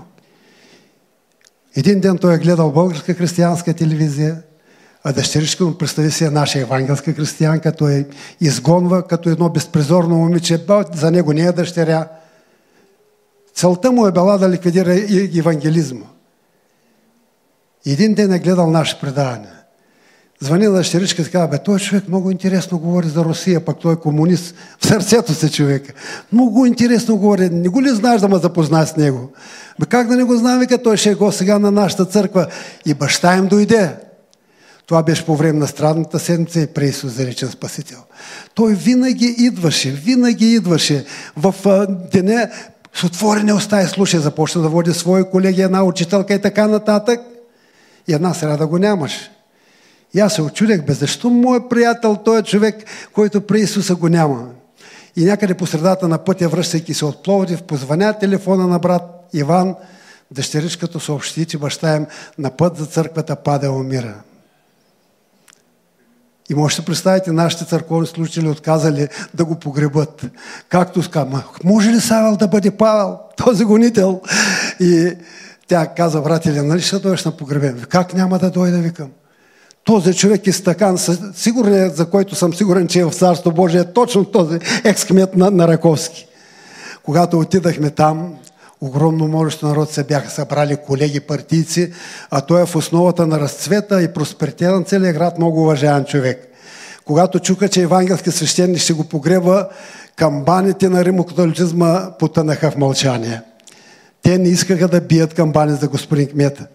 Един 1.76 2.00
ден 2.00 2.18
той 2.18 2.34
е 2.34 2.38
гледал 2.38 2.72
българска 2.72 3.14
християнска 3.14 3.74
телевизия, 3.74 4.42
а 5.04 5.12
дъщеричка 5.12 5.64
му 5.64 5.78
представи 5.78 6.10
си 6.10 6.24
наша 6.28 6.60
евангелска 6.60 7.12
християнка, 7.12 7.72
той 7.72 7.92
е 7.92 8.06
изгонва 8.40 9.06
като 9.06 9.28
едно 9.28 9.48
безпризорно 9.48 10.16
момиче, 10.16 10.66
за 10.92 11.10
него 11.10 11.32
не 11.32 11.42
е 11.42 11.52
дъщеря. 11.52 12.08
Целта 13.54 13.92
му 13.92 14.06
е 14.06 14.12
била 14.12 14.38
да 14.38 14.50
ликвидира 14.50 14.94
евангелизма. 15.38 16.06
Един 17.86 18.14
ден 18.14 18.32
е 18.32 18.38
гледал 18.38 18.70
наше 18.70 19.00
предаване. 19.00 19.61
Звъни 20.42 20.66
на 20.66 20.72
дъщеричка 20.72 21.22
и 21.22 21.24
казва, 21.24 21.48
бе, 21.48 21.58
той 21.58 21.78
човек 21.78 22.08
много 22.08 22.30
интересно 22.30 22.78
говори 22.78 23.08
за 23.08 23.24
Русия, 23.24 23.64
пък 23.64 23.78
той 23.78 23.92
е 23.92 23.96
комунист. 23.96 24.54
В 24.80 24.86
сърцето 24.86 25.34
се 25.34 25.50
човека. 25.50 25.92
Много 26.32 26.66
интересно 26.66 27.16
говори. 27.16 27.50
Не 27.50 27.68
го 27.68 27.82
ли 27.82 27.88
знаеш 27.88 28.20
да 28.20 28.28
ме 28.28 28.38
запознае 28.38 28.86
с 28.86 28.96
него? 28.96 29.30
Бе, 29.80 29.86
как 29.86 30.08
да 30.08 30.16
не 30.16 30.24
го 30.24 30.36
знам, 30.36 30.60
вика, 30.60 30.82
той 30.82 30.96
ще 30.96 31.10
е 31.10 31.14
го 31.14 31.32
сега 31.32 31.58
на 31.58 31.70
нашата 31.70 32.04
църква. 32.04 32.46
И 32.86 32.94
баща 32.94 33.36
им 33.36 33.46
дойде. 33.46 33.96
Това 34.86 35.02
беше 35.02 35.26
по 35.26 35.36
време 35.36 35.58
на 35.58 35.66
страдната 35.66 36.18
седмица 36.18 36.60
и 36.60 36.66
при 36.66 36.84
Исус 36.84 37.12
заречен 37.12 37.48
Спасител. 37.48 37.98
Той 38.54 38.74
винаги 38.74 39.34
идваше, 39.38 39.90
винаги 39.90 40.54
идваше 40.54 41.04
в 41.36 41.54
деня 42.12 42.48
с 42.94 43.04
отворени 43.04 43.52
уста 43.52 43.82
и 43.82 43.86
слуша, 43.86 44.20
започна 44.20 44.62
да 44.62 44.68
води 44.68 44.92
свои 44.92 45.24
колеги, 45.24 45.62
една 45.62 45.82
учителка 45.82 46.34
и 46.34 46.40
така 46.40 46.66
нататък. 46.66 47.20
И 48.08 48.14
една 48.14 48.34
среда 48.34 48.66
го 48.66 48.78
нямаше. 48.78 49.31
И 50.14 50.20
аз 50.20 50.34
се 50.34 50.42
очудях, 50.42 50.84
бе, 50.84 50.92
защо 50.92 51.30
моят 51.30 51.70
приятел, 51.70 52.16
той 52.24 52.38
е 52.38 52.42
човек, 52.42 52.84
който 53.12 53.40
при 53.40 53.60
Исуса 53.60 53.94
го 53.94 54.08
няма. 54.08 54.48
И 55.16 55.24
някъде 55.24 55.54
по 55.54 55.66
средата 55.66 56.08
на 56.08 56.18
пътя, 56.18 56.48
връщайки 56.48 56.94
се 56.94 57.04
от 57.04 57.22
Пловдив, 57.22 57.62
позвъня 57.62 58.18
телефона 58.18 58.66
на 58.68 58.78
брат 58.78 59.28
Иван, 59.32 59.74
дъщеричката 60.30 61.00
съобщи, 61.00 61.44
че 61.44 61.58
баща 61.58 61.96
им 61.96 62.06
на 62.38 62.50
път 62.50 62.76
за 62.76 62.86
църквата 62.86 63.36
пада 63.36 63.66
и 63.66 63.70
умира. 63.70 64.14
И 66.50 66.54
може 66.54 66.76
да 66.76 66.82
представите, 66.82 67.32
нашите 67.32 67.64
църковни 67.64 68.06
служители 68.06 68.48
отказали 68.48 69.08
да 69.34 69.44
го 69.44 69.54
погребат. 69.54 70.24
Както 70.68 71.02
ска, 71.02 71.26
може 71.64 71.90
ли 71.90 72.00
Савел 72.00 72.36
да 72.36 72.48
бъде 72.48 72.70
Павел, 72.70 73.18
този 73.36 73.64
гонител? 73.64 74.20
И 74.80 75.16
тя 75.68 75.86
каза, 75.86 76.20
братели, 76.20 76.60
нали 76.60 76.80
ще 76.80 76.98
дойдеш 76.98 77.24
на 77.24 77.36
погребен? 77.36 77.84
Как 77.88 78.14
няма 78.14 78.38
да 78.38 78.50
дойда, 78.50 78.78
викам? 78.78 79.10
Този 79.84 80.14
човек 80.14 80.46
е 80.46 80.52
стакан, 80.52 80.98
сигурен, 81.34 81.90
за 81.90 82.06
който 82.06 82.34
съм 82.34 82.54
сигурен, 82.54 82.88
че 82.88 83.00
е 83.00 83.04
в 83.04 83.14
Царство 83.14 83.52
Божие, 83.52 83.80
е 83.80 83.92
точно 83.92 84.24
този 84.24 84.58
екскмет 84.84 85.36
на, 85.36 85.50
на 85.50 85.68
Раковски. 85.68 86.26
Когато 87.02 87.38
отидахме 87.38 87.90
там, 87.90 88.34
огромно 88.80 89.28
множество 89.28 89.68
народ 89.68 89.90
се 89.90 90.04
бяха 90.04 90.30
събрали 90.30 90.76
колеги 90.76 91.20
партийци, 91.20 91.92
а 92.30 92.40
той 92.40 92.62
е 92.62 92.66
в 92.66 92.76
основата 92.76 93.26
на 93.26 93.40
разцвета 93.40 94.02
и 94.02 94.12
просперитета 94.12 94.72
на 94.72 94.84
целия 94.84 95.12
град, 95.12 95.38
много 95.38 95.62
уважаван 95.62 96.04
човек. 96.04 96.48
Когато 97.04 97.38
чука, 97.38 97.68
че 97.68 97.82
евангелски 97.82 98.30
свещеник 98.30 98.78
ще 98.78 98.92
го 98.92 99.04
погреба, 99.04 99.68
камбаните 100.16 100.88
на 100.88 101.04
римокатолицизма 101.04 102.10
потънаха 102.18 102.70
в 102.70 102.76
мълчание. 102.76 103.40
Те 104.22 104.38
не 104.38 104.48
искаха 104.48 104.88
да 104.88 105.00
бият 105.00 105.34
камбани 105.34 105.76
за 105.76 105.88
господин 105.88 106.28
кмета. 106.28 106.66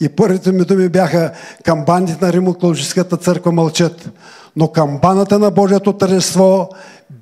И 0.00 0.08
първите 0.08 0.52
ми 0.52 0.64
думи 0.64 0.88
бяха 0.88 1.30
камбаните 1.64 2.24
на 2.24 2.32
римокатолическата 2.32 3.16
църква 3.16 3.52
мълчат. 3.52 4.10
Но 4.56 4.68
камбаната 4.68 5.38
на 5.38 5.50
Божието 5.50 5.92
тържество 5.92 6.68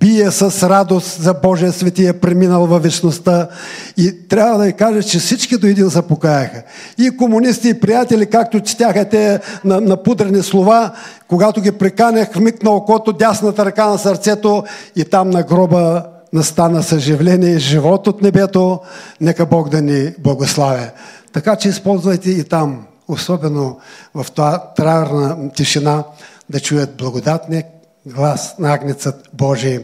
бие 0.00 0.30
с 0.30 0.68
радост 0.68 1.22
за 1.22 1.34
Божия 1.34 1.72
свети 1.72 2.06
е 2.06 2.12
преминал 2.12 2.66
във 2.66 2.82
вечността. 2.82 3.48
И 3.96 4.28
трябва 4.28 4.58
да 4.58 4.64
ви 4.64 4.72
кажа, 4.72 5.02
че 5.02 5.18
всички 5.18 5.56
до 5.56 5.66
един 5.66 5.90
покаяха. 6.08 6.62
И 6.98 7.16
комунисти, 7.16 7.68
и 7.68 7.80
приятели, 7.80 8.26
както 8.26 8.60
четяха 8.60 9.08
те 9.08 9.40
на, 9.64 9.80
на 9.80 10.02
пудрени 10.02 10.42
слова, 10.42 10.92
когато 11.28 11.60
ги 11.60 11.72
приканях 11.72 12.32
в 12.32 12.40
миг 12.40 12.62
на 12.62 12.70
окото, 12.70 13.12
дясната 13.12 13.64
ръка 13.64 13.86
на 13.86 13.98
сърцето 13.98 14.64
и 14.96 15.04
там 15.04 15.30
на 15.30 15.42
гроба 15.42 16.04
настана 16.32 16.82
съживление 16.82 17.50
и 17.50 17.58
живот 17.58 18.06
от 18.06 18.22
небето, 18.22 18.80
нека 19.20 19.46
Бог 19.46 19.68
да 19.68 19.82
ни 19.82 20.12
благославя. 20.18 20.90
Така 21.34 21.56
че 21.56 21.68
използвайте 21.68 22.30
и 22.30 22.44
там, 22.44 22.86
особено 23.08 23.78
в 24.14 24.26
това 24.34 24.72
траурна 24.76 25.50
тишина, 25.50 26.04
да 26.50 26.60
чуят 26.60 26.96
благодатния 26.96 27.64
глас 28.06 28.54
на 28.58 28.74
Агнецът 28.74 29.28
Божий. 29.32 29.78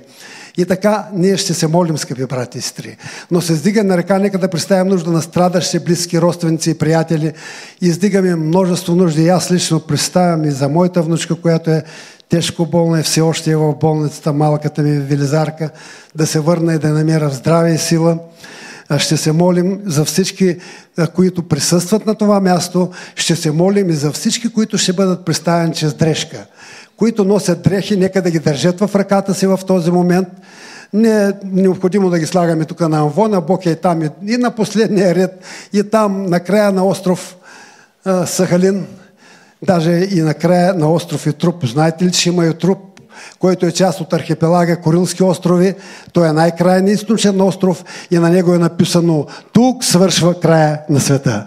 И 0.57 0.65
така, 0.65 1.09
ние 1.13 1.37
ще 1.37 1.55
се 1.55 1.67
молим, 1.67 1.99
скъпи 1.99 2.27
брати 2.27 2.59
и 2.59 2.61
сестри. 2.61 2.97
Но 3.31 3.41
се 3.41 3.53
издига 3.53 3.85
на 3.85 3.97
река, 3.97 4.19
нека 4.19 4.39
да 4.39 4.49
представим 4.49 4.87
нужда 4.87 5.11
на 5.11 5.23
страдащи, 5.23 5.79
близки, 5.79 6.21
родственици 6.21 6.71
и 6.71 6.79
приятели. 6.79 7.33
Издигаме 7.81 8.37
множество 8.37 8.95
нужди. 8.95 9.23
И 9.23 9.29
аз 9.29 9.51
лично 9.51 9.81
представям 9.81 10.45
и 10.45 10.51
за 10.51 10.69
моята 10.69 11.03
внучка, 11.03 11.35
която 11.35 11.71
е 11.71 11.85
тежко 12.29 12.67
болна 12.67 13.01
и 13.01 13.03
все 13.03 13.21
още 13.21 13.51
е 13.51 13.57
в 13.57 13.75
болницата, 13.75 14.33
малката 14.33 14.83
ми 14.83 14.99
Велизарка, 14.99 15.71
да 16.15 16.27
се 16.27 16.41
върна 16.41 16.75
и 16.75 16.79
да 16.79 16.89
намеря 16.89 17.29
в 17.31 17.35
здраве 17.35 17.75
и 17.75 17.79
сила. 17.79 18.19
Ще 18.99 19.17
се 19.17 19.33
молим 19.33 19.81
за 19.87 20.05
всички, 20.05 20.57
които 21.15 21.49
присъстват 21.49 22.07
на 22.07 22.15
това 22.15 22.41
място. 22.41 22.91
Ще 23.15 23.37
се 23.37 23.51
молим 23.51 23.91
и 23.91 23.93
за 23.93 24.13
всички, 24.13 24.53
които 24.53 24.79
ще 24.79 24.93
бъдат 24.93 25.25
представени 25.25 25.75
чрез 25.75 25.95
дрежка 25.95 26.47
които 27.01 27.25
носят 27.25 27.63
дрехи, 27.63 27.97
нека 27.97 28.23
да 28.23 28.31
ги 28.31 28.39
държат 28.39 28.81
в 28.81 28.95
ръката 28.95 29.35
си 29.35 29.47
в 29.47 29.61
този 29.67 29.91
момент. 29.91 30.29
Не 30.93 31.25
е 31.25 31.33
необходимо 31.45 32.11
да 32.11 32.19
ги 32.19 32.27
слагаме 32.27 32.65
тук 32.65 32.81
на 32.81 32.99
Амвона, 32.99 33.41
Бог 33.41 33.67
е 33.67 33.75
там 33.75 34.03
и 34.27 34.37
на 34.37 34.51
последния 34.51 35.15
ред, 35.15 35.45
и 35.73 35.83
там 35.83 36.27
на 36.27 36.41
края 36.41 36.73
на 36.73 36.87
остров 36.87 37.37
Сахалин, 38.27 38.87
даже 39.63 39.91
и 39.91 40.21
на 40.21 40.35
края 40.35 40.75
на 40.75 40.93
остров 40.93 41.27
и 41.27 41.33
труп. 41.33 41.67
Знаете 41.67 42.05
ли, 42.05 42.13
че 42.13 42.29
има 42.29 42.47
и 42.47 42.55
труп, 42.55 42.79
който 43.39 43.67
е 43.67 43.73
част 43.73 44.01
от 44.01 44.13
архипелага 44.13 44.81
Корилски 44.81 45.23
острови. 45.23 45.75
Той 46.13 46.29
е 46.29 46.33
най-крайният 46.33 47.01
източен 47.01 47.41
остров 47.41 47.85
и 48.11 48.19
на 48.19 48.31
него 48.31 48.55
е 48.55 48.59
написано 48.59 49.27
тук 49.53 49.85
свършва 49.85 50.41
края 50.41 50.81
на 50.89 51.01
света. 51.01 51.47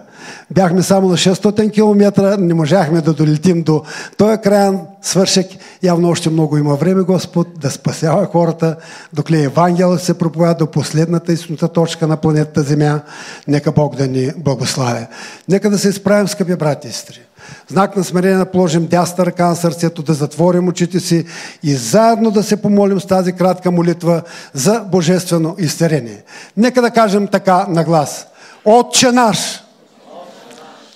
Бяхме 0.52 0.84
само 0.84 1.10
на 1.10 1.18
600 1.18 1.74
км, 1.74 2.38
не 2.40 2.54
можахме 2.54 3.02
да 3.02 3.14
долетим 3.14 3.64
до 3.64 3.84
този 4.18 4.38
крайен 4.38 4.80
свършек. 5.02 5.48
Явно 5.84 6.10
още 6.10 6.30
много 6.30 6.58
има 6.58 6.76
време 6.76 7.02
Господ 7.02 7.48
да 7.60 7.72
спасява 7.72 8.26
хората, 8.26 8.76
докле 9.14 9.44
Евангел 9.44 9.98
се 9.98 10.18
проповяда 10.18 10.56
до 10.56 10.72
последната 10.72 11.34
истинната 11.34 11.68
точка 11.68 12.08
на 12.08 12.18
планетата 12.18 12.64
Земя. 12.64 13.02
Нека 13.48 13.72
Бог 13.72 13.96
да 13.96 14.08
ни 14.08 14.32
благославя. 14.38 15.08
Нека 15.50 15.70
да 15.70 15.78
се 15.78 15.90
изправим, 15.90 16.28
скъпи 16.28 16.56
брати 16.56 16.88
и 16.88 16.92
сестри. 16.92 17.22
Знак 17.68 17.96
на 17.96 18.04
смирение 18.04 18.38
да 18.38 18.52
положим 18.52 18.88
дясна 18.88 19.26
ръка 19.26 19.48
на 19.48 19.56
сърцето, 19.56 20.04
да 20.04 20.14
затворим 20.14 20.68
очите 20.68 21.00
си 21.00 21.26
и 21.64 21.74
заедно 21.74 22.32
да 22.32 22.44
се 22.44 22.62
помолим 22.62 23.00
с 23.00 23.06
тази 23.06 23.34
кратка 23.34 23.72
молитва 23.72 24.22
за 24.54 24.80
божествено 24.80 25.56
изцерение. 25.60 26.24
Нека 26.58 26.82
да 26.82 26.92
кажем 26.92 27.28
така 27.28 27.66
на 27.70 27.84
глас. 27.84 28.28
Отче 28.66 29.12
наш, 29.12 29.64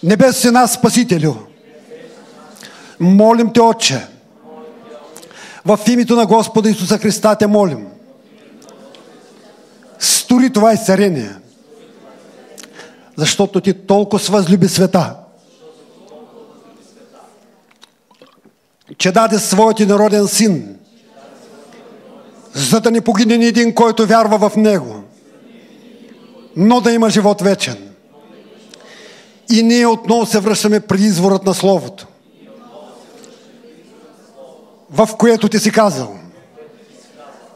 Небесен 0.04 0.54
нас, 0.54 0.74
Спасителю, 0.74 1.34
молим 3.00 3.54
Те, 3.54 3.62
Отче, 3.62 4.08
в 5.66 5.80
името 5.88 6.16
на 6.16 6.26
Господа 6.26 6.70
Исуса 6.70 6.98
Христа 6.98 7.36
Те 7.36 7.48
молим. 7.48 7.88
Стори 10.00 10.50
това 10.50 10.74
изцарение, 10.74 11.36
защото 13.16 13.62
Ти 13.62 13.74
толкова 13.74 14.24
възлюби 14.30 14.68
света, 14.68 15.16
че 18.98 19.12
даде 19.12 19.40
своят 19.40 19.80
народен 19.80 20.28
син, 20.28 20.76
за 22.54 22.80
да 22.82 22.92
не 22.92 23.02
погине 23.02 23.38
ни 23.38 23.46
един, 23.46 23.76
който 23.76 24.08
вярва 24.08 24.50
в 24.50 24.56
Него, 24.56 25.04
но 26.56 26.82
да 26.82 26.92
има 26.92 27.10
живот 27.10 27.42
вечен. 27.42 27.78
И 29.50 29.64
ние 29.64 29.88
отново 29.88 30.26
се 30.26 30.40
връщаме 30.40 30.80
при 30.80 31.02
изворът 31.02 31.46
на 31.46 31.54
Словото, 31.54 32.08
в 34.92 35.10
което 35.18 35.50
ти 35.50 35.60
си 35.60 35.72
казал. 35.72 36.16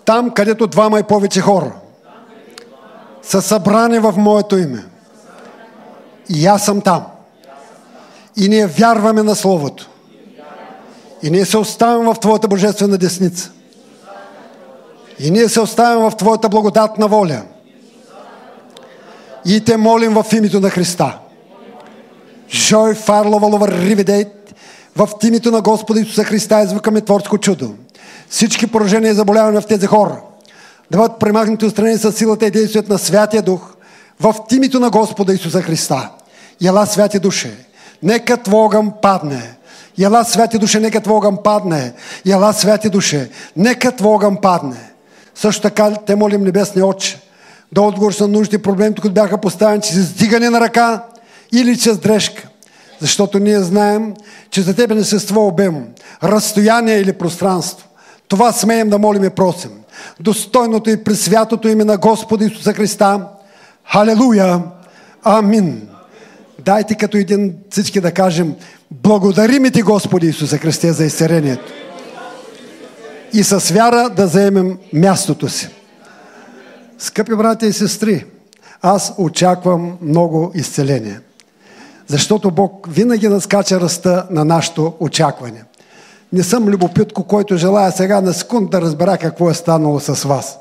Там, 0.06 0.32
където 0.32 0.68
двама 0.68 1.00
и 1.00 1.04
повече 1.04 1.42
хора 1.42 1.72
са 3.22 3.42
събрани 3.42 4.00
в 4.00 4.14
моето 4.18 4.58
име. 4.58 4.86
И 6.30 6.46
аз 6.46 6.66
съм 6.66 6.82
там. 6.82 7.06
И 8.38 8.50
ние 8.50 8.68
вярваме 8.68 9.24
на 9.24 9.36
Словото. 9.36 9.91
И 11.24 11.30
ние 11.32 11.46
се 11.46 11.58
оставяме 11.58 12.14
в 12.14 12.20
Твоята 12.20 12.48
божествена 12.48 12.98
десница. 12.98 13.52
И 15.20 15.32
ние 15.32 15.50
се 15.50 15.62
оставяме 15.62 16.10
в 16.10 16.16
Твоята 16.16 16.50
благодатна 16.50 17.08
воля. 17.08 17.42
И 19.46 19.64
те 19.64 19.78
молим 19.78 20.14
в 20.14 20.26
името 20.34 20.60
на 20.60 20.70
Христа. 20.70 21.18
Жой 22.50 22.94
фарлова 22.94 23.48
ловър 23.48 23.70
ривидейт 23.70 24.54
в 24.96 25.10
името 25.24 25.52
на 25.52 25.62
Господа 25.62 26.00
Исуса 26.00 26.24
Христа 26.24 26.62
извикаме 26.62 27.02
творско 27.02 27.38
чудо. 27.38 27.76
Всички 28.30 28.68
поражения 28.68 29.12
и 29.12 29.16
заболявания 29.16 29.62
в 29.62 29.68
тези 29.68 29.86
хора 29.88 30.22
да 30.92 30.98
бъдат 30.98 31.20
премахнати 31.20 31.66
отстрани 31.66 31.98
с 31.98 32.12
силата 32.12 32.46
и 32.46 32.52
действието 32.52 32.92
на 32.92 33.00
Святия 33.00 33.42
Дух 33.42 33.74
в 34.20 34.36
името 34.52 34.80
на 34.80 34.90
Господа 34.90 35.34
Исуса 35.34 35.62
Христа. 35.62 36.10
Ела, 36.64 36.86
святи 36.86 37.20
душе, 37.20 37.58
нека 38.04 38.38
Твой 38.38 38.62
огън 38.62 38.92
падне. 39.02 39.56
Ела, 40.02 40.24
святи 40.24 40.58
душе, 40.58 40.80
нека 40.80 41.02
Твой 41.02 41.18
огън 41.18 41.38
падне. 41.44 41.94
Ела, 42.26 42.54
святи 42.54 42.90
душе, 42.90 43.30
нека 43.58 43.92
Твой 43.92 44.14
огън 44.14 44.38
падне. 44.42 44.92
Също 45.36 45.62
така 45.62 45.96
те 46.06 46.16
молим 46.16 46.44
Небесния 46.44 46.86
Отче 46.86 47.20
да 47.72 47.82
отговориш 47.82 48.20
на 48.20 48.28
нужди 48.28 48.58
проблеми, 48.58 48.96
които 48.96 49.14
бяха 49.14 49.38
поставени 49.38 49.82
чрез 49.82 49.96
издигане 49.96 50.50
на 50.50 50.62
ръка 50.62 51.04
или 51.52 51.78
чрез 51.78 51.98
дрежка. 51.98 52.48
Защото 53.00 53.40
ние 53.40 53.60
знаем, 53.60 54.14
че 54.50 54.62
за 54.62 54.76
Тебе 54.76 54.96
не 54.96 55.04
съществува 55.04 55.48
обем, 55.48 55.86
разстояние 56.24 56.98
или 56.98 57.14
пространство. 57.14 57.88
Това 58.28 58.52
смеем 58.52 58.90
да 58.90 58.98
молим 58.98 59.24
и 59.24 59.30
просим. 59.30 59.72
Достойното 60.20 60.90
и 60.90 61.04
пресвятото 61.04 61.68
име 61.68 61.84
на 61.84 61.98
Господа 61.98 62.46
Исуса 62.46 62.74
Христа. 62.74 63.28
Халелуя! 63.92 64.62
Амин! 65.24 65.91
Дайте 66.66 66.96
като 66.96 67.18
един 67.18 67.56
всички 67.70 68.02
да 68.02 68.12
кажем 68.12 68.56
Благодарим 68.92 69.72
ти, 69.72 69.82
Господи 69.82 70.28
Исуса 70.28 70.58
Христе, 70.58 70.94
за 70.94 71.06
изцерението. 71.06 71.74
И 73.34 73.44
с 73.44 73.74
вяра 73.74 74.10
да 74.10 74.28
заемем 74.28 74.78
мястото 74.94 75.50
си. 75.50 75.70
Скъпи 76.98 77.36
брати 77.36 77.66
и 77.66 77.74
сестри, 77.74 78.26
аз 78.82 79.14
очаквам 79.18 79.98
много 80.02 80.52
изцеление. 80.56 81.20
Защото 82.08 82.52
Бог 82.52 82.88
винаги 82.90 83.28
наскача 83.28 83.82
ръста 83.82 84.28
на 84.30 84.46
нашето 84.46 84.94
очакване. 85.00 85.64
Не 86.34 86.44
съм 86.44 86.68
любопитко, 86.68 87.24
който 87.24 87.58
желая 87.58 87.92
сега 87.92 88.22
на 88.22 88.34
секунд 88.34 88.70
да 88.70 88.82
разбера 88.82 89.18
какво 89.18 89.50
е 89.50 89.54
станало 89.54 90.00
с 90.00 90.24
вас. 90.24 90.58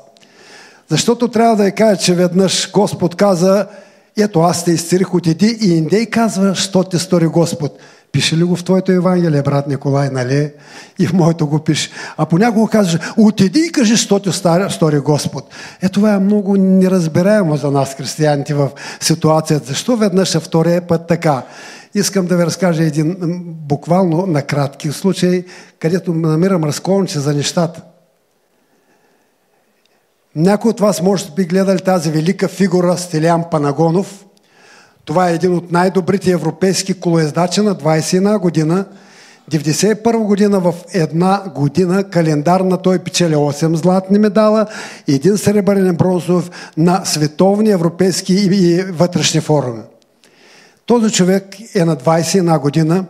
Защото 0.89 1.27
трябва 1.27 1.55
да 1.55 1.65
я 1.65 1.71
кажа, 1.71 2.01
че 2.01 2.13
веднъж 2.13 2.71
Господ 2.71 3.15
каза, 3.15 3.67
ето 4.17 4.39
аз 4.39 4.65
те 4.65 4.71
изцелих, 4.71 5.13
отиди 5.13 5.57
и 5.61 5.77
индей 5.77 6.05
казва, 6.05 6.55
що 6.55 6.83
те 6.83 6.99
стори 6.99 7.27
Господ. 7.27 7.77
Пише 8.11 8.37
ли 8.37 8.43
го 8.43 8.55
в 8.55 8.63
твоето 8.63 8.91
Евангелие, 8.91 9.41
брат 9.41 9.67
Николай, 9.67 10.09
нали? 10.09 10.51
И 10.99 11.07
в 11.07 11.13
моето 11.13 11.47
го 11.47 11.59
пише. 11.59 11.89
А 12.17 12.25
понякога 12.25 12.71
казва, 12.71 12.99
отиди 13.17 13.59
и 13.59 13.71
кажи, 13.71 13.97
що 13.97 14.19
ти 14.19 14.31
стори 14.69 14.99
Господ. 14.99 15.53
Е, 15.81 15.89
това 15.89 16.13
е 16.13 16.19
много 16.19 16.57
неразбираемо 16.57 17.57
за 17.57 17.71
нас, 17.71 17.95
християните, 17.95 18.53
в 18.53 18.69
ситуацията. 18.99 19.67
Защо 19.67 19.95
веднъж, 19.95 20.35
а 20.35 20.39
втория 20.39 20.81
път 20.81 21.07
така? 21.07 21.43
Искам 21.93 22.25
да 22.25 22.37
ви 22.37 22.45
разкажа 22.45 22.83
един 22.83 23.15
буквално 23.45 24.25
на 24.25 24.41
кратки 24.41 24.91
случай, 24.91 25.43
където 25.79 26.13
намирам 26.13 26.63
разколниче 26.63 27.19
за 27.19 27.33
нещата. 27.33 27.81
Някой 30.35 30.69
от 30.69 30.79
вас 30.79 31.01
може 31.01 31.25
би 31.35 31.45
гледали 31.45 31.79
тази 31.79 32.11
велика 32.11 32.47
фигура 32.47 32.97
Стилян 32.97 33.43
Панагонов. 33.51 34.25
Това 35.05 35.29
е 35.29 35.33
един 35.33 35.55
от 35.55 35.71
най-добрите 35.71 36.31
европейски 36.31 36.93
колоездачи 36.93 37.61
на 37.61 37.75
21 37.75 38.39
година. 38.39 38.85
91 39.51 40.17
година 40.17 40.59
в 40.59 40.73
една 40.93 41.43
година 41.55 42.03
календарна 42.09 42.77
той 42.77 42.99
печели 42.99 43.35
8 43.35 43.73
златни 43.73 44.19
медала 44.19 44.65
и 45.07 45.15
един 45.15 45.37
сребърен 45.37 45.95
бронзов 45.95 46.71
на 46.77 47.05
световни, 47.05 47.71
европейски 47.71 48.33
и 48.33 48.83
вътрешни 48.83 49.41
форуми. 49.41 49.81
Този 50.85 51.13
човек 51.13 51.55
е 51.75 51.85
на 51.85 51.97
21 51.97 52.59
година. 52.59 53.05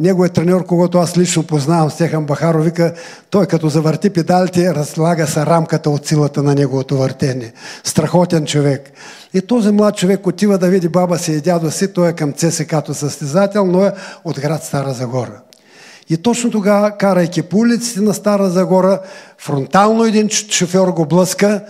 Неговият 0.00 0.32
треньор, 0.32 0.66
когато 0.66 0.98
аз 0.98 1.18
лично 1.18 1.42
познавам, 1.42 1.90
Стехан 1.90 2.24
Бахаро, 2.24 2.62
вика, 2.62 2.92
той 3.30 3.46
като 3.46 3.68
завърти 3.68 4.10
педалите, 4.10 4.74
разлага 4.74 5.26
се 5.26 5.46
рамката 5.46 5.90
от 5.90 6.06
силата 6.06 6.42
на 6.42 6.54
неговото 6.54 6.96
въртене. 6.96 7.52
Страхотен 7.84 8.46
човек. 8.46 8.90
И 9.34 9.40
този 9.40 9.70
млад 9.70 9.96
човек 9.96 10.26
отива 10.26 10.58
да 10.58 10.68
види 10.68 10.88
баба 10.88 11.18
си 11.18 11.32
и 11.32 11.40
дядо 11.40 11.70
си, 11.70 11.92
той 11.92 12.08
е 12.08 12.12
към 12.12 12.32
ЦСК-то 12.32 12.94
състезател, 12.94 13.66
но 13.66 13.84
е 13.84 13.92
от 14.24 14.40
град 14.40 14.64
Стара 14.64 14.92
Загора. 14.92 15.40
И 16.10 16.16
точно 16.16 16.50
тогава, 16.50 16.90
карайки 16.90 17.42
по 17.42 17.58
улиците 17.58 18.00
на 18.00 18.14
Стара 18.14 18.50
Загора, 18.50 19.00
фронтално 19.38 20.04
един 20.04 20.28
шофьор 20.30 20.88
го 20.88 21.06
блъска, 21.06 21.60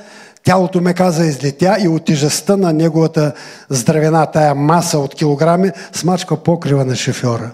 Тялото 0.44 0.80
ме 0.80 0.94
каза 0.94 1.26
излетя 1.26 1.76
и 1.80 1.88
от 1.88 2.04
тежестта 2.04 2.56
на 2.56 2.72
неговата 2.72 3.32
здравена, 3.70 4.26
тая 4.26 4.54
маса 4.54 4.98
от 4.98 5.14
килограми, 5.14 5.70
смачка 5.92 6.36
покрива 6.36 6.84
на 6.84 6.96
шофьора. 6.96 7.50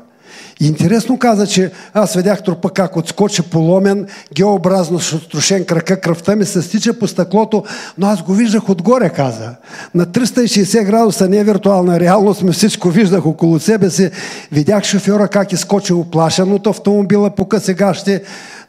Интересно 0.61 1.19
каза, 1.19 1.47
че 1.47 1.71
аз 1.95 2.15
видях 2.15 2.43
трупа 2.43 2.71
как 2.71 2.97
отскочи 2.97 3.43
поломен, 3.43 4.07
геообразно 4.35 5.01
струшен 5.01 5.65
крака, 5.65 6.01
кръвта 6.01 6.37
ми 6.37 6.45
се 6.45 6.63
стича 6.63 6.93
по 6.93 7.07
стъклото, 7.07 7.65
но 7.99 8.07
аз 8.07 8.23
го 8.23 8.35
виждах 8.35 8.69
отгоре, 8.69 9.11
каза. 9.11 9.51
На 9.95 10.07
360 10.07 10.85
градуса, 10.85 11.29
не 11.29 11.39
е 11.39 11.45
виртуална 11.45 12.01
реалност, 12.01 12.43
ми 12.43 12.53
всичко 12.53 12.89
виждах 12.89 13.27
около 13.27 13.61
себе 13.61 13.91
си. 13.91 14.11
Видях 14.53 14.85
шофьора 14.85 15.29
как 15.29 15.53
изкочи 15.53 15.93
оплашен 15.93 16.53
от 16.53 16.67
автомобила 16.67 17.31
по 17.31 17.49
късегащи, 17.49 18.21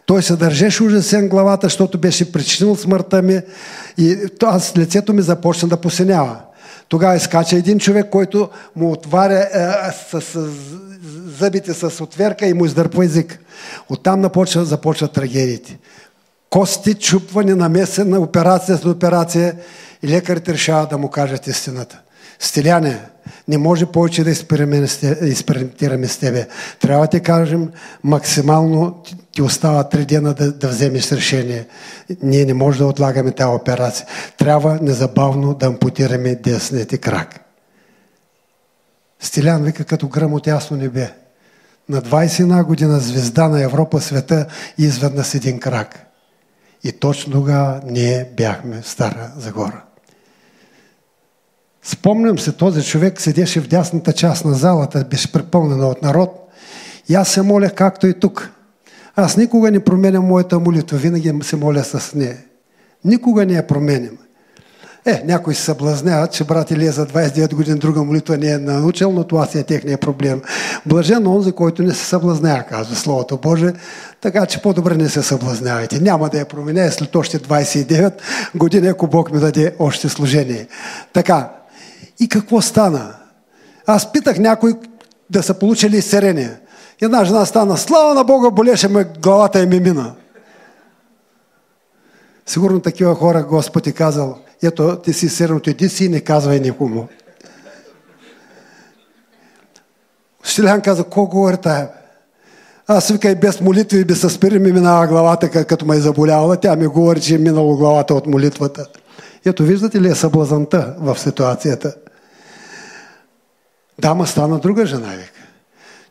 той 0.05 0.23
се 0.23 0.35
държеше 0.35 0.83
ужасен 0.83 1.29
главата, 1.29 1.65
защото 1.65 1.97
беше 1.97 2.31
причинил 2.31 2.75
смъртта 2.75 3.21
ми 3.21 3.41
и 3.97 4.17
аз 4.43 4.77
лицето 4.77 5.13
ми 5.13 5.21
започна 5.21 5.67
да 5.69 5.77
посенява. 5.77 6.35
Тогава 6.89 7.15
изкача 7.15 7.55
един 7.55 7.79
човек, 7.79 8.09
който 8.09 8.49
му 8.75 8.91
отваря 8.91 9.39
е, 9.39 9.91
с, 9.91 10.21
с, 10.21 10.49
зъбите 11.39 11.73
с 11.73 12.03
отверка 12.03 12.45
и 12.45 12.53
му 12.53 12.65
издърпва 12.65 13.05
език. 13.05 13.39
Оттам 13.89 14.21
напочва, 14.21 14.65
започват 14.65 15.13
трагедиите. 15.13 15.77
Кости, 16.49 16.93
чупване, 16.93 17.55
намесена 17.55 18.19
операция 18.19 18.77
с 18.77 18.85
операция 18.85 19.55
и 20.03 20.07
лекарите 20.07 20.53
решават 20.53 20.89
да 20.89 20.97
му 20.97 21.09
кажат 21.09 21.47
истината. 21.47 21.99
Стиляне, 22.39 23.01
не 23.47 23.57
може 23.57 23.85
повече 23.85 24.23
да 24.23 24.31
експериментираме 25.21 26.07
с 26.07 26.17
тебе. 26.17 26.47
Трябва 26.79 27.05
да 27.05 27.09
ти 27.09 27.19
кажем, 27.19 27.69
максимално 28.03 29.03
ти 29.39 29.43
остава 29.43 29.83
три 29.83 30.05
дена 30.05 30.33
да, 30.33 30.51
да 30.51 30.67
вземеш 30.67 31.11
решение. 31.11 31.67
Ние 32.23 32.45
не 32.45 32.53
можем 32.53 32.79
да 32.79 32.87
отлагаме 32.87 33.31
тази 33.31 33.55
операция. 33.55 34.05
Трябва 34.37 34.79
незабавно 34.81 35.53
да 35.53 35.65
ампутираме 35.65 36.35
десния 36.35 36.85
ти 36.85 36.97
крак. 36.97 37.39
Стилян 39.19 39.63
вика 39.63 39.83
като 39.83 40.07
гръм 40.07 40.33
от 40.33 40.47
ясно 40.47 40.77
небе. 40.77 41.13
На 41.89 42.01
21 42.01 42.63
година 42.63 42.99
звезда 42.99 43.47
на 43.47 43.61
Европа, 43.61 44.01
света 44.01 44.45
и 44.77 44.83
изведнъж 44.83 45.27
с 45.27 45.35
един 45.35 45.59
крак. 45.59 46.05
И 46.83 46.91
точно 46.91 47.33
тогава 47.33 47.81
ние 47.85 48.29
бяхме 48.37 48.81
в 48.81 48.89
Стара 48.89 49.31
Загора. 49.37 49.83
Спомням 51.83 52.39
се, 52.39 52.51
този 52.51 52.83
човек 52.83 53.21
седеше 53.21 53.61
в 53.61 53.67
дясната 53.67 54.13
част 54.13 54.45
на 54.45 54.53
залата, 54.53 55.05
беше 55.09 55.31
препълнена 55.31 55.87
от 55.87 56.01
народ. 56.01 56.49
И 57.09 57.15
аз 57.15 57.29
се 57.29 57.41
моля 57.41 57.69
както 57.69 58.07
и 58.07 58.19
тук. 58.19 58.51
Аз 59.21 59.37
никога 59.37 59.71
не 59.71 59.79
променям 59.79 60.25
моята 60.25 60.59
молитва, 60.59 60.97
винаги 60.97 61.33
се 61.41 61.55
моля 61.55 61.83
с 61.83 62.13
нея. 62.15 62.37
Никога 63.05 63.45
не 63.45 63.53
я 63.53 63.67
променям. 63.67 64.17
Е, 65.05 65.23
някой 65.25 65.55
се 65.55 65.61
съблазняват, 65.61 66.31
че 66.31 66.43
брат 66.43 66.71
Илия 66.71 66.91
за 66.91 67.07
29 67.07 67.53
години 67.55 67.79
друга 67.79 68.03
молитва 68.03 68.37
не 68.37 68.51
е 68.51 68.57
научил, 68.57 69.11
но 69.11 69.23
това 69.23 69.45
си 69.45 69.59
е 69.59 69.63
техния 69.63 69.97
проблем. 69.97 70.41
Блажен 70.85 71.27
он, 71.27 71.41
за 71.41 71.51
който 71.51 71.83
не 71.83 71.93
се 71.93 72.05
съблазнява, 72.05 72.63
казва 72.63 72.95
Словото 72.95 73.37
Боже, 73.37 73.73
така 74.21 74.45
че 74.45 74.61
по-добре 74.61 74.95
не 74.95 75.09
се 75.09 75.23
съблазнявайте. 75.23 75.99
Няма 75.99 76.29
да 76.29 76.39
я 76.39 76.45
променя 76.45 76.91
след 76.91 77.15
още 77.15 77.39
29 77.39 78.13
години, 78.55 78.87
ако 78.87 79.07
Бог 79.07 79.31
ми 79.31 79.39
даде 79.39 79.75
още 79.79 80.09
служение. 80.09 80.67
Така, 81.13 81.49
и 82.19 82.29
какво 82.29 82.61
стана? 82.61 83.15
Аз 83.85 84.11
питах 84.11 84.39
някой 84.39 84.73
да 85.29 85.43
са 85.43 85.53
получили 85.53 85.97
изцерение. 85.97 86.51
Една 87.01 87.25
жена 87.25 87.45
стана, 87.45 87.77
слава 87.77 88.13
на 88.13 88.23
Бога, 88.23 88.51
болеше 88.51 88.87
ме 88.87 89.03
главата 89.03 89.63
и 89.63 89.67
ми 89.67 89.79
мина. 89.79 90.13
Сигурно 92.45 92.79
такива 92.79 93.15
хора 93.15 93.43
Господ 93.43 93.87
е 93.87 93.91
казал, 93.91 94.37
Ето, 94.63 94.95
ти 95.03 95.13
си 95.13 95.29
серното, 95.29 95.69
иди 95.69 95.89
си 95.89 96.05
и 96.05 96.09
не 96.09 96.21
казвай 96.21 96.59
никому. 96.59 97.07
Стилян 100.43 100.81
каза, 100.81 101.03
какво 101.03 101.25
говори 101.25 101.57
тая? 101.57 101.89
Аз 102.87 103.07
вика 103.07 103.29
и 103.29 103.35
без 103.35 103.61
молитви 103.61 103.99
и 103.99 104.05
без 104.05 104.23
аспирин 104.23 104.63
ми 104.63 104.71
минава 104.71 105.07
главата, 105.07 105.65
като 105.65 105.85
ме 105.85 105.95
е 105.95 105.99
заболявала. 105.99 106.57
Тя 106.57 106.75
ми 106.75 106.87
говори, 106.87 107.21
че 107.21 107.35
е 107.35 107.37
минало 107.37 107.77
главата 107.77 108.13
от 108.13 108.27
молитвата. 108.27 108.87
Ето, 109.45 109.63
виждате 109.63 110.01
ли 110.01 110.09
е 110.09 110.15
съблазанта 110.15 110.95
в 110.99 111.19
ситуацията? 111.19 111.95
Дама 113.99 114.27
стана 114.27 114.59
друга 114.59 114.85
жена, 114.85 115.07
вика. 115.07 115.38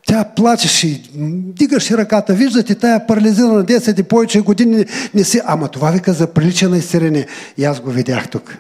Тя 0.09 0.25
плачеше, 0.25 1.03
дигаше 1.15 1.97
ръката, 1.97 2.35
виждате, 2.35 2.75
тая 2.75 3.07
парализирана 3.07 3.65
10 3.65 4.01
и 4.01 4.03
повече 4.03 4.41
години 4.41 4.85
не 5.15 5.25
си... 5.25 5.41
Ама 5.45 5.69
това 5.69 5.91
вика 5.91 6.13
за 6.13 6.27
прилича 6.27 6.69
на 6.69 6.79
изцеление. 6.79 7.27
И 7.57 7.65
аз 7.65 7.81
го 7.81 7.91
видях 7.91 8.29
тук. 8.29 8.57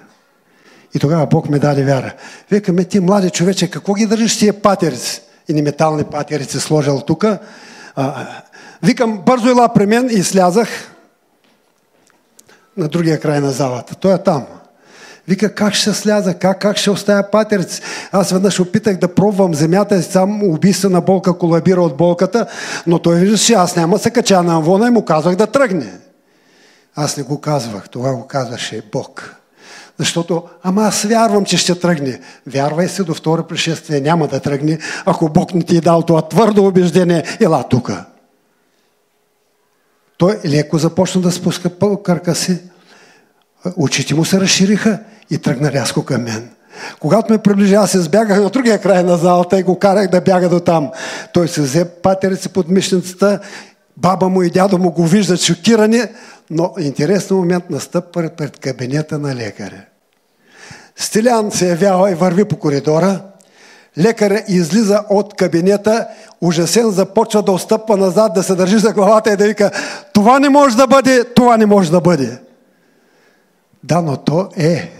И 0.94 0.98
тогава 0.98 1.26
Бог 1.26 1.48
ме 1.48 1.58
даде 1.58 1.84
вяра. 1.84 2.14
Викаме, 2.50 2.84
ти 2.84 3.00
млади 3.00 3.30
човече, 3.30 3.70
какво 3.70 3.94
ги 3.94 4.06
държиш 4.06 4.38
тия 4.38 4.62
патерици? 4.62 5.22
И 5.48 5.52
не 5.52 5.62
метални 5.62 6.04
патерици 6.04 6.60
сложил 6.60 7.00
тук. 7.00 7.24
Викам, 8.82 9.22
бързо 9.26 9.48
ела 9.48 9.68
при 9.68 9.86
мен 9.86 10.08
и 10.10 10.22
слязах 10.22 10.68
на 12.76 12.88
другия 12.88 13.20
край 13.20 13.40
на 13.40 13.50
залата. 13.50 13.94
Той 13.94 14.14
е 14.14 14.18
там. 14.18 14.46
Вика, 15.28 15.54
как 15.54 15.74
ще 15.74 15.92
сляза, 15.92 16.34
как, 16.34 16.60
как 16.60 16.76
ще 16.76 16.90
оставя 16.90 17.30
патерици? 17.30 17.82
Аз 18.12 18.30
веднъж 18.30 18.60
опитах 18.60 18.96
да 18.96 19.14
пробвам 19.14 19.54
земята 19.54 20.02
сам 20.02 20.42
убийствена 20.42 21.00
болка 21.00 21.38
колабира 21.38 21.82
от 21.82 21.96
болката, 21.96 22.46
но 22.86 22.98
той 22.98 23.16
вижда, 23.16 23.38
че 23.38 23.52
аз 23.54 23.76
няма 23.76 23.98
се 23.98 24.10
кача 24.10 24.42
на 24.42 24.56
амвона 24.56 24.86
и 24.86 24.90
му 24.90 25.04
казвах 25.04 25.36
да 25.36 25.46
тръгне. 25.46 25.92
Аз 26.96 27.16
не 27.16 27.22
го 27.22 27.40
казвах, 27.40 27.88
това 27.88 28.14
го 28.14 28.26
казваше 28.26 28.82
Бог. 28.92 29.34
Защото, 29.98 30.42
ама 30.62 30.82
аз 30.82 31.02
вярвам, 31.02 31.44
че 31.44 31.56
ще 31.56 31.78
тръгне. 31.78 32.20
Вярвай 32.46 32.88
се 32.88 33.04
до 33.04 33.14
второ 33.14 33.42
пришествие, 33.42 34.00
няма 34.00 34.28
да 34.28 34.40
тръгне, 34.40 34.78
ако 35.06 35.28
Бог 35.28 35.54
не 35.54 35.62
ти 35.62 35.76
е 35.76 35.80
дал 35.80 36.02
това 36.02 36.28
твърдо 36.28 36.66
убеждение, 36.66 37.24
ела 37.40 37.68
тука. 37.68 38.04
Той 40.18 40.38
леко 40.46 40.78
започна 40.78 41.20
да 41.20 41.32
спуска 41.32 41.70
кърка 42.02 42.34
си. 42.34 42.58
Очите 43.76 44.14
му 44.14 44.24
се 44.24 44.40
разшириха 44.40 44.98
и 45.30 45.38
тръгна 45.38 45.72
рязко 45.72 46.04
към 46.04 46.22
мен. 46.22 46.50
Когато 47.00 47.32
ме 47.32 47.38
приближи, 47.38 47.74
аз 47.74 47.90
се 47.90 48.00
сбягах 48.00 48.40
на 48.40 48.50
другия 48.50 48.80
край 48.80 49.02
на 49.02 49.16
залата 49.16 49.58
и 49.58 49.62
го 49.62 49.78
карах 49.78 50.08
да 50.08 50.20
бяга 50.20 50.48
до 50.48 50.60
там. 50.60 50.90
Той 51.32 51.48
се 51.48 51.60
взе 51.60 51.84
патерици 51.84 52.48
под 52.48 52.68
мишницата, 52.68 53.40
баба 53.96 54.28
му 54.28 54.42
и 54.42 54.50
дядо 54.50 54.78
му 54.78 54.90
го 54.90 55.06
виждат 55.06 55.40
шокирани, 55.40 56.02
но 56.50 56.74
интересен 56.78 57.36
момент 57.36 57.70
настъпва 57.70 58.30
пред 58.36 58.58
кабинета 58.58 59.18
на 59.18 59.34
лекаря. 59.34 59.84
Стилян 60.96 61.50
се 61.50 61.68
явява 61.68 62.10
и 62.10 62.14
върви 62.14 62.44
по 62.44 62.56
коридора. 62.56 63.20
Лекаря 63.98 64.42
излиза 64.48 65.02
от 65.08 65.34
кабинета, 65.34 66.06
ужасен 66.40 66.90
започва 66.90 67.42
да 67.42 67.52
отстъпва 67.52 67.96
назад, 67.96 68.34
да 68.34 68.42
се 68.42 68.54
държи 68.54 68.78
за 68.78 68.92
главата 68.92 69.32
и 69.32 69.36
да 69.36 69.44
вика 69.44 69.70
това 70.12 70.38
не 70.38 70.48
може 70.48 70.76
да 70.76 70.86
бъде, 70.86 71.24
това 71.24 71.56
не 71.56 71.66
може 71.66 71.90
да 71.90 72.00
бъде. 72.00 72.38
Да, 73.84 74.02
но 74.02 74.16
то 74.16 74.48
е. 74.56 74.90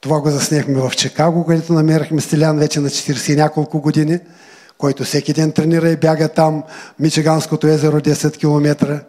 Това 0.00 0.20
го 0.20 0.30
заснехме 0.30 0.74
в 0.80 0.92
Чикаго, 0.96 1.46
където 1.46 1.72
намерахме 1.72 2.20
Стилян 2.20 2.58
вече 2.58 2.80
на 2.80 2.88
40 2.88 3.32
и 3.32 3.36
няколко 3.36 3.80
години, 3.80 4.18
който 4.78 5.04
всеки 5.04 5.32
ден 5.32 5.52
тренира 5.52 5.90
и 5.90 5.96
бяга 5.96 6.28
там, 6.28 6.62
Мичиганското 6.98 7.66
езеро 7.66 8.00
10 8.00 8.38
км. 8.38 9.00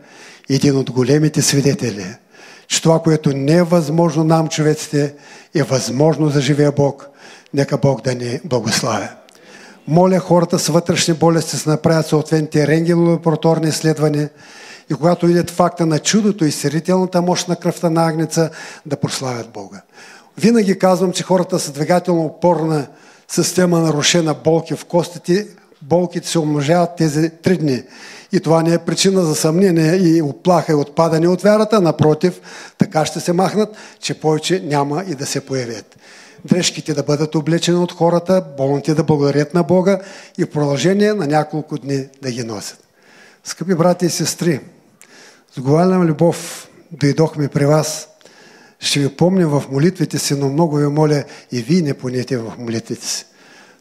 Един 0.49 0.77
от 0.77 0.91
големите 0.91 1.41
свидетели, 1.41 2.15
че 2.67 2.81
това, 2.81 2.99
което 2.99 3.33
не 3.33 3.53
е 3.53 3.63
възможно 3.63 4.23
нам, 4.23 4.47
човеците, 4.47 5.13
е 5.55 5.63
възможно 5.63 6.29
за 6.29 6.41
живия 6.41 6.71
Бог. 6.71 7.09
Нека 7.53 7.77
Бог 7.77 8.01
да 8.01 8.15
ни 8.15 8.39
благославя. 8.45 9.09
Моля 9.87 10.19
хората 10.19 10.59
с 10.59 10.67
вътрешни 10.67 11.13
болести 11.13 11.63
да 11.65 11.71
направят 11.71 12.07
съответните 12.07 12.67
рентгенолабораторни 12.67 13.67
изследвания, 13.69 14.29
и 14.91 14.93
когато 14.93 15.27
видят 15.27 15.49
факта 15.49 15.85
на 15.85 15.99
чудото 15.99 16.45
и 16.45 16.51
сирителната 16.51 17.21
мощ 17.21 17.47
на 17.47 17.55
кръвта 17.55 17.89
на 17.89 18.07
агнеца, 18.07 18.49
да 18.85 18.97
прославят 18.97 19.49
Бога. 19.49 19.81
Винаги 20.37 20.79
казвам, 20.79 21.11
че 21.11 21.23
хората 21.23 21.59
с 21.59 21.71
двигателно 21.71 22.25
опорна 22.25 22.87
система 23.27 23.79
нарушена 23.79 24.33
болки 24.33 24.75
в 24.75 24.85
костите, 24.85 25.47
болките 25.81 26.27
се 26.27 26.39
умножават 26.39 26.95
тези 26.97 27.29
три 27.29 27.57
дни. 27.57 27.83
И 28.31 28.39
това 28.39 28.63
не 28.63 28.73
е 28.73 28.77
причина 28.77 29.21
за 29.21 29.35
съмнение 29.35 29.95
и 29.95 30.21
оплаха 30.21 30.71
и 30.71 30.75
отпадане 30.75 31.27
от 31.27 31.41
вярата, 31.41 31.81
напротив, 31.81 32.41
така 32.77 33.05
ще 33.05 33.19
се 33.19 33.33
махнат, 33.33 33.75
че 33.99 34.19
повече 34.19 34.61
няма 34.65 35.03
и 35.07 35.15
да 35.15 35.25
се 35.25 35.45
появят. 35.45 35.97
Дрежките 36.45 36.93
да 36.93 37.03
бъдат 37.03 37.35
облечени 37.35 37.77
от 37.77 37.91
хората, 37.91 38.43
болните 38.57 38.93
да 38.93 39.03
благодарят 39.03 39.53
на 39.53 39.63
Бога 39.63 39.99
и 40.37 40.43
в 40.43 40.49
продължение 40.49 41.13
на 41.13 41.27
няколко 41.27 41.77
дни 41.77 42.07
да 42.21 42.31
ги 42.31 42.43
носят. 42.43 42.79
Скъпи 43.43 43.75
брати 43.75 44.05
и 44.05 44.09
сестри, 44.09 44.59
с 45.55 45.59
голяма 45.59 46.05
любов 46.05 46.67
дойдохме 46.91 47.47
при 47.47 47.65
вас. 47.65 48.07
Ще 48.79 48.99
ви 48.99 49.09
помня 49.15 49.47
в 49.47 49.63
молитвите 49.71 50.19
си, 50.19 50.35
но 50.35 50.49
много 50.49 50.75
ви 50.75 50.87
моля 50.87 51.23
и 51.51 51.61
вие 51.61 51.81
не 51.81 51.93
понете 51.93 52.37
в 52.37 52.53
молитвите 52.57 53.07
си. 53.07 53.25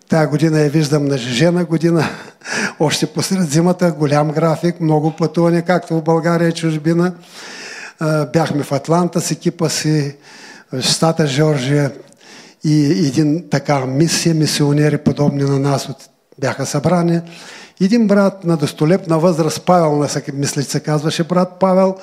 Тая 0.09 0.27
година 0.27 0.61
я 0.61 0.71
виждам 0.71 1.05
на 1.05 1.19
жена 1.19 1.65
година, 1.65 2.09
още 2.81 3.07
посред 3.07 3.51
зимата, 3.51 3.93
голям 3.93 4.31
график, 4.31 4.81
много 4.81 5.17
пътуване, 5.17 5.63
както 5.63 5.95
в 5.95 6.03
България 6.03 6.49
и 6.49 6.53
чужбина. 6.53 7.15
Бяхме 8.33 8.63
в 8.63 8.73
Атланта 8.73 9.21
с 9.21 9.31
екипа 9.31 9.69
си, 9.69 10.17
в 10.73 10.83
Штата 10.83 11.27
Жоржия 11.27 11.93
и 12.65 12.85
един 13.07 13.45
така 13.51 13.87
мисия, 13.87 14.35
мисионери, 14.35 14.99
подобни 14.99 15.43
на 15.43 15.59
нас, 15.59 15.89
бяха 16.41 16.67
събрани. 16.67 17.21
Един 17.81 18.07
брат 18.07 18.45
на 18.45 18.57
достолепна 18.57 19.19
възраст, 19.19 19.63
Павел, 19.67 20.09
мисля, 20.33 20.63
че 20.63 20.71
се 20.71 20.81
казваше 20.81 21.25
брат 21.25 21.57
Павел, 21.61 21.97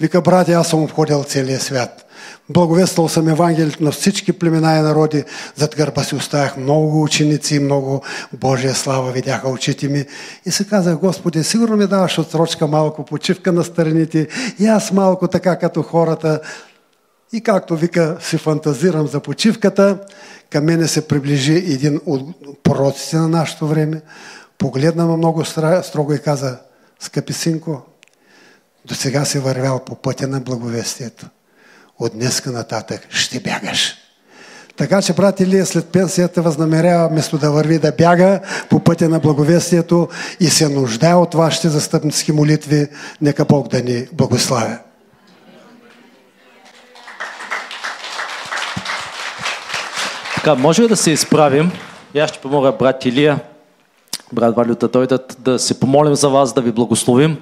вика, 0.00 0.20
брат, 0.20 0.48
аз 0.48 0.68
съм 0.68 0.82
обходил 0.82 1.24
целия 1.24 1.60
свят. 1.60 2.07
Благовествал 2.50 3.08
съм 3.08 3.28
Евангелието 3.28 3.84
на 3.84 3.90
всички 3.90 4.32
племена 4.32 4.78
и 4.78 4.80
народи. 4.80 5.24
Зад 5.56 5.76
гърба 5.76 6.04
си 6.04 6.14
оставях 6.14 6.56
много 6.56 7.02
ученици 7.02 7.54
и 7.54 7.60
много 7.60 8.02
Божия 8.32 8.74
слава 8.74 9.12
видяха 9.12 9.48
очите 9.48 9.88
ми. 9.88 10.04
И 10.46 10.50
се 10.50 10.66
казах, 10.66 10.98
Господи, 10.98 11.44
сигурно 11.44 11.76
ми 11.76 11.86
даваш 11.86 12.18
отсрочка 12.18 12.66
малко, 12.66 13.04
почивка 13.04 13.52
на 13.52 13.64
страните 13.64 14.28
и 14.58 14.66
аз 14.66 14.92
малко 14.92 15.28
така 15.28 15.58
като 15.58 15.82
хората. 15.82 16.40
И 17.32 17.40
както 17.40 17.76
вика, 17.76 18.16
си 18.20 18.38
фантазирам 18.38 19.06
за 19.06 19.20
почивката, 19.20 19.98
към 20.50 20.64
мене 20.64 20.88
се 20.88 21.08
приближи 21.08 21.54
един 21.54 22.00
от 22.06 22.22
пророците 22.62 23.16
на 23.16 23.28
нашето 23.28 23.66
време, 23.66 24.00
погледна 24.58 25.06
ме 25.06 25.16
много 25.16 25.44
строго 25.82 26.12
и 26.14 26.18
каза, 26.18 26.58
скъпи 27.00 27.32
синко, 27.32 27.82
до 28.84 28.94
сега 28.94 29.24
си 29.24 29.38
вървял 29.38 29.78
по 29.84 29.94
пътя 29.94 30.28
на 30.28 30.40
благовестието. 30.40 31.26
От 31.98 32.12
днеска 32.12 32.50
нататък 32.50 33.06
ще 33.10 33.40
бягаш. 33.40 33.94
Така 34.76 35.02
че 35.02 35.12
брат 35.12 35.40
Илия 35.40 35.66
след 35.66 35.86
пенсията 35.86 36.42
възнамерява 36.42 37.08
вместо 37.08 37.38
да 37.38 37.50
върви 37.50 37.78
да 37.78 37.92
бяга 37.92 38.40
по 38.70 38.80
пътя 38.80 39.08
на 39.08 39.20
благовестието 39.20 40.08
и 40.40 40.50
се 40.50 40.68
нуждае 40.68 41.14
от 41.14 41.34
вашите 41.34 41.68
застъпници 41.68 42.32
молитви. 42.32 42.86
Нека 43.20 43.44
Бог 43.44 43.68
да 43.68 43.82
ни 43.82 44.06
благославя. 44.12 44.78
Така, 50.34 50.54
може 50.54 50.82
ли 50.82 50.88
да 50.88 50.96
се 50.96 51.10
изправим? 51.10 51.70
И 52.14 52.18
аз 52.18 52.30
ще 52.30 52.38
помогя 52.38 52.72
брат 52.72 53.04
Илия 53.04 53.40
брат 54.32 54.56
Валю, 54.56 54.74
да 54.74 54.88
дойдат 54.88 55.36
да 55.38 55.58
се 55.58 55.80
помолим 55.80 56.14
за 56.14 56.28
вас, 56.28 56.52
да 56.52 56.60
ви 56.60 56.72
благословим. 56.72 57.36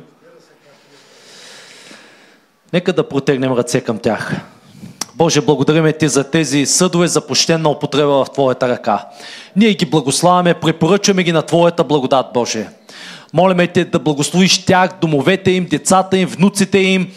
Нека 2.72 2.93
да 2.93 3.09
протегнем 3.09 3.52
ръце 3.52 3.80
към 3.80 3.98
тях. 3.98 4.34
Боже, 5.14 5.40
благодариме 5.40 5.93
Ти 5.93 6.09
за 6.09 6.30
тези 6.30 6.66
съдове 6.66 7.09
за 7.09 7.26
почтенна 7.26 7.68
употреба 7.68 8.24
в 8.24 8.30
Твоята 8.32 8.68
ръка. 8.68 9.06
Ние 9.56 9.74
ги 9.74 9.86
благославяме, 9.86 10.55
препоръчваме 10.55 11.22
ги 11.22 11.32
на 11.32 11.43
Твоята 11.43 11.84
благодат, 11.84 12.26
Боже. 12.34 12.68
Молиме 13.32 13.66
Те 13.66 13.84
да 13.84 13.98
благословиш 13.98 14.64
тях, 14.64 14.90
домовете 15.01 15.51
им, 15.51 15.66
децата 15.70 16.18
им, 16.18 16.28
внуците 16.28 16.78
им. 16.78 17.12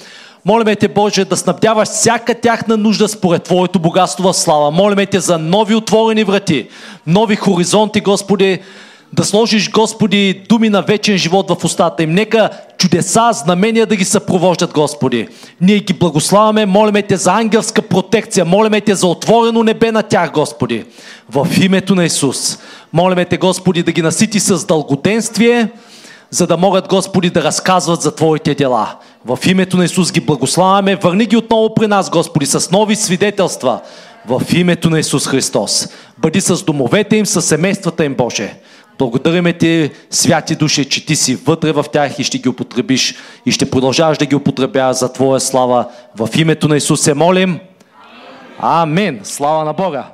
Молиме 0.45 0.75
Те, 0.75 0.87
Боже, 0.87 1.25
да 1.25 1.37
снабдяваш 1.37 1.87
всяка 1.89 2.35
тяхна 2.35 2.77
нужда 2.77 3.07
според 3.07 3.43
Твоето 3.43 3.79
богатство 3.79 4.23
в 4.23 4.37
слава. 4.37 4.71
Молиме 4.71 5.05
Те 5.05 5.19
за 5.19 5.37
нови 5.37 5.75
отворени 5.75 6.23
врати, 6.23 6.69
нови 7.07 7.35
хоризонти, 7.35 8.01
Господи, 8.01 8.59
да 9.13 9.23
сложиш, 9.23 9.71
Господи, 9.71 10.41
думи 10.49 10.69
на 10.69 10.81
вечен 10.81 11.17
живот 11.17 11.49
в 11.49 11.65
устата 11.65 12.03
им. 12.03 12.11
Нека 12.11 12.49
чудеса, 12.77 13.29
знамения 13.33 13.85
да 13.85 13.95
ги 13.95 14.05
съпровождат, 14.05 14.73
Господи. 14.73 15.27
Ние 15.61 15.79
ги 15.79 15.93
благославяме, 15.93 16.65
молиме 16.65 17.01
Те 17.01 17.17
за 17.17 17.31
ангелска 17.31 17.81
протекция, 17.81 18.45
молиме 18.45 18.81
Те 18.81 18.95
за 18.95 19.07
отворено 19.07 19.63
небе 19.63 19.91
на 19.91 20.03
тях, 20.03 20.31
Господи. 20.31 20.83
В 21.29 21.47
името 21.61 21.95
на 21.95 22.05
Исус. 22.05 22.59
Молиме 22.93 23.25
Те, 23.25 23.37
Господи, 23.37 23.83
да 23.83 23.91
ги 23.91 24.01
насити 24.01 24.39
с 24.39 24.65
дългоденствие, 24.65 25.69
за 26.29 26.47
да 26.47 26.57
могат, 26.57 26.87
Господи, 26.87 27.29
да 27.29 27.43
разказват 27.43 28.01
за 28.01 28.15
Твоите 28.15 28.55
дела. 28.55 28.95
В 29.25 29.39
името 29.45 29.77
на 29.77 29.85
Исус 29.85 30.11
ги 30.11 30.21
благославяме. 30.21 30.95
Върни 30.95 31.25
ги 31.25 31.37
отново 31.37 31.73
при 31.73 31.87
нас, 31.87 32.09
Господи, 32.09 32.45
с 32.45 32.71
нови 32.71 32.95
свидетелства. 32.95 33.79
В 34.27 34.41
името 34.53 34.89
на 34.89 34.99
Исус 34.99 35.27
Христос. 35.27 35.87
Бъди 36.17 36.41
с 36.41 36.63
домовете 36.63 37.15
им, 37.15 37.25
с 37.25 37.41
семействата 37.41 38.05
им, 38.05 38.15
Боже. 38.15 38.55
Благодариме 38.99 39.53
ти, 39.53 39.91
святи 40.09 40.55
души, 40.55 40.89
че 40.89 41.05
ти 41.05 41.15
си 41.15 41.35
вътре 41.35 41.71
в 41.71 41.85
тях 41.93 42.19
и 42.19 42.23
ще 42.23 42.37
ги 42.37 42.49
употребиш 42.49 43.15
и 43.45 43.51
ще 43.51 43.69
продължаваш 43.69 44.17
да 44.17 44.25
ги 44.25 44.35
употребяваш 44.35 44.97
за 44.97 45.13
Твоя 45.13 45.39
слава. 45.39 45.85
В 46.15 46.29
името 46.37 46.67
на 46.67 46.77
Исус 46.77 47.01
се 47.01 47.13
молим. 47.13 47.59
Амин. 48.59 49.19
Слава 49.23 49.65
на 49.65 49.73
Бога. 49.73 50.11